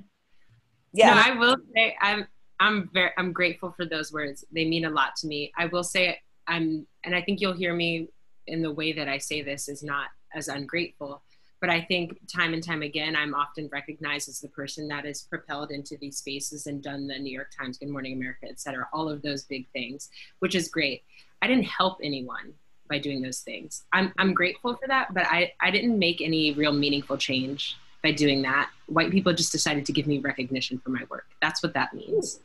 Yeah. 0.93 1.13
No, 1.13 1.21
I 1.25 1.35
will 1.39 1.57
say 1.75 1.95
I'm 2.01 2.27
I'm 2.61 2.89
very 2.93 3.11
I'm 3.17 3.33
grateful 3.33 3.71
for 3.71 3.85
those 3.85 4.13
words. 4.13 4.45
They 4.51 4.65
mean 4.65 4.85
a 4.85 4.89
lot 4.89 5.15
to 5.17 5.27
me. 5.27 5.51
I 5.57 5.65
will 5.65 5.83
say 5.83 6.21
I'm 6.47 6.85
and 7.03 7.15
I 7.15 7.21
think 7.21 7.41
you'll 7.41 7.53
hear 7.63 7.73
me 7.73 8.07
in 8.47 8.61
the 8.61 8.71
way 8.71 8.93
that 8.93 9.09
I 9.09 9.17
say 9.17 9.41
this 9.41 9.67
is 9.67 9.81
not 9.83 10.09
as 10.33 10.47
ungrateful. 10.47 11.21
But 11.59 11.69
I 11.69 11.81
think 11.81 12.17
time 12.27 12.53
and 12.53 12.63
time 12.63 12.81
again, 12.81 13.15
I'm 13.15 13.35
often 13.35 13.69
recognized 13.71 14.29
as 14.29 14.39
the 14.39 14.47
person 14.47 14.87
that 14.87 15.05
is 15.05 15.21
propelled 15.21 15.69
into 15.69 15.95
these 15.97 16.17
spaces 16.17 16.65
and 16.67 16.81
done 16.81 17.07
the 17.07 17.19
New 17.19 17.31
York 17.31 17.51
Times, 17.57 17.77
Good 17.77 17.89
Morning 17.89 18.13
America, 18.13 18.47
et 18.49 18.59
cetera, 18.59 18.87
all 18.93 19.07
of 19.09 19.21
those 19.21 19.43
big 19.43 19.67
things, 19.69 20.09
which 20.39 20.55
is 20.55 20.69
great. 20.69 21.03
I 21.41 21.47
didn't 21.47 21.65
help 21.65 21.99
anyone 22.01 22.53
by 22.89 22.97
doing 22.97 23.21
those 23.21 23.41
things. 23.41 23.83
I'm, 23.93 24.11
I'm 24.17 24.33
grateful 24.33 24.75
for 24.75 24.87
that, 24.87 25.13
but 25.13 25.27
I, 25.27 25.53
I 25.59 25.69
didn't 25.69 25.99
make 25.99 26.19
any 26.19 26.53
real 26.53 26.73
meaningful 26.73 27.17
change 27.17 27.77
by 28.03 28.11
doing 28.11 28.41
that. 28.41 28.71
White 28.87 29.11
people 29.11 29.31
just 29.31 29.51
decided 29.51 29.85
to 29.85 29.93
give 29.93 30.07
me 30.07 30.17
recognition 30.17 30.79
for 30.79 30.89
my 30.89 31.03
work. 31.11 31.27
That's 31.43 31.61
what 31.61 31.75
that 31.75 31.93
means. 31.93 32.39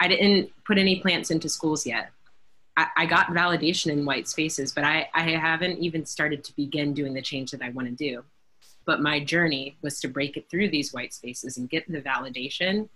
I 0.00 0.08
didn't 0.08 0.50
put 0.64 0.78
any 0.78 1.00
plants 1.00 1.30
into 1.30 1.48
schools 1.48 1.86
yet. 1.86 2.10
I, 2.76 2.86
I 2.96 3.06
got 3.06 3.28
validation 3.28 3.90
in 3.90 4.04
white 4.04 4.28
spaces, 4.28 4.72
but 4.72 4.84
I, 4.84 5.08
I 5.14 5.22
haven't 5.22 5.78
even 5.78 6.06
started 6.06 6.44
to 6.44 6.56
begin 6.56 6.94
doing 6.94 7.14
the 7.14 7.22
change 7.22 7.50
that 7.50 7.62
I 7.62 7.70
want 7.70 7.88
to 7.88 7.94
do. 7.94 8.24
But 8.84 9.02
my 9.02 9.20
journey 9.20 9.76
was 9.82 10.00
to 10.00 10.08
break 10.08 10.36
it 10.36 10.48
through 10.48 10.70
these 10.70 10.92
white 10.92 11.12
spaces 11.12 11.58
and 11.58 11.68
get 11.68 11.90
the 11.90 12.00
validation 12.00 12.88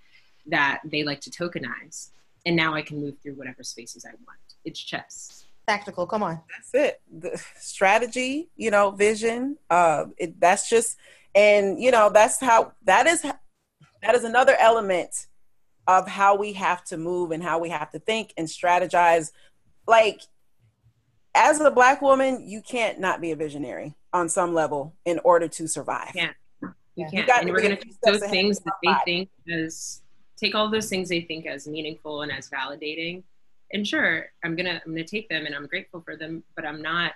that 0.47 0.81
they 0.85 1.03
like 1.03 1.21
to 1.23 1.31
tokenize. 1.31 2.11
And 2.47 2.57
now 2.57 2.75
I 2.75 2.83
can 2.83 3.01
move 3.01 3.17
through 3.23 3.35
whatever 3.35 3.63
spaces 3.63 4.05
I 4.05 4.11
want. 4.11 4.39
It's 4.65 4.81
chess. 4.81 5.45
Tactical, 5.69 6.07
come 6.07 6.23
on. 6.23 6.41
that's 6.51 6.75
it 6.75 7.01
the 7.21 7.41
strategy 7.57 8.49
you 8.57 8.69
know 8.69 8.91
vision 8.91 9.57
uh 9.71 10.07
it, 10.19 10.39
that's 10.41 10.69
just 10.69 10.99
and 11.37 11.81
you 11.81 11.93
know 11.93 12.11
that's 12.13 12.41
how 12.41 12.73
that 12.83 13.07
is 13.07 13.23
that 13.23 14.15
is 14.15 14.25
another 14.25 14.57
element 14.59 15.29
of 15.87 16.09
how 16.09 16.37
we 16.37 16.53
have 16.55 16.85
to 16.85 16.97
move 16.97 17.31
and 17.31 17.43
how 17.43 17.59
we 17.59 17.69
have 17.69 17.91
to 17.91 17.99
think 17.99 18.33
and 18.37 18.47
strategize 18.47 19.33
like 19.87 20.21
as 21.35 21.61
a 21.61 21.71
black 21.71 22.01
woman 22.03 22.49
you 22.49 22.61
can't 22.63 23.01
not 23.01 23.21
be 23.21 23.33
a 23.33 23.37
visionary 23.37 23.95
on 24.13 24.29
some 24.29 24.55
level 24.55 24.95
in 25.05 25.19
order 25.25 25.49
to 25.49 25.67
survive 25.67 26.13
Yeah. 26.15 26.31
You 26.61 26.73
Yeah. 26.95 27.11
can't. 27.11 27.27
got 27.27 27.43
and 27.43 27.51
we're 27.51 27.61
going 27.61 27.77
to 27.77 27.83
take 27.85 28.01
those 28.03 28.21
things 28.21 28.61
that 28.61 28.75
they 28.83 28.95
think 29.05 29.31
as 29.51 30.03
take 30.37 30.55
all 30.55 30.69
those 30.71 30.89
things 30.89 31.09
they 31.09 31.23
think 31.23 31.47
as 31.47 31.67
meaningful 31.67 32.23
and 32.23 32.33
as 32.33 32.51
validating. 32.51 33.23
And 33.73 33.87
sure, 33.87 34.27
I'm 34.45 34.55
gonna 34.57 34.83
I'm 34.85 34.93
gonna 34.93 35.05
take 35.07 35.29
them 35.31 35.47
and 35.47 35.55
I'm 35.55 35.67
grateful 35.67 36.01
for 36.03 36.17
them, 36.17 36.43
but 36.57 36.67
I'm 36.67 36.83
not. 36.83 37.13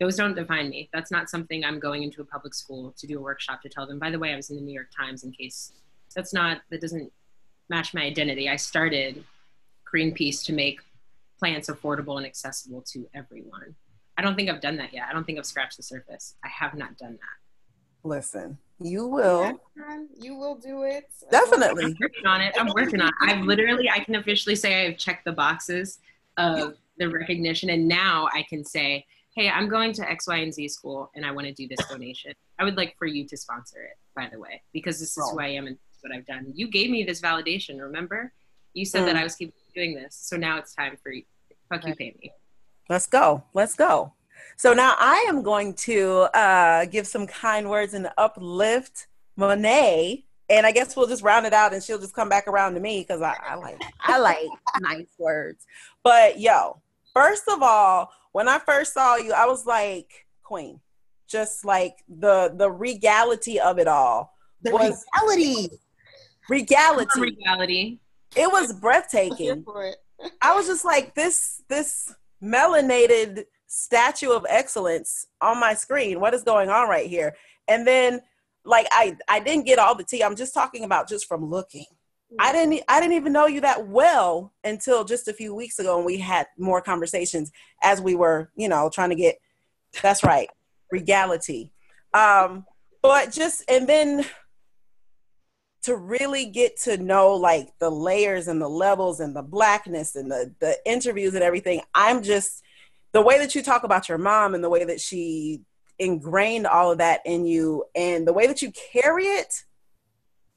Those 0.00 0.16
don't 0.16 0.34
define 0.34 0.70
me. 0.70 0.88
That's 0.92 1.10
not 1.12 1.28
something 1.30 1.62
I'm 1.64 1.78
going 1.78 2.02
into 2.02 2.22
a 2.22 2.24
public 2.24 2.54
school 2.54 2.92
to 2.96 3.06
do 3.06 3.18
a 3.18 3.22
workshop 3.22 3.60
to 3.62 3.68
tell 3.68 3.86
them. 3.86 3.98
By 3.98 4.10
the 4.10 4.18
way, 4.18 4.32
I 4.32 4.36
was 4.36 4.48
in 4.50 4.56
the 4.56 4.62
New 4.62 4.72
York 4.72 4.88
Times 4.96 5.22
in 5.24 5.30
case 5.30 5.72
that's 6.16 6.32
not 6.32 6.62
that 6.70 6.80
doesn't 6.80 7.12
match 7.70 7.94
my 7.94 8.02
identity. 8.02 8.48
I 8.48 8.56
started 8.56 9.24
Greenpeace 9.90 10.44
to 10.44 10.52
make 10.52 10.80
plants 11.38 11.70
affordable 11.70 12.18
and 12.18 12.26
accessible 12.26 12.82
to 12.92 13.08
everyone. 13.14 13.74
I 14.18 14.22
don't 14.22 14.36
think 14.36 14.50
I've 14.50 14.60
done 14.60 14.76
that 14.76 14.92
yet. 14.92 15.06
I 15.08 15.14
don't 15.14 15.24
think 15.24 15.38
I've 15.38 15.46
scratched 15.46 15.78
the 15.78 15.82
surface. 15.82 16.34
I 16.44 16.48
have 16.48 16.74
not 16.74 16.98
done 16.98 17.12
that. 17.12 18.08
listen 18.08 18.58
you 18.82 19.06
will 19.06 19.60
you 20.18 20.34
will 20.34 20.56
do 20.56 20.82
it. 20.82 21.04
definitely 21.30 21.84
I'm 21.84 21.96
working 22.00 22.26
on 22.26 22.40
it. 22.40 22.54
I'm 22.58 22.72
working 22.74 23.00
on 23.00 23.08
it. 23.08 23.14
I've 23.20 23.44
literally, 23.44 23.90
I 23.90 24.00
can 24.00 24.14
officially 24.14 24.56
say 24.56 24.86
I've 24.86 24.96
checked 24.96 25.26
the 25.26 25.32
boxes 25.32 25.98
of 26.38 26.76
the 26.98 27.08
recognition, 27.08 27.70
and 27.70 27.86
now 27.86 28.28
I 28.32 28.42
can 28.48 28.64
say, 28.64 29.04
hey, 29.34 29.50
I'm 29.50 29.68
going 29.68 29.92
to 29.94 30.10
X, 30.10 30.26
Y, 30.26 30.36
and 30.36 30.52
Z 30.52 30.68
school, 30.68 31.10
and 31.14 31.26
I 31.26 31.30
want 31.30 31.46
to 31.46 31.52
do 31.52 31.68
this 31.68 31.86
donation. 31.88 32.32
I 32.58 32.64
would 32.64 32.76
like 32.76 32.96
for 32.98 33.06
you 33.06 33.26
to 33.26 33.36
sponsor 33.36 33.82
it, 33.82 33.98
by 34.16 34.28
the 34.32 34.38
way, 34.38 34.62
because 34.72 34.98
this 34.98 35.16
is 35.16 35.30
who 35.30 35.38
I 35.38 35.48
am 35.48 35.66
and 35.66 35.76
this 35.76 35.82
is 35.82 35.89
what 36.02 36.12
I've 36.14 36.26
done. 36.26 36.52
You 36.54 36.68
gave 36.68 36.90
me 36.90 37.04
this 37.04 37.20
validation, 37.20 37.80
remember? 37.80 38.32
You 38.74 38.84
said 38.84 39.06
that 39.06 39.16
Mm. 39.16 39.20
I 39.20 39.22
was 39.24 39.34
keeping 39.36 39.54
doing 39.74 39.94
this, 39.94 40.14
so 40.16 40.36
now 40.36 40.58
it's 40.58 40.74
time 40.74 40.96
for 41.02 41.12
you. 41.12 41.22
Fuck 41.68 41.86
you, 41.86 41.94
pay 41.94 42.14
me. 42.20 42.32
Let's 42.88 43.06
go. 43.06 43.44
Let's 43.54 43.74
go. 43.74 44.12
So 44.56 44.72
now 44.74 44.94
I 44.98 45.24
am 45.28 45.42
going 45.42 45.74
to 45.74 46.22
uh, 46.34 46.84
give 46.86 47.06
some 47.06 47.26
kind 47.26 47.70
words 47.70 47.94
and 47.94 48.08
uplift 48.18 49.06
Monet, 49.36 50.24
and 50.48 50.66
I 50.66 50.72
guess 50.72 50.96
we'll 50.96 51.06
just 51.06 51.22
round 51.22 51.46
it 51.46 51.52
out, 51.52 51.72
and 51.72 51.82
she'll 51.82 51.98
just 52.00 52.14
come 52.14 52.28
back 52.28 52.46
around 52.48 52.74
to 52.74 52.80
me 52.80 53.00
because 53.00 53.22
I, 53.22 53.36
I 53.48 53.54
like 53.54 53.80
I 54.00 54.18
like 54.18 54.48
nice 54.80 55.06
words. 55.18 55.66
But 56.02 56.40
yo, 56.40 56.80
first 57.14 57.44
of 57.48 57.62
all, 57.62 58.12
when 58.32 58.48
I 58.48 58.58
first 58.58 58.92
saw 58.94 59.16
you, 59.16 59.32
I 59.32 59.46
was 59.46 59.66
like 59.66 60.26
Queen, 60.42 60.80
just 61.28 61.64
like 61.64 61.98
the 62.08 62.52
the 62.54 62.70
regality 62.70 63.60
of 63.60 63.78
it 63.78 63.88
all. 63.88 64.34
The 64.62 64.72
Was- 64.72 65.04
reality. 65.22 65.68
Regality. 66.50 67.20
Reality. 67.20 67.98
It 68.34 68.50
was 68.50 68.72
breathtaking. 68.72 69.64
it. 69.66 69.96
I 70.42 70.54
was 70.54 70.66
just 70.66 70.84
like 70.84 71.14
this 71.14 71.62
this 71.68 72.12
melanated 72.42 73.44
statue 73.66 74.30
of 74.30 74.44
excellence 74.48 75.28
on 75.40 75.60
my 75.60 75.74
screen. 75.74 76.18
What 76.20 76.34
is 76.34 76.42
going 76.42 76.68
on 76.68 76.88
right 76.88 77.08
here? 77.08 77.36
And 77.68 77.86
then 77.86 78.20
like 78.64 78.86
I 78.90 79.16
I 79.28 79.38
didn't 79.38 79.64
get 79.64 79.78
all 79.78 79.94
the 79.94 80.04
tea. 80.04 80.24
I'm 80.24 80.36
just 80.36 80.52
talking 80.52 80.82
about 80.84 81.08
just 81.08 81.26
from 81.26 81.48
looking. 81.48 81.86
I 82.38 82.52
didn't 82.52 82.82
I 82.88 83.00
didn't 83.00 83.16
even 83.16 83.32
know 83.32 83.46
you 83.46 83.60
that 83.60 83.86
well 83.86 84.52
until 84.64 85.04
just 85.04 85.28
a 85.28 85.32
few 85.32 85.54
weeks 85.54 85.78
ago 85.78 85.96
and 85.96 86.06
we 86.06 86.18
had 86.18 86.46
more 86.58 86.80
conversations 86.80 87.50
as 87.82 88.00
we 88.00 88.14
were, 88.14 88.50
you 88.56 88.68
know, 88.68 88.90
trying 88.92 89.10
to 89.10 89.16
get 89.16 89.38
that's 90.02 90.22
right, 90.24 90.48
regality. 90.90 91.72
Um 92.12 92.66
but 93.02 93.32
just 93.32 93.64
and 93.68 93.88
then 93.88 94.26
to 95.82 95.96
really 95.96 96.46
get 96.46 96.76
to 96.78 96.98
know 96.98 97.34
like 97.34 97.70
the 97.78 97.90
layers 97.90 98.48
and 98.48 98.60
the 98.60 98.68
levels 98.68 99.20
and 99.20 99.34
the 99.34 99.42
blackness 99.42 100.16
and 100.16 100.30
the 100.30 100.54
the 100.60 100.76
interviews 100.84 101.34
and 101.34 101.42
everything. 101.42 101.80
I'm 101.94 102.22
just 102.22 102.62
the 103.12 103.22
way 103.22 103.38
that 103.38 103.54
you 103.54 103.62
talk 103.62 103.82
about 103.82 104.08
your 104.08 104.18
mom 104.18 104.54
and 104.54 104.62
the 104.62 104.68
way 104.68 104.84
that 104.84 105.00
she 105.00 105.62
ingrained 105.98 106.66
all 106.66 106.92
of 106.92 106.98
that 106.98 107.20
in 107.24 107.44
you 107.44 107.84
and 107.94 108.26
the 108.26 108.32
way 108.32 108.46
that 108.46 108.62
you 108.62 108.72
carry 108.92 109.24
it 109.24 109.64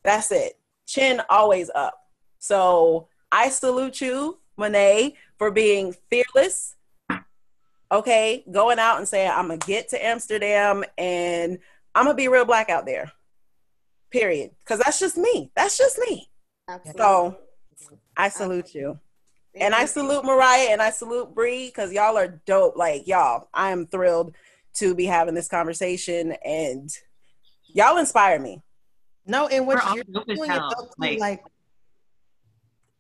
that's 0.04 0.32
it. 0.32 0.60
Chin 0.86 1.22
always 1.30 1.70
up. 1.74 1.98
So 2.40 3.08
i 3.32 3.50
salute 3.50 4.00
you 4.00 4.38
monet 4.58 5.16
for 5.38 5.50
being 5.50 5.96
fearless 6.10 6.76
okay? 7.92 8.44
Going 8.52 8.80
out 8.80 8.98
and 8.98 9.08
saying 9.08 9.32
i'm 9.34 9.48
gonna 9.48 9.58
get 9.58 9.90
to 9.90 10.06
amsterdam 10.06 10.84
and 10.98 11.58
i'm 11.96 12.06
gonna 12.06 12.16
be 12.16 12.28
real 12.28 12.46
black 12.46 12.70
out 12.70 12.86
there 12.86 13.12
period 14.14 14.52
because 14.64 14.80
that's 14.80 15.00
just 15.00 15.18
me 15.18 15.52
that's 15.56 15.78
just 15.78 15.98
me 15.98 16.30
Absolutely. 16.70 17.02
so 17.02 17.38
i 18.16 18.30
salute 18.30 18.74
you 18.74 18.98
and 19.56 19.74
i 19.76 19.84
salute 19.86 20.24
mariah 20.24 20.68
and 20.70 20.82
i 20.82 20.90
salute 20.92 21.34
Bree 21.36 21.68
because 21.68 21.92
y'all 21.92 22.18
are 22.18 22.40
dope 22.46 22.78
like 22.78 23.08
y'all 23.08 23.50
i 23.54 23.72
am 23.72 23.86
thrilled 23.88 24.34
to 24.76 24.96
be 24.96 25.06
having 25.06 25.36
this 25.36 25.48
conversation, 25.48 26.32
and 26.44 26.90
y'all 27.68 27.98
inspire 27.98 28.40
me. 28.40 28.64
No, 29.28 29.48
and 29.48 29.68
We're 29.68 29.76
what 29.76 29.96
you're 29.96 30.04
doing 30.04 30.50
it 30.50 30.62
though, 30.76 30.90
like- 30.98 31.20
like, 31.20 31.44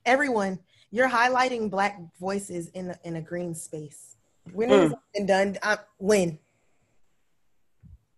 everyone, 0.05 0.59
you're 0.91 1.09
highlighting 1.09 1.69
black 1.71 1.99
voices 2.19 2.67
in 2.69 2.91
a, 2.91 2.99
in 3.03 3.15
a 3.15 3.21
green 3.21 3.55
space. 3.55 4.17
When 4.51 4.69
Mm. 4.69 4.81
has 4.83 4.91
it 4.91 4.97
been 5.15 5.25
done? 5.25 5.57
Uh, 5.63 5.77
when? 5.97 6.37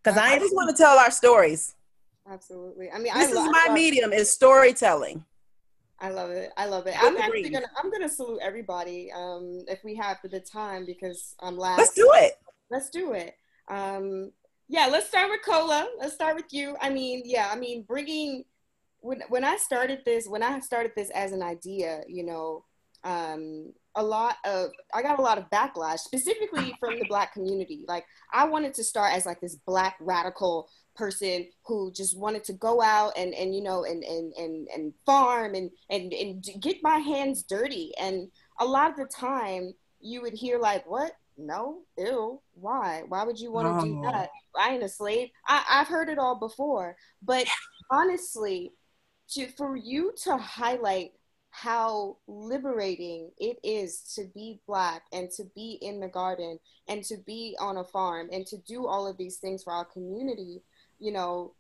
Because 0.04 0.18
I, 0.18 0.34
I 0.34 0.40
just 0.40 0.54
want 0.54 0.76
to 0.76 0.84
tell 0.84 0.98
our 1.00 1.12
stories. 1.12 1.75
Absolutely. 2.30 2.90
I 2.92 2.98
mean, 2.98 3.14
This 3.14 3.28
I 3.28 3.30
is 3.30 3.36
lo- 3.36 3.42
I 3.44 3.48
my 3.50 3.64
love- 3.68 3.74
medium 3.76 4.14
is 4.14 4.32
storytelling. 4.32 5.24
I 6.00 6.10
love 6.10 6.30
it. 6.32 6.52
I 6.58 6.66
love 6.66 6.88
it. 6.88 6.96
I'm 7.02 7.16
actually 7.16 7.50
gonna 7.50 7.70
I'm 7.82 7.90
gonna 7.90 8.10
salute 8.10 8.40
everybody 8.42 9.12
um, 9.14 9.64
if 9.70 9.82
we 9.84 9.96
have 9.96 10.18
the 10.24 10.42
time 10.42 10.86
because 10.86 11.36
I'm 11.40 11.58
last. 11.58 11.78
Let's 11.78 11.94
do 11.94 12.12
it. 12.16 12.34
Let's 12.70 12.90
do 12.90 13.14
it. 13.14 13.36
Um, 13.70 14.32
yeah, 14.68 14.88
let's 14.92 15.08
start 15.08 15.30
with 15.30 15.40
Cola. 15.46 15.88
Let's 15.98 16.14
start 16.14 16.36
with 16.36 16.52
you. 16.52 16.76
I 16.82 16.90
mean, 16.90 17.22
yeah, 17.24 17.50
I 17.52 17.56
mean, 17.56 17.84
bringing 17.84 18.44
when 19.00 19.22
when 19.30 19.46
I 19.46 19.56
started 19.56 20.02
this, 20.06 20.28
when 20.28 20.44
I 20.44 20.60
started 20.60 20.92
this 20.98 21.10
as 21.12 21.32
an 21.32 21.42
idea, 21.42 22.02
you 22.10 22.26
know, 22.26 22.66
um, 23.06 23.72
a 23.96 24.04
lot 24.04 24.36
of 24.44 24.72
I 24.94 25.02
got 25.02 25.18
a 25.20 25.22
lot 25.22 25.38
of 25.38 25.50
backlash, 25.50 26.00
specifically 26.00 26.76
from 26.80 27.00
the 27.00 27.06
Black 27.08 27.32
community. 27.34 27.86
Like, 27.88 28.04
I 28.34 28.44
wanted 28.46 28.74
to 28.74 28.84
start 28.84 29.14
as 29.14 29.26
like 29.26 29.40
this 29.40 29.56
Black 29.56 29.96
radical 30.02 30.68
person 30.96 31.48
who 31.66 31.92
just 31.92 32.18
wanted 32.18 32.44
to 32.46 32.54
go 32.54 32.82
out 32.82 33.14
and 33.18 33.34
and 33.34 33.54
you 33.56 33.62
know 33.62 33.86
and 33.86 34.04
and 34.04 34.34
and, 34.34 34.68
and 34.74 34.94
farm 35.06 35.56
and, 35.56 35.70
and 35.90 36.14
and 36.14 36.46
get 36.62 36.78
my 36.84 36.98
hands 36.98 37.44
dirty. 37.44 37.94
And 38.00 38.30
a 38.60 38.66
lot 38.66 38.92
of 38.92 38.98
the 38.98 39.06
time 39.06 39.74
you 40.00 40.22
would 40.22 40.34
hear 40.34 40.60
like 40.60 40.90
what? 40.90 41.14
No? 41.38 41.82
Ew. 41.98 42.42
Why? 42.54 43.04
Why 43.08 43.24
would 43.24 43.40
you 43.40 43.52
want 43.52 43.82
to 43.82 43.86
do 43.86 44.02
that? 44.04 44.30
I 44.58 44.74
ain't 44.74 44.84
a 44.84 44.90
slave. 44.90 45.30
I, 45.48 45.64
i've 45.70 45.88
heard 45.88 46.10
it 46.10 46.18
all 46.18 46.36
before. 46.36 46.96
But 47.22 47.48
honestly 47.92 48.72
to 49.30 49.48
for 49.48 49.76
you 49.76 50.14
to 50.24 50.38
highlight 50.38 51.12
how 51.50 52.18
liberating 52.28 53.32
it 53.38 53.58
is 53.64 54.02
to 54.14 54.26
be 54.36 54.60
black 54.68 55.04
and 55.14 55.32
to 55.32 55.46
be 55.56 55.80
in 55.82 56.02
the 56.02 56.08
garden 56.08 56.60
and 56.90 57.02
to 57.02 57.16
be 57.26 57.56
on 57.60 57.78
a 57.78 57.84
farm 57.84 58.28
and 58.34 58.46
to 58.46 58.58
do 58.68 58.86
all 58.86 59.08
of 59.08 59.18
these 59.18 59.38
things 59.38 59.64
for 59.64 59.72
our 59.72 59.86
community 59.86 60.62
you 61.00 61.12
know 61.12 61.54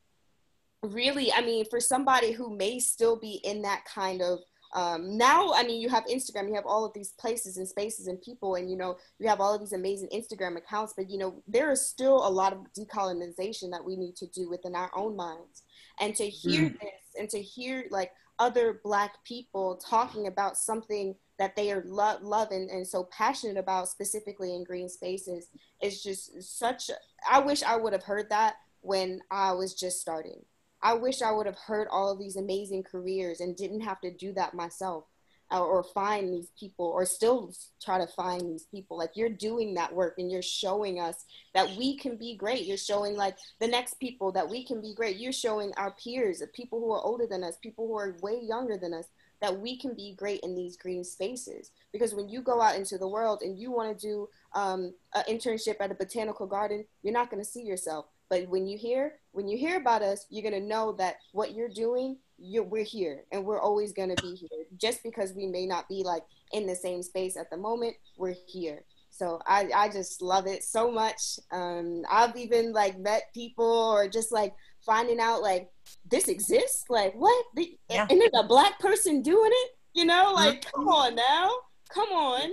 really 0.84 1.32
i 1.34 1.42
mean 1.42 1.66
for 1.70 1.80
somebody 1.80 2.32
who 2.32 2.56
may 2.56 2.80
still 2.80 3.16
be 3.16 3.42
in 3.44 3.62
that 3.62 3.84
kind 3.86 4.22
of 4.22 4.40
um, 4.74 5.18
now 5.18 5.54
i 5.54 5.64
mean 5.64 5.82
you 5.82 5.88
have 5.90 6.06
instagram 6.06 6.48
you 6.48 6.54
have 6.54 6.66
all 6.66 6.84
of 6.86 6.94
these 6.94 7.14
places 7.14 7.58
and 7.58 7.68
spaces 7.68 8.08
and 8.08 8.22
people 8.22 8.56
and 8.56 8.70
you 8.70 8.76
know 8.76 8.98
you 9.20 9.28
have 9.28 9.40
all 9.40 9.54
of 9.54 9.62
these 9.62 9.74
amazing 9.74 10.10
instagram 10.14 10.58
accounts 10.58 10.94
but 10.98 11.10
you 11.10 11.18
know 11.18 11.42
there 11.48 11.72
is 11.72 11.88
still 11.88 12.28
a 12.28 12.30
lot 12.30 12.52
of 12.52 12.60
decolonization 12.78 13.72
that 13.72 13.84
we 13.84 13.96
need 13.96 14.16
to 14.18 14.28
do 14.28 14.50
within 14.50 14.76
our 14.76 14.92
own 14.96 15.16
minds. 15.16 15.64
And 16.00 16.16
to 16.16 16.26
hear 16.26 16.70
this 16.70 17.06
and 17.18 17.30
to 17.30 17.42
hear 17.42 17.86
like 17.90 18.12
other 18.40 18.82
black 18.84 19.24
people 19.24 19.78
talking 19.78 20.28
about 20.28 20.58
something 20.58 21.16
that 21.40 21.56
they 21.56 21.72
are 21.72 21.84
lo- 21.86 22.18
loving 22.22 22.70
and 22.72 22.86
so 22.86 23.08
passionate 23.12 23.58
about 23.58 23.88
specifically 23.88 24.56
in 24.56 24.64
green 24.64 24.90
spaces 24.90 25.48
is 25.82 26.04
just 26.04 26.42
such 26.42 26.90
i 27.30 27.40
wish 27.40 27.64
i 27.64 27.78
would 27.78 27.94
have 27.94 28.04
heard 28.04 28.30
that 28.30 28.56
when 28.86 29.22
i 29.32 29.52
was 29.52 29.74
just 29.74 30.00
starting. 30.00 30.44
I 30.82 30.94
wish 30.94 31.22
i 31.22 31.32
would 31.32 31.46
have 31.46 31.58
heard 31.58 31.88
all 31.90 32.12
of 32.12 32.20
these 32.20 32.36
amazing 32.36 32.84
careers 32.84 33.40
and 33.40 33.56
didn't 33.56 33.82
have 33.82 34.00
to 34.02 34.12
do 34.12 34.34
that 34.34 34.54
myself 34.54 35.06
or, 35.52 35.60
or 35.60 35.84
find 35.84 36.34
these 36.34 36.50
people 36.60 36.86
or 36.86 37.06
still 37.06 37.54
try 37.82 37.98
to 37.98 38.08
find 38.08 38.42
these 38.42 38.66
people. 38.66 38.98
Like 38.98 39.12
you're 39.16 39.30
doing 39.30 39.74
that 39.76 39.94
work 39.94 40.16
and 40.18 40.32
you're 40.32 40.42
showing 40.42 41.00
us 41.00 41.26
that 41.54 41.76
we 41.76 41.98
can 41.98 42.18
be 42.18 42.36
great. 42.36 42.66
You're 42.66 42.78
showing 42.78 43.16
like 43.16 43.38
the 43.60 43.68
next 43.68 44.00
people 44.00 44.32
that 44.34 44.50
we 44.50 44.66
can 44.66 44.82
be 44.82 44.94
great. 44.94 45.18
You're 45.18 45.32
showing 45.32 45.74
our 45.78 45.92
peers 45.92 46.42
people 46.54 46.80
who 46.80 46.92
are 46.92 47.02
older 47.02 47.28
than 47.28 47.44
us 47.44 47.58
people 47.62 47.88
who 47.88 47.98
are 47.98 48.16
way 48.22 48.40
younger 48.42 48.78
than 48.78 48.94
us 48.94 49.06
that 49.42 49.60
we 49.60 49.78
can 49.78 49.94
be 49.94 50.16
great 50.18 50.40
in 50.42 50.56
these 50.56 50.78
green 50.78 51.04
spaces. 51.04 51.72
Because 51.92 52.14
when 52.14 52.30
you 52.30 52.42
go 52.42 52.62
out 52.62 52.76
into 52.76 52.98
the 52.98 53.08
world 53.08 53.42
and 53.42 53.60
you 53.60 53.72
want 53.72 53.98
to 53.98 54.08
do 54.08 54.30
um, 54.54 54.94
an 55.14 55.24
internship 55.30 55.76
at 55.80 55.92
a 55.92 55.96
botanical 55.96 56.48
garden 56.48 56.86
you're 57.04 57.14
not 57.14 57.30
going 57.30 57.44
to 57.44 57.50
see 57.50 57.62
yourself 57.62 58.06
but 58.30 58.48
when 58.50 58.68
you 58.68 58.78
hear 58.78 59.14
when 59.32 59.48
you 59.48 59.58
hear 59.58 59.78
about 59.78 60.02
us 60.02 60.26
you're 60.30 60.50
going 60.50 60.62
to 60.62 60.68
know 60.68 60.92
that 60.94 61.16
what 61.32 61.54
you're 61.54 61.70
doing 61.70 62.18
you're, 62.38 62.64
we're 62.64 62.84
here 62.84 63.24
and 63.32 63.46
we're 63.46 63.62
always 63.62 63.94
going 63.94 64.14
to 64.14 64.22
be 64.22 64.36
here. 64.36 64.66
Just 64.78 65.02
because 65.04 65.34
we 65.34 65.48
may 65.48 65.66
not 65.66 65.88
be 65.88 66.04
like 66.04 66.24
in 66.52 66.68
the 66.68 66.76
same 66.76 67.02
space 67.02 67.38
at 67.38 67.50
the 67.50 67.56
moment 67.56 67.96
we're 68.18 68.36
here. 68.48 68.84
So 69.10 69.40
i, 69.48 69.70
I 69.74 69.88
just 69.88 70.22
love 70.22 70.46
it 70.46 70.62
so 70.64 70.92
much. 70.92 71.40
Um, 71.52 72.04
i've 72.12 72.36
even 72.36 72.74
like 72.74 73.00
met 73.00 73.34
people 73.34 73.66
or 73.66 74.10
just 74.10 74.32
like 74.34 74.54
finding 74.86 75.20
out 75.20 75.42
like 75.42 75.70
this 76.12 76.28
exists? 76.28 76.86
Like 76.90 77.14
what? 77.14 77.46
The- 77.56 77.78
Yeah. 77.90 78.08
and 78.10 78.20
there's 78.20 78.32
a 78.38 78.44
black 78.48 78.80
person 78.80 79.22
doing 79.22 79.52
it? 79.54 79.72
You 79.94 80.04
know 80.06 80.34
like 80.36 80.66
come 80.74 80.88
on 80.90 81.16
now. 81.16 81.52
Come 81.90 82.10
on. 82.10 82.52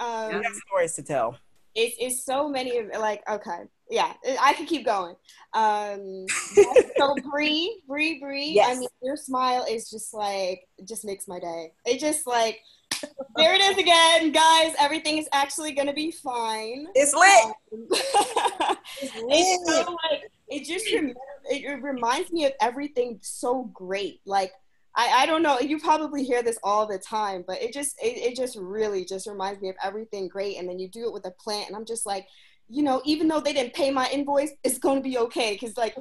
Um, 0.00 0.36
We 0.36 0.42
got 0.42 0.52
stories 0.68 0.94
to 0.96 1.02
tell. 1.02 1.38
it's, 1.74 1.96
it's 1.98 2.24
so 2.24 2.48
many 2.48 2.76
of 2.78 2.88
like 3.00 3.22
okay 3.28 3.62
yeah 3.90 4.12
i 4.40 4.54
could 4.54 4.66
keep 4.66 4.84
going 4.84 5.14
um 5.52 6.26
so 6.96 7.14
Bree, 7.30 7.82
Bree, 7.86 8.18
Bree. 8.20 8.60
I 8.64 8.74
mean, 8.74 8.88
your 9.02 9.16
smile 9.16 9.64
is 9.68 9.90
just 9.90 10.14
like 10.14 10.66
just 10.86 11.04
makes 11.04 11.28
my 11.28 11.38
day. 11.38 11.72
It 11.84 12.00
just 12.00 12.26
like 12.26 12.60
there 13.36 13.54
it 13.54 13.60
is 13.60 13.78
again, 13.78 14.32
guys. 14.32 14.74
Everything 14.78 15.18
is 15.18 15.28
actually 15.32 15.72
gonna 15.72 15.92
be 15.92 16.10
fine. 16.10 16.86
It's 16.94 17.14
lit. 17.14 17.54
Um, 17.72 17.86
it's 19.00 19.70
so 19.70 19.96
like 20.10 20.30
it 20.48 20.64
just 20.64 20.92
rem- 20.92 21.14
it, 21.50 21.64
it 21.64 21.82
reminds 21.82 22.32
me 22.32 22.46
of 22.46 22.52
everything 22.60 23.18
so 23.22 23.70
great. 23.74 24.20
Like 24.24 24.52
I, 24.96 25.22
I 25.22 25.26
don't 25.26 25.42
know, 25.42 25.58
you 25.58 25.80
probably 25.80 26.22
hear 26.22 26.42
this 26.42 26.58
all 26.62 26.86
the 26.86 26.98
time, 26.98 27.44
but 27.46 27.60
it 27.60 27.72
just 27.72 27.96
it, 28.02 28.16
it 28.16 28.36
just 28.36 28.56
really 28.56 29.04
just 29.04 29.26
reminds 29.26 29.60
me 29.60 29.68
of 29.68 29.76
everything 29.82 30.28
great. 30.28 30.56
And 30.56 30.68
then 30.68 30.78
you 30.78 30.88
do 30.88 31.06
it 31.06 31.12
with 31.12 31.26
a 31.26 31.32
plant, 31.32 31.68
and 31.68 31.76
I'm 31.76 31.86
just 31.86 32.06
like, 32.06 32.26
you 32.68 32.82
know, 32.82 33.02
even 33.04 33.28
though 33.28 33.40
they 33.40 33.52
didn't 33.52 33.74
pay 33.74 33.90
my 33.90 34.08
invoice, 34.10 34.52
it's 34.62 34.78
gonna 34.78 35.00
be 35.00 35.18
okay 35.18 35.52
because 35.52 35.76
like 35.76 35.96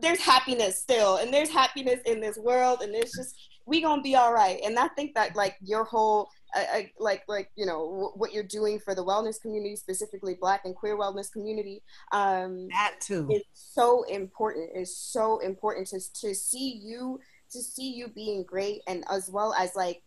there's 0.00 0.20
happiness 0.20 0.78
still, 0.78 1.16
and 1.16 1.32
there's 1.32 1.50
happiness 1.50 2.00
in 2.06 2.20
this 2.20 2.38
world, 2.38 2.82
and 2.82 2.92
there's 2.92 3.12
just 3.12 3.34
we 3.66 3.80
gonna 3.80 4.02
be 4.02 4.16
all 4.16 4.32
right. 4.32 4.60
And 4.64 4.78
I 4.78 4.88
think 4.88 5.14
that 5.14 5.36
like 5.36 5.56
your 5.60 5.84
whole 5.84 6.28
I, 6.54 6.60
I, 6.60 6.92
like 6.98 7.22
like 7.28 7.50
you 7.54 7.66
know 7.66 7.86
w- 7.86 8.12
what 8.16 8.32
you're 8.32 8.42
doing 8.42 8.78
for 8.78 8.94
the 8.94 9.04
wellness 9.04 9.40
community, 9.40 9.76
specifically 9.76 10.36
Black 10.40 10.62
and 10.64 10.74
queer 10.74 10.98
wellness 10.98 11.30
community, 11.30 11.82
um, 12.12 12.68
That 12.68 12.96
too. 13.00 13.28
is 13.30 13.42
so 13.52 14.02
important. 14.04 14.70
It's 14.74 14.96
so 14.96 15.38
important 15.38 15.86
to 15.88 16.00
to 16.20 16.34
see 16.34 16.80
you 16.82 17.20
to 17.52 17.60
see 17.60 17.92
you 17.92 18.08
being 18.08 18.42
great, 18.44 18.80
and 18.86 19.04
as 19.10 19.30
well 19.30 19.54
as 19.54 19.74
like 19.74 20.02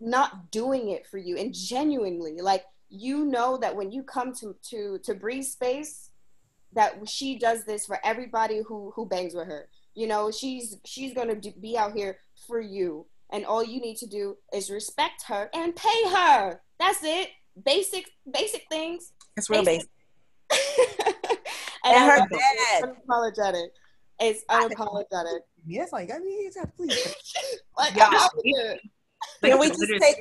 not 0.00 0.50
doing 0.50 0.90
it 0.90 1.06
for 1.06 1.18
you 1.18 1.36
and 1.36 1.52
genuinely 1.52 2.40
like 2.40 2.64
you 2.90 3.24
know 3.24 3.56
that 3.58 3.74
when 3.76 3.90
you 3.92 4.02
come 4.02 4.32
to 4.34 4.56
to 4.70 4.98
to 5.04 5.14
Bree's 5.14 5.52
space 5.52 6.10
that 6.72 7.08
she 7.08 7.38
does 7.38 7.64
this 7.64 7.86
for 7.86 7.98
everybody 8.04 8.62
who 8.66 8.92
who 8.94 9.06
bangs 9.06 9.34
with 9.34 9.46
her 9.46 9.68
you 9.94 10.06
know 10.06 10.30
she's 10.30 10.76
she's 10.84 11.12
gonna 11.14 11.34
do, 11.34 11.50
be 11.60 11.76
out 11.76 11.92
here 11.94 12.18
for 12.46 12.60
you 12.60 13.06
and 13.30 13.44
all 13.44 13.62
you 13.64 13.80
need 13.80 13.96
to 13.96 14.06
do 14.06 14.36
is 14.54 14.70
respect 14.70 15.24
her 15.26 15.50
and 15.54 15.74
pay 15.76 16.02
her 16.14 16.60
that's 16.78 17.02
it 17.02 17.28
basic 17.64 18.06
basic 18.32 18.64
things 18.70 19.12
It's 19.36 19.50
real 19.50 19.64
basic. 19.64 19.88
and, 21.84 21.94
And 21.94 22.10
her 22.10 22.18
love 22.18 22.28
it. 22.30 22.38
dad. 22.38 22.88
It's 22.88 23.00
unapologetic 23.08 23.68
it's 24.20 24.44
unapologetic 24.50 25.40
yes, 25.66 25.92
like 25.92 26.10
I 26.12 26.18
mean, 26.18 26.46
it's- 26.48 26.66
please. 26.76 27.14
like 27.78 27.94
Yeah. 27.94 28.06
I'm 28.08 28.14
out 28.14 28.30
here. 28.42 28.78
Like, 29.42 29.52
Can 29.52 29.60
we 29.60 29.68
just 29.68 29.80
take? 30.00 30.16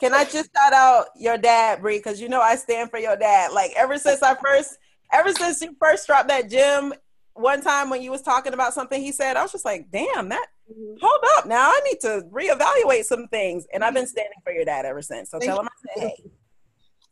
Can 0.00 0.14
I 0.14 0.24
just 0.24 0.50
shout 0.54 0.72
out 0.72 1.06
your 1.16 1.38
dad, 1.38 1.80
Bree? 1.80 1.98
Because 1.98 2.20
you 2.20 2.28
know 2.28 2.40
I 2.40 2.54
stand 2.56 2.90
for 2.90 2.98
your 2.98 3.16
dad. 3.16 3.52
Like 3.52 3.72
ever 3.76 3.98
since 3.98 4.22
I 4.22 4.34
first, 4.36 4.78
ever 5.12 5.32
since 5.32 5.60
you 5.60 5.74
first 5.80 6.06
dropped 6.06 6.28
that 6.28 6.48
gym 6.48 6.94
one 7.34 7.62
time 7.62 7.88
when 7.88 8.02
you 8.02 8.10
was 8.10 8.22
talking 8.22 8.52
about 8.52 8.74
something 8.74 9.00
he 9.00 9.12
said, 9.12 9.36
I 9.36 9.42
was 9.42 9.52
just 9.52 9.64
like, 9.64 9.90
damn, 9.90 10.28
that. 10.28 10.46
Mm-hmm. 10.70 10.96
Hold 11.00 11.24
up, 11.36 11.46
now 11.46 11.70
I 11.70 11.80
need 11.84 12.00
to 12.00 12.24
reevaluate 12.30 13.04
some 13.04 13.26
things, 13.28 13.66
and 13.72 13.82
I've 13.82 13.94
been 13.94 14.04
mm-hmm. 14.04 14.10
standing 14.10 14.38
for 14.44 14.52
your 14.52 14.64
dad 14.64 14.84
ever 14.84 15.00
since. 15.00 15.30
So 15.30 15.38
Thank 15.38 15.50
tell 15.50 15.60
him 15.60 15.68
I 15.68 16.00
said, 16.00 16.10
hey. 16.10 16.24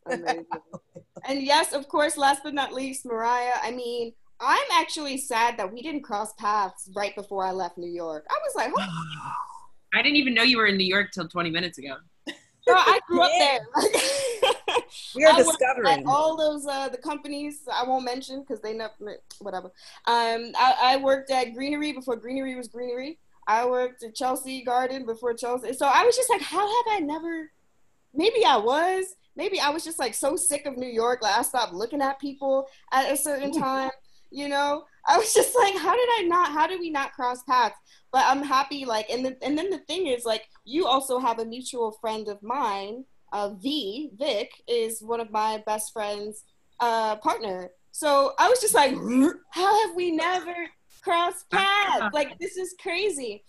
Amazing. 0.13 0.45
and 1.27 1.41
yes, 1.41 1.73
of 1.73 1.87
course, 1.87 2.17
last 2.17 2.41
but 2.43 2.53
not 2.53 2.73
least, 2.73 3.05
Mariah. 3.05 3.55
I 3.61 3.71
mean, 3.71 4.13
I'm 4.39 4.67
actually 4.73 5.17
sad 5.17 5.57
that 5.57 5.73
we 5.73 5.81
didn't 5.81 6.03
cross 6.03 6.33
paths 6.33 6.89
right 6.95 7.15
before 7.15 7.43
I 7.45 7.51
left 7.51 7.77
New 7.77 7.91
York. 7.91 8.25
I 8.29 8.37
was 8.45 8.55
like, 8.55 8.71
oh, 8.77 9.31
I 9.93 10.01
didn't 10.01 10.17
even 10.17 10.33
know 10.33 10.43
you 10.43 10.57
were 10.57 10.67
in 10.67 10.77
New 10.77 10.85
York 10.85 11.11
till 11.11 11.27
20 11.27 11.49
minutes 11.49 11.77
ago. 11.77 11.95
Girl, 12.67 12.77
I 12.77 12.99
grew 13.07 13.21
up 13.21 13.31
there. 13.37 13.59
we 15.15 15.25
are 15.25 15.33
I 15.33 15.37
discovering. 15.37 16.03
all 16.07 16.37
those 16.37 16.65
uh, 16.67 16.89
the 16.89 16.97
companies 16.97 17.61
I 17.73 17.83
won't 17.87 18.05
mention 18.05 18.41
because 18.41 18.61
they 18.61 18.73
never 18.73 18.93
whatever. 19.39 19.67
Um, 20.05 20.51
I, 20.57 20.75
I 20.81 20.97
worked 20.97 21.31
at 21.31 21.53
Greenery 21.53 21.93
before 21.93 22.15
Greenery 22.15 22.55
was 22.55 22.67
Greenery. 22.67 23.19
I 23.47 23.65
worked 23.65 24.03
at 24.03 24.13
Chelsea 24.13 24.63
Garden 24.63 25.05
before 25.05 25.33
Chelsea. 25.33 25.73
So 25.73 25.85
I 25.87 26.03
was 26.03 26.15
just 26.15 26.29
like, 26.29 26.41
how 26.41 26.59
have 26.67 26.85
I 26.97 26.99
never? 26.99 27.51
Maybe 28.13 28.43
I 28.45 28.57
was. 28.57 29.15
maybe 29.37 29.59
I 29.59 29.69
was 29.69 29.85
just 29.85 29.99
like 29.99 30.13
so 30.13 30.35
sick 30.35 30.65
of 30.65 30.75
New 30.77 30.89
York, 30.89 31.21
like 31.21 31.37
I 31.37 31.43
stopped 31.43 31.73
looking 31.73 32.01
at 32.01 32.19
people 32.19 32.67
at 32.91 33.11
a 33.11 33.15
certain 33.15 33.51
time. 33.59 33.91
You 34.31 34.49
know, 34.49 34.85
I 35.07 35.17
was 35.17 35.33
just 35.33 35.55
like, 35.55 35.75
how 35.75 35.95
did 35.95 36.09
I 36.17 36.23
not? 36.27 36.51
How 36.51 36.67
did 36.67 36.79
we 36.79 36.89
not 36.89 37.13
cross 37.13 37.43
paths? 37.43 37.75
But 38.11 38.23
I'm 38.25 38.43
happy, 38.43 38.85
like, 38.85 39.09
and 39.09 39.25
the, 39.25 39.37
and 39.41 39.57
then 39.57 39.69
the 39.69 39.79
thing 39.79 40.07
is, 40.07 40.25
like, 40.25 40.47
you 40.65 40.85
also 40.85 41.19
have 41.19 41.39
a 41.39 41.45
mutual 41.45 41.91
friend 41.99 42.27
of 42.27 42.41
mine, 42.41 43.03
uh, 43.33 43.49
V 43.61 44.11
Vic, 44.17 44.51
is 44.67 45.01
one 45.01 45.19
of 45.19 45.31
my 45.31 45.63
best 45.65 45.91
friends' 45.93 46.43
uh, 46.79 47.17
partner. 47.17 47.71
So 47.91 48.33
I 48.39 48.49
was 48.49 48.59
just 48.61 48.73
like, 48.75 48.95
how 49.51 49.87
have 49.87 49.95
we 49.95 50.11
never 50.11 50.55
crossed 51.01 51.49
paths? 51.51 52.13
Like, 52.13 52.37
this 52.39 52.57
is 52.57 52.75
crazy. 52.81 53.43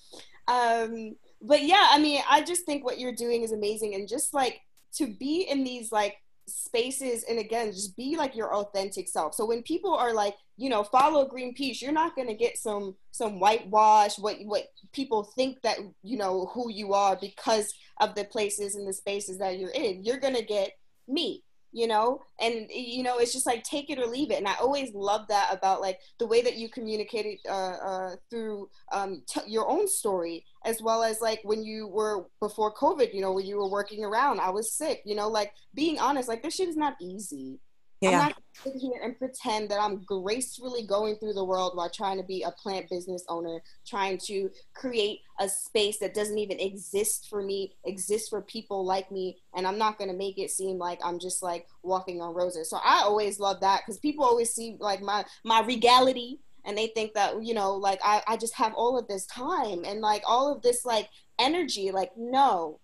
Um, 0.49 1.17
but 1.43 1.63
yeah, 1.63 1.89
I 1.91 1.99
mean, 2.01 2.23
I 2.29 2.43
just 2.43 2.65
think 2.65 2.85
what 2.85 2.99
you're 2.99 3.15
doing 3.15 3.43
is 3.43 3.53
amazing, 3.53 3.95
and 3.95 4.09
just 4.09 4.35
like 4.35 4.61
to 4.95 5.07
be 5.07 5.43
in 5.43 5.63
these 5.63 5.93
like 5.93 6.17
spaces 6.49 7.25
and 7.29 7.39
again 7.39 7.73
just 7.73 7.97
be 7.97 8.16
like 8.16 8.35
your 8.35 8.55
authentic 8.55 9.09
self. 9.09 9.35
So 9.35 9.47
when 9.47 9.62
people 9.62 9.95
are 9.95 10.12
like 10.12 10.35
you 10.57 10.69
know 10.69 10.83
follow 10.83 11.29
greenpeace 11.29 11.81
you're 11.81 11.93
not 11.93 12.16
going 12.16 12.29
to 12.29 12.35
get 12.35 12.59
some 12.59 12.97
some 13.12 13.39
whitewash 13.39 14.19
what 14.19 14.37
what 14.45 14.65
people 14.93 15.23
think 15.23 15.61
that 15.62 15.79
you 16.03 16.16
know 16.16 16.47
who 16.53 16.70
you 16.70 16.95
are 16.95 17.16
because 17.20 17.73
of 18.01 18.15
the 18.15 18.25
places 18.25 18.75
and 18.75 18.87
the 18.87 18.93
spaces 18.93 19.39
that 19.39 19.59
you're 19.59 19.70
in. 19.70 20.05
You're 20.05 20.19
going 20.19 20.37
to 20.37 20.45
get 20.45 20.73
me 21.07 21.43
you 21.73 21.87
know? 21.87 22.23
And 22.41 22.66
you 22.70 23.03
know 23.03 23.19
it's 23.19 23.33
just 23.33 23.47
like 23.47 23.62
take 23.62 23.91
it 23.91 23.99
or 23.99 24.07
leave 24.07 24.31
it. 24.31 24.39
And 24.39 24.49
i 24.49 24.55
always 24.55 24.93
love 24.95 25.27
that 25.29 25.51
about 25.53 25.81
like 25.81 25.99
the 26.19 26.27
way 26.27 26.43
that 26.43 26.57
you 26.57 26.69
communicated 26.69 27.39
uh, 27.49 27.53
uh, 27.53 28.16
through 28.31 28.69
um, 28.93 29.23
t- 29.29 29.41
your 29.47 29.69
own 29.69 29.89
story 29.89 30.45
as 30.64 30.82
well 30.82 31.02
as 31.02 31.20
like 31.20 31.40
when 31.44 31.62
you 31.62 31.86
were 31.89 32.26
before 32.40 32.74
covid 32.74 33.12
you 33.14 33.20
know 33.20 33.32
when 33.32 33.47
you 33.47 33.56
were 33.56 33.70
working 33.70 34.05
around 34.05 34.40
i 34.40 34.51
was 34.51 34.72
sick 34.72 35.02
you 35.05 35.14
know 35.14 35.28
like 35.28 35.52
being 35.74 35.98
honest 35.98 36.28
like 36.28 36.43
this 36.43 36.55
shit 36.55 36.68
is 36.68 36.76
not 36.76 36.94
easy 37.01 37.59
Yeah. 38.01 38.10
I'm 38.10 38.18
not 38.18 38.35
gonna 38.35 38.74
sit 38.74 38.80
here 38.80 39.01
and 39.02 39.18
pretend 39.18 39.70
that 39.70 39.80
I'm 39.80 40.05
gracefully 40.05 40.86
going 40.86 41.16
through 41.16 41.32
the 41.32 41.44
world 41.44 41.72
while 41.74 41.90
trying 41.90 42.16
to 42.18 42.22
be 42.22 42.44
a 42.44 42.52
plant 42.52 42.89
business 42.89 43.24
owner, 43.28 43.60
trying 43.85 44.18
to 44.26 44.51
create 44.72 45.18
a 45.40 45.48
space 45.48 45.98
that 45.98 46.14
doesn't 46.14 46.39
even 46.39 46.60
exist 46.60 47.26
for 47.28 47.43
me, 47.43 47.74
exist 47.85 48.30
for 48.30 48.43
people 48.43 48.85
like 48.86 49.10
me, 49.10 49.39
and 49.56 49.66
I'm 49.66 49.78
not 49.78 49.98
gonna 49.98 50.14
make 50.14 50.39
it 50.39 50.51
seem 50.52 50.78
like 50.78 51.01
I'm 51.02 51.18
just 51.18 51.43
like 51.43 51.66
walking 51.82 52.20
on 52.20 52.35
roses. 52.35 52.70
So 52.70 52.78
I 52.85 53.01
always 53.02 53.40
love 53.40 53.59
that 53.62 53.80
because 53.80 53.98
people 53.98 54.24
always 54.24 54.51
see 54.51 54.76
like 54.78 55.02
my 55.02 55.24
my 55.44 55.62
regality 55.62 56.39
and 56.69 56.77
they 56.77 56.89
think 56.89 57.15
that 57.15 57.43
you 57.43 57.55
know 57.55 57.73
like 57.74 57.99
I, 58.05 58.23
I 58.28 58.36
just 58.36 58.55
have 58.57 58.74
all 58.74 58.97
of 58.99 59.09
this 59.09 59.27
time 59.27 59.85
and 59.86 60.01
like 60.01 60.23
all 60.28 60.55
of 60.55 60.62
this 60.62 60.85
like 60.85 61.09
energy 61.40 61.90
like 61.90 62.11
no. 62.16 62.78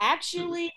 Actually 0.00 0.72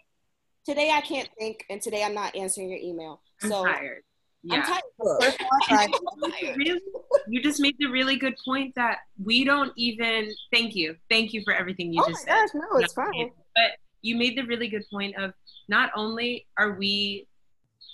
today 0.65 0.89
i 0.91 1.01
can't 1.01 1.29
think 1.37 1.63
and 1.69 1.79
today 1.81 2.03
i'm 2.03 2.13
not 2.15 2.35
answering 2.35 2.69
your 2.69 2.79
email. 2.79 3.21
I'm 3.43 3.49
so 3.49 3.65
tired. 3.65 4.03
i'm 4.51 4.57
Yeah. 4.59 4.63
tired. 4.63 4.81
First 5.21 5.41
of 5.41 5.47
all, 5.51 5.77
I- 5.77 6.53
really, 6.57 6.79
you 7.27 7.41
just 7.41 7.59
made 7.59 7.75
the 7.79 7.87
really 7.87 8.15
good 8.17 8.35
point 8.45 8.73
that 8.75 8.99
we 9.23 9.43
don't 9.43 9.73
even 9.75 10.31
thank 10.53 10.75
you. 10.75 10.95
Thank 11.09 11.33
you 11.33 11.41
for 11.43 11.53
everything 11.53 11.91
you 11.93 12.01
oh 12.01 12.05
my 12.07 12.11
just 12.13 12.23
said. 12.23 12.29
gosh 12.29 12.49
no 12.55 12.77
it's 12.79 12.95
Not- 12.95 13.07
fine. 13.13 13.31
but 13.55 13.71
you 14.01 14.15
made 14.15 14.37
the 14.37 14.43
really 14.43 14.67
good 14.69 14.85
point 14.91 15.15
of 15.17 15.33
not 15.67 15.89
only 15.95 16.47
are 16.57 16.71
we 16.73 17.27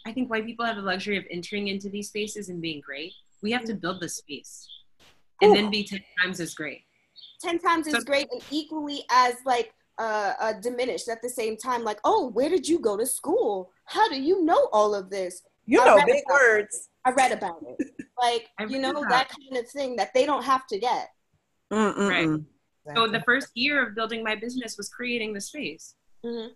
i 0.06 0.12
think 0.12 0.30
white 0.30 0.46
people 0.46 0.66
have 0.66 0.76
the 0.76 0.82
luxury 0.82 1.18
of 1.18 1.24
entering 1.32 1.68
into 1.70 1.90
these 1.90 2.08
spaces 2.10 2.50
and 2.50 2.62
being 2.62 2.82
great 2.82 3.14
we 3.42 3.52
have 3.52 3.66
to 3.66 3.74
build 3.74 4.02
the 4.02 4.10
space 4.10 4.68
and 5.42 5.56
then 5.56 5.70
be 5.70 5.84
10 5.84 6.00
times 6.22 6.40
as 6.40 6.54
great 6.54 6.82
10 7.42 7.60
times 7.60 7.88
as 7.88 8.04
great 8.04 8.28
and 8.32 8.42
equally 8.52 9.04
as 9.12 9.36
like 9.46 9.74
uh, 10.00 10.34
uh 10.40 10.54
diminished 10.62 11.10
at 11.10 11.22
the 11.22 11.30
same 11.30 11.58
time 11.58 11.84
like 11.84 12.00
oh 12.06 12.30
where 12.32 12.50
did 12.50 12.68
you 12.68 12.80
go 12.80 12.96
to 12.98 13.06
school 13.06 13.72
how 13.86 14.08
do 14.10 14.20
you 14.22 14.44
know 14.44 14.70
all 14.72 14.94
of 14.96 15.10
this 15.10 15.42
You 15.66 15.82
I 15.82 15.86
know, 15.86 15.96
big 16.06 16.24
about- 16.26 16.40
words. 16.40 16.90
i 17.06 17.12
read 17.12 17.32
about 17.32 17.64
it 17.68 17.88
like 18.22 18.48
you 18.70 18.80
know 18.80 18.92
about 18.92 19.10
that 19.10 19.30
kind 19.30 19.58
of 19.64 19.70
thing 19.70 19.96
that 19.98 20.14
they 20.14 20.26
don't 20.26 20.44
have 20.44 20.66
to 20.68 20.80
get 20.80 21.10
Mm-mm-mm. 21.72 22.46
so 22.96 23.08
the 23.08 23.22
first 23.22 23.50
year 23.56 23.86
of 23.86 23.96
building 23.96 24.24
my 24.24 24.36
business 24.36 24.78
was 24.78 24.90
creating 24.90 25.34
the 25.34 25.42
space 25.42 25.96
Mhm. 26.26 26.50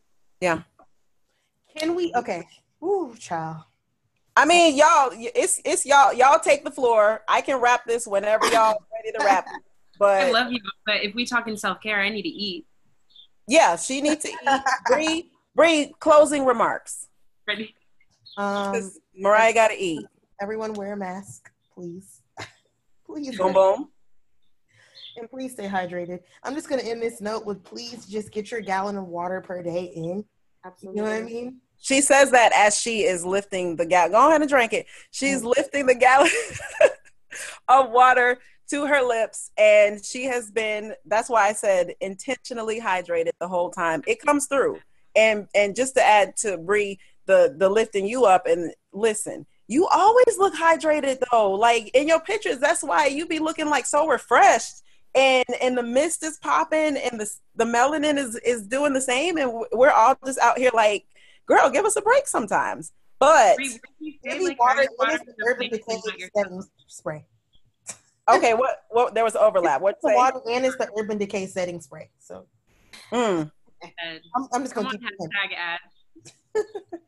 Can 1.78 1.95
we? 1.95 2.14
Okay. 2.16 2.44
Ooh, 2.84 3.16
child. 3.20 3.64
I 4.38 4.45
mean, 4.45 4.76
y'all, 4.76 5.10
it's 5.14 5.62
it's 5.64 5.86
y'all. 5.86 6.14
Y'all 6.14 6.40
take 6.40 6.66
the 6.66 6.72
floor. 6.72 7.22
I 7.28 7.41
can 7.41 7.60
wrap 7.62 7.86
this 7.86 8.06
whenever 8.06 8.45
y'all 8.48 8.78
ready 8.94 9.12
to 9.18 9.24
wrap. 9.24 9.45
it. 9.48 10.03
i 10.06 10.30
love 10.32 10.52
you 10.52 10.60
but 10.86 10.98
if 11.03 11.16
we 11.16 11.26
talk 11.26 11.48
in 11.48 11.56
self-care 11.56 12.02
i 12.02 12.10
need 12.10 12.24
to 12.24 12.28
eat 12.30 12.66
yeah, 13.48 13.76
she 13.78 14.02
needs 14.02 14.24
to 14.24 14.30
eat. 14.30 14.62
Bree, 14.90 15.30
Bree, 15.56 15.94
closing 15.99 16.45
remarks. 16.45 17.07
ready 17.48 17.74
Um, 18.38 18.74
'Cause 18.74 18.99
Mariah 19.16 19.53
got 19.53 19.68
to 19.70 19.76
eat. 19.80 20.03
everyone 20.41 20.74
wear 20.74 20.94
a 20.94 20.98
mask, 20.98 21.49
please. 21.74 22.22
please. 23.06 23.38
Boom, 23.38 23.53
boom. 23.53 23.90
And 25.18 25.30
please 25.30 25.53
stay 25.53 25.68
hydrated. 25.68 26.22
I'm 26.44 26.56
just 26.56 26.68
gonna 26.68 26.82
end 26.82 27.02
this 27.03 27.22
note 27.22 27.45
with 27.45 27.64
please 27.64 28.06
just 28.07 28.32
get 28.32 28.49
your 28.52 28.62
gallon 28.62 28.98
of 28.98 29.06
water 29.07 29.40
per 29.41 29.62
day 29.64 29.91
in. 29.95 30.26
Absolutely. 30.66 30.99
You 30.99 31.06
know 31.06 31.12
what 31.12 31.22
I 31.22 31.24
mean? 31.24 31.62
She 31.86 32.02
says 32.02 32.32
that 32.32 32.52
as 32.56 32.80
she 32.80 33.03
is 33.03 33.24
lifting 33.24 33.76
the 33.76 33.86
gallon. 33.86 34.14
Go 34.14 34.28
ahead 34.28 34.41
and 34.41 34.49
drink 34.49 34.74
it. 34.74 34.88
She's 35.12 35.38
mm-hmm. 35.38 35.53
lifting 35.56 35.86
the 35.86 35.94
gallon 35.94 36.32
of 37.68 37.91
water 37.91 38.40
to 38.72 38.88
her 38.88 39.03
lips, 39.03 39.52
and 39.56 40.03
she 40.03 40.24
has 40.24 40.49
been. 40.49 40.95
That's 41.06 41.30
why 41.30 41.48
I 41.48 41.53
said 41.53 41.94
intentionally 42.02 42.82
hydrated 42.82 43.34
the 43.40 43.48
whole 43.48 43.70
time. 43.70 44.02
It 44.07 44.20
comes 44.20 44.48
through, 44.48 44.80
and 45.16 45.48
and 45.53 45.76
just 45.76 45.94
to 45.94 46.03
add 46.03 46.36
to 46.38 46.57
Bree, 46.57 46.98
the 47.28 47.53
the 47.56 47.70
lifting 47.70 48.07
you 48.07 48.26
up 48.26 48.48
and 48.48 48.74
listen. 48.91 49.45
You 49.68 49.86
always 49.86 50.40
look 50.40 50.56
hydrated 50.56 51.22
though. 51.32 51.52
Like 51.52 51.91
in 51.94 52.07
your 52.07 52.20
pictures, 52.20 52.57
that's 52.57 52.82
why 52.82 53.06
you 53.06 53.28
be 53.28 53.38
looking 53.38 53.70
like 53.70 53.86
so 53.86 54.07
refreshed. 54.07 54.82
And 55.14 55.45
and 55.62 55.78
the 55.78 55.84
mist 55.84 56.24
is 56.24 56.40
popping, 56.40 56.98
and 56.98 57.22
the 57.22 57.32
the 57.56 57.66
melanin 57.66 58.18
is 58.18 58.38
is 58.38 58.64
doing 58.64 58.94
the 58.94 59.02
same, 59.02 59.38
and 59.38 59.53
we're 59.72 59.91
all 59.91 60.18
just 60.26 60.40
out 60.40 60.57
here 60.57 60.72
like 60.74 61.06
girl, 61.46 61.70
give 61.70 61.86
us 61.86 61.96
a 61.96 62.02
break 62.02 62.28
sometimes. 62.28 62.92
But 63.20 63.56
Bree, 63.56 63.70
what 63.72 63.82
do 64.00 64.06
you 64.06 64.12
say, 64.24 64.30
Give 64.32 64.40
me 64.40 64.48
like, 64.50 64.60
water. 64.60 64.76
Harry 64.78 64.88
What 64.98 65.14
is 65.14 65.20
Potter 65.20 65.36
urban 65.48 65.70
decay 65.70 66.00
you 66.18 66.64
spray? 66.88 67.26
okay, 68.30 68.54
what 68.54 68.84
what 68.90 69.14
there 69.14 69.24
was 69.24 69.36
overlap. 69.36 69.82
What 69.82 69.98
The 70.02 70.14
water 70.14 70.42
and 70.50 70.66
it's 70.66 70.78
the 70.78 70.90
urban 70.98 71.18
decay 71.18 71.46
setting 71.48 71.80
spray. 71.82 72.10
So 72.20 72.46
Mm. 73.12 73.52
I'm, 74.36 74.48
I'm 74.54 74.62
just 74.64 74.74
gonna 74.74 74.88
on, 74.88 74.94
keep 74.94 75.02
it. 75.04 75.14
hashtag 75.20 75.56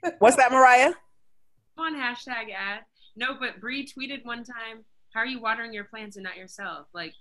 ad. 0.05 0.13
What's 0.19 0.35
that, 0.35 0.51
Mariah? 0.51 0.93
Come 1.75 1.95
on, 1.95 1.95
hashtag 1.95 2.51
ad. 2.55 2.81
No, 3.15 3.35
but 3.39 3.59
Bree 3.59 3.85
tweeted 3.87 4.23
one 4.25 4.43
time, 4.43 4.83
"How 5.13 5.21
are 5.21 5.25
you 5.25 5.41
watering 5.41 5.73
your 5.73 5.85
plants 5.85 6.17
and 6.17 6.23
not 6.23 6.37
yourself?" 6.37 6.87
Like, 6.93 7.13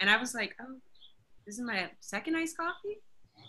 and 0.00 0.10
I 0.10 0.16
was 0.16 0.34
like, 0.34 0.54
"Oh, 0.60 0.76
this 1.46 1.56
is 1.56 1.60
my 1.60 1.90
second 2.00 2.36
iced 2.36 2.56
coffee." 2.56 2.98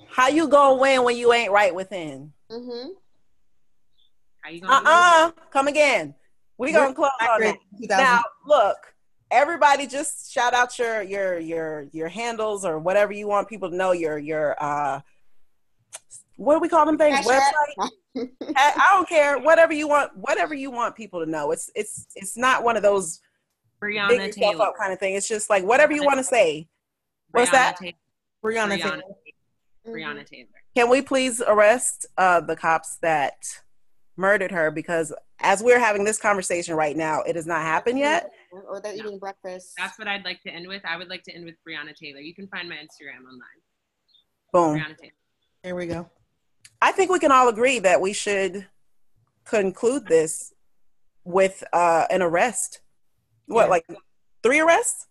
How 0.10 0.28
you 0.28 0.48
gonna 0.48 0.76
win 0.76 1.04
when 1.04 1.18
you 1.18 1.34
ain't 1.34 1.52
right 1.52 1.74
within? 1.74 2.34
mm-hmm. 2.52 2.90
How 4.46 4.52
you 4.52 4.62
Uh 4.62 4.68
gonna? 4.68 4.84
uh 4.86 5.32
Come 5.52 5.68
again. 5.68 6.14
We 6.60 6.72
gonna 6.72 6.94
close 6.94 7.10
on 7.20 7.42
that. 7.42 7.58
2000. 7.82 8.04
Now 8.04 8.22
look, 8.46 8.78
everybody, 9.32 9.88
just 9.88 10.32
shout 10.32 10.54
out 10.54 10.78
your 10.78 11.02
your 11.02 11.40
your 11.40 11.88
your 11.92 12.08
handles 12.10 12.64
or 12.64 12.78
whatever 12.78 13.12
you 13.12 13.28
want 13.28 13.50
people 13.50 13.72
to 13.72 13.76
know. 13.76 13.92
Your 13.92 14.20
your 14.20 14.56
uh, 14.64 15.02
what 16.38 16.54
do 16.54 16.60
we 16.60 16.70
call 16.70 16.86
them 16.86 16.98
things? 16.98 17.26
Cash 17.26 17.26
Website. 17.26 17.90
I 18.56 18.74
I 18.78 18.90
don't 18.94 19.10
care. 19.10 19.40
Whatever 19.40 19.74
you 19.74 19.88
want. 19.88 20.16
Whatever 20.16 20.54
you 20.54 20.70
want 20.70 20.96
people 20.96 21.26
to 21.26 21.30
know. 21.30 21.50
It's 21.52 21.72
it's 21.74 22.06
it's 22.16 22.38
not 22.38 22.64
one 22.64 22.78
of 22.78 22.84
those 22.84 23.22
big 23.82 23.90
Breonna 23.96 24.28
yourself 24.28 24.54
Taylor. 24.54 24.66
up 24.68 24.78
kind 24.78 24.94
of 24.94 25.00
thing. 25.00 25.16
It's 25.16 25.28
just 25.28 25.50
like 25.50 25.64
whatever 25.64 25.92
you 25.92 26.04
want 26.04 26.20
to 26.20 26.24
say. 26.24 26.68
What's 27.32 27.50
Breonna 27.50 27.54
that? 27.54 27.78
Taylor. 27.78 27.94
Breonna, 28.44 28.78
Breonna, 28.78 28.80
Taylor. 28.80 29.02
Breonna 29.88 30.26
Taylor. 30.26 30.48
Can 30.76 30.90
we 30.92 31.02
please 31.02 31.42
arrest 31.42 32.06
uh, 32.18 32.42
the 32.42 32.56
cops 32.56 32.98
that 33.02 33.34
murdered 34.18 34.52
her? 34.52 34.72
Because 34.72 35.14
as 35.40 35.62
we're 35.62 35.80
having 35.80 36.04
this 36.04 36.18
conversation 36.18 36.76
right 36.76 36.96
now, 36.96 37.22
it 37.22 37.36
has 37.36 37.46
not 37.46 37.62
happened 37.62 38.00
yet. 38.00 38.32
or 38.52 38.80
they're 38.82 38.94
eating 38.96 39.20
breakfast 39.20 39.74
That's 39.78 39.98
what 40.00 40.08
I'd 40.08 40.24
like 40.26 40.42
to 40.44 40.50
end 40.50 40.68
with. 40.68 40.82
I 40.86 40.98
would 40.98 41.10
like 41.10 41.24
to 41.24 41.32
end 41.34 41.46
with 41.46 41.56
Breonna 41.68 41.94
Taylor. 41.96 42.20
You 42.20 42.34
can 42.34 42.48
find 42.48 42.70
my 42.70 42.76
Instagram 42.76 43.26
online. 43.26 43.62
Boom. 44.54 44.78
Breonna 44.80 44.98
Taylor. 44.98 45.12
There 45.64 45.76
we 45.76 45.88
go. 45.88 46.10
I 46.82 46.92
think 46.92 47.12
we 47.12 47.20
can 47.20 47.32
all 47.32 47.48
agree 47.50 47.80
that 47.80 48.00
we 48.02 48.14
should 48.14 48.68
conclude 49.46 50.08
this 50.08 50.54
with 51.24 51.64
uh, 51.74 52.06
an 52.10 52.22
arrest. 52.22 52.82
What, 53.48 53.66
Yeah. 53.66 53.70
like 53.70 53.86
three 54.44 54.60
arrests? 54.60 55.08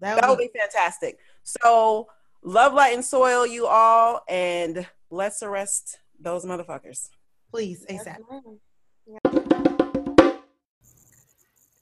That 0.00 0.20
That 0.20 0.28
would 0.28 0.38
would 0.38 0.50
be 0.52 0.58
fantastic. 0.58 1.18
So, 1.42 2.08
love, 2.42 2.72
light, 2.72 2.94
and 2.94 3.04
soil, 3.04 3.46
you 3.46 3.66
all, 3.66 4.22
and 4.28 4.86
let's 5.10 5.42
arrest 5.42 5.98
those 6.20 6.44
motherfuckers. 6.44 7.10
Please 7.50 7.84
Yes, 7.88 8.04
ASAP. 8.06 8.18
ma'am. 8.30 8.58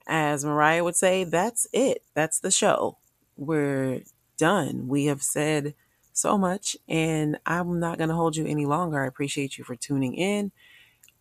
as 0.06 0.44
Mariah 0.44 0.84
would 0.84 0.96
say, 0.96 1.24
that's 1.24 1.66
it. 1.72 2.02
That's 2.14 2.38
the 2.38 2.50
show. 2.50 2.98
We're 3.36 4.02
done. 4.38 4.88
We 4.88 5.06
have 5.06 5.22
said 5.22 5.74
so 6.12 6.38
much, 6.38 6.76
and 6.88 7.38
I'm 7.44 7.80
not 7.80 7.98
going 7.98 8.08
to 8.08 8.14
hold 8.14 8.36
you 8.36 8.46
any 8.46 8.66
longer. 8.66 9.02
I 9.02 9.06
appreciate 9.06 9.58
you 9.58 9.64
for 9.64 9.76
tuning 9.76 10.14
in. 10.14 10.52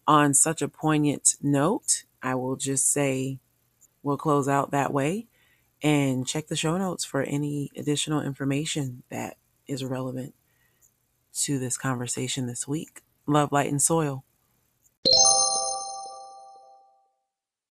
on 0.07 0.33
such 0.35 0.61
a 0.61 0.67
poignant 0.67 1.35
note, 1.41 2.03
I 2.21 2.35
will 2.35 2.55
just 2.57 2.91
say 2.91 3.39
we'll 4.03 4.17
close 4.17 4.47
out 4.47 4.69
that 4.69 4.93
way 4.93 5.25
and 5.81 6.27
check 6.27 6.45
the 6.47 6.55
show 6.55 6.77
notes 6.77 7.03
for 7.03 7.23
any 7.23 7.71
additional 7.75 8.21
information 8.21 9.01
that 9.09 9.37
is 9.67 9.83
relevant 9.83 10.35
to 11.33 11.57
this 11.57 11.75
conversation 11.75 12.45
this 12.45 12.67
week. 12.67 13.01
Love, 13.25 13.51
light, 13.51 13.71
and 13.71 13.81
soil. 13.81 14.23